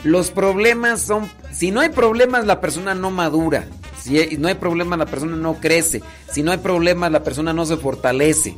Los 0.02 0.30
problemas 0.30 1.02
son... 1.02 1.30
Si 1.54 1.70
no 1.70 1.80
hay 1.80 1.90
problemas, 1.90 2.46
la 2.46 2.60
persona 2.60 2.94
no 2.94 3.10
madura. 3.10 3.68
Si 4.02 4.36
no 4.38 4.48
hay 4.48 4.54
problemas, 4.54 4.98
la 4.98 5.06
persona 5.06 5.36
no 5.36 5.54
crece. 5.60 6.02
Si 6.30 6.42
no 6.42 6.50
hay 6.50 6.58
problemas, 6.58 7.12
la 7.12 7.22
persona 7.22 7.52
no 7.52 7.64
se 7.64 7.76
fortalece. 7.76 8.56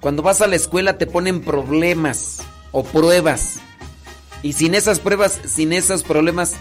Cuando 0.00 0.22
vas 0.22 0.42
a 0.42 0.46
la 0.46 0.56
escuela 0.56 0.98
te 0.98 1.06
ponen 1.06 1.40
problemas 1.40 2.40
o 2.72 2.84
pruebas. 2.84 3.60
Y 4.42 4.52
sin 4.52 4.74
esas 4.74 5.00
pruebas, 5.00 5.40
sin 5.46 5.72
esos 5.72 6.04
problemas, 6.04 6.54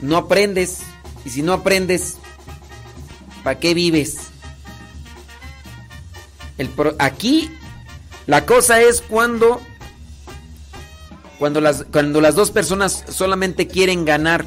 no 0.00 0.16
aprendes. 0.16 0.82
Y 1.24 1.30
si 1.30 1.42
no 1.42 1.52
aprendes, 1.52 2.18
¿para 3.42 3.58
qué 3.58 3.74
vives? 3.74 4.18
Aquí 6.98 7.50
la 8.26 8.44
cosa 8.44 8.80
es 8.80 9.00
cuando 9.00 9.60
cuando 11.40 11.62
las 11.62 11.86
cuando 11.90 12.20
las 12.20 12.34
dos 12.34 12.50
personas 12.50 13.02
solamente 13.08 13.66
quieren 13.66 14.04
ganar 14.04 14.44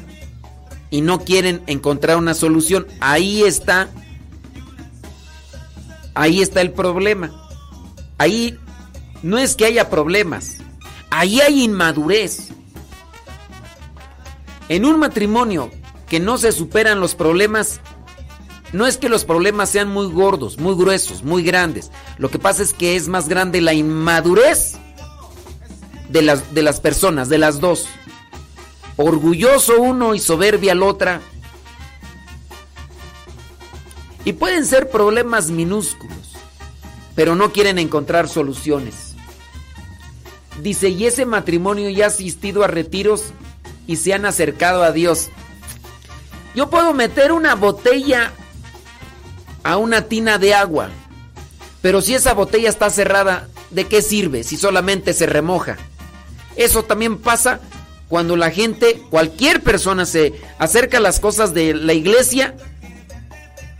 y 0.90 1.00
no 1.00 1.18
quieren 1.18 1.60
encontrar 1.66 2.16
una 2.16 2.34
solución. 2.34 2.86
Ahí 3.00 3.42
está 3.42 3.90
ahí 6.14 6.40
está 6.40 6.60
el 6.60 6.70
problema. 6.70 7.32
Ahí 8.16 8.56
no 9.24 9.38
es 9.38 9.56
que 9.56 9.64
haya 9.64 9.90
problemas. 9.90 10.58
Ahí 11.10 11.40
hay 11.40 11.64
inmadurez. 11.64 12.50
En 14.68 14.84
un 14.84 15.00
matrimonio 15.00 15.72
que 16.08 16.20
no 16.20 16.38
se 16.38 16.52
superan 16.52 17.00
los 17.00 17.16
problemas, 17.16 17.80
no 18.72 18.86
es 18.86 18.98
que 18.98 19.08
los 19.08 19.24
problemas 19.24 19.68
sean 19.68 19.88
muy 19.88 20.06
gordos, 20.06 20.58
muy 20.58 20.76
gruesos, 20.76 21.24
muy 21.24 21.42
grandes. 21.42 21.90
Lo 22.18 22.30
que 22.30 22.38
pasa 22.38 22.62
es 22.62 22.72
que 22.72 22.94
es 22.94 23.08
más 23.08 23.28
grande 23.28 23.60
la 23.60 23.74
inmadurez 23.74 24.78
de 26.14 26.22
las, 26.22 26.54
de 26.54 26.62
las 26.62 26.78
personas, 26.78 27.28
de 27.28 27.38
las 27.38 27.58
dos. 27.58 27.86
Orgulloso 28.96 29.80
uno 29.80 30.14
y 30.14 30.20
soberbia 30.20 30.74
la 30.76 30.86
otra. 30.86 31.20
Y 34.24 34.34
pueden 34.34 34.64
ser 34.64 34.88
problemas 34.90 35.50
minúsculos, 35.50 36.36
pero 37.16 37.34
no 37.34 37.52
quieren 37.52 37.80
encontrar 37.80 38.28
soluciones. 38.28 39.16
Dice, 40.62 40.88
y 40.88 41.04
ese 41.04 41.26
matrimonio 41.26 41.90
ya 41.90 42.04
ha 42.04 42.08
asistido 42.08 42.62
a 42.62 42.68
retiros 42.68 43.32
y 43.88 43.96
se 43.96 44.14
han 44.14 44.24
acercado 44.24 44.84
a 44.84 44.92
Dios. 44.92 45.30
Yo 46.54 46.70
puedo 46.70 46.94
meter 46.94 47.32
una 47.32 47.56
botella 47.56 48.32
a 49.64 49.78
una 49.78 50.02
tina 50.02 50.38
de 50.38 50.54
agua, 50.54 50.90
pero 51.82 52.00
si 52.00 52.14
esa 52.14 52.34
botella 52.34 52.68
está 52.68 52.88
cerrada, 52.88 53.48
¿de 53.70 53.88
qué 53.88 54.00
sirve 54.00 54.44
si 54.44 54.56
solamente 54.56 55.12
se 55.12 55.26
remoja? 55.26 55.76
Eso 56.56 56.84
también 56.84 57.18
pasa 57.18 57.60
cuando 58.08 58.36
la 58.36 58.50
gente, 58.50 59.02
cualquier 59.10 59.62
persona 59.62 60.06
se 60.06 60.34
acerca 60.58 60.98
a 60.98 61.00
las 61.00 61.20
cosas 61.20 61.54
de 61.54 61.74
la 61.74 61.94
iglesia 61.94 62.54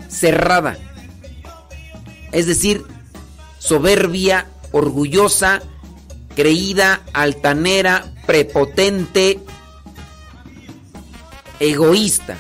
cerrada. 0.09 0.77
Es 2.33 2.47
decir, 2.47 2.85
soberbia, 3.59 4.49
orgullosa, 4.73 5.63
creída, 6.35 7.03
altanera, 7.13 8.13
prepotente, 8.27 9.41
egoísta. 11.61 12.37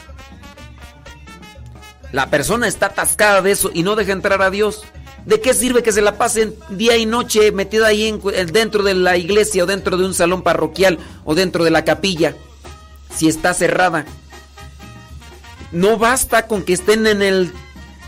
La 2.12 2.30
persona 2.30 2.66
está 2.66 2.86
atascada 2.86 3.42
de 3.42 3.52
eso 3.52 3.70
y 3.72 3.82
no 3.82 3.96
deja 3.96 4.12
entrar 4.12 4.42
a 4.42 4.50
Dios. 4.50 4.82
¿De 5.27 5.41
qué 5.41 5.55
sirve 5.55 5.83
que 5.83 5.93
se 5.93 6.03
la 6.03 6.19
pasen 6.19 6.55
día 6.70 6.97
y 6.99 7.07
noche 7.07 7.51
metida 7.51 7.86
ahí 7.86 8.09
en- 8.09 8.20
dentro 8.53 8.83
de 8.83 8.94
la 8.94 9.17
iglesia 9.17 9.65
o 9.65 9.67
dentro 9.67 9.97
de 9.97 10.05
un 10.05 10.12
salón 10.15 10.43
parroquial 10.43 10.99
o 11.25 11.35
dentro 11.35 11.65
de 11.65 11.70
la 11.70 11.85
capilla 11.85 12.36
si 13.15 13.28
está 13.28 13.55
cerrada? 13.55 14.05
No 15.73 15.97
basta 15.99 16.47
con 16.47 16.62
que 16.62 16.75
estén 16.75 17.07
en 17.07 17.23
el 17.23 17.53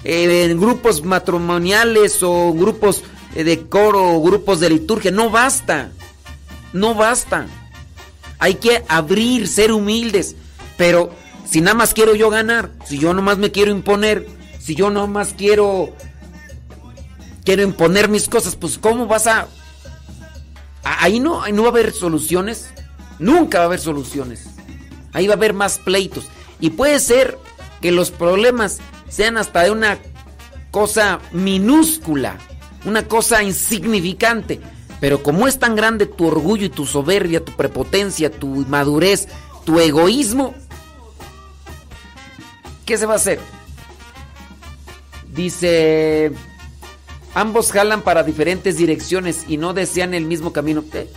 eh, 0.04 0.44
en 0.50 0.60
grupos 0.60 1.02
matrimoniales 1.04 2.22
o 2.22 2.52
grupos 2.52 3.02
eh, 3.34 3.42
de 3.44 3.66
coro 3.66 4.12
o 4.14 4.22
grupos 4.22 4.60
de 4.60 4.70
liturgia, 4.70 5.10
no 5.10 5.30
basta. 5.30 5.90
No 6.72 6.94
basta. 6.94 7.46
Hay 8.38 8.54
que 8.56 8.84
abrir, 8.88 9.48
ser 9.48 9.72
humildes, 9.72 10.36
pero 10.76 11.10
si 11.50 11.60
nada 11.62 11.74
más 11.74 11.94
quiero 11.94 12.14
yo 12.14 12.28
ganar, 12.30 12.70
si 12.86 12.98
yo 12.98 13.14
nomás 13.14 13.38
me 13.38 13.50
quiero 13.50 13.70
imponer, 13.72 14.28
si 14.60 14.74
yo 14.74 14.90
nomás 14.90 15.34
quiero 15.36 15.92
quiero 17.46 17.62
imponer 17.62 18.08
mis 18.08 18.28
cosas, 18.28 18.56
pues 18.56 18.76
¿cómo 18.76 19.06
vas 19.06 19.26
a 19.26 19.46
ahí 20.82 21.20
no 21.20 21.42
ahí 21.42 21.52
no 21.52 21.62
va 21.62 21.68
a 21.68 21.70
haber 21.70 21.92
soluciones? 21.92 22.68
Nunca 23.18 23.58
va 23.58 23.64
a 23.64 23.66
haber 23.68 23.80
soluciones. 23.80 24.46
Ahí 25.14 25.26
va 25.26 25.34
a 25.34 25.36
haber 25.38 25.54
más 25.54 25.78
pleitos 25.78 26.26
y 26.60 26.70
puede 26.70 27.00
ser 27.00 27.38
que 27.80 27.92
los 27.92 28.10
problemas 28.10 28.78
sean 29.08 29.38
hasta 29.38 29.62
de 29.62 29.70
una 29.70 29.98
cosa 30.70 31.20
minúscula, 31.32 32.36
una 32.84 33.08
cosa 33.08 33.42
insignificante, 33.42 34.60
pero 35.00 35.22
como 35.22 35.46
es 35.46 35.58
tan 35.58 35.76
grande 35.76 36.04
tu 36.04 36.26
orgullo 36.26 36.66
y 36.66 36.70
tu 36.70 36.84
soberbia, 36.84 37.44
tu 37.44 37.52
prepotencia, 37.52 38.30
tu 38.30 38.48
madurez, 38.68 39.28
tu 39.64 39.78
egoísmo, 39.80 40.54
¿qué 42.84 42.98
se 42.98 43.06
va 43.06 43.14
a 43.14 43.16
hacer? 43.16 43.38
Dice, 45.32 46.32
ambos 47.36 47.70
jalan 47.70 48.00
para 48.00 48.22
diferentes 48.22 48.78
direcciones 48.78 49.44
y 49.46 49.58
no 49.58 49.74
desean 49.74 50.14
el 50.14 50.24
mismo 50.24 50.54
camino. 50.54 50.82
¿Qué? 50.90 51.10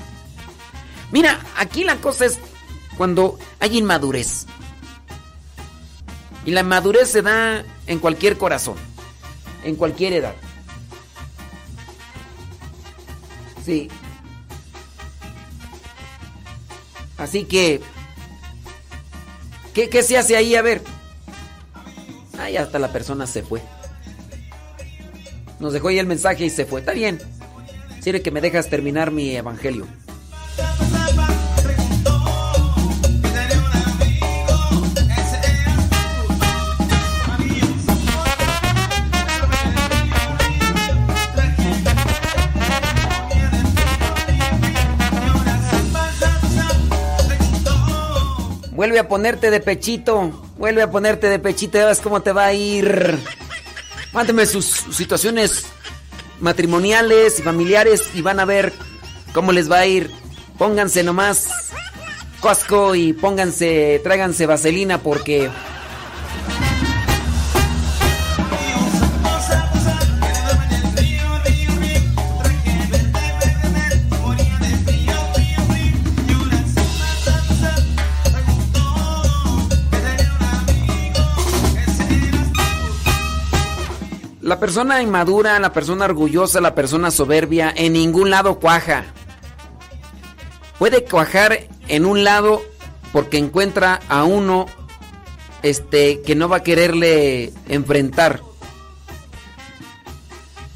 Mira, 1.14 1.39
aquí 1.57 1.85
la 1.85 1.95
cosa 1.95 2.25
es 2.25 2.38
cuando 2.98 3.39
hay 3.61 3.77
inmadurez. 3.77 4.45
Y 6.45 6.51
la 6.51 6.64
madurez 6.64 7.09
se 7.09 7.22
da 7.22 7.64
en 7.88 7.99
cualquier 7.99 8.38
corazón, 8.38 8.75
en 9.64 9.75
cualquier 9.75 10.11
edad. 10.11 10.35
Sí. 13.64 13.88
Así 17.17 17.45
que, 17.45 17.80
¿qué, 19.73 19.89
qué 19.89 20.03
se 20.03 20.17
hace 20.17 20.35
ahí? 20.35 20.53
A 20.56 20.61
ver. 20.61 20.81
Ahí 22.38 22.57
hasta 22.57 22.77
la 22.77 22.91
persona 22.91 23.25
se 23.25 23.41
fue. 23.41 23.61
Nos 25.59 25.73
dejó 25.73 25.89
ahí 25.89 25.99
el 25.99 26.07
mensaje 26.07 26.45
y 26.45 26.49
se 26.49 26.65
fue. 26.65 26.79
Está 26.79 26.93
bien. 26.93 27.19
Sirve 27.99 28.21
que 28.21 28.31
me 28.31 28.41
dejas 28.41 28.69
terminar 28.69 29.11
mi 29.11 29.35
evangelio. 29.35 29.85
Vuelve 48.71 48.97
a 48.97 49.09
ponerte 49.09 49.51
de 49.51 49.59
pechito. 49.59 50.31
Vuelve 50.57 50.81
a 50.81 50.89
ponerte 50.89 51.27
de 51.27 51.38
pechito. 51.38 51.77
Ya 51.77 51.88
ves 51.88 51.99
cómo 51.99 52.21
te 52.21 52.31
va 52.31 52.45
a 52.45 52.53
ir. 52.53 53.19
Mándeme 54.13 54.45
sus 54.45 54.65
situaciones 54.65 55.65
matrimoniales 56.39 57.39
y 57.39 57.43
familiares 57.43 58.09
y 58.13 58.21
van 58.21 58.39
a 58.39 58.45
ver 58.45 58.73
cómo 59.33 59.51
les 59.51 59.69
va 59.69 59.79
a 59.79 59.85
ir. 59.85 60.09
Pónganse 60.57 61.03
nomás 61.03 61.69
Costco 62.39 62.95
y 62.95 63.13
pónganse, 63.13 63.99
tráiganse 64.03 64.45
vaselina 64.45 64.99
porque 64.99 65.49
persona 84.59 85.01
inmadura, 85.01 85.59
la 85.59 85.73
persona 85.73 86.05
orgullosa, 86.05 86.61
la 86.61 86.75
persona 86.75 87.11
soberbia, 87.11 87.73
en 87.75 87.93
ningún 87.93 88.29
lado 88.29 88.59
cuaja. 88.59 89.05
Puede 90.77 91.03
cuajar 91.03 91.67
en 91.88 92.05
un 92.05 92.23
lado 92.23 92.61
porque 93.11 93.38
encuentra 93.38 93.99
a 94.07 94.23
uno 94.23 94.67
este 95.63 96.21
que 96.21 96.35
no 96.35 96.47
va 96.47 96.57
a 96.57 96.63
quererle 96.63 97.51
enfrentar. 97.67 98.41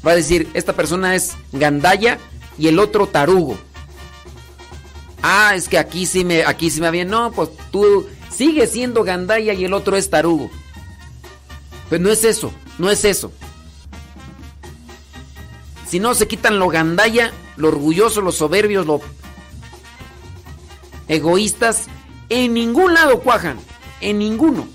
Va 0.06 0.12
a 0.12 0.16
decir, 0.16 0.48
esta 0.54 0.74
persona 0.74 1.14
es 1.14 1.34
gandalla 1.52 2.18
y 2.58 2.68
el 2.68 2.78
otro 2.78 3.06
tarugo. 3.06 3.56
Ah, 5.22 5.52
es 5.54 5.68
que 5.68 5.78
aquí 5.78 6.04
sí 6.04 6.24
me 6.24 6.44
aquí 6.44 6.70
sí 6.70 6.80
me 6.80 6.90
bien. 6.90 7.08
No, 7.08 7.32
pues 7.32 7.48
tú 7.70 8.06
sigues 8.30 8.72
siendo 8.72 9.04
gandalla 9.04 9.54
y 9.54 9.64
el 9.64 9.72
otro 9.72 9.96
es 9.96 10.10
tarugo. 10.10 10.50
Pero 11.88 12.02
no 12.02 12.10
es 12.10 12.24
eso, 12.24 12.52
no 12.78 12.90
es 12.90 13.04
eso. 13.04 13.32
Si 15.94 16.00
no 16.00 16.12
se 16.12 16.26
quitan 16.26 16.58
lo 16.58 16.66
gandalla, 16.70 17.32
lo 17.56 17.68
orgulloso, 17.68 18.20
los 18.20 18.34
soberbios, 18.34 18.84
lo 18.84 19.00
egoístas, 21.06 21.84
en 22.30 22.52
ningún 22.52 22.94
lado 22.94 23.20
cuajan, 23.20 23.58
en 24.00 24.18
ninguno. 24.18 24.66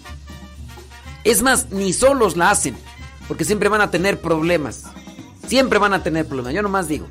Es 1.25 1.41
más, 1.41 1.71
ni 1.71 1.91
solos 1.91 2.37
la 2.37 2.51
hacen, 2.51 2.77
porque 3.27 3.43
siempre 3.43 3.67
van 3.67 3.81
a 3.81 3.91
tener 3.91 4.21
problemas. 4.21 4.83
Siempre 5.45 5.77
van 5.77 5.93
a 5.93 6.03
tener 6.03 6.25
problemas, 6.25 6.53
yo 6.53 6.61
nomás 6.61 6.87
digo. 6.87 7.09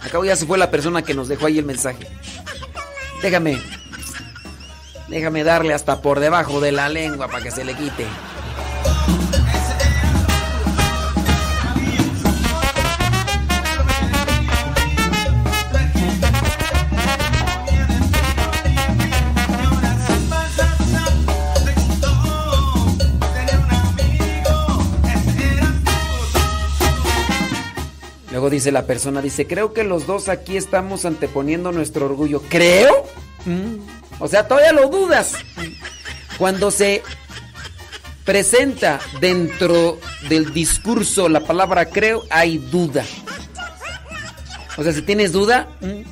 Acabo 0.00 0.24
ya 0.24 0.36
se 0.36 0.46
fue 0.46 0.56
la 0.56 0.70
persona 0.70 1.02
que 1.02 1.14
nos 1.14 1.26
dejó 1.26 1.46
ahí 1.46 1.58
el 1.58 1.64
mensaje. 1.64 2.06
Déjame, 3.22 3.60
déjame 5.08 5.42
darle 5.42 5.74
hasta 5.74 6.00
por 6.00 6.20
debajo 6.20 6.60
de 6.60 6.70
la 6.70 6.88
lengua 6.88 7.26
para 7.26 7.42
que 7.42 7.50
se 7.50 7.64
le 7.64 7.74
quite. 7.74 8.06
Luego 28.46 28.54
dice 28.54 28.70
la 28.70 28.86
persona, 28.86 29.20
dice, 29.20 29.48
creo 29.48 29.72
que 29.72 29.82
los 29.82 30.06
dos 30.06 30.28
aquí 30.28 30.56
estamos 30.56 31.04
anteponiendo 31.04 31.72
nuestro 31.72 32.06
orgullo. 32.06 32.40
¿Creo? 32.48 33.04
Mm. 33.44 33.78
O 34.20 34.28
sea, 34.28 34.46
todavía 34.46 34.72
lo 34.72 34.88
dudas. 34.88 35.32
Cuando 36.38 36.70
se 36.70 37.02
presenta 38.24 39.00
dentro 39.20 39.98
del 40.28 40.54
discurso 40.54 41.28
la 41.28 41.40
palabra 41.40 41.86
creo, 41.86 42.22
hay 42.30 42.58
duda. 42.58 43.04
O 44.76 44.84
sea, 44.84 44.92
si 44.92 45.02
tienes 45.02 45.32
duda, 45.32 45.66
mm, 45.80 46.02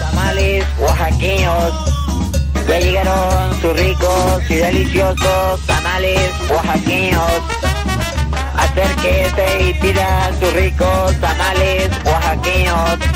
tamales 0.00 0.64
oaxaqueños. 0.80 1.91
Ya 2.68 2.78
llegaron 2.78 3.60
sus 3.60 3.72
ricos 3.78 4.42
y 4.48 4.54
deliciosos 4.54 5.60
tamales 5.66 6.30
oaxaqueños. 6.50 7.42
Acérquese 8.56 9.70
y 9.70 9.74
pida 9.74 10.30
sus 10.40 10.52
ricos 10.54 11.20
tamales 11.20 11.90
oaxaqueños. 12.04 13.11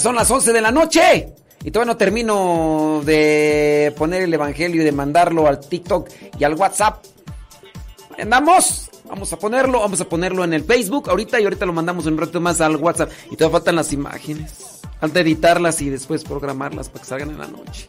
Son 0.00 0.14
las 0.14 0.30
11 0.30 0.52
de 0.52 0.60
la 0.60 0.70
noche. 0.70 1.28
Y 1.64 1.70
todavía 1.70 1.92
no 1.92 1.96
termino 1.96 3.02
de 3.04 3.92
poner 3.96 4.22
el 4.22 4.32
evangelio 4.32 4.82
y 4.82 4.84
de 4.84 4.92
mandarlo 4.92 5.46
al 5.46 5.60
TikTok 5.60 6.08
y 6.38 6.44
al 6.44 6.54
WhatsApp. 6.54 7.04
Andamos. 8.18 8.90
Vamos 9.08 9.32
a 9.32 9.38
ponerlo, 9.38 9.80
vamos 9.80 10.00
a 10.00 10.04
ponerlo 10.08 10.42
en 10.42 10.52
el 10.52 10.64
Facebook 10.64 11.08
ahorita 11.08 11.38
y 11.38 11.44
ahorita 11.44 11.64
lo 11.64 11.72
mandamos 11.72 12.06
un 12.06 12.18
rato 12.18 12.40
más 12.40 12.60
al 12.60 12.76
WhatsApp. 12.76 13.10
Y 13.30 13.36
todavía 13.36 13.58
faltan 13.58 13.76
las 13.76 13.92
imágenes. 13.92 14.80
Falta 15.00 15.20
editarlas 15.20 15.80
y 15.82 15.90
después 15.90 16.24
programarlas 16.24 16.88
para 16.88 17.02
que 17.02 17.08
salgan 17.08 17.30
en 17.30 17.38
la 17.38 17.46
noche. 17.46 17.88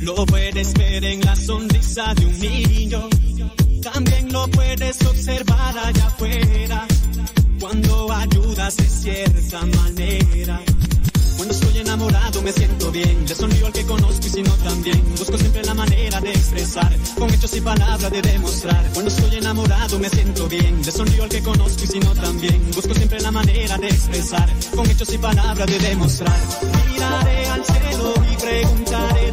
Lo 0.00 0.24
puedes 0.24 0.72
ver 0.72 1.04
en 1.04 1.20
la 1.20 1.36
sonrisa 1.36 2.14
de 2.14 2.24
un 2.24 2.38
niño. 2.38 3.08
También 3.82 4.32
lo 4.32 4.48
puedes 4.48 5.04
observar 5.04 5.76
allá 5.76 6.06
afuera. 6.06 6.86
Cuando 7.60 8.10
ayudas 8.10 8.76
de 8.76 8.88
cierta 8.88 9.66
manera. 9.66 10.60
Cuando 11.44 11.62
estoy 11.62 11.78
enamorado 11.82 12.40
me 12.40 12.52
siento 12.52 12.90
bien. 12.90 13.26
Le 13.28 13.34
sonrío 13.34 13.66
al 13.66 13.72
que 13.74 13.84
conozco 13.84 14.26
y 14.26 14.30
si 14.30 14.42
no 14.42 14.52
también. 14.52 15.04
Busco 15.10 15.36
siempre 15.36 15.62
la 15.62 15.74
manera 15.74 16.18
de 16.18 16.30
expresar. 16.30 16.96
Con 17.18 17.34
hechos 17.34 17.54
y 17.54 17.60
palabras 17.60 18.10
de 18.10 18.22
demostrar. 18.22 18.90
Cuando 18.94 19.10
estoy 19.10 19.36
enamorado 19.36 19.98
me 19.98 20.08
siento 20.08 20.48
bien. 20.48 20.80
Le 20.82 20.90
sonrío 20.90 21.24
al 21.24 21.28
que 21.28 21.42
conozco 21.42 21.84
y 21.84 21.86
si 21.86 22.00
no 22.00 22.14
también. 22.14 22.70
Busco 22.74 22.94
siempre 22.94 23.20
la 23.20 23.30
manera 23.30 23.76
de 23.76 23.88
expresar. 23.88 24.48
Con 24.74 24.90
hechos 24.90 25.12
y 25.12 25.18
palabras 25.18 25.66
de 25.66 25.78
demostrar. 25.80 26.40
Miraré 26.90 27.46
al 27.48 27.62
cielo 27.62 28.14
y 28.32 28.36
preguntaré 28.36 29.32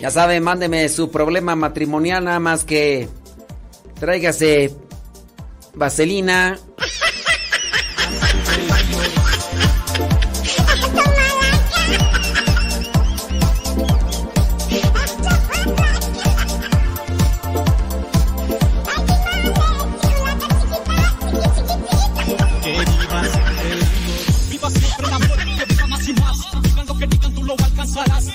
Ya 0.00 0.10
saben, 0.10 0.42
mándeme 0.42 0.88
su 0.88 1.10
problema 1.10 1.54
matrimonial, 1.54 2.24
nada 2.24 2.40
más 2.40 2.64
que 2.64 3.08
tráigase 3.98 4.74
vaselina. 5.74 6.58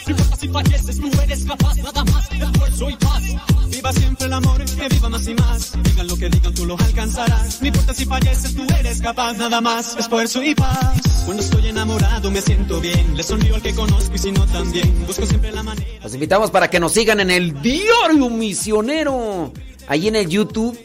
Viva. 0.08 0.25
Falleces, 0.56 1.02
tú 1.02 1.10
eres 1.22 1.44
capaz. 1.44 1.76
Nada 1.76 2.06
más, 2.06 2.32
esfuerzo 2.32 2.90
y 2.90 2.96
paz. 2.96 3.24
Viva 3.68 3.92
siempre 3.92 4.26
el 4.26 4.32
amor, 4.32 4.64
que 4.64 4.88
viva 4.88 5.10
más 5.10 5.28
y 5.28 5.34
más. 5.34 5.74
Digan 5.84 6.08
lo 6.08 6.16
que 6.16 6.30
digan, 6.30 6.54
tú 6.54 6.66
lo 6.66 6.78
alcanzarás. 6.80 7.62
No 7.62 7.68
importa 7.68 7.94
si 7.94 8.06
falleces, 8.06 8.56
tú 8.56 8.66
eres 8.80 9.02
capaz. 9.02 9.34
Nada 9.34 9.60
más, 9.60 9.98
esfuerzo 9.98 10.42
y 10.42 10.56
paz. 10.56 10.96
Cuando 11.26 11.44
estoy 11.44 11.68
enamorado 11.68 12.32
me 12.32 12.42
siento 12.42 12.80
bien. 12.80 13.18
Le 13.18 13.24
sonrío 13.24 13.56
al 13.56 13.62
que 13.62 13.76
conozco 13.76 14.16
y 14.16 14.18
si 14.18 14.32
no 14.32 14.46
también. 14.46 15.06
Busco 15.06 15.26
siempre 15.26 15.52
la 15.52 15.62
manera. 15.62 15.88
Los 16.02 16.14
invitamos 16.14 16.52
para 16.52 16.70
que 16.70 16.80
nos 16.80 16.94
sigan 16.94 17.20
en 17.20 17.32
el 17.32 17.62
Diario 17.62 18.30
Misionero. 18.30 19.52
Ahí 19.90 20.08
en 20.08 20.16
el 20.16 20.30
YouTube. 20.30 20.80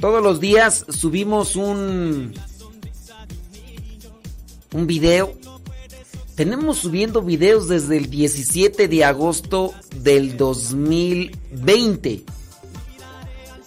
Todos 0.00 0.22
los 0.22 0.38
días 0.38 0.86
subimos 0.88 1.56
un. 1.56 2.32
Un 4.72 4.86
video. 4.86 5.39
Tenemos 6.40 6.78
subiendo 6.78 7.20
videos 7.20 7.68
desde 7.68 7.98
el 7.98 8.08
17 8.08 8.88
de 8.88 9.04
agosto 9.04 9.74
del 9.96 10.38
2020. 10.38 12.24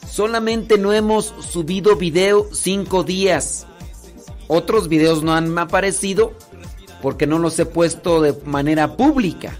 Solamente 0.09 0.79
no 0.79 0.91
hemos 0.91 1.35
subido 1.51 1.97
video 1.97 2.49
cinco 2.51 3.03
días. 3.03 3.67
Otros 4.47 4.87
videos 4.87 5.21
no 5.21 5.35
han 5.35 5.55
aparecido 5.59 6.33
porque 7.03 7.27
no 7.27 7.37
los 7.37 7.59
he 7.59 7.67
puesto 7.67 8.23
de 8.23 8.33
manera 8.43 8.97
pública. 8.97 9.55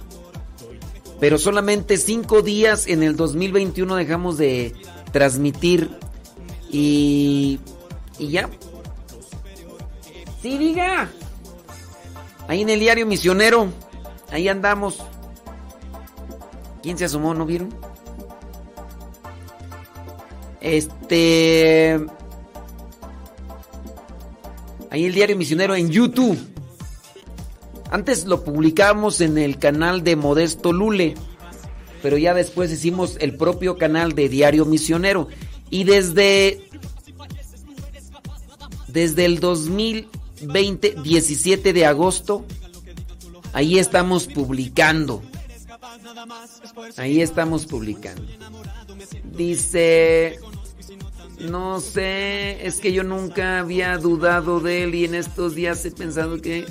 Pero 1.19 1.37
solamente 1.37 1.97
cinco 1.97 2.41
días 2.41 2.87
en 2.87 3.03
el 3.03 3.15
2021 3.15 3.95
dejamos 3.95 4.39
de 4.39 4.73
transmitir 5.11 5.91
y, 6.71 7.59
y 8.17 8.29
ya. 8.29 8.49
Sí, 10.41 10.57
diga. 10.57 11.11
Ahí 12.47 12.61
en 12.61 12.69
el 12.69 12.79
diario 12.79 13.05
misionero, 13.05 13.69
ahí 14.31 14.47
andamos. 14.47 14.99
¿Quién 16.81 16.97
se 16.97 17.05
asomó? 17.05 17.33
¿No 17.33 17.45
vieron? 17.45 17.73
Este... 20.61 21.99
Ahí 24.89 25.05
el 25.05 25.13
diario 25.13 25.35
misionero 25.35 25.75
en 25.75 25.89
YouTube. 25.89 26.37
Antes 27.89 28.25
lo 28.25 28.43
publicamos 28.43 29.21
en 29.21 29.37
el 29.37 29.59
canal 29.59 30.03
de 30.03 30.15
Modesto 30.15 30.73
Lule, 30.73 31.15
pero 32.01 32.17
ya 32.17 32.33
después 32.33 32.71
hicimos 32.71 33.17
el 33.19 33.37
propio 33.37 33.77
canal 33.77 34.13
de 34.13 34.29
Diario 34.29 34.65
Misionero. 34.65 35.27
Y 35.69 35.83
desde, 35.83 36.69
desde 38.87 39.25
el 39.25 39.39
2020, 40.47 40.95
17 41.03 41.73
de 41.73 41.85
agosto, 41.85 42.45
ahí 43.53 43.79
estamos 43.79 44.27
publicando. 44.27 45.21
Ahí 46.97 47.21
estamos 47.21 47.65
publicando. 47.65 48.23
Dice, 49.35 50.39
no 51.39 51.79
sé, 51.79 52.65
es 52.65 52.79
que 52.79 52.93
yo 52.93 53.03
nunca 53.03 53.59
había 53.59 53.97
dudado 53.97 54.59
de 54.59 54.83
él 54.83 54.95
y 54.95 55.05
en 55.05 55.15
estos 55.15 55.55
días 55.55 55.85
he 55.85 55.91
pensado 55.91 56.41
que 56.41 56.65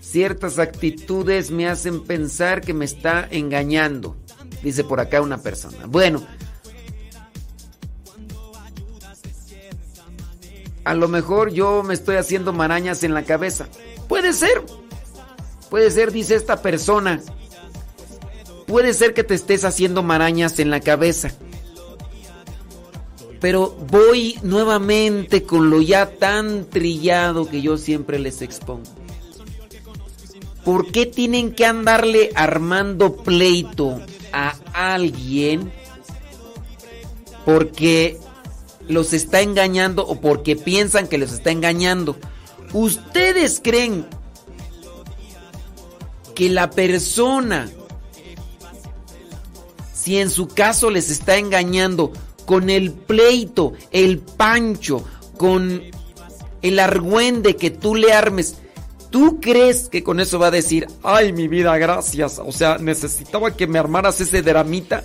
ciertas 0.00 0.58
actitudes 0.58 1.50
me 1.50 1.68
hacen 1.68 2.02
pensar 2.02 2.60
que 2.60 2.74
me 2.74 2.84
está 2.84 3.26
engañando. 3.30 4.16
Dice 4.62 4.84
por 4.84 5.00
acá 5.00 5.20
una 5.20 5.38
persona. 5.38 5.86
Bueno, 5.86 6.26
a 10.86 10.94
lo 10.94 11.08
mejor 11.08 11.50
yo 11.50 11.82
me 11.82 11.94
estoy 11.94 12.14
haciendo 12.14 12.52
marañas 12.52 13.02
en 13.02 13.12
la 13.12 13.24
cabeza. 13.24 13.66
Puede 14.08 14.32
ser. 14.32 14.62
Puede 15.68 15.90
ser, 15.90 16.12
dice 16.12 16.36
esta 16.36 16.62
persona. 16.62 17.20
Puede 18.68 18.94
ser 18.94 19.12
que 19.12 19.24
te 19.24 19.34
estés 19.34 19.64
haciendo 19.64 20.04
marañas 20.04 20.60
en 20.60 20.70
la 20.70 20.78
cabeza. 20.78 21.32
pero 23.40 23.76
voy 23.90 24.38
nuevamente 24.42 25.42
con 25.42 25.70
lo 25.70 25.82
ya 25.82 26.06
tan 26.06 26.64
trillado 26.70 27.48
que 27.48 27.62
yo 27.62 27.78
siempre 27.78 28.20
les 28.20 28.40
expongo. 28.40 28.84
¿Por 30.64 30.92
qué 30.92 31.04
tienen 31.04 31.52
que 31.52 31.66
andarle 31.66 32.30
armando 32.36 33.16
pleito 33.16 34.00
a 34.32 34.54
alguien? 34.72 35.72
Porque 37.44 38.18
los 38.88 39.12
está 39.12 39.40
engañando 39.40 40.06
o 40.06 40.20
porque 40.20 40.56
piensan 40.56 41.08
que 41.08 41.18
los 41.18 41.32
está 41.32 41.50
engañando. 41.50 42.16
¿Ustedes 42.72 43.60
creen 43.62 44.06
que 46.34 46.50
la 46.50 46.70
persona, 46.70 47.68
si 49.94 50.18
en 50.18 50.30
su 50.30 50.48
caso 50.48 50.90
les 50.90 51.10
está 51.10 51.36
engañando 51.38 52.12
con 52.44 52.70
el 52.70 52.92
pleito, 52.92 53.72
el 53.90 54.18
pancho, 54.18 55.04
con 55.36 55.82
el 56.62 56.78
argüende 56.78 57.56
que 57.56 57.70
tú 57.70 57.94
le 57.94 58.12
armes, 58.12 58.56
¿tú 59.10 59.40
crees 59.40 59.88
que 59.88 60.02
con 60.02 60.20
eso 60.20 60.38
va 60.38 60.48
a 60.48 60.50
decir, 60.52 60.86
ay 61.02 61.32
mi 61.32 61.48
vida, 61.48 61.76
gracias? 61.78 62.38
O 62.38 62.52
sea, 62.52 62.78
necesitaba 62.78 63.56
que 63.56 63.66
me 63.66 63.78
armaras 63.78 64.20
ese 64.20 64.42
dramita, 64.42 65.04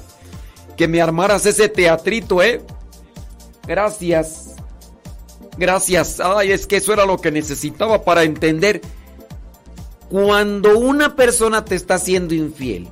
que 0.75 0.87
me 0.87 1.01
armaras 1.01 1.45
ese 1.45 1.69
teatrito, 1.69 2.41
¿eh? 2.41 2.61
Gracias. 3.71 4.55
Gracias. 5.57 6.19
Ay, 6.19 6.51
es 6.51 6.67
que 6.67 6.75
eso 6.75 6.91
era 6.91 7.05
lo 7.05 7.19
que 7.19 7.31
necesitaba 7.31 8.03
para 8.03 8.23
entender. 8.23 8.81
Cuando 10.09 10.77
una 10.77 11.15
persona 11.15 11.63
te 11.63 11.75
está 11.75 11.97
siendo 11.97 12.33
infiel 12.33 12.89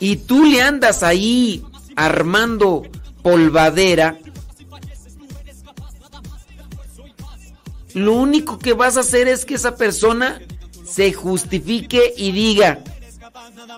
y 0.00 0.16
tú 0.16 0.44
le 0.44 0.60
andas 0.60 1.02
ahí 1.02 1.64
armando 1.96 2.82
polvadera, 3.22 4.18
lo 7.94 8.12
único 8.12 8.58
que 8.58 8.74
vas 8.74 8.98
a 8.98 9.00
hacer 9.00 9.28
es 9.28 9.46
que 9.46 9.54
esa 9.54 9.76
persona 9.76 10.42
se 10.84 11.10
justifique 11.14 12.12
y 12.18 12.32
diga, 12.32 12.84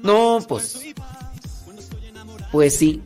no, 0.02 0.44
pues, 0.48 0.80
pues 2.50 2.76
sí. 2.76 3.00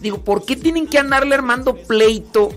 Digo, 0.00 0.22
¿por 0.22 0.44
qué 0.44 0.56
tienen 0.56 0.86
que 0.86 0.98
andarle 0.98 1.34
armando 1.34 1.76
pleito? 1.76 2.50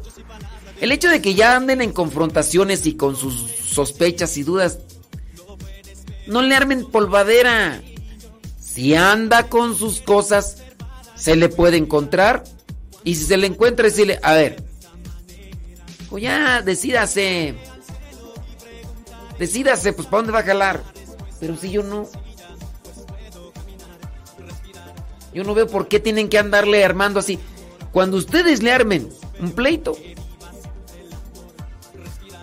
El 0.79 0.91
hecho 0.91 1.09
de 1.09 1.21
que 1.21 1.33
ya 1.33 1.55
anden 1.55 1.81
en 1.81 1.91
confrontaciones 1.91 2.85
y 2.85 2.95
con 2.95 3.15
sus 3.15 3.33
sospechas 3.33 4.37
y 4.37 4.43
dudas, 4.43 4.79
no 6.27 6.41
le 6.41 6.55
armen 6.55 6.85
polvadera. 6.85 7.81
Si 8.59 8.95
anda 8.95 9.49
con 9.49 9.75
sus 9.75 10.01
cosas, 10.01 10.63
se 11.15 11.35
le 11.35 11.49
puede 11.49 11.77
encontrar. 11.77 12.43
Y 13.03 13.15
si 13.15 13.25
se 13.25 13.37
le 13.37 13.47
encuentra, 13.47 13.85
decirle, 13.85 14.19
a 14.21 14.33
ver, 14.33 14.63
pues 16.09 16.23
ya 16.23 16.61
decídase. 16.61 17.55
Decídase, 19.39 19.93
pues 19.93 20.07
¿para 20.07 20.17
dónde 20.17 20.33
va 20.33 20.39
a 20.39 20.43
jalar? 20.43 20.83
Pero 21.39 21.57
si 21.57 21.71
yo 21.71 21.83
no. 21.83 22.07
Yo 25.33 25.43
no 25.43 25.53
veo 25.53 25.67
por 25.67 25.87
qué 25.87 25.99
tienen 25.99 26.29
que 26.29 26.37
andarle 26.37 26.83
armando 26.83 27.19
así. 27.19 27.39
Cuando 27.91 28.17
ustedes 28.17 28.61
le 28.63 28.71
armen 28.71 29.09
un 29.39 29.51
pleito. 29.51 29.97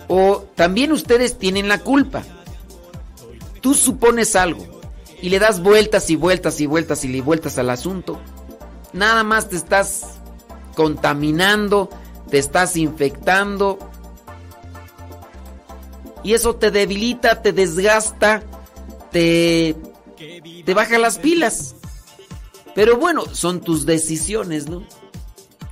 O 0.09 0.45
también 0.55 0.93
ustedes 0.93 1.39
tienen 1.39 1.69
la 1.69 1.81
culpa. 1.81 2.25
Tú 3.61 3.75
supones 3.75 4.37
algo 4.37 4.65
y 5.21 5.29
le 5.29 5.39
das 5.39 5.63
vueltas 5.63 6.11
y 6.11 6.17
vueltas 6.17 6.61
y 6.61 6.67
vueltas 6.67 7.05
y 7.05 7.21
vueltas 7.21 7.59
al 7.59 7.71
asunto. 7.71 8.19
Nada 8.93 9.25
más 9.25 9.49
te 9.49 9.57
estás 9.57 10.19
contaminando, 10.75 11.91
te 12.31 12.39
estás 12.39 12.77
infectando. 12.77 13.79
Y 16.23 16.35
eso 16.35 16.57
te 16.57 16.71
debilita, 16.71 17.43
te 17.43 17.53
desgasta, 17.53 18.43
te, 19.11 19.77
te 20.65 20.75
baja 20.75 20.99
las 20.99 21.19
pilas. 21.19 21.75
Pero 22.79 22.97
bueno, 22.97 23.25
son 23.35 23.61
tus 23.61 23.87
decisiones, 23.87 24.69
¿no? 24.69 24.87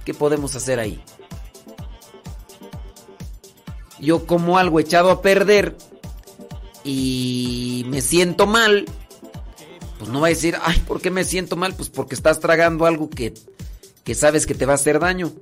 ¿Qué 0.05 0.13
podemos 0.13 0.57
hacer 0.57 0.81
ahí? 0.81 1.01
Yo 4.01 4.27
como 4.27 4.59
algo 4.59 4.81
echado 4.81 5.13
a 5.13 5.23
perder 5.23 5.77
y 6.83 7.85
me 7.87 8.01
siento 8.03 8.49
mal, 8.49 8.87
pues 10.01 10.11
no 10.11 10.21
va 10.21 10.27
a 10.27 10.31
decir, 10.31 10.57
ay, 10.61 10.81
¿por 10.81 11.01
qué 11.01 11.13
me 11.13 11.23
siento 11.23 11.55
mal? 11.55 11.77
Pues 11.77 11.91
porque 11.91 12.17
estás 12.17 12.41
tragando 12.41 12.87
algo 12.87 13.09
que, 13.09 13.33
que 14.03 14.17
sabes 14.17 14.45
que 14.45 14.57
te 14.57 14.67
va 14.67 14.73
a 14.73 14.75
hacer 14.75 14.99
daño. 14.99 15.33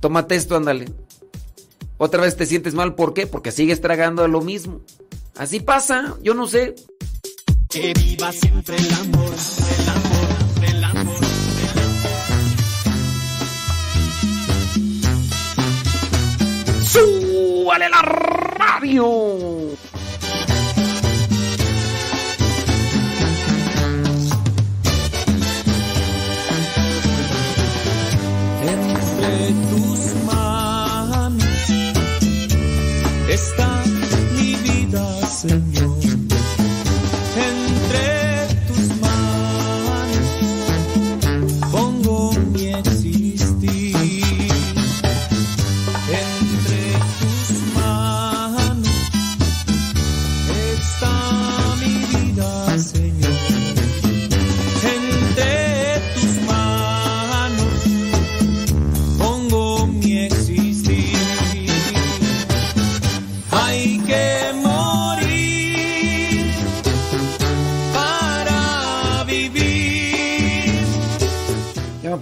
Tómate 0.00 0.36
esto, 0.36 0.56
ándale. 0.56 0.86
Otra 1.98 2.22
vez 2.22 2.34
te 2.34 2.46
sientes 2.46 2.72
mal, 2.72 2.94
¿por 2.94 3.12
qué? 3.12 3.26
Porque 3.26 3.52
sigues 3.52 3.82
tragando 3.82 4.26
lo 4.26 4.40
mismo. 4.40 4.80
Así 5.36 5.60
pasa, 5.60 6.16
yo 6.22 6.32
no 6.32 6.46
sé. 6.46 6.76
Que 7.68 7.92
viva 7.92 8.32
siempre 8.32 8.76
el 8.76 8.90
amor, 8.94 9.34
¡Súbale 17.68 17.90
la 17.90 18.00
radio! 18.00 19.04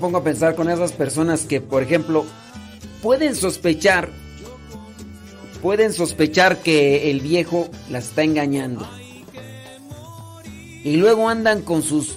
Pongo 0.06 0.18
a 0.18 0.22
pensar 0.22 0.54
con 0.54 0.70
esas 0.70 0.92
personas 0.92 1.46
que, 1.46 1.60
por 1.60 1.82
ejemplo, 1.82 2.24
pueden 3.02 3.34
sospechar, 3.34 4.08
pueden 5.60 5.92
sospechar 5.92 6.58
que 6.58 7.10
el 7.10 7.18
viejo 7.18 7.68
la 7.90 7.98
está 7.98 8.22
engañando. 8.22 8.88
Y 10.84 10.98
luego 10.98 11.28
andan 11.28 11.62
con 11.62 11.82
sus 11.82 12.14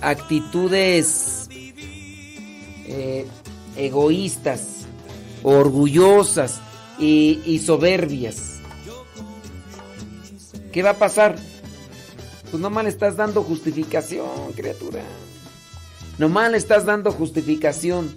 actitudes 0.00 1.48
eh, 2.88 3.24
egoístas, 3.76 4.86
orgullosas 5.44 6.58
y, 6.98 7.40
y 7.46 7.60
soberbias. 7.60 8.54
¿Qué 10.72 10.82
va 10.82 10.90
a 10.90 10.98
pasar? 10.98 11.36
Pues 12.50 12.60
nomás 12.60 12.82
le 12.82 12.90
estás 12.90 13.16
dando 13.16 13.44
justificación, 13.44 14.26
criatura. 14.56 15.02
Nomás 16.18 16.50
le 16.50 16.56
estás 16.56 16.84
dando 16.84 17.12
justificación. 17.12 18.14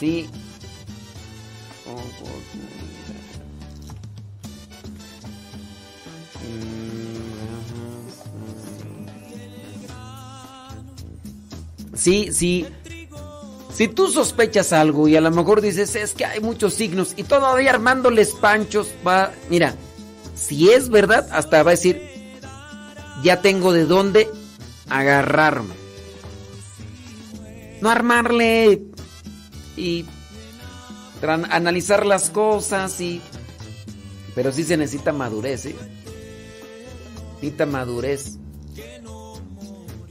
Sí. 0.00 0.28
Sí, 11.94 12.28
sí. 12.32 12.66
Si 13.74 13.86
tú 13.88 14.08
sospechas 14.10 14.72
algo 14.72 15.08
y 15.08 15.16
a 15.16 15.20
lo 15.20 15.30
mejor 15.30 15.60
dices, 15.60 15.94
es 15.94 16.14
que 16.14 16.24
hay 16.24 16.40
muchos 16.40 16.74
signos 16.74 17.12
y 17.16 17.24
todavía 17.24 17.70
armándoles 17.70 18.32
panchos, 18.32 18.88
va, 19.06 19.32
mira, 19.50 19.74
si 20.34 20.70
es 20.70 20.88
verdad, 20.88 21.28
hasta 21.32 21.62
va 21.62 21.70
a 21.70 21.74
decir, 21.74 22.17
ya 23.22 23.40
tengo 23.40 23.72
de 23.72 23.84
dónde 23.84 24.30
agarrarme. 24.88 25.74
No 27.80 27.90
armarle 27.90 28.82
y 29.76 30.04
analizar 31.22 32.06
las 32.06 32.30
cosas 32.30 33.00
y... 33.00 33.20
Pero 34.34 34.52
sí 34.52 34.64
se 34.64 34.76
necesita 34.76 35.12
madurez, 35.12 35.66
¿eh? 35.66 35.76
Necesita 37.34 37.66
madurez. 37.66 38.38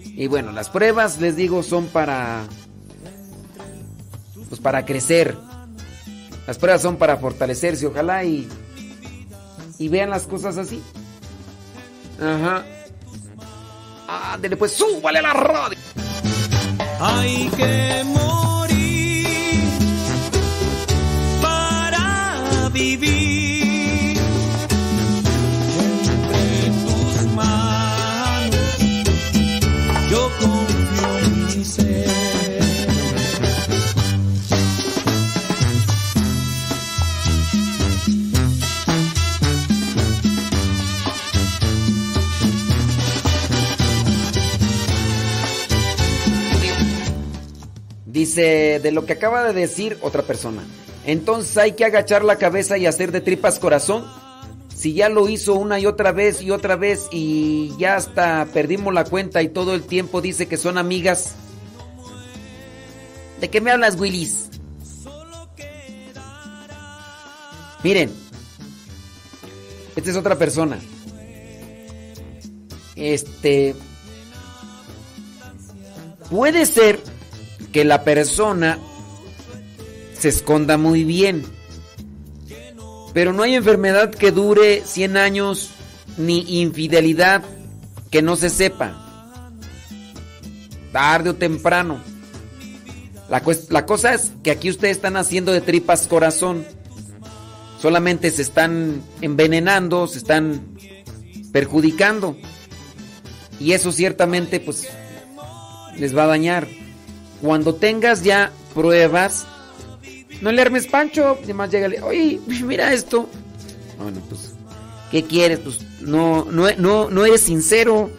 Y 0.01 0.27
bueno, 0.27 0.51
las 0.51 0.69
pruebas, 0.69 1.19
les 1.19 1.35
digo, 1.35 1.63
son 1.63 1.87
para... 1.87 2.45
Pues 4.49 4.61
para 4.61 4.85
crecer. 4.85 5.37
Las 6.45 6.57
pruebas 6.57 6.81
son 6.81 6.97
para 6.97 7.17
fortalecerse, 7.17 7.85
ojalá 7.85 8.23
y... 8.23 8.47
Y 9.77 9.89
vean 9.89 10.09
las 10.09 10.25
cosas 10.25 10.57
así. 10.57 10.81
Ajá. 12.19 12.65
Ándele, 14.07 14.55
pues 14.55 14.71
súbale 14.71 15.21
la 15.21 15.33
radio. 15.33 15.77
Hay 16.99 17.49
que 17.57 18.03
morir 18.05 19.27
para 21.41 22.69
vivir. 22.71 24.17
Entre 25.79 26.71
tus 26.85 27.33
manos 27.33 28.77
yo 30.09 30.31
confío 30.39 31.17
en 31.19 31.45
mi. 31.47 32.26
Dice, 48.17 48.79
de 48.81 48.91
lo 48.91 49.05
que 49.05 49.13
acaba 49.13 49.43
de 49.43 49.53
decir 49.53 49.99
otra 50.01 50.23
persona. 50.23 50.63
Entonces 51.05 51.55
hay 51.55 51.73
que 51.73 51.85
agachar 51.85 52.25
la 52.25 52.39
cabeza 52.39 52.75
y 52.75 52.87
hacer 52.87 53.11
de 53.11 53.21
tripas 53.21 53.59
corazón. 53.59 54.07
Si 54.75 54.93
ya 54.93 55.07
lo 55.07 55.29
hizo 55.29 55.53
una 55.53 55.79
y 55.79 55.85
otra 55.85 56.13
vez 56.13 56.41
y 56.41 56.49
otra 56.49 56.75
vez 56.75 57.09
y 57.11 57.75
ya 57.77 57.95
hasta 57.95 58.47
perdimos 58.51 58.91
la 58.91 59.03
cuenta 59.03 59.43
y 59.43 59.49
todo 59.49 59.75
el 59.75 59.83
tiempo 59.83 60.19
dice 60.19 60.47
que 60.47 60.57
son 60.57 60.79
amigas. 60.79 61.35
¿De 63.39 63.51
qué 63.51 63.61
me 63.61 63.69
hablas, 63.69 63.99
Willis? 63.99 64.49
Miren, 67.83 68.11
esta 69.95 70.09
es 70.09 70.17
otra 70.17 70.35
persona. 70.39 70.79
Este... 72.95 73.75
Puede 76.31 76.65
ser 76.65 76.99
que 77.71 77.85
la 77.85 78.03
persona 78.03 78.79
se 80.17 80.29
esconda 80.29 80.77
muy 80.77 81.03
bien. 81.03 81.43
Pero 83.13 83.33
no 83.33 83.43
hay 83.43 83.55
enfermedad 83.55 84.11
que 84.11 84.31
dure 84.31 84.83
100 84.85 85.17
años 85.17 85.71
ni 86.17 86.61
infidelidad 86.61 87.43
que 88.11 88.21
no 88.21 88.35
se 88.35 88.49
sepa. 88.49 89.03
Tarde 90.91 91.31
o 91.31 91.35
temprano. 91.35 92.01
La, 93.29 93.41
la 93.69 93.85
cosa 93.85 94.13
es 94.13 94.31
que 94.43 94.51
aquí 94.51 94.69
ustedes 94.69 94.97
están 94.97 95.17
haciendo 95.17 95.51
de 95.51 95.61
tripas 95.61 96.07
corazón. 96.07 96.65
Solamente 97.79 98.31
se 98.31 98.41
están 98.41 99.03
envenenando, 99.21 100.07
se 100.07 100.19
están 100.19 100.77
perjudicando. 101.51 102.37
Y 103.59 103.73
eso 103.73 103.91
ciertamente 103.91 104.59
pues 104.59 104.87
les 105.97 106.15
va 106.15 106.23
a 106.23 106.27
dañar. 106.27 106.67
Cuando 107.41 107.75
tengas 107.75 108.23
ya 108.23 108.51
pruebas, 108.73 109.45
no 110.41 110.51
le 110.51 110.61
armes 110.61 110.87
pancho, 110.87 111.37
además 111.43 111.71
llega, 111.71 112.05
oye, 112.05 112.39
mira 112.63 112.93
esto. 112.93 113.27
Bueno, 113.97 114.21
pues, 114.29 114.53
¿qué 115.11 115.23
quieres? 115.23 115.59
Pues 115.59 115.79
no, 116.01 116.45
no, 116.45 116.71
no, 116.77 117.09
no 117.09 117.25
eres 117.25 117.41
sincero, 117.41 118.09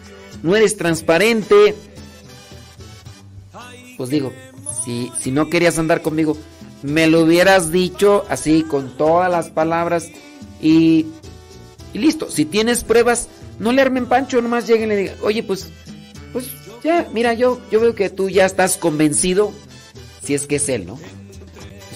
no 0.43 0.57
eres 0.57 0.77
transparente. 0.77 1.75
Pues 3.97 4.11
digo, 4.11 4.33
si, 4.85 5.11
si 5.19 5.31
no 5.31 5.49
querías 5.49 5.79
andar 5.79 6.03
conmigo, 6.03 6.37
me 6.83 7.07
lo 7.09 7.23
hubieras 7.23 7.73
dicho 7.73 8.25
así, 8.29 8.63
con 8.63 8.97
todas 8.97 9.31
las 9.31 9.51
palabras 9.51 10.09
y, 10.61 11.07
y 11.93 11.99
listo. 11.99 12.31
Si 12.31 12.45
tienes 12.45 12.85
pruebas, 12.85 13.29
no 13.59 13.73
le 13.73 13.83
armen 13.83 14.07
pancho, 14.07 14.41
nomás 14.41 14.67
lleguen 14.67 14.93
y 14.93 14.95
le 14.95 14.97
digan, 14.97 15.17
oye, 15.23 15.43
pues, 15.43 15.69
pues 16.33 16.47
ya, 16.83 17.09
mira, 17.13 17.35
yo, 17.35 17.61
yo 17.71 17.81
veo 17.81 17.95
que 17.95 18.11
tú 18.11 18.29
ya 18.29 18.47
estás 18.47 18.77
convencido, 18.77 19.53
si 20.23 20.35
es 20.35 20.47
que 20.47 20.57
es 20.57 20.69
él, 20.69 20.87
¿no? 20.87 20.99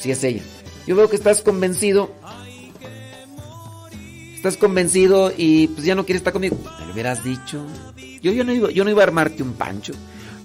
Si 0.01 0.11
es 0.11 0.23
ella. 0.25 0.43
Yo 0.87 0.97
veo 0.97 1.09
que 1.09 1.17
estás 1.17 1.43
convencido. 1.43 2.11
Estás 4.35 4.57
convencido 4.57 5.33
y 5.37 5.69
pues 5.69 5.87
ya 5.87 5.95
no 5.95 6.05
quieres 6.05 6.21
estar 6.21 6.33
conmigo. 6.33 6.57
Me 6.81 6.87
lo 6.87 6.93
hubieras 6.93 7.23
dicho. 7.23 7.65
Yo, 8.21 8.33
yo, 8.33 8.43
no, 8.43 8.53
iba, 8.53 8.71
yo 8.73 8.83
no 8.83 8.91
iba 8.91 9.03
a 9.03 9.07
armarte 9.07 9.43
un 9.43 9.53
pancho. 9.53 9.93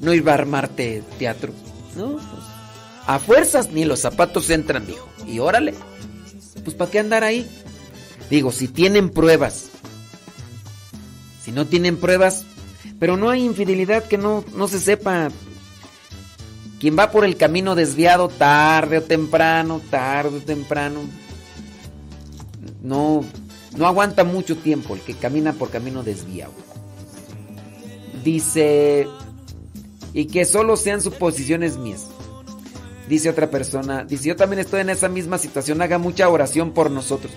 No 0.02 0.14
iba 0.14 0.32
a 0.32 0.36
armarte 0.36 1.02
teatro. 1.18 1.52
No, 1.96 2.20
a 3.08 3.20
fuerzas 3.20 3.72
ni 3.72 3.86
los 3.86 4.02
zapatos 4.02 4.50
entran, 4.50 4.86
dijo. 4.86 5.08
Y 5.26 5.40
órale. 5.40 5.74
Pues 6.64 6.76
para 6.76 6.92
qué 6.92 7.00
andar 7.00 7.24
ahí. 7.24 7.50
Digo, 8.30 8.52
si 8.52 8.68
tienen 8.68 9.10
pruebas. 9.10 9.70
Si 11.44 11.52
no 11.52 11.66
tienen 11.66 11.98
pruebas. 11.98 12.46
Pero 13.00 13.17
no 13.17 13.30
hay 13.30 13.43
infidelidad 13.43 14.06
que 14.06 14.17
no, 14.17 14.43
no 14.56 14.67
se 14.67 14.80
sepa. 14.80 15.30
Quien 16.80 16.98
va 16.98 17.11
por 17.11 17.26
el 17.26 17.38
camino 17.38 17.76
desviado 17.76 18.30
tarde 18.30 19.00
o 19.00 19.03
temprano, 19.03 19.82
tarde 19.90 20.38
o 20.38 20.42
temprano, 20.42 21.01
no, 22.84 23.24
no 23.76 23.88
aguanta 23.88 24.24
mucho 24.24 24.58
tiempo 24.58 24.95
el 24.95 25.01
que 25.01 25.16
camina 25.16 25.53
por 25.53 25.69
camino 25.69 26.03
desviado. 26.03 26.53
Dice, 28.24 29.08
y 30.14 30.26
que 30.26 30.45
solo 30.45 30.77
sean 30.77 31.01
suposiciones 31.01 31.77
mías. 31.77 32.08
Dice 33.08 33.30
otra 33.30 33.50
persona, 33.50 34.03
dice, 34.03 34.30
yo 34.30 34.35
también 34.35 34.59
estoy 34.59 34.82
en 34.82 34.90
esa 34.90 35.08
misma 35.08 35.38
situación, 35.38 35.82
haga 35.82 35.98
mucha 35.98 36.27
oración 36.27 36.74
por 36.74 36.92
nosotros. 36.92 37.32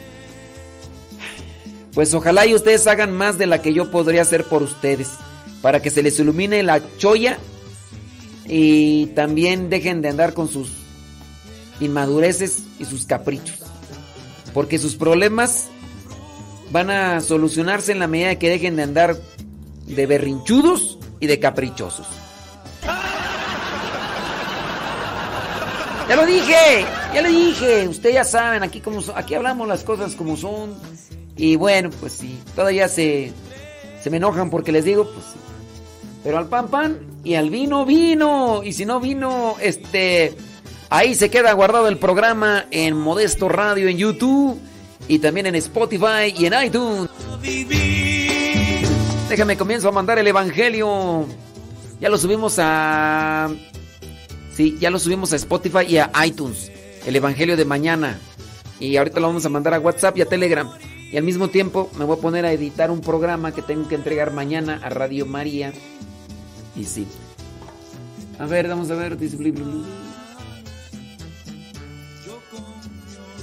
Pues 1.94 2.12
ojalá 2.14 2.46
y 2.46 2.54
ustedes 2.54 2.86
hagan 2.86 3.12
más 3.12 3.38
de 3.38 3.46
la 3.46 3.62
que 3.62 3.72
yo 3.72 3.90
podría 3.90 4.22
hacer 4.22 4.44
por 4.44 4.62
ustedes, 4.62 5.10
para 5.62 5.80
que 5.80 5.90
se 5.90 6.02
les 6.02 6.18
ilumine 6.18 6.62
la 6.62 6.80
cholla 6.96 7.38
y 8.46 9.06
también 9.06 9.70
dejen 9.70 10.02
de 10.02 10.08
andar 10.08 10.34
con 10.34 10.48
sus 10.48 10.70
inmadureces 11.80 12.64
y 12.78 12.84
sus 12.84 13.04
caprichos. 13.04 13.58
Porque 14.52 14.78
sus 14.78 14.96
problemas 14.96 15.68
van 16.72 16.90
a 16.90 17.20
solucionarse 17.20 17.92
en 17.92 17.98
la 17.98 18.06
medida 18.06 18.38
que 18.38 18.48
dejen 18.48 18.76
de 18.76 18.82
andar 18.82 19.16
de 19.86 20.06
berrinchudos 20.06 20.98
y 21.20 21.26
de 21.26 21.38
caprichosos. 21.38 22.06
Ya 26.08 26.16
lo 26.16 26.26
dije, 26.26 26.84
ya 27.14 27.22
lo 27.22 27.28
dije. 27.28 27.86
Ustedes 27.86 28.14
ya 28.16 28.24
saben, 28.24 28.64
aquí, 28.64 28.80
como 28.80 29.00
aquí 29.14 29.34
hablamos 29.34 29.68
las 29.68 29.84
cosas 29.84 30.16
como 30.16 30.36
son. 30.36 30.74
Y 31.36 31.54
bueno, 31.54 31.90
pues 32.00 32.14
si 32.14 32.40
todavía 32.56 32.88
se, 32.88 33.32
se 34.02 34.10
me 34.10 34.16
enojan 34.16 34.50
porque 34.50 34.72
les 34.72 34.84
digo, 34.84 35.04
pues 35.04 35.24
sí. 35.32 35.49
Pero 36.22 36.38
al 36.38 36.48
pan 36.48 36.68
pan 36.68 36.98
y 37.24 37.34
al 37.34 37.50
vino 37.50 37.84
vino. 37.84 38.62
Y 38.64 38.72
si 38.72 38.84
no 38.84 39.00
vino, 39.00 39.56
este... 39.60 40.34
Ahí 40.92 41.14
se 41.14 41.30
queda 41.30 41.52
guardado 41.52 41.86
el 41.86 41.98
programa 41.98 42.66
en 42.72 42.96
Modesto 42.96 43.48
Radio 43.48 43.86
en 43.86 43.96
YouTube 43.96 44.60
y 45.06 45.20
también 45.20 45.46
en 45.46 45.54
Spotify 45.54 46.34
y 46.36 46.46
en 46.46 46.54
iTunes. 46.64 47.08
Déjame 49.28 49.56
comienzo 49.56 49.88
a 49.88 49.92
mandar 49.92 50.18
el 50.18 50.26
evangelio. 50.26 51.26
Ya 52.00 52.08
lo 52.08 52.18
subimos 52.18 52.56
a 52.58 53.50
Sí, 54.52 54.76
ya 54.80 54.90
lo 54.90 54.98
subimos 54.98 55.32
a 55.32 55.36
Spotify 55.36 55.86
y 55.88 55.98
a 55.98 56.10
iTunes. 56.26 56.72
El 57.06 57.16
evangelio 57.16 57.56
de 57.56 57.64
mañana. 57.64 58.18
Y 58.78 58.96
ahorita 58.96 59.20
lo 59.20 59.28
vamos 59.28 59.46
a 59.46 59.48
mandar 59.48 59.74
a 59.74 59.78
WhatsApp 59.78 60.18
y 60.18 60.22
a 60.22 60.26
Telegram. 60.26 60.70
Y 61.12 61.16
al 61.16 61.24
mismo 61.24 61.48
tiempo 61.48 61.90
me 61.98 62.04
voy 62.04 62.16
a 62.16 62.20
poner 62.20 62.44
a 62.44 62.52
editar 62.52 62.90
un 62.90 63.00
programa 63.00 63.52
que 63.52 63.62
tengo 63.62 63.88
que 63.88 63.96
entregar 63.96 64.32
mañana 64.32 64.80
a 64.82 64.90
Radio 64.90 65.26
María. 65.26 65.72
Y 66.76 66.84
sí. 66.84 67.06
A 68.38 68.46
ver, 68.46 68.68
vamos 68.68 68.90
a 68.90 68.94
ver. 68.94 69.18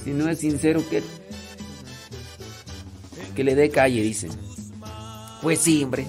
Si 0.03 0.11
no 0.11 0.29
es 0.29 0.39
sincero, 0.39 0.81
que, 0.89 1.03
que 3.35 3.43
le 3.43 3.53
dé 3.55 3.69
calle, 3.69 4.01
dicen. 4.01 4.31
Pues 5.41 5.59
sí, 5.59 5.83
hombre. 5.83 6.07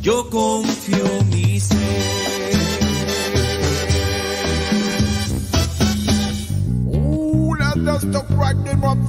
Yo 0.00 0.30
confío 0.30 1.22
mi 1.30 1.58
ser. 1.58 2.37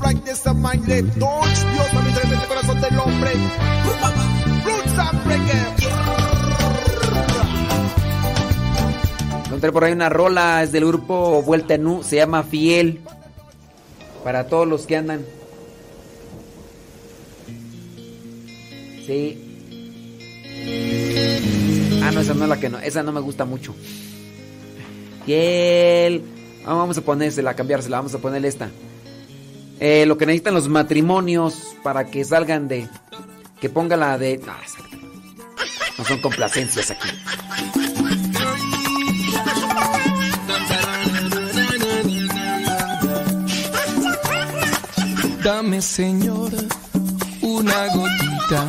Like 0.01 0.23
this 0.25 0.45
mind 0.45 0.87
let 0.87 1.03
Dios 1.15 1.93
a 1.93 2.01
mi 2.01 2.11
tremendo 2.13 2.47
corazón 2.47 2.81
del 2.81 2.99
hombre. 2.99 3.31
Roots 4.65 4.99
and 4.99 5.25
reggae. 5.27 5.75
Encontré 9.45 9.71
por 9.71 9.83
ahí 9.83 9.93
una 9.93 10.09
rola, 10.09 10.63
es 10.63 10.71
del 10.71 10.85
grupo 10.85 11.41
Vuelta 11.41 11.73
en 11.73 11.87
U, 11.87 12.03
se 12.03 12.15
llama 12.17 12.43
Fiel. 12.43 13.01
Para 14.23 14.47
todos 14.47 14.67
los 14.67 14.85
que 14.85 14.97
andan. 14.97 15.25
Sí. 19.05 19.45
Ah, 22.03 22.11
no, 22.11 22.21
esa 22.21 22.33
no 22.33 22.43
es 22.43 22.49
la 22.49 22.59
que 22.59 22.69
no. 22.69 22.79
Esa 22.79 23.03
no 23.03 23.11
me 23.11 23.19
gusta 23.21 23.45
mucho. 23.45 23.75
Fiel. 25.25 26.38
Ah, 26.69 26.73
Vamos 26.75 26.97
a 26.97 27.01
ponérsela, 27.01 27.49
a 27.51 27.55
cambiársela. 27.55 27.97
Vamos 27.97 28.13
a 28.13 28.19
ponerle 28.19 28.47
esta. 28.47 28.69
Eh, 29.79 30.05
lo 30.05 30.17
que 30.17 30.25
necesitan 30.25 30.53
los 30.53 30.67
matrimonios 30.67 31.55
para 31.83 32.05
que 32.11 32.23
salgan 32.23 32.67
de. 32.67 32.87
Que 33.59 33.69
ponga 33.69 33.97
la 33.97 34.17
de. 34.17 34.37
No, 34.37 34.53
esa- 34.63 34.97
no 35.97 36.05
son 36.05 36.21
complacencias 36.21 36.91
aquí. 36.91 37.09
Dame, 45.43 45.81
Señor, 45.81 46.51
una 47.41 47.87
gotita, 47.93 48.65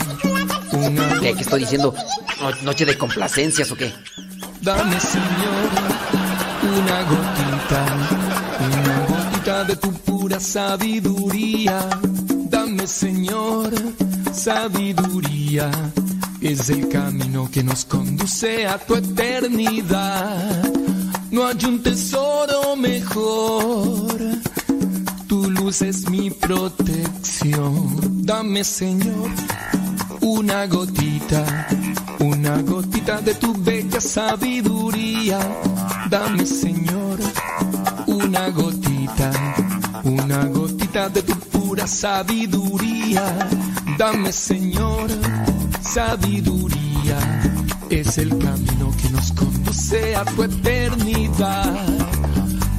una 0.72 1.20
¿Qué, 1.20 1.34
qué 1.34 1.40
estoy 1.42 1.60
diciendo? 1.60 1.94
No- 2.40 2.50
¿Noche 2.62 2.84
de 2.86 2.96
complacencias 2.96 3.70
o 3.72 3.76
qué? 3.76 3.92
Dame, 4.62 4.98
Señor, 5.00 5.70
una 6.62 7.02
gotita, 7.02 7.49
una 7.72 9.06
gotita 9.06 9.64
de 9.64 9.76
tu 9.76 9.92
pura 9.92 10.40
sabiduría. 10.40 11.88
Dame, 12.48 12.86
Señor, 12.86 13.72
sabiduría. 14.32 15.70
Es 16.40 16.68
el 16.70 16.88
camino 16.88 17.48
que 17.50 17.62
nos 17.62 17.84
conduce 17.84 18.66
a 18.66 18.78
tu 18.78 18.96
eternidad. 18.96 20.64
No 21.30 21.46
hay 21.46 21.64
un 21.64 21.80
tesoro 21.82 22.74
mejor. 22.74 24.18
Tu 25.28 25.50
luz 25.50 25.82
es 25.82 26.10
mi 26.10 26.30
protección. 26.30 28.24
Dame, 28.24 28.64
Señor, 28.64 29.30
una 30.22 30.66
gotita, 30.66 31.68
una 32.18 32.62
gotita 32.62 33.20
de 33.20 33.34
tu 33.34 33.54
bella 33.62 34.00
sabiduría. 34.00 35.38
Dame, 36.08 36.44
Señor, 36.44 37.20
una 38.26 38.50
gotita, 38.50 39.30
una 40.04 40.44
gotita 40.46 41.08
de 41.08 41.22
tu 41.22 41.34
pura 41.34 41.86
sabiduría. 41.86 43.22
Dame, 43.98 44.32
Señor, 44.32 45.08
sabiduría. 45.80 47.18
Es 47.88 48.18
el 48.18 48.30
camino 48.38 48.92
que 49.00 49.10
nos 49.10 49.32
conduce 49.32 50.14
a 50.14 50.24
tu 50.24 50.42
eternidad. 50.42 51.74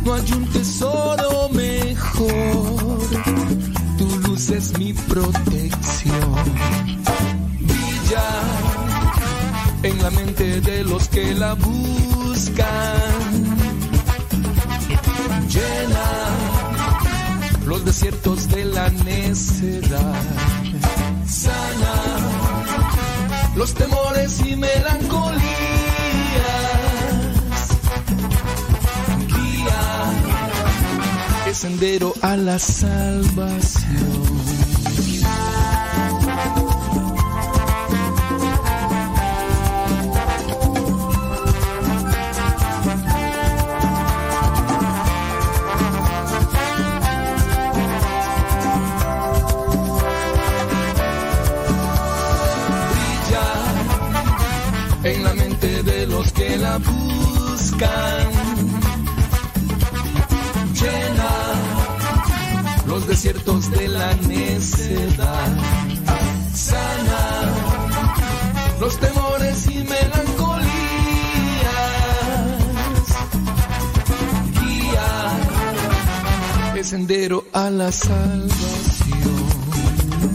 No 0.06 0.14
hay 0.14 0.32
un 0.32 0.46
tesoro 0.48 1.50
mejor. 1.50 3.00
Tu 3.98 4.08
luz 4.28 4.50
es 4.50 4.78
mi 4.78 4.94
protección. 4.94 6.36
Brilla 7.60 8.30
en 9.84 10.04
la 10.04 10.12
mente 10.12 10.62
de 10.62 10.84
los 10.84 11.08
que 11.10 11.34
la 11.34 11.54
buscan. 11.56 13.31
Los 17.72 17.86
desiertos 17.86 18.50
de 18.50 18.66
la 18.66 18.90
necedad. 18.90 20.22
Sana 21.26 21.94
los 23.56 23.74
temores 23.74 24.42
y 24.46 24.58
melancolías. 24.58 25.42
Guía 29.26 29.84
el 31.48 31.56
sendero 31.56 32.14
a 32.22 32.36
la 32.36 32.60
salvación. 32.60 34.41
Buscan. 56.88 58.30
Llena 60.74 61.34
los 62.88 63.08
desiertos 63.08 63.72
de 63.72 63.88
la 63.88 64.14
necedad. 64.16 65.50
Sana 66.54 67.52
los 68.80 68.98
temores 68.98 69.68
y 69.68 69.84
melancolías. 69.84 70.72
Guía 74.60 75.12
el 76.76 76.86
sendero 76.86 77.46
a 77.54 77.70
la 77.70 77.92
salvación. 77.92 78.52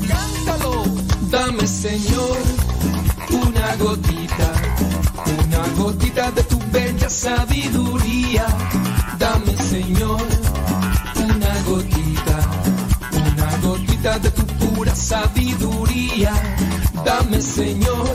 Cántalo, 0.09 0.85
dame 1.31 1.67
Señor 1.67 2.39
una 3.31 3.77
gotita, 3.77 4.53
gotita 5.77 6.31
de 6.33 6.43
tu 6.45 6.59
bella 6.73 7.09
sabiduría. 7.09 8.47
Dame 9.19 9.57
Señor 9.57 10.27
una 11.17 11.63
gotita, 11.71 12.39
una 13.13 13.57
gotita 13.69 14.19
de 14.19 14.31
tu 14.31 14.47
pura 14.47 14.95
sabiduría. 14.95 16.33
Dame 17.05 17.41
Señor 17.41 18.15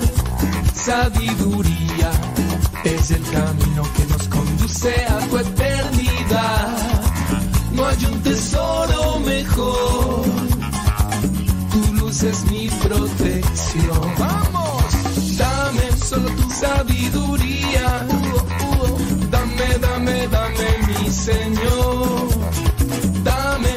sabiduría. 0.76 2.12
Es 2.84 3.12
el 3.12 3.24
camino 3.30 3.84
que 3.96 4.06
nos 4.12 4.28
conduce 4.28 4.94
a 5.06 5.20
tu 5.28 5.38
eternidad. 5.38 6.78
No 7.74 7.86
hay 7.86 8.06
un 8.06 8.22
tesoro 8.22 9.20
mejor. 9.20 10.26
Tu 11.72 11.94
luz 11.94 12.24
es 12.24 12.44
mi 12.52 12.68
protección. 12.70 14.02
Vamos, 14.18 14.84
dame 15.38 15.92
solo 16.04 16.30
tu 16.30 16.51
sabiduría. 16.62 17.88
Uh, 18.08 18.40
uh, 18.68 18.98
Dame, 19.34 19.70
dame, 19.86 20.18
dame 20.36 20.70
mi 20.88 21.10
Señor. 21.10 22.28
Dame 23.30 23.74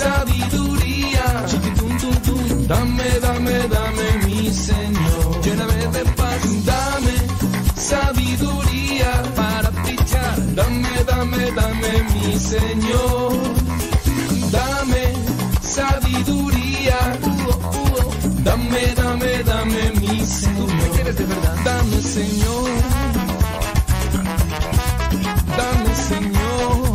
sabiduría. 0.00 1.26
Chiquitum, 1.50 1.92
tum, 2.02 2.16
tum. 2.26 2.66
Dame, 2.72 3.08
dame, 3.26 3.56
dame 3.76 4.08
mi 4.26 4.40
Señor. 4.66 5.26
Lléname 5.44 5.80
de 5.96 6.04
paz. 6.18 6.42
Dame 6.70 7.16
sabiduría 7.90 9.12
para 9.38 9.70
brillar. 9.82 10.36
Dame, 10.54 10.94
dame, 11.10 11.42
dame 11.60 11.92
mi 12.12 12.38
Señor. 12.38 13.53
Dame, 19.64 19.90
mi 20.00 20.26
Señor. 20.26 20.74
¿Me 20.74 20.88
quieres 20.90 21.16
de 21.16 21.24
verdad? 21.24 21.56
Dame, 21.64 22.02
Señor. 22.02 22.70
Dame, 25.56 25.94
Señor. 25.94 26.92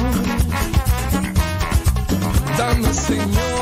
Dame, 2.58 2.94
Señor. 2.94 3.59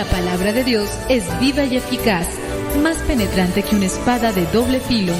La 0.00 0.06
palabra 0.06 0.54
de 0.54 0.64
Dios 0.64 0.88
es 1.10 1.24
viva 1.40 1.62
y 1.64 1.76
eficaz, 1.76 2.26
más 2.82 2.96
penetrante 3.06 3.62
que 3.62 3.76
una 3.76 3.84
espada 3.84 4.32
de 4.32 4.46
doble 4.46 4.80
filo. 4.80 5.12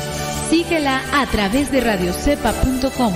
Síguela 0.49 1.03
a 1.13 1.27
través 1.27 1.71
de 1.71 1.83
radiocepa.com. 1.83 3.13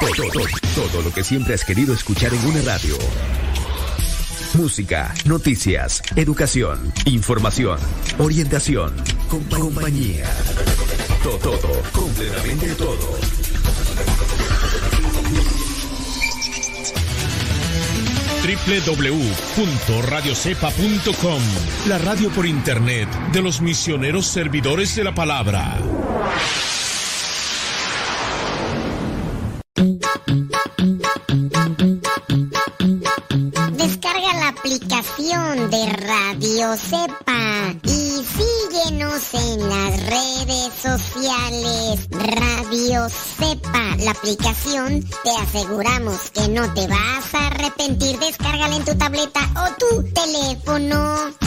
Todo, 0.00 0.30
todo, 0.32 0.44
todo 0.90 1.02
lo 1.02 1.12
que 1.14 1.22
siempre 1.22 1.54
has 1.54 1.64
querido 1.64 1.94
escuchar 1.94 2.34
en 2.34 2.44
una 2.46 2.62
radio. 2.62 2.96
Música, 4.54 5.14
noticias, 5.26 6.02
educación, 6.16 6.92
información, 7.04 7.78
orientación, 8.18 8.92
compa- 9.30 9.60
compañía. 9.60 10.24
Todo, 11.22 11.38
todo, 11.38 11.82
completamente 11.92 12.74
todo. 12.74 13.18
www.radiocepa.com, 18.46 21.42
la 21.88 21.98
radio 21.98 22.30
por 22.30 22.46
internet 22.46 23.08
de 23.32 23.42
los 23.42 23.60
misioneros 23.60 24.26
servidores 24.26 24.94
de 24.94 25.02
la 25.02 25.12
palabra. 25.12 25.76
Descarga 33.72 34.34
la 34.34 34.48
aplicación 34.50 35.68
Radio 35.96 36.76
Cepa 36.76 37.74
y 37.82 38.22
síguenos 38.22 39.34
en 39.34 39.68
las 39.68 40.06
redes 40.06 40.72
sociales. 40.80 42.08
Radio 42.26 43.08
Cepa, 43.08 43.96
la 43.98 44.10
aplicación, 44.10 45.04
te 45.22 45.30
aseguramos 45.30 46.30
que 46.32 46.48
no 46.48 46.74
te 46.74 46.86
vas 46.88 47.34
a 47.34 47.46
arrepentir. 47.46 48.18
Descárgala 48.18 48.74
en 48.74 48.84
tu 48.84 48.96
tableta 48.96 49.40
o 49.54 49.76
tu 49.78 50.02
teléfono. 50.12 51.45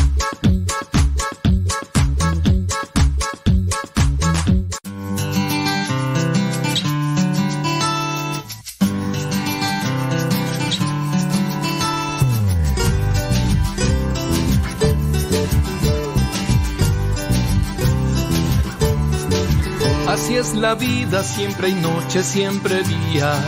Así 20.22 20.36
es 20.36 20.54
la 20.54 20.76
vida, 20.76 21.24
siempre 21.24 21.68
hay 21.68 21.76
noches, 21.76 22.26
siempre 22.26 22.84
días. 22.84 23.40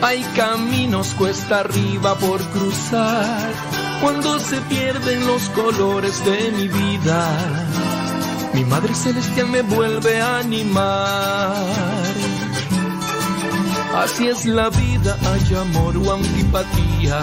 Hay 0.00 0.22
caminos 0.34 1.12
cuesta 1.12 1.60
arriba 1.60 2.14
por 2.14 2.40
cruzar. 2.48 3.52
Cuando 4.00 4.38
se 4.38 4.58
pierden 4.62 5.26
los 5.26 5.50
colores 5.50 6.24
de 6.24 6.50
mi 6.52 6.66
vida, 6.66 7.28
mi 8.54 8.64
Madre 8.64 8.94
Celestial 8.94 9.50
me 9.50 9.60
vuelve 9.60 10.18
a 10.18 10.38
animar. 10.38 11.54
Así 13.94 14.28
es 14.28 14.46
la 14.46 14.70
vida, 14.70 15.14
hay 15.30 15.56
amor 15.56 15.94
o 15.98 16.14
antipatía. 16.14 17.20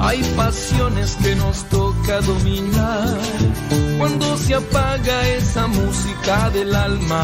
Hay 0.00 0.22
pasiones 0.36 1.16
que 1.16 1.34
nos 1.34 1.64
toca 1.68 2.20
dominar. 2.20 3.18
Cuando 3.98 4.36
se 4.38 4.54
apaga 4.54 5.28
esa 5.30 5.66
música 5.66 6.50
del 6.50 6.74
alma, 6.74 7.22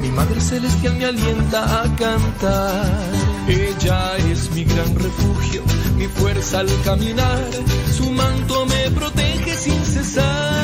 mi 0.00 0.08
Madre 0.10 0.40
Celestial 0.40 0.96
me 0.96 1.04
alienta 1.04 1.82
a 1.82 1.96
cantar. 1.96 2.86
Ella 3.46 4.16
es 4.30 4.50
mi 4.52 4.64
gran 4.64 4.94
refugio, 4.96 5.62
mi 5.96 6.06
fuerza 6.06 6.60
al 6.60 6.68
caminar. 6.82 7.50
Su 7.94 8.10
manto 8.10 8.66
me 8.66 8.90
protege 8.90 9.54
sin 9.54 9.84
cesar. 9.84 10.63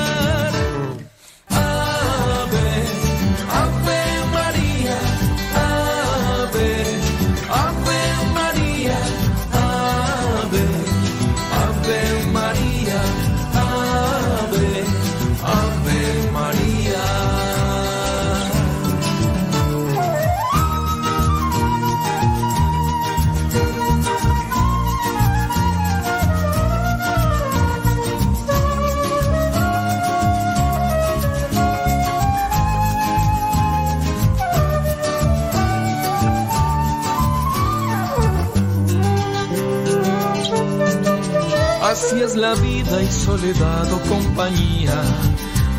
La 42.36 42.54
vida 42.54 43.02
y 43.02 43.10
soledad 43.10 43.92
o 43.92 44.00
compañía. 44.08 45.02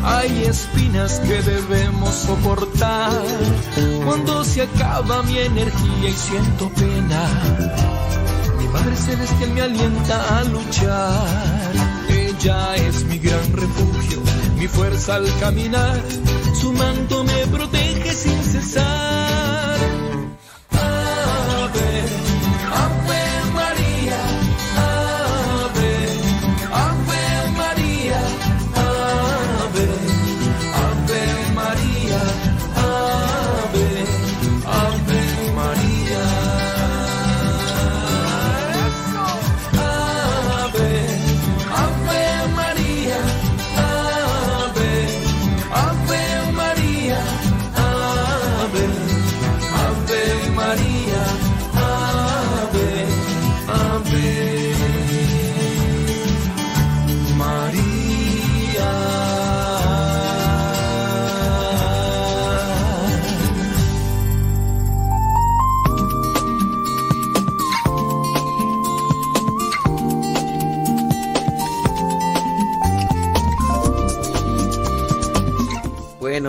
Hay 0.04 0.44
espinas 0.44 1.20
que 1.20 1.40
debemos 1.42 2.14
soportar. 2.14 3.12
Cuando 4.04 4.44
se 4.44 4.62
acaba 4.62 5.22
mi 5.22 5.38
energía 5.38 6.08
y 6.08 6.12
siento 6.12 6.68
pena, 6.70 7.28
mi 8.58 8.66
Madre 8.68 8.96
Celestial 8.96 9.50
me 9.52 9.62
alienta 9.62 10.38
a 10.38 10.44
luchar. 10.44 11.72
Ella 12.08 12.76
es 12.76 13.04
mi 13.04 13.18
gran 13.18 13.52
refugio, 13.52 14.20
mi 14.56 14.66
fuerza 14.66 15.16
al 15.16 15.38
caminar. 15.38 16.02
Su 16.60 16.72
manto 16.72 17.24
me 17.24 17.46
protege 17.46 18.12
sin 18.12 18.42
cesar. 18.42 20.01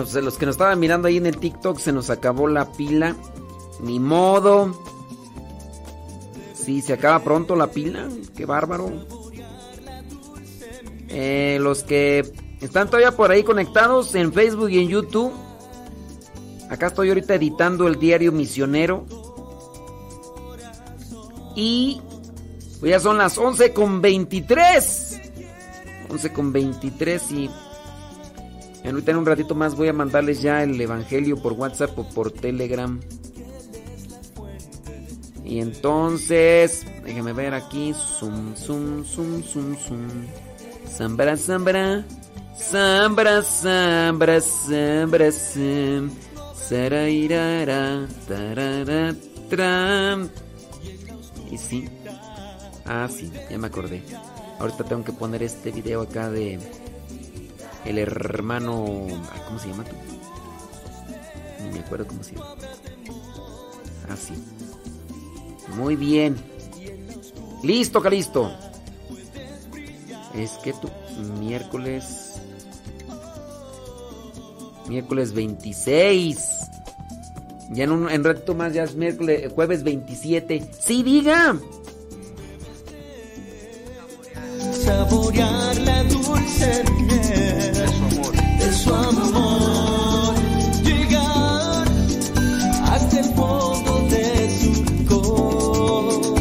Pues 0.04 0.22
los 0.22 0.36
que 0.36 0.44
nos 0.44 0.56
estaban 0.56 0.78
mirando 0.78 1.08
ahí 1.08 1.16
en 1.16 1.24
el 1.24 1.38
TikTok 1.38 1.78
se 1.78 1.90
nos 1.90 2.10
acabó 2.10 2.46
la 2.46 2.70
pila. 2.72 3.16
Ni 3.80 3.98
modo. 3.98 4.78
Sí, 6.52 6.82
se 6.82 6.92
acaba 6.92 7.24
pronto 7.24 7.56
la 7.56 7.68
pila. 7.68 8.10
Qué 8.36 8.44
bárbaro. 8.44 8.92
Eh, 11.08 11.56
los 11.58 11.84
que 11.84 12.30
están 12.60 12.88
todavía 12.88 13.12
por 13.12 13.30
ahí 13.30 13.44
conectados 13.44 14.14
en 14.14 14.30
Facebook 14.34 14.68
y 14.68 14.80
en 14.80 14.88
YouTube. 14.88 15.32
Acá 16.68 16.88
estoy 16.88 17.08
ahorita 17.08 17.36
editando 17.36 17.88
el 17.88 17.98
diario 17.98 18.30
misionero. 18.30 19.06
Y 21.56 22.02
pues 22.78 22.90
ya 22.90 23.00
son 23.00 23.16
las 23.16 23.38
11 23.38 23.72
con 23.72 24.02
23. 24.02 25.20
11 26.10 26.32
con 26.34 26.52
23 26.52 27.32
y 27.32 27.50
ahorita 28.90 29.10
en 29.12 29.16
un 29.16 29.26
ratito 29.26 29.54
más 29.54 29.76
voy 29.76 29.88
a 29.88 29.92
mandarles 29.92 30.42
ya 30.42 30.62
el 30.62 30.80
evangelio 30.80 31.36
por 31.36 31.52
WhatsApp 31.54 31.98
o 31.98 32.08
por 32.08 32.30
Telegram. 32.30 33.00
Y 35.44 35.60
entonces, 35.60 36.86
déjenme 37.04 37.32
ver 37.32 37.54
aquí. 37.54 37.92
Zoom, 37.92 38.54
zoom, 38.56 39.04
zoom, 39.04 39.42
zoom, 39.42 39.76
zoom. 39.76 40.08
Zambra, 40.88 41.36
zambra. 41.36 42.04
Zambra, 42.58 43.42
zambra, 43.42 44.40
zambra, 44.40 45.30
zam. 45.30 46.10
Sarairara, 46.54 48.08
tarara, 48.26 49.14
tram. 49.50 50.30
Y 51.50 51.58
sí. 51.58 51.88
Ah, 52.86 53.08
sí, 53.10 53.30
ya 53.50 53.58
me 53.58 53.66
acordé. 53.66 54.02
Ahorita 54.58 54.84
tengo 54.84 55.04
que 55.04 55.12
poner 55.12 55.42
este 55.42 55.70
video 55.70 56.02
acá 56.02 56.30
de 56.30 56.58
el 57.84 57.98
hermano. 57.98 59.06
ay, 59.32 59.40
¿Cómo 59.46 59.58
se 59.58 59.68
llama 59.68 59.84
tú? 59.84 59.96
Ni 61.62 61.70
me 61.70 61.80
acuerdo 61.80 62.06
cómo 62.06 62.22
se 62.22 62.34
llama. 62.34 62.54
Ah, 64.08 64.16
sí. 64.16 64.34
Muy 65.76 65.96
bien. 65.96 66.36
Listo, 67.62 68.00
Calisto. 68.00 68.52
Es 70.34 70.52
que 70.62 70.72
tú. 70.72 70.90
Miércoles. 71.40 72.34
Miércoles 74.88 75.32
26. 75.32 76.38
Ya 77.70 77.84
en 77.84 77.92
un 77.92 78.10
en 78.10 78.22
ratito 78.22 78.54
más, 78.54 78.74
ya 78.74 78.84
es 78.84 78.94
miércoles, 78.94 79.50
jueves 79.54 79.82
27. 79.82 80.70
¡Sí, 80.78 81.02
diga! 81.02 81.58
Saborear 84.94 85.76
la 85.88 86.04
dulce 86.04 86.84
miel. 87.06 87.72
De 87.78 87.86
su 87.94 88.04
amor, 88.10 88.32
de 88.60 88.72
su 88.80 88.94
amor. 88.94 90.34
llegar 90.84 91.86
hasta 92.92 93.18
el 93.18 93.28
fondo 93.38 93.92
de 94.14 94.28
su 94.60 94.72
corazón, 95.12 96.34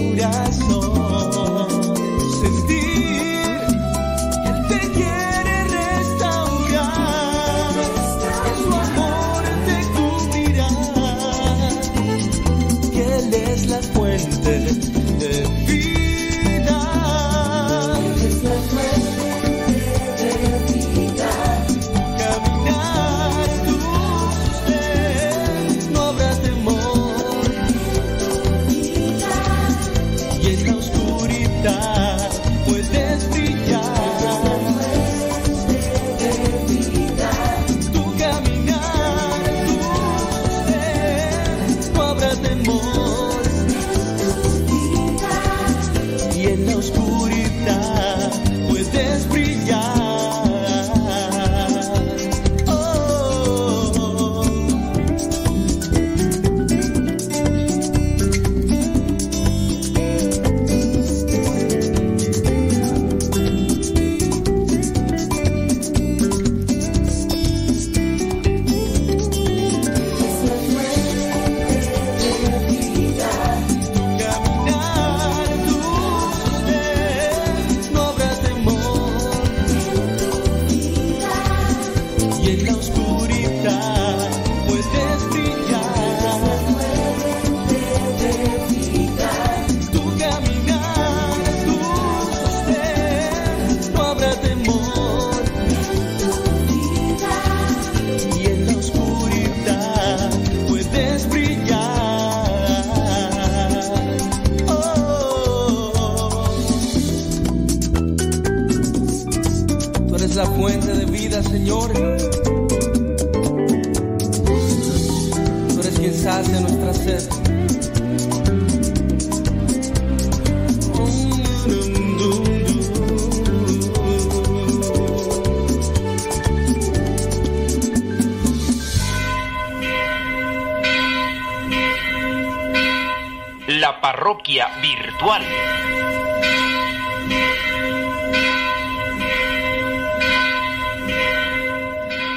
parroquia 134.14 134.68
virtual. 134.80 135.42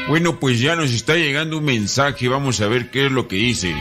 Bueno, 0.09 0.41
pues 0.41 0.59
ya 0.59 0.75
nos 0.75 0.91
está 0.91 1.17
llegando 1.17 1.59
un 1.59 1.65
mensaje, 1.65 2.29
vamos 2.29 2.63
a 2.63 2.69
ver 2.69 2.91
qué 2.91 3.07
es 3.07 3.13
lo 3.13 3.29
que 3.29 3.37
dice. 3.37 3.75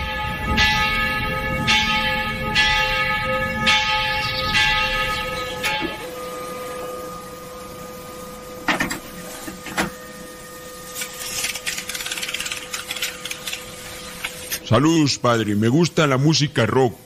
Saludos, 14.66 15.18
padre. 15.18 15.56
Me 15.56 15.70
gusta 15.70 16.08
la 16.08 16.18
música 16.18 16.66
rock. 16.66 17.05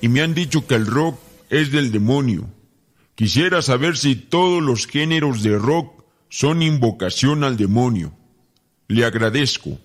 Y 0.00 0.08
me 0.08 0.22
han 0.22 0.34
dicho 0.34 0.66
que 0.66 0.74
el 0.74 0.86
rock 0.86 1.18
es 1.50 1.72
del 1.72 1.92
demonio. 1.92 2.48
Quisiera 3.14 3.62
saber 3.62 3.96
si 3.96 4.14
todos 4.14 4.62
los 4.62 4.86
géneros 4.86 5.42
de 5.42 5.58
rock 5.58 6.04
son 6.28 6.62
invocación 6.62 7.44
al 7.44 7.56
demonio. 7.56 8.12
Le 8.88 9.04
agradezco. 9.04 9.78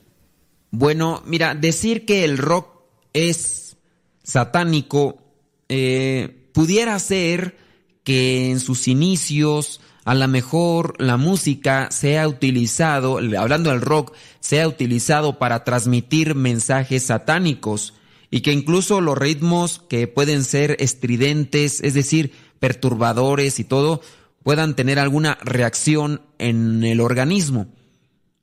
Bueno, 0.72 1.23
mira, 1.25 1.56
decir 1.56 2.06
que 2.06 2.23
el 2.25 2.38
rock 2.38 2.67
es 3.14 3.77
satánico 4.23 5.22
eh, 5.69 6.49
pudiera 6.53 6.99
ser 6.99 7.57
que 8.03 8.51
en 8.51 8.59
sus 8.59 8.88
inicios 8.90 9.80
a 10.03 10.15
lo 10.15 10.27
mejor 10.27 10.95
la 10.99 11.17
música 11.17 11.90
sea 11.91 12.27
utilizado, 12.27 13.19
hablando 13.38 13.69
del 13.69 13.81
rock, 13.81 14.14
sea 14.40 14.67
utilizado 14.67 15.38
para 15.38 15.64
transmitir 15.64 16.35
mensajes 16.35 17.03
satánicos 17.03 17.93
y 18.32 18.42
que 18.42 18.53
incluso 18.53 19.01
los 19.01 19.18
ritmos 19.18 19.84
que 19.90 20.08
pueden 20.08 20.43
ser 20.45 20.77
estridentes, 20.80 21.82
es 21.82 21.93
decir, 21.93 22.32
perturbadores 22.60 23.60
y 23.60 23.66
todo, 23.66 24.01
puedan 24.42 24.76
tener 24.76 24.98
alguna 24.98 25.38
reacción 25.43 26.22
en 26.40 26.84
el 26.84 27.01
organismo. 27.01 27.68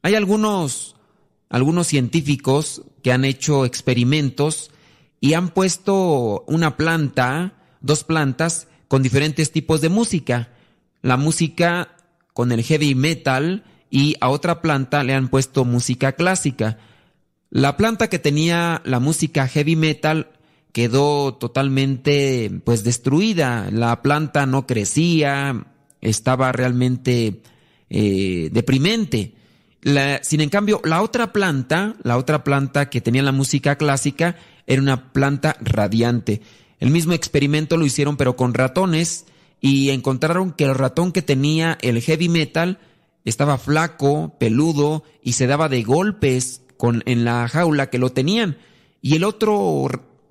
Hay 0.03 0.15
algunos, 0.15 0.95
algunos 1.49 1.87
científicos 1.87 2.83
que 3.03 3.13
han 3.13 3.25
hecho 3.25 3.65
experimentos 3.65 4.71
y 5.21 5.33
han 5.33 5.49
puesto 5.49 6.45
una 6.47 6.77
planta, 6.77 7.55
dos 7.81 8.05
plantas, 8.05 8.69
con 8.89 9.03
diferentes 9.03 9.53
tipos 9.53 9.81
de 9.81 9.89
música. 9.89 10.51
La 11.01 11.17
música 11.17 11.97
con 12.35 12.53
el 12.53 12.63
heavy 12.63 12.95
metal 12.95 13.65
y 13.91 14.17
a 14.21 14.29
otra 14.29 14.61
planta 14.61 15.03
le 15.03 15.15
han 15.15 15.29
puesto 15.29 15.65
música 15.65 16.13
clásica. 16.13 16.79
La 17.51 17.77
planta 17.77 18.09
que 18.09 18.19
tenía 18.19 18.83
la 18.85 19.01
música 19.01 19.49
heavy 19.49 19.77
metal 19.77 20.31
quedó 20.73 21.35
totalmente 21.35 22.51
pues 22.65 22.85
destruida. 22.85 23.71
La 23.71 24.03
planta 24.03 24.47
no 24.47 24.67
crecía, 24.67 25.67
estaba 26.01 26.53
realmente 26.53 27.41
eh, 27.91 28.51
deprimente. 28.53 29.35
La- 29.81 30.23
sin 30.23 30.41
en 30.41 30.51
la 30.85 31.03
otra 31.03 31.33
planta, 31.33 31.97
la 32.03 32.17
otra 32.19 32.45
planta 32.45 32.91
que 32.91 33.01
tenía 33.01 33.23
la 33.23 33.33
música 33.33 33.77
clásica, 33.77 34.37
era 34.67 34.83
una 34.83 35.13
planta 35.13 35.57
radiante. 35.61 36.43
El 36.81 36.91
mismo 36.91 37.13
experimento 37.15 37.77
lo 37.77 37.87
hicieron 37.87 38.17
pero 38.17 38.37
con 38.37 38.55
ratones 38.55 39.25
y 39.61 39.91
encontraron 39.91 40.53
que 40.53 40.65
el 40.65 40.75
ratón 40.75 41.13
que 41.13 41.23
tenía 41.23 41.79
el 41.81 42.01
heavy 42.03 42.29
metal 42.29 42.79
estaba 43.25 43.59
flaco, 43.59 44.37
peludo 44.39 45.03
y 45.23 45.33
se 45.33 45.47
daba 45.47 45.69
de 45.69 45.83
golpes 45.83 46.63
con, 46.79 47.03
en 47.05 47.27
la 47.27 47.47
jaula 47.49 47.91
que 47.91 47.99
lo 47.99 48.13
tenían. 48.13 48.57
Y 49.03 49.17
el 49.17 49.25
otro 49.25 49.87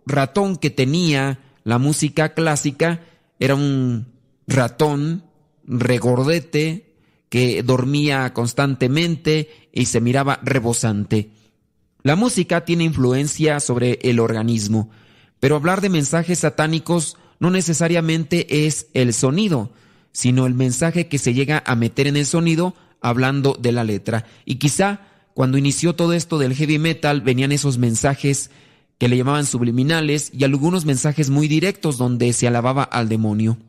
ratón 0.07 0.57
que 0.57 0.71
tenía 0.71 1.39
la 1.63 1.77
música 1.77 2.33
clásica 2.33 3.01
era 3.39 3.53
un 3.53 4.07
ratón 4.47 5.23
regordete 5.67 6.95
que 7.29 7.61
dormía 7.61 8.33
constantemente 8.33 9.69
y 9.73 9.85
se 9.85 10.01
miraba 10.01 10.39
rebosante. 10.43 11.29
La 12.03 12.15
música 12.15 12.63
tiene 12.63 12.85
influencia 12.85 13.59
sobre 13.59 13.99
el 14.01 14.19
organismo, 14.19 14.89
pero 15.39 15.57
hablar 15.57 15.81
de 15.81 15.89
mensajes 15.89 16.39
satánicos 16.39 17.17
no 17.39 17.51
necesariamente 17.51 18.65
es 18.65 18.87
el 18.93 19.13
sonido, 19.13 19.71
sino 20.13 20.47
el 20.47 20.53
mensaje 20.53 21.07
que 21.07 21.17
se 21.17 21.33
llega 21.33 21.61
a 21.65 21.75
meter 21.75 22.07
en 22.07 22.15
el 22.15 22.25
sonido 22.25 22.75
hablando 23.01 23.57
de 23.59 23.71
la 23.73 23.83
letra. 23.83 24.25
Y 24.45 24.55
quizá 24.55 25.01
cuando 25.37 25.59
inició 25.59 25.93
todo 25.93 26.13
esto 26.13 26.39
del 26.39 26.55
heavy 26.55 26.79
metal 26.79 27.21
venían 27.21 27.51
esos 27.51 27.77
mensajes 27.77 28.49
que 28.97 29.07
le 29.07 29.17
llamaban 29.17 29.45
subliminales 29.45 30.31
y 30.33 30.43
algunos 30.43 30.83
mensajes 30.83 31.29
muy 31.29 31.47
directos 31.47 31.99
donde 31.99 32.33
se 32.33 32.47
alababa 32.47 32.81
al 32.81 33.07
demonio. 33.07 33.59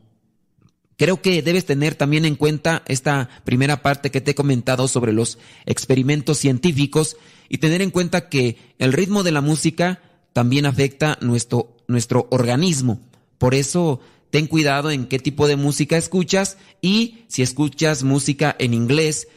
Creo 0.97 1.21
que 1.21 1.43
debes 1.43 1.65
tener 1.65 1.93
también 1.93 2.25
en 2.25 2.33
cuenta 2.33 2.81
esta 2.87 3.29
primera 3.43 3.83
parte 3.83 4.09
que 4.09 4.19
te 4.19 4.31
he 4.31 4.33
comentado 4.33 4.87
sobre 4.87 5.13
los 5.13 5.37
experimentos 5.67 6.39
científicos 6.39 7.17
y 7.49 7.59
tener 7.59 7.83
en 7.83 7.91
cuenta 7.91 8.29
que 8.29 8.57
el 8.79 8.91
ritmo 8.91 9.21
de 9.21 9.31
la 9.31 9.41
música 9.41 10.01
también 10.33 10.65
afecta 10.65 11.19
nuestro, 11.21 11.77
nuestro 11.87 12.25
organismo. 12.31 12.99
Por 13.37 13.53
eso 13.53 13.99
ten 14.31 14.47
cuidado 14.47 14.89
en 14.89 15.05
qué 15.05 15.19
tipo 15.19 15.47
de 15.47 15.55
música 15.55 15.97
escuchas 15.97 16.57
y 16.81 17.25
si 17.27 17.43
escuchas 17.43 18.01
música 18.01 18.55
en 18.57 18.73
inglés, 18.73 19.27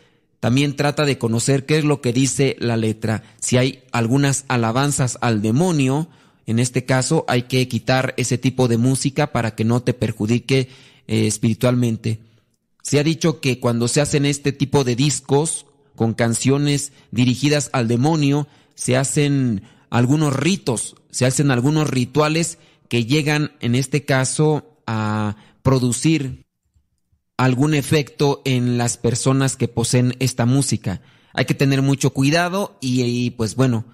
también 0.42 0.74
trata 0.74 1.04
de 1.04 1.18
conocer 1.18 1.66
qué 1.66 1.78
es 1.78 1.84
lo 1.84 2.00
que 2.00 2.12
dice 2.12 2.56
la 2.58 2.76
letra. 2.76 3.22
Si 3.38 3.58
hay 3.58 3.84
algunas 3.92 4.44
alabanzas 4.48 5.16
al 5.20 5.40
demonio, 5.40 6.08
en 6.46 6.58
este 6.58 6.84
caso 6.84 7.24
hay 7.28 7.44
que 7.44 7.68
quitar 7.68 8.12
ese 8.16 8.38
tipo 8.38 8.66
de 8.66 8.76
música 8.76 9.30
para 9.30 9.54
que 9.54 9.62
no 9.64 9.84
te 9.84 9.94
perjudique 9.94 10.68
eh, 11.06 11.28
espiritualmente. 11.28 12.18
Se 12.82 12.98
ha 12.98 13.04
dicho 13.04 13.38
que 13.38 13.60
cuando 13.60 13.86
se 13.86 14.00
hacen 14.00 14.26
este 14.26 14.50
tipo 14.50 14.82
de 14.82 14.96
discos 14.96 15.66
con 15.94 16.12
canciones 16.12 16.90
dirigidas 17.12 17.70
al 17.72 17.86
demonio, 17.86 18.48
se 18.74 18.96
hacen 18.96 19.62
algunos 19.90 20.34
ritos, 20.34 20.96
se 21.12 21.24
hacen 21.24 21.52
algunos 21.52 21.88
rituales 21.88 22.58
que 22.88 23.06
llegan 23.06 23.52
en 23.60 23.76
este 23.76 24.04
caso 24.04 24.76
a 24.88 25.36
producir 25.62 26.42
algún 27.44 27.74
efecto 27.74 28.40
en 28.44 28.78
las 28.78 28.96
personas 28.96 29.56
que 29.56 29.66
poseen 29.66 30.14
esta 30.20 30.46
música. 30.46 31.00
Hay 31.32 31.44
que 31.44 31.54
tener 31.54 31.82
mucho 31.82 32.10
cuidado 32.10 32.78
y, 32.80 33.30
pues 33.30 33.56
bueno, 33.56 33.84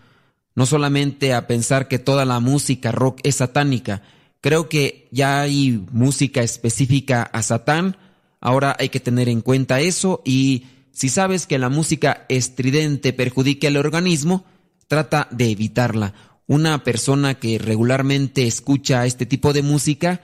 no 0.55 0.67
solamente 0.67 1.33
a 1.33 1.47
pensar 1.47 1.89
que 1.89 1.99
toda 1.99 2.27
la 2.27 2.41
música 2.41 2.93
rock 2.93 3.21
es 3.23 3.37
satánica. 3.37 4.03
Creo 4.43 4.69
que 4.69 5.09
ya 5.13 5.41
hay 5.41 5.83
música 5.93 6.43
específica 6.43 7.23
a 7.23 7.43
Satán. 7.43 7.97
Ahora 8.39 8.77
hay 8.79 8.91
que 8.91 9.01
tener 9.01 9.31
en 9.31 9.41
cuenta 9.41 9.81
eso 9.81 10.21
y 10.27 10.67
si 10.93 11.09
sabes 11.09 11.47
que 11.47 11.59
la 11.59 11.71
música 11.71 12.27
estridente 12.29 13.15
perjudica 13.15 13.69
el 13.69 13.79
organismo, 13.79 14.45
trata 14.89 15.27
de 15.31 15.51
evitarla. 15.51 16.13
Una 16.47 16.85
persona 16.85 17.39
que 17.39 17.59
regularmente 17.59 18.47
escucha 18.47 19.07
este 19.07 19.25
tipo 19.25 19.55
de 19.55 19.63
música 19.63 20.21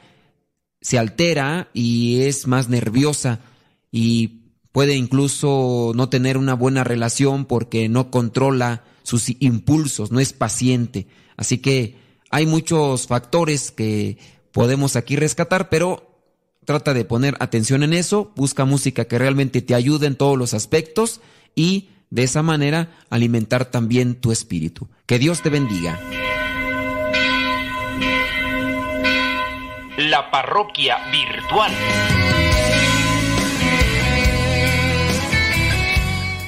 se 0.85 0.99
altera 0.99 1.71
y 1.73 2.21
es 2.21 2.47
más 2.47 2.69
nerviosa 2.69 3.41
y 3.91 4.43
puede 4.71 4.97
incluso 4.97 5.93
no 5.95 6.11
tener 6.11 6.37
una 6.37 6.53
buena 6.53 6.85
relación 6.85 7.47
porque 7.47 7.89
no 7.89 8.11
controla 8.11 8.85
sus 9.03 9.31
impulsos, 9.41 10.13
no 10.13 10.21
es 10.21 10.35
paciente. 10.35 11.07
Así 11.39 11.57
que 11.57 11.97
hay 12.31 12.45
muchos 12.45 13.07
factores 13.07 13.71
que 13.71 14.19
podemos 14.53 14.95
aquí 14.97 15.17
rescatar, 15.17 15.71
pero 15.71 16.21
trata 16.67 16.93
de 16.93 17.07
poner 17.07 17.35
atención 17.41 17.83
en 17.83 17.95
eso, 17.95 18.33
busca 18.37 18.67
música 18.67 19.07
que 19.07 19.19
realmente 19.19 19.63
te 19.63 19.75
ayude 19.75 20.07
en 20.07 20.17
todos 20.17 20.37
los 20.37 20.53
aspectos 20.53 21.23
y 21.55 21.89
de 22.11 22.25
esa 22.25 22.43
manera 22.43 22.95
alimentar 23.09 23.71
también 23.71 24.17
tu 24.17 24.33
espíritu. 24.33 24.87
Que 25.07 25.19
Dios 25.19 25.41
te 25.41 25.49
bendiga. 25.49 25.99
La 30.15 30.31
parroquia 30.31 30.99
virtual. 31.11 31.73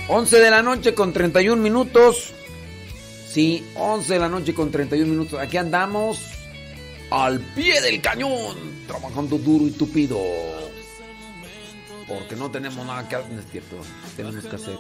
11 0.07 0.39
de 0.39 0.51
la 0.53 0.63
noche 0.63 0.95
con 0.95 1.13
31 1.13 1.61
minutos. 1.61 2.33
Sí, 3.29 3.67
11 3.75 4.15
de 4.15 4.21
la 4.21 4.29
noche 4.29 4.55
con 4.55 4.71
31 4.71 5.11
minutos. 5.11 5.41
Aquí 5.41 5.57
andamos 5.57 6.21
al 7.11 7.41
pie 7.41 7.81
del 7.81 8.01
cañón, 8.01 8.57
trabajando 8.87 9.37
duro 9.37 9.67
y 9.67 9.73
tupido. 9.73 10.21
Porque 12.07 12.37
no 12.37 12.49
tenemos 12.53 12.87
nada 12.87 13.09
que 13.09 13.17
hacer. 13.17 13.37
Es 13.37 13.51
cierto, 13.51 13.79
tenemos 14.17 14.45
que 14.45 14.55
hacer. 14.55 14.79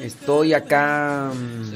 Estoy 0.00 0.54
acá 0.54 1.32
mm, 1.34 1.72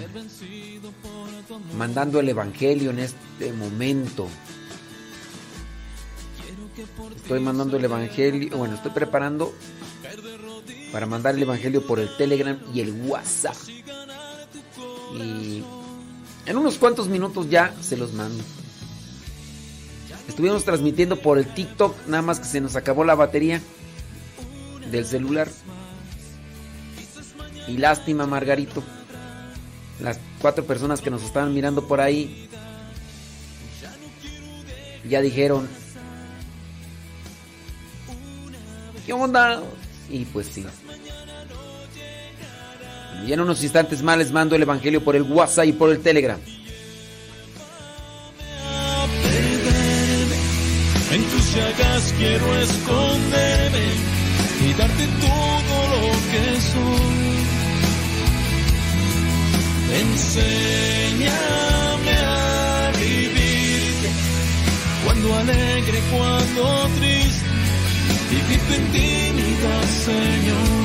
mandando 1.77 2.21
el 2.21 2.29
evangelio 2.29 2.91
en 2.91 3.01
este 3.01 3.53
momento. 3.53 4.29
Estoy 7.17 7.41
mandando 7.41 7.77
el 7.77 7.85
evangelio. 7.85 8.57
Bueno, 8.57 8.75
estoy 8.75 8.91
preparando 8.91 9.55
para 10.93 11.07
mandar 11.07 11.35
el 11.35 11.43
evangelio 11.43 11.87
por 11.87 12.01
el 12.01 12.15
Telegram 12.17 12.59
y 12.73 12.81
el 12.81 12.93
WhatsApp. 13.07 13.57
Y 15.15 15.63
en 16.47 16.57
unos 16.57 16.79
cuantos 16.79 17.09
minutos 17.09 17.49
ya 17.49 17.75
se 17.81 17.97
los 17.97 18.13
mando. 18.13 18.43
Estuvimos 20.29 20.65
transmitiendo 20.65 21.21
por 21.21 21.39
el 21.39 21.53
TikTok, 21.53 22.07
nada 22.07 22.23
más 22.23 22.41
que 22.41 22.47
se 22.47 22.61
nos 22.61 22.77
acabó 22.77 23.05
la 23.05 23.15
batería 23.15 23.61
del 24.91 25.05
celular. 25.05 25.49
Y 27.69 27.77
lástima, 27.77 28.27
Margarito. 28.27 28.83
Las 30.01 30.19
cuatro 30.41 30.65
personas 30.65 31.01
que 31.01 31.11
nos 31.11 31.23
estaban 31.23 31.55
mirando 31.55 31.87
por 31.87 32.01
ahí 32.01 32.49
ya 35.09 35.21
dijeron, 35.21 35.69
¿qué 39.05 39.13
onda? 39.13 39.63
Y 40.11 40.25
pues 40.27 40.49
sí. 40.49 40.65
Y 43.27 43.33
en 43.33 43.41
unos 43.41 43.63
instantes 43.63 44.03
más 44.03 44.19
les 44.19 44.31
mando 44.33 44.55
el 44.57 44.63
Evangelio 44.63 45.03
por 45.03 45.17
el 45.17 45.23
WhatsApp 45.23 45.67
y 45.67 45.73
por 45.73 45.91
el 45.91 46.01
Telegram. 46.01 46.39
En 51.11 51.23
tus 51.23 51.55
llagas 51.55 52.13
quiero 52.19 52.57
esconderme 52.57 53.87
y 54.67 54.73
darte 54.73 55.07
todo 55.21 55.77
lo 55.93 56.11
que 56.31 56.61
soy. 56.61 57.35
Enséñame 60.01 61.35
a 62.19 62.93
vivir 62.99 63.95
cuando 65.05 65.35
alegre, 65.37 65.99
cuando 66.11 66.63
triste, 66.99 67.24
vivir 68.35 68.61
tu 68.67 68.75
intimidad, 68.75 69.85
Señor. 70.05 70.85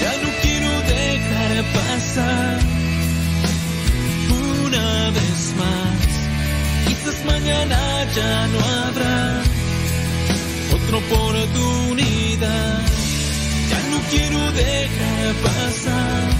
Ya 0.00 0.12
no 0.22 0.30
quiero 0.42 0.70
dejar 0.96 1.54
pasar 1.76 2.58
una 4.30 5.10
vez 5.10 5.40
más. 5.60 6.08
Quizás 6.86 7.24
mañana 7.24 7.78
ya 8.16 8.46
no 8.48 8.58
habrá 8.58 9.61
otra 10.84 10.98
oportunidad. 10.98 12.82
Ya 13.70 13.80
no 13.90 13.98
quiero 14.10 14.52
dejar 14.52 15.34
pasar 15.42 16.30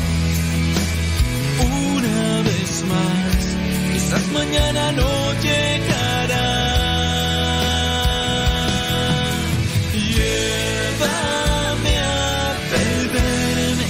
una 1.61 2.43
vez 2.43 2.85
más. 2.89 3.57
Quizás 3.93 4.29
mañana 4.33 4.93
no 4.93 5.33
llegará. 5.43 6.49
Llévame 10.15 11.95
a 11.99 12.55
perderme. 12.71 13.87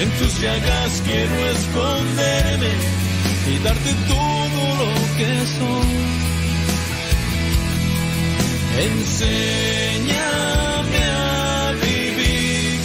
En 0.00 0.10
tus 0.18 0.32
llagas 0.40 1.02
quiero 1.04 1.36
esconderme 1.50 2.72
y 3.50 3.52
darte 3.64 3.92
todo 4.08 4.60
lo 4.80 4.90
que 5.16 5.30
soy. 5.46 6.27
Enséñame 8.80 10.22
a 11.10 11.72
vivir 11.82 12.80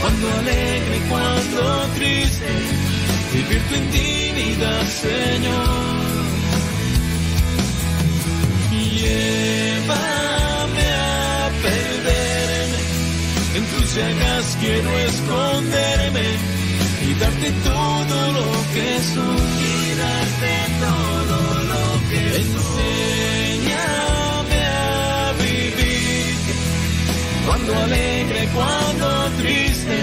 cuando 0.00 0.24
alegre, 0.40 0.96
cuando 1.08 1.60
triste, 1.94 2.52
vivir 3.32 3.62
tu 3.68 3.74
intimidad, 3.74 4.82
Señor. 5.04 6.12
Llévame 9.02 10.86
a 10.92 11.50
perderme, 11.62 12.80
en 13.56 13.64
tus 13.64 13.86
llagas 13.94 14.46
quiero 14.60 14.90
esconderme 14.98 16.26
y 17.08 17.14
darte 17.14 17.50
todo 17.64 18.32
lo 18.32 18.48
que 18.74 18.88
soy. 19.14 19.42
Y 19.58 19.94
darte 20.02 20.52
todo 20.84 21.38
lo 21.72 21.84
que 22.10 22.22
Enséñame 22.40 23.01
cuando 27.46 27.74
alegre, 27.74 28.48
cuando 28.54 29.30
triste, 29.38 29.98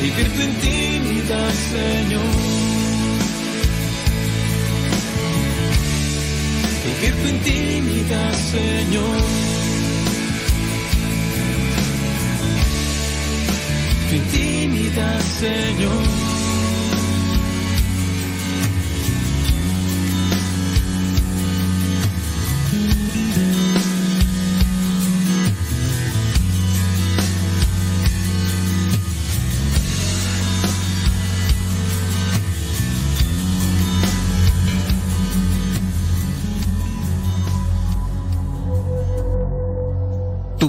vivir 0.00 0.28
tu 0.34 0.42
intimidad, 0.42 1.50
Señor. 1.70 2.22
Vivir 6.84 7.14
tu 7.22 7.28
intimidad, 7.28 8.34
Señor. 8.34 9.18
Tu 14.08 14.14
intimidad, 14.16 15.20
Señor. 15.40 16.37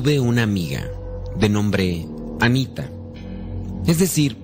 Tuve 0.09 0.21
una 0.21 0.41
amiga 0.41 0.89
de 1.35 1.49
nombre 1.49 2.07
Anita. 2.39 2.89
Es 3.85 3.99
decir, 3.99 4.37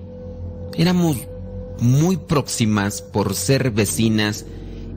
éramos 0.76 1.16
muy 1.80 2.18
próximas 2.18 3.02
por 3.02 3.34
ser 3.34 3.72
vecinas 3.72 4.46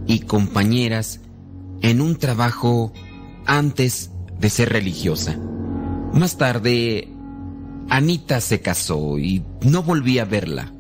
y 0.05 0.19
compañeras 0.19 1.21
en 1.81 2.01
un 2.01 2.17
trabajo 2.17 2.93
antes 3.47 4.11
de 4.39 4.51
ser 4.51 4.69
religiosa. 4.69 5.39
Más 6.13 6.37
tarde, 6.37 7.07
Anita 7.89 8.39
se 8.39 8.61
casó 8.61 9.17
y 9.17 9.43
no 9.63 9.81
volví 9.81 10.19
a 10.19 10.25
verla. 10.25 10.71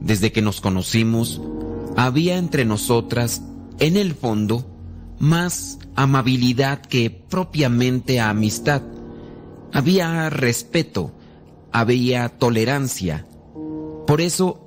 Desde 0.00 0.32
que 0.32 0.42
nos 0.42 0.60
conocimos, 0.60 1.40
había 1.96 2.36
entre 2.36 2.64
nosotras, 2.64 3.42
en 3.78 3.96
el 3.96 4.12
fondo, 4.12 4.66
más 5.20 5.78
amabilidad 5.94 6.80
que 6.80 7.10
propiamente 7.10 8.18
amistad. 8.18 8.82
Había 9.72 10.30
respeto, 10.30 11.12
había 11.72 12.28
tolerancia. 12.28 13.26
Por 14.06 14.20
eso 14.20 14.66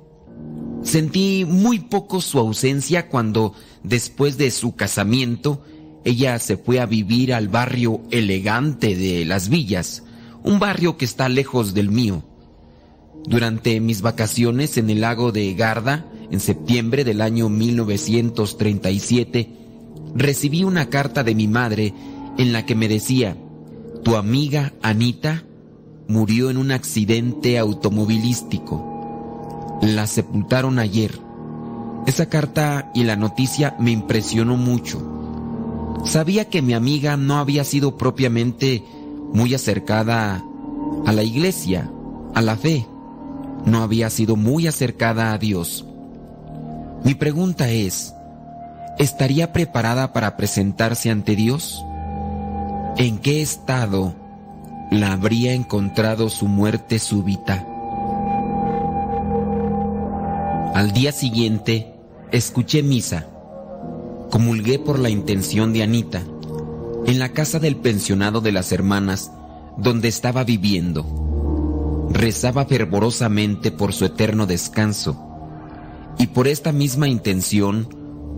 sentí 0.82 1.44
muy 1.46 1.80
poco 1.80 2.20
su 2.20 2.38
ausencia 2.38 3.08
cuando, 3.08 3.54
después 3.82 4.38
de 4.38 4.50
su 4.50 4.76
casamiento, 4.76 5.62
ella 6.04 6.38
se 6.38 6.56
fue 6.56 6.80
a 6.80 6.86
vivir 6.86 7.34
al 7.34 7.48
barrio 7.48 8.02
elegante 8.10 8.94
de 8.94 9.24
Las 9.24 9.48
Villas, 9.48 10.04
un 10.42 10.58
barrio 10.58 10.96
que 10.96 11.04
está 11.04 11.28
lejos 11.28 11.74
del 11.74 11.90
mío. 11.90 12.22
Durante 13.26 13.80
mis 13.80 14.02
vacaciones 14.02 14.76
en 14.76 14.90
el 14.90 15.00
lago 15.00 15.32
de 15.32 15.54
Garda, 15.54 16.06
en 16.30 16.40
septiembre 16.40 17.04
del 17.04 17.22
año 17.22 17.48
1937, 17.48 19.48
recibí 20.14 20.64
una 20.64 20.90
carta 20.90 21.24
de 21.24 21.34
mi 21.34 21.48
madre 21.48 21.94
en 22.36 22.52
la 22.52 22.66
que 22.66 22.74
me 22.74 22.88
decía, 22.88 23.38
tu 24.04 24.16
amiga 24.16 24.74
Anita 24.82 25.44
murió 26.08 26.50
en 26.50 26.58
un 26.58 26.70
accidente 26.70 27.58
automovilístico. 27.58 29.78
La 29.80 30.06
sepultaron 30.06 30.78
ayer. 30.78 31.18
Esa 32.06 32.28
carta 32.28 32.90
y 32.94 33.04
la 33.04 33.16
noticia 33.16 33.74
me 33.80 33.90
impresionó 33.90 34.58
mucho. 34.58 35.00
Sabía 36.04 36.50
que 36.50 36.60
mi 36.60 36.74
amiga 36.74 37.16
no 37.16 37.38
había 37.38 37.64
sido 37.64 37.96
propiamente 37.96 38.84
muy 39.32 39.54
acercada 39.54 40.44
a 41.06 41.12
la 41.12 41.22
iglesia, 41.22 41.90
a 42.34 42.42
la 42.42 42.56
fe. 42.56 42.86
No 43.64 43.82
había 43.82 44.10
sido 44.10 44.36
muy 44.36 44.66
acercada 44.66 45.32
a 45.32 45.38
Dios. 45.38 45.86
Mi 47.04 47.14
pregunta 47.14 47.70
es, 47.70 48.12
¿estaría 48.98 49.54
preparada 49.54 50.12
para 50.12 50.36
presentarse 50.36 51.10
ante 51.10 51.36
Dios? 51.36 51.82
¿En 52.96 53.18
qué 53.18 53.42
estado 53.42 54.14
la 54.92 55.14
habría 55.14 55.52
encontrado 55.52 56.28
su 56.28 56.46
muerte 56.46 57.00
súbita? 57.00 57.66
Al 60.74 60.92
día 60.92 61.10
siguiente, 61.10 61.92
escuché 62.30 62.84
misa. 62.84 63.26
Comulgué 64.30 64.78
por 64.78 65.00
la 65.00 65.10
intención 65.10 65.72
de 65.72 65.82
Anita, 65.82 66.22
en 67.06 67.18
la 67.18 67.30
casa 67.30 67.58
del 67.58 67.74
pensionado 67.74 68.40
de 68.40 68.52
las 68.52 68.70
hermanas, 68.70 69.32
donde 69.76 70.06
estaba 70.06 70.44
viviendo. 70.44 72.06
Rezaba 72.10 72.64
fervorosamente 72.64 73.72
por 73.72 73.92
su 73.92 74.04
eterno 74.04 74.46
descanso, 74.46 75.20
y 76.16 76.28
por 76.28 76.46
esta 76.46 76.70
misma 76.70 77.08
intención 77.08 77.88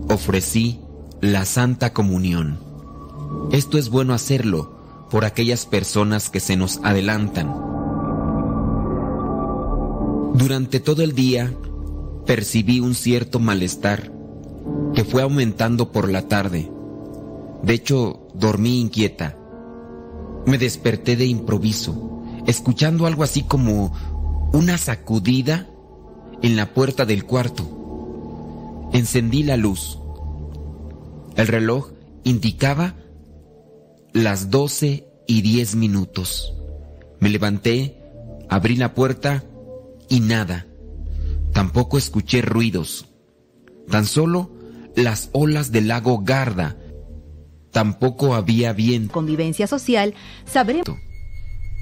ofrecí 0.09 0.79
la 1.21 1.45
Santa 1.45 1.93
Comunión. 1.93 2.66
Esto 3.51 3.77
es 3.77 3.89
bueno 3.89 4.13
hacerlo 4.13 4.71
por 5.09 5.23
aquellas 5.23 5.65
personas 5.65 6.29
que 6.29 6.41
se 6.41 6.57
nos 6.57 6.79
adelantan. 6.83 7.47
Durante 10.33 10.81
todo 10.81 11.01
el 11.01 11.15
día 11.15 11.53
percibí 12.25 12.81
un 12.81 12.93
cierto 12.93 13.39
malestar 13.39 14.11
que 14.93 15.05
fue 15.05 15.21
aumentando 15.21 15.93
por 15.93 16.11
la 16.11 16.27
tarde. 16.27 16.69
De 17.63 17.73
hecho, 17.73 18.27
dormí 18.33 18.81
inquieta. 18.81 19.37
Me 20.45 20.57
desperté 20.57 21.15
de 21.15 21.25
improviso, 21.25 22.23
escuchando 22.45 23.05
algo 23.05 23.23
así 23.23 23.43
como 23.43 23.93
una 24.51 24.77
sacudida 24.77 25.67
en 26.41 26.57
la 26.57 26.73
puerta 26.73 27.05
del 27.05 27.23
cuarto. 27.25 28.89
Encendí 28.91 29.43
la 29.43 29.55
luz. 29.55 29.99
El 31.35 31.47
reloj 31.47 31.91
indicaba 32.23 32.95
las 34.13 34.49
doce 34.49 35.07
y 35.27 35.41
diez 35.41 35.75
minutos. 35.75 36.53
Me 37.19 37.29
levanté, 37.29 37.97
abrí 38.49 38.75
la 38.75 38.93
puerta 38.93 39.43
y 40.09 40.19
nada. 40.19 40.67
Tampoco 41.53 41.97
escuché 41.97 42.41
ruidos. 42.41 43.07
Tan 43.89 44.05
solo 44.05 44.51
las 44.95 45.29
olas 45.33 45.71
del 45.71 45.87
lago 45.87 46.21
Garda. 46.23 46.77
Tampoco 47.71 48.35
había 48.35 48.73
viento. 48.73 49.13
Convivencia 49.13 49.67
social, 49.67 50.13
sabremos. 50.45 50.97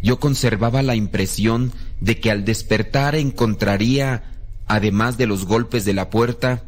Yo 0.03 0.19
conservaba 0.19 0.83
la 0.83 0.95
impresión 0.95 1.71
de 1.99 2.19
que 2.19 2.31
al 2.31 2.45
despertar 2.45 3.15
encontraría, 3.15 4.23
además 4.67 5.17
de 5.17 5.25
los 5.25 5.45
golpes 5.45 5.85
de 5.85 5.93
la 5.93 6.09
puerta, 6.09 6.63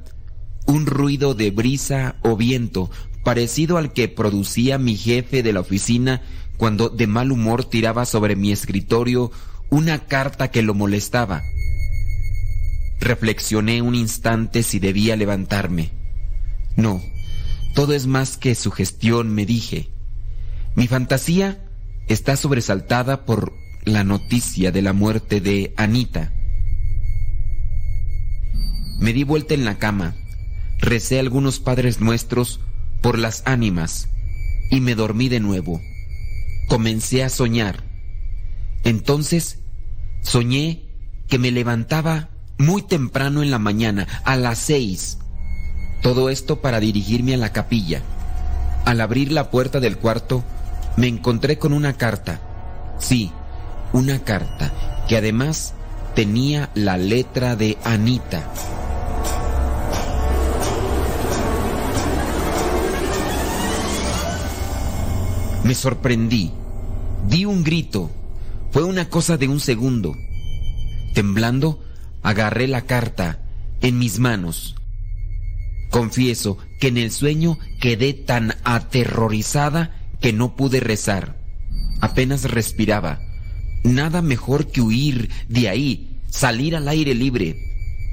un 0.65 0.85
ruido 0.85 1.33
de 1.33 1.51
brisa 1.51 2.15
o 2.23 2.35
viento 2.35 2.89
parecido 3.27 3.77
al 3.77 3.91
que 3.91 4.07
producía 4.07 4.77
mi 4.77 4.95
jefe 4.95 5.43
de 5.43 5.51
la 5.51 5.59
oficina 5.59 6.21
cuando 6.55 6.87
de 6.87 7.07
mal 7.07 7.33
humor 7.33 7.65
tiraba 7.65 8.05
sobre 8.05 8.37
mi 8.37 8.53
escritorio 8.53 9.33
una 9.69 10.05
carta 10.05 10.49
que 10.49 10.61
lo 10.61 10.73
molestaba. 10.73 11.43
Reflexioné 13.01 13.81
un 13.81 13.95
instante 13.95 14.63
si 14.63 14.79
debía 14.79 15.17
levantarme. 15.17 15.91
No, 16.77 17.01
todo 17.75 17.93
es 17.93 18.07
más 18.07 18.37
que 18.37 18.55
sugestión, 18.55 19.35
me 19.35 19.45
dije. 19.45 19.89
Mi 20.75 20.87
fantasía 20.87 21.67
está 22.07 22.37
sobresaltada 22.37 23.25
por 23.25 23.51
la 23.83 24.05
noticia 24.05 24.71
de 24.71 24.81
la 24.81 24.93
muerte 24.93 25.41
de 25.41 25.73
Anita. 25.75 26.31
Me 29.01 29.11
di 29.11 29.25
vuelta 29.25 29.53
en 29.53 29.65
la 29.65 29.77
cama, 29.77 30.15
recé 30.79 31.19
algunos 31.19 31.59
padres 31.59 31.99
nuestros 31.99 32.61
por 33.07 33.19
las 33.19 33.41
ánimas 33.45 34.09
y 34.69 34.81
me 34.81 34.93
dormí 34.93 35.29
de 35.29 35.39
nuevo. 35.39 35.81
Comencé 36.67 37.23
a 37.23 37.29
soñar. 37.29 37.85
Entonces 38.83 39.59
soñé 40.23 40.83
que 41.29 41.39
me 41.39 41.51
levantaba 41.51 42.27
muy 42.57 42.81
temprano 42.81 43.41
en 43.41 43.49
la 43.49 43.59
mañana, 43.59 44.05
a 44.25 44.35
las 44.35 44.59
seis. 44.59 45.19
Todo 46.03 46.29
esto 46.29 46.59
para 46.59 46.81
dirigirme 46.81 47.33
a 47.33 47.37
la 47.37 47.53
capilla. 47.53 48.01
Al 48.83 48.99
abrir 48.99 49.31
la 49.31 49.51
puerta 49.51 49.79
del 49.79 49.97
cuarto, 49.97 50.43
me 50.97 51.07
encontré 51.07 51.57
con 51.57 51.71
una 51.71 51.93
carta. 51.93 52.41
Sí, 52.99 53.31
una 53.93 54.19
carta 54.25 55.05
que 55.07 55.15
además 55.15 55.75
tenía 56.13 56.71
la 56.75 56.97
letra 56.97 57.55
de 57.55 57.77
Anita. 57.85 58.51
Me 65.67 65.75
sorprendí. 65.75 66.49
Di 67.27 67.43
un 67.43 67.61
grito. 67.61 68.09
Fue 68.71 68.85
una 68.85 69.09
cosa 69.09 69.35
de 69.35 69.49
un 69.49 69.59
segundo. 69.59 70.15
Temblando, 71.13 71.83
agarré 72.23 72.69
la 72.69 72.83
carta 72.83 73.41
en 73.81 73.99
mis 73.99 74.17
manos. 74.17 74.77
Confieso 75.89 76.57
que 76.79 76.87
en 76.87 76.97
el 76.97 77.11
sueño 77.11 77.59
quedé 77.81 78.13
tan 78.13 78.55
aterrorizada 78.63 80.07
que 80.21 80.31
no 80.31 80.55
pude 80.55 80.79
rezar. 80.79 81.35
Apenas 81.99 82.49
respiraba. 82.49 83.19
Nada 83.83 84.21
mejor 84.21 84.67
que 84.67 84.79
huir 84.79 85.29
de 85.49 85.67
ahí, 85.67 86.21
salir 86.29 86.77
al 86.77 86.87
aire 86.87 87.13
libre. 87.13 87.57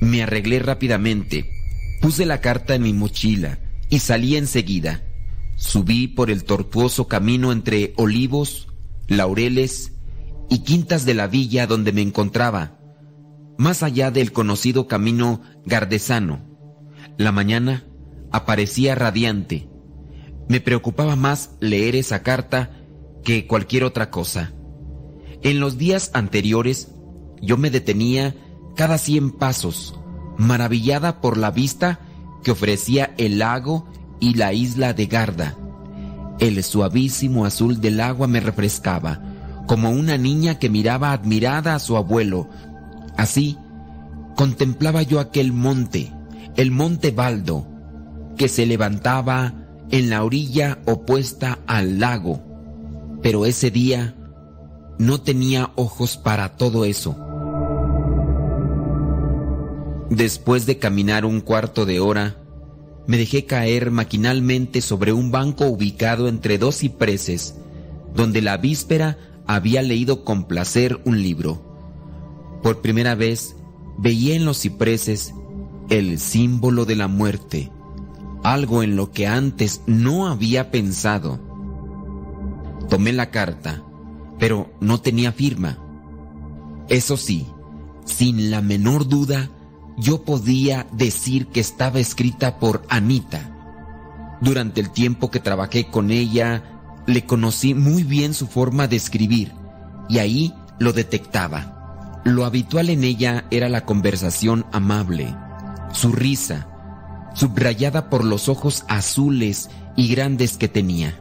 Me 0.01 0.25
arreglé 0.25 0.59
rápidamente. 0.59 1.49
Puse 2.01 2.27
la 2.27 2.41
carta 2.41 2.75
en 2.75 2.83
mi 2.83 2.93
mochila 2.93 3.61
y 3.91 4.01
salí 4.01 4.35
enseguida. 4.35 5.05
Subí 5.65 6.09
por 6.09 6.31
el 6.31 6.45
tortuoso 6.45 7.09
camino 7.09 7.51
entre 7.51 7.95
olivos, 7.97 8.69
laureles 9.09 9.95
y 10.51 10.59
quintas 10.59 11.07
de 11.07 11.15
la 11.15 11.27
villa 11.27 11.67
donde 11.67 11.91
me 11.91 12.03
encontraba, 12.03 12.79
más 13.57 13.83
allá 13.83 14.11
del 14.11 14.31
conocido 14.31 14.87
camino 14.87 15.41
gardesano. 15.65 16.45
La 17.17 17.33
mañana 17.33 17.87
aparecía 18.31 18.95
radiante. 18.95 19.71
Me 20.51 20.61
preocupaba 20.61 21.17
más 21.17 21.53
leer 21.61 21.97
esa 21.97 22.23
carta 22.23 22.85
que 23.25 23.47
cualquier 23.47 23.85
otra 23.85 24.11
cosa. 24.11 24.53
En 25.43 25.61
los 25.61 25.79
días 25.79 26.11
anteriores 26.13 26.93
yo 27.41 27.57
me 27.57 27.71
detenía 27.71 28.37
cada 28.77 28.99
cien 28.99 29.31
pasos, 29.31 29.99
maravillada 30.37 31.23
por 31.23 31.39
la 31.39 31.51
vista 31.51 32.01
que 32.43 32.51
ofrecía 32.51 33.15
el 33.17 33.39
lago 33.39 33.89
y 34.25 34.33
la 34.33 34.55
isla 34.55 34.95
de 34.95 35.05
Garda. 35.05 35.55
El 36.39 36.63
suavísimo 36.65 37.45
azul 37.45 37.83
del 37.83 38.01
agua 38.01 38.27
me 38.27 38.41
refrescaba, 38.41 39.21
como 39.67 39.91
una 39.91 40.17
niña 40.17 40.59
que 40.59 40.71
miraba 40.71 41.13
admirada 41.13 41.75
a 41.75 41.79
su 41.79 41.95
abuelo. 41.99 42.49
Así, 43.19 43.59
contemplaba 44.35 45.03
yo 45.03 45.21
aquel 45.21 45.53
monte, 45.53 46.11
el 46.57 46.71
monte 46.71 47.11
Baldo, 47.11 47.67
que 48.39 48.49
se 48.49 48.65
levantaba 48.65 49.53
en 49.91 50.09
la 50.09 50.25
orilla 50.25 50.79
opuesta 50.87 51.59
al 51.67 52.01
lago. 52.01 52.43
Pero 53.21 53.45
ese 53.45 53.71
día 53.71 54.15
no 54.99 55.21
tenía 55.21 55.71
ojos 55.77 56.17
para 56.17 56.57
todo 56.57 56.87
eso. 56.87 57.15
Después 60.09 60.65
de 60.65 60.79
caminar 60.79 61.27
un 61.27 61.43
cuarto 61.43 61.85
de 61.85 62.01
hora, 62.01 62.37
me 63.07 63.19
dejé 63.19 63.45
caer 63.45 63.91
maquinalmente 63.91 64.81
sobre 64.81 65.13
un 65.13 65.31
banco 65.31 65.67
ubicado 65.67 66.29
entre 66.29 66.59
dos 66.59 66.79
cipreses, 66.79 67.57
donde 68.15 68.41
la 68.41 68.57
víspera 68.57 69.19
había 69.47 69.83
leído 69.83 70.25
con 70.25 70.45
placer 70.45 71.01
un 71.05 71.23
libro. 71.23 71.63
Por 72.63 72.81
primera 72.81 73.15
vez 73.15 73.57
veía 73.99 74.35
en 74.35 74.45
los 74.45 74.61
cipreses 74.61 75.35
el 75.91 76.19
símbolo 76.19 76.87
de 76.87 76.97
la 76.97 77.09
muerte, 77.09 77.71
algo 78.43 78.83
en 78.83 78.97
lo 78.97 79.11
que 79.11 79.27
antes 79.27 79.83
no 79.87 80.29
había 80.29 80.71
pensado. 80.71 81.41
Tomé 82.89 83.13
la 83.13 83.31
carta, 83.31 83.83
pero 84.39 84.73
no 84.81 85.01
tenía 85.01 85.33
firma. 85.33 85.79
Eso 86.89 87.17
sí, 87.17 87.47
sin 88.05 88.51
la 88.51 88.61
menor 88.61 89.09
duda, 89.09 89.51
yo 89.97 90.25
podía 90.25 90.87
decir 90.93 91.47
que 91.49 91.61
estaba 91.61 92.01
escrita 92.01 92.59
por 92.59 92.83
Anita. 92.89 93.51
Durante 94.41 94.81
el 94.81 94.91
tiempo 94.91 95.31
que 95.31 95.41
trabajé 95.41 95.87
con 95.87 96.11
ella, 96.11 96.63
le 97.07 97.25
conocí 97.25 97.75
muy 97.75 98.03
bien 98.03 98.35
su 98.35 98.47
forma 98.47 98.89
de 98.89 98.97
escribir 98.97 99.53
y 100.09 100.19
ahí 100.19 100.55
lo 100.79 100.93
detectaba. 100.93 102.21
Lo 102.25 102.45
habitual 102.45 102.91
en 102.91 103.05
ella 103.05 103.45
era 103.51 103.69
la 103.69 103.85
conversación 103.85 104.65
amable, 104.73 105.35
su 105.93 106.13
risa, 106.13 106.69
subrayada 107.35 108.09
por 108.09 108.25
los 108.25 108.49
ojos 108.49 108.85
azules 108.89 109.71
y 109.97 110.09
grandes 110.09 110.57
que 110.57 110.69
tenía. 110.69 111.21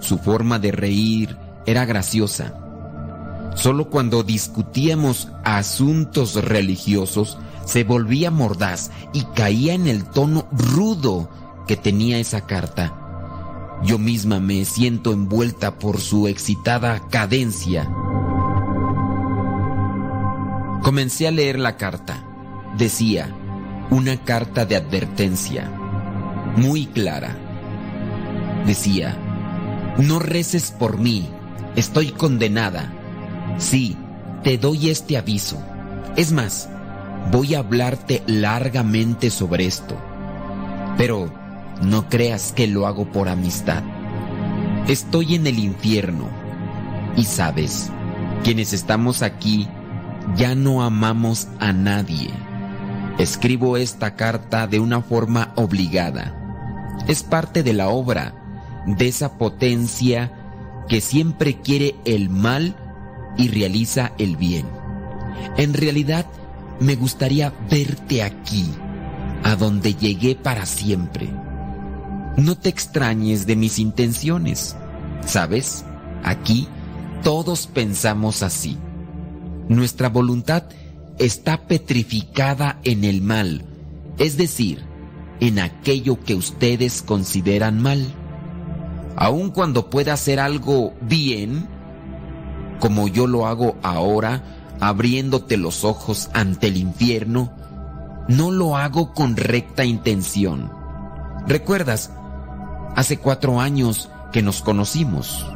Su 0.00 0.18
forma 0.18 0.58
de 0.58 0.72
reír 0.72 1.36
era 1.64 1.84
graciosa. 1.84 2.54
Solo 3.54 3.88
cuando 3.88 4.22
discutíamos 4.22 5.28
asuntos 5.44 6.34
religiosos 6.34 7.38
se 7.66 7.84
volvía 7.84 8.30
mordaz 8.30 8.90
y 9.12 9.24
caía 9.34 9.74
en 9.74 9.88
el 9.88 10.04
tono 10.04 10.48
rudo 10.52 11.28
que 11.66 11.76
tenía 11.76 12.18
esa 12.18 12.46
carta. 12.46 13.02
Yo 13.82 13.98
misma 13.98 14.40
me 14.40 14.64
siento 14.64 15.12
envuelta 15.12 15.78
por 15.78 16.00
su 16.00 16.28
excitada 16.28 17.08
cadencia. 17.10 17.90
Comencé 20.82 21.26
a 21.26 21.32
leer 21.32 21.58
la 21.58 21.76
carta. 21.76 22.24
Decía, 22.78 23.34
una 23.90 24.16
carta 24.24 24.64
de 24.64 24.76
advertencia, 24.76 25.70
muy 26.56 26.86
clara. 26.86 27.36
Decía, 28.64 29.16
no 29.98 30.20
reces 30.20 30.70
por 30.70 30.98
mí, 30.98 31.28
estoy 31.74 32.12
condenada. 32.12 32.92
Sí, 33.58 33.96
te 34.44 34.56
doy 34.56 34.90
este 34.90 35.16
aviso. 35.16 35.58
Es 36.16 36.32
más, 36.32 36.68
voy 37.30 37.54
a 37.54 37.60
hablarte 37.60 38.22
largamente 38.26 39.30
sobre 39.30 39.66
esto. 39.66 39.96
Pero 40.96 41.30
no 41.82 42.08
creas 42.08 42.52
que 42.52 42.66
lo 42.66 42.86
hago 42.86 43.10
por 43.12 43.28
amistad. 43.28 43.82
Estoy 44.88 45.34
en 45.34 45.46
el 45.46 45.58
infierno. 45.58 46.28
Y 47.16 47.24
sabes, 47.24 47.90
quienes 48.44 48.72
estamos 48.72 49.22
aquí 49.22 49.68
ya 50.36 50.54
no 50.54 50.82
amamos 50.82 51.48
a 51.60 51.72
nadie. 51.72 52.30
Escribo 53.18 53.76
esta 53.76 54.16
carta 54.16 54.66
de 54.66 54.80
una 54.80 55.00
forma 55.00 55.52
obligada. 55.56 56.34
Es 57.08 57.22
parte 57.22 57.62
de 57.62 57.72
la 57.72 57.88
obra, 57.88 58.34
de 58.86 59.08
esa 59.08 59.38
potencia 59.38 60.32
que 60.88 61.00
siempre 61.00 61.60
quiere 61.60 61.94
el 62.04 62.28
mal 62.28 62.76
y 63.36 63.48
realiza 63.48 64.12
el 64.18 64.36
bien. 64.36 64.66
En 65.56 65.74
realidad, 65.74 66.26
me 66.80 66.96
gustaría 66.96 67.52
verte 67.70 68.22
aquí, 68.22 68.66
a 69.42 69.56
donde 69.56 69.94
llegué 69.94 70.34
para 70.34 70.66
siempre. 70.66 71.30
No 72.36 72.56
te 72.56 72.68
extrañes 72.68 73.46
de 73.46 73.56
mis 73.56 73.78
intenciones. 73.78 74.76
¿Sabes? 75.24 75.84
Aquí 76.22 76.68
todos 77.22 77.66
pensamos 77.66 78.42
así. 78.42 78.78
Nuestra 79.68 80.08
voluntad 80.08 80.64
está 81.18 81.66
petrificada 81.66 82.78
en 82.84 83.04
el 83.04 83.22
mal, 83.22 83.64
es 84.18 84.36
decir, 84.36 84.84
en 85.40 85.58
aquello 85.58 86.22
que 86.22 86.34
ustedes 86.34 87.02
consideran 87.02 87.82
mal. 87.82 88.06
Aun 89.16 89.50
cuando 89.50 89.88
pueda 89.90 90.12
hacer 90.12 90.38
algo 90.38 90.92
bien, 91.00 91.66
como 92.80 93.08
yo 93.08 93.26
lo 93.26 93.46
hago 93.46 93.76
ahora, 93.82 94.55
abriéndote 94.80 95.56
los 95.56 95.84
ojos 95.84 96.30
ante 96.32 96.68
el 96.68 96.76
infierno, 96.76 97.52
no 98.28 98.50
lo 98.50 98.76
hago 98.76 99.12
con 99.14 99.36
recta 99.36 99.84
intención. 99.84 100.70
¿Recuerdas? 101.46 102.10
Hace 102.94 103.18
cuatro 103.18 103.60
años 103.60 104.10
que 104.32 104.42
nos 104.42 104.62
conocimos. 104.62 105.46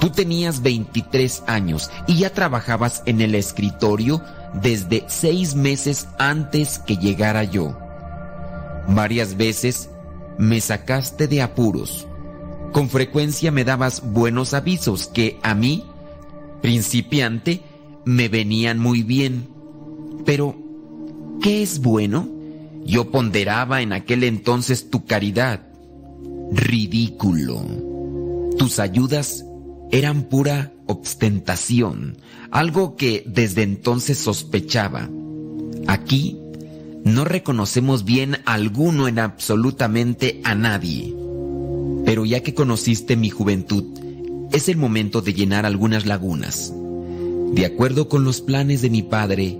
Tú 0.00 0.10
tenías 0.10 0.62
23 0.62 1.44
años 1.46 1.90
y 2.06 2.18
ya 2.18 2.30
trabajabas 2.30 3.02
en 3.06 3.20
el 3.20 3.34
escritorio 3.34 4.22
desde 4.54 5.04
seis 5.08 5.54
meses 5.54 6.08
antes 6.18 6.78
que 6.78 6.96
llegara 6.96 7.44
yo. 7.44 7.78
Varias 8.88 9.36
veces 9.36 9.90
me 10.38 10.60
sacaste 10.60 11.28
de 11.28 11.42
apuros. 11.42 12.06
Con 12.72 12.88
frecuencia 12.88 13.52
me 13.52 13.64
dabas 13.64 14.02
buenos 14.02 14.54
avisos 14.54 15.06
que 15.06 15.38
a 15.42 15.54
mí, 15.54 15.84
principiante, 16.62 17.62
me 18.04 18.28
venían 18.28 18.78
muy 18.78 19.02
bien. 19.02 19.48
Pero, 20.24 20.56
¿qué 21.42 21.62
es 21.62 21.80
bueno? 21.80 22.28
Yo 22.84 23.10
ponderaba 23.10 23.82
en 23.82 23.92
aquel 23.92 24.24
entonces 24.24 24.90
tu 24.90 25.04
caridad. 25.04 25.60
Ridículo. 26.52 27.62
Tus 28.58 28.78
ayudas 28.78 29.44
eran 29.90 30.24
pura 30.24 30.72
ostentación, 30.86 32.16
algo 32.50 32.96
que 32.96 33.24
desde 33.26 33.62
entonces 33.62 34.18
sospechaba. 34.18 35.08
Aquí 35.86 36.38
no 37.04 37.24
reconocemos 37.24 38.04
bien 38.04 38.38
alguno 38.44 39.08
en 39.08 39.18
absolutamente 39.18 40.40
a 40.44 40.54
nadie. 40.54 41.14
Pero 42.04 42.24
ya 42.24 42.42
que 42.42 42.54
conociste 42.54 43.16
mi 43.16 43.30
juventud, 43.30 43.84
es 44.52 44.68
el 44.68 44.76
momento 44.76 45.22
de 45.22 45.32
llenar 45.32 45.64
algunas 45.64 46.06
lagunas. 46.06 46.72
De 47.52 47.66
acuerdo 47.66 48.08
con 48.08 48.24
los 48.24 48.40
planes 48.40 48.80
de 48.80 48.90
mi 48.90 49.02
padre, 49.02 49.58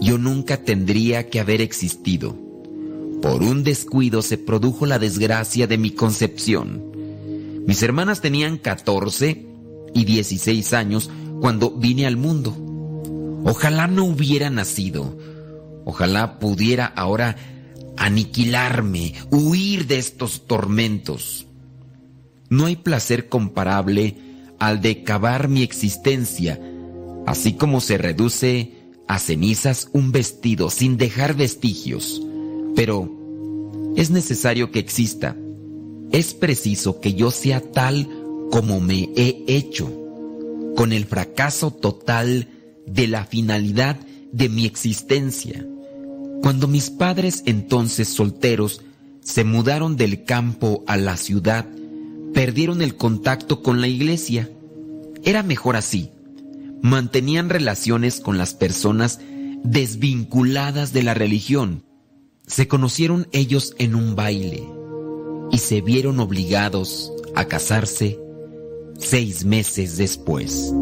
yo 0.00 0.18
nunca 0.18 0.58
tendría 0.58 1.28
que 1.28 1.40
haber 1.40 1.60
existido. 1.60 2.36
Por 3.20 3.42
un 3.42 3.64
descuido 3.64 4.22
se 4.22 4.38
produjo 4.38 4.86
la 4.86 4.98
desgracia 4.98 5.66
de 5.66 5.78
mi 5.78 5.90
concepción. 5.90 6.82
Mis 7.66 7.82
hermanas 7.82 8.20
tenían 8.20 8.58
14 8.58 9.46
y 9.94 10.04
16 10.04 10.72
años 10.74 11.10
cuando 11.40 11.70
vine 11.70 12.06
al 12.06 12.16
mundo. 12.16 12.54
Ojalá 13.44 13.86
no 13.86 14.04
hubiera 14.04 14.50
nacido. 14.50 15.18
Ojalá 15.84 16.38
pudiera 16.38 16.86
ahora 16.86 17.36
aniquilarme, 17.96 19.14
huir 19.30 19.86
de 19.86 19.98
estos 19.98 20.46
tormentos. 20.46 21.46
No 22.48 22.66
hay 22.66 22.76
placer 22.76 23.28
comparable 23.28 24.16
al 24.58 24.80
de 24.80 25.02
cavar 25.02 25.48
mi 25.48 25.62
existencia, 25.62 26.60
así 27.26 27.54
como 27.54 27.80
se 27.80 27.98
reduce 27.98 28.72
a 29.06 29.18
cenizas 29.18 29.88
un 29.92 30.12
vestido 30.12 30.70
sin 30.70 30.96
dejar 30.96 31.34
vestigios. 31.34 32.22
Pero 32.74 33.10
es 33.96 34.10
necesario 34.10 34.70
que 34.70 34.78
exista. 34.78 35.36
Es 36.10 36.34
preciso 36.34 37.00
que 37.00 37.14
yo 37.14 37.30
sea 37.30 37.60
tal 37.60 38.08
como 38.50 38.80
me 38.80 39.08
he 39.16 39.44
hecho, 39.46 39.90
con 40.76 40.92
el 40.92 41.06
fracaso 41.06 41.70
total 41.70 42.48
de 42.86 43.08
la 43.08 43.24
finalidad 43.24 43.96
de 44.32 44.48
mi 44.48 44.66
existencia. 44.66 45.66
Cuando 46.42 46.68
mis 46.68 46.90
padres 46.90 47.42
entonces 47.46 48.08
solteros 48.08 48.82
se 49.20 49.44
mudaron 49.44 49.96
del 49.96 50.24
campo 50.24 50.84
a 50.86 50.96
la 50.96 51.16
ciudad, 51.16 51.66
perdieron 52.34 52.82
el 52.82 52.96
contacto 52.96 53.62
con 53.62 53.80
la 53.80 53.88
iglesia. 53.88 54.50
Era 55.24 55.42
mejor 55.42 55.76
así. 55.76 56.10
Mantenían 56.84 57.48
relaciones 57.48 58.20
con 58.20 58.36
las 58.36 58.52
personas 58.52 59.18
desvinculadas 59.62 60.92
de 60.92 61.02
la 61.02 61.14
religión. 61.14 61.82
Se 62.46 62.68
conocieron 62.68 63.26
ellos 63.32 63.74
en 63.78 63.94
un 63.94 64.14
baile 64.14 64.68
y 65.50 65.56
se 65.56 65.80
vieron 65.80 66.20
obligados 66.20 67.10
a 67.34 67.46
casarse 67.46 68.18
seis 68.98 69.46
meses 69.46 69.96
después. 69.96 70.74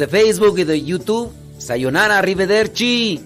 De 0.00 0.08
Facebook 0.08 0.58
y 0.58 0.64
de 0.64 0.82
YouTube, 0.82 1.30
Sayonara, 1.58 2.18
Arrivederci. 2.18 3.20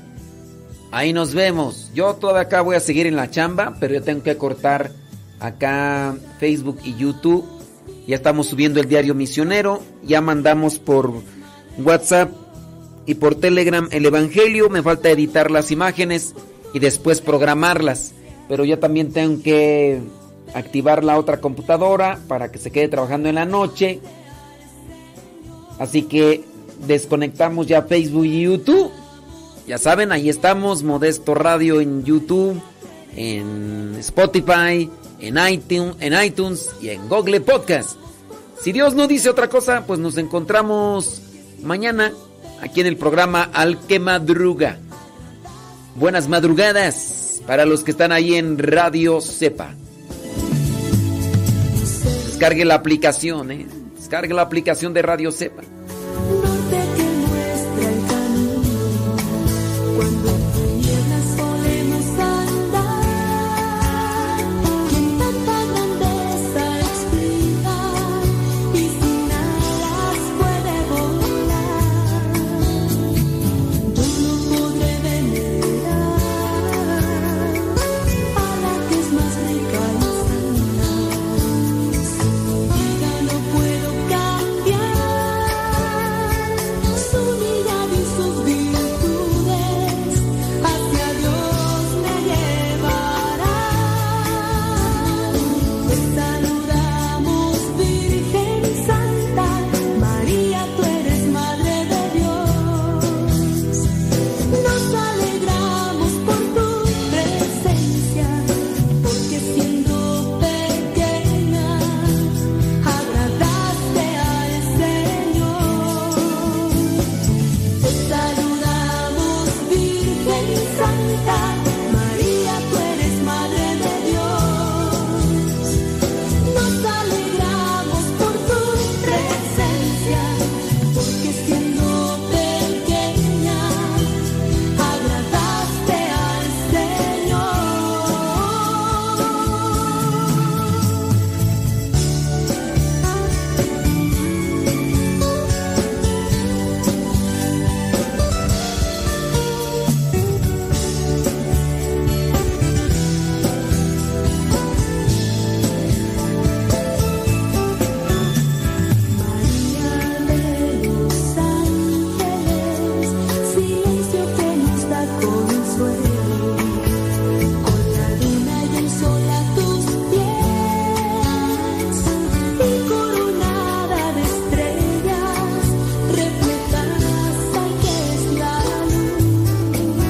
Ahí 0.91 1.13
nos 1.13 1.33
vemos. 1.33 1.93
Yo 1.95 2.15
todavía 2.15 2.43
acá 2.43 2.63
voy 2.63 2.75
a 2.75 2.81
seguir 2.81 3.07
en 3.07 3.15
la 3.15 3.31
chamba, 3.31 3.77
pero 3.79 3.95
yo 3.95 4.03
tengo 4.03 4.25
que 4.25 4.37
cortar 4.37 4.91
acá 5.39 6.17
Facebook 6.41 6.81
y 6.83 6.97
YouTube. 6.97 7.45
Ya 8.09 8.17
estamos 8.17 8.49
subiendo 8.49 8.81
el 8.81 8.89
diario 8.89 9.15
misionero. 9.15 9.83
Ya 10.03 10.21
mandamos 10.21 10.81
por 10.81 11.13
WhatsApp 11.79 12.33
y 13.07 13.15
por 13.15 13.37
Telegram 13.37 13.89
el 13.93 14.05
Evangelio. 14.05 14.69
Me 14.69 14.83
falta 14.83 15.11
editar 15.11 15.53
las 15.53 15.71
imágenes 15.71 16.35
y 16.73 16.81
después 16.81 17.21
programarlas. 17.21 18.15
Pero 18.49 18.65
yo 18.65 18.81
también 18.81 19.13
tengo 19.13 19.41
que 19.45 20.01
activar 20.55 21.05
la 21.05 21.19
otra 21.19 21.41
computadora 21.41 22.19
para 22.27 22.51
que 22.51 22.59
se 22.59 22.73
quede 22.73 22.89
trabajando 22.89 23.29
en 23.29 23.37
la 23.37 23.45
noche. 23.45 24.01
Así 25.79 26.03
que 26.03 26.54
desconectamos 26.87 27.67
ya 27.67 27.83
Facebook 27.83 28.25
y 28.25 28.43
YouTube. 28.43 28.91
Ya 29.67 29.79
saben, 29.79 30.13
ahí 30.13 30.29
estamos, 30.29 30.83
Modesto 30.83 31.35
Radio 31.35 31.81
en 31.81 32.05
YouTube, 32.05 32.61
en 33.17 33.97
Spotify 33.99 34.91
en 35.21 35.39
iTunes, 35.49 35.97
en 36.01 36.23
iTunes 36.23 36.71
y 36.81 36.91
en 36.91 37.09
Google 37.09 37.41
Podcast. 37.41 37.97
Si 38.61 38.73
Dios 38.73 38.95
no 38.95 39.07
dice 39.07 39.31
otra 39.31 39.49
cosa, 39.49 39.85
pues 39.87 39.99
nos 39.99 40.17
encontramos 40.19 41.23
mañana 41.63 42.13
aquí 42.61 42.81
en 42.81 42.87
el 42.87 42.97
programa 42.97 43.51
Al 43.53 43.81
que 43.87 43.99
Madruga. 43.99 44.79
Buenas 45.97 46.29
madrugadas 46.29 47.41
para 47.47 47.65
los 47.65 47.85
que 47.85 47.93
están 47.93 48.13
ahí 48.13 48.35
en 48.35 48.59
Radio 48.59 49.21
Cepa. 49.21 49.75
Descargue 52.27 52.65
la 52.65 52.75
aplicación, 52.75 53.51
¿eh? 53.51 53.67
Descargue 53.97 54.35
la 54.35 54.43
aplicación 54.43 54.93
de 54.93 55.03
Radio 55.03 55.31
Cepa. 55.33 55.63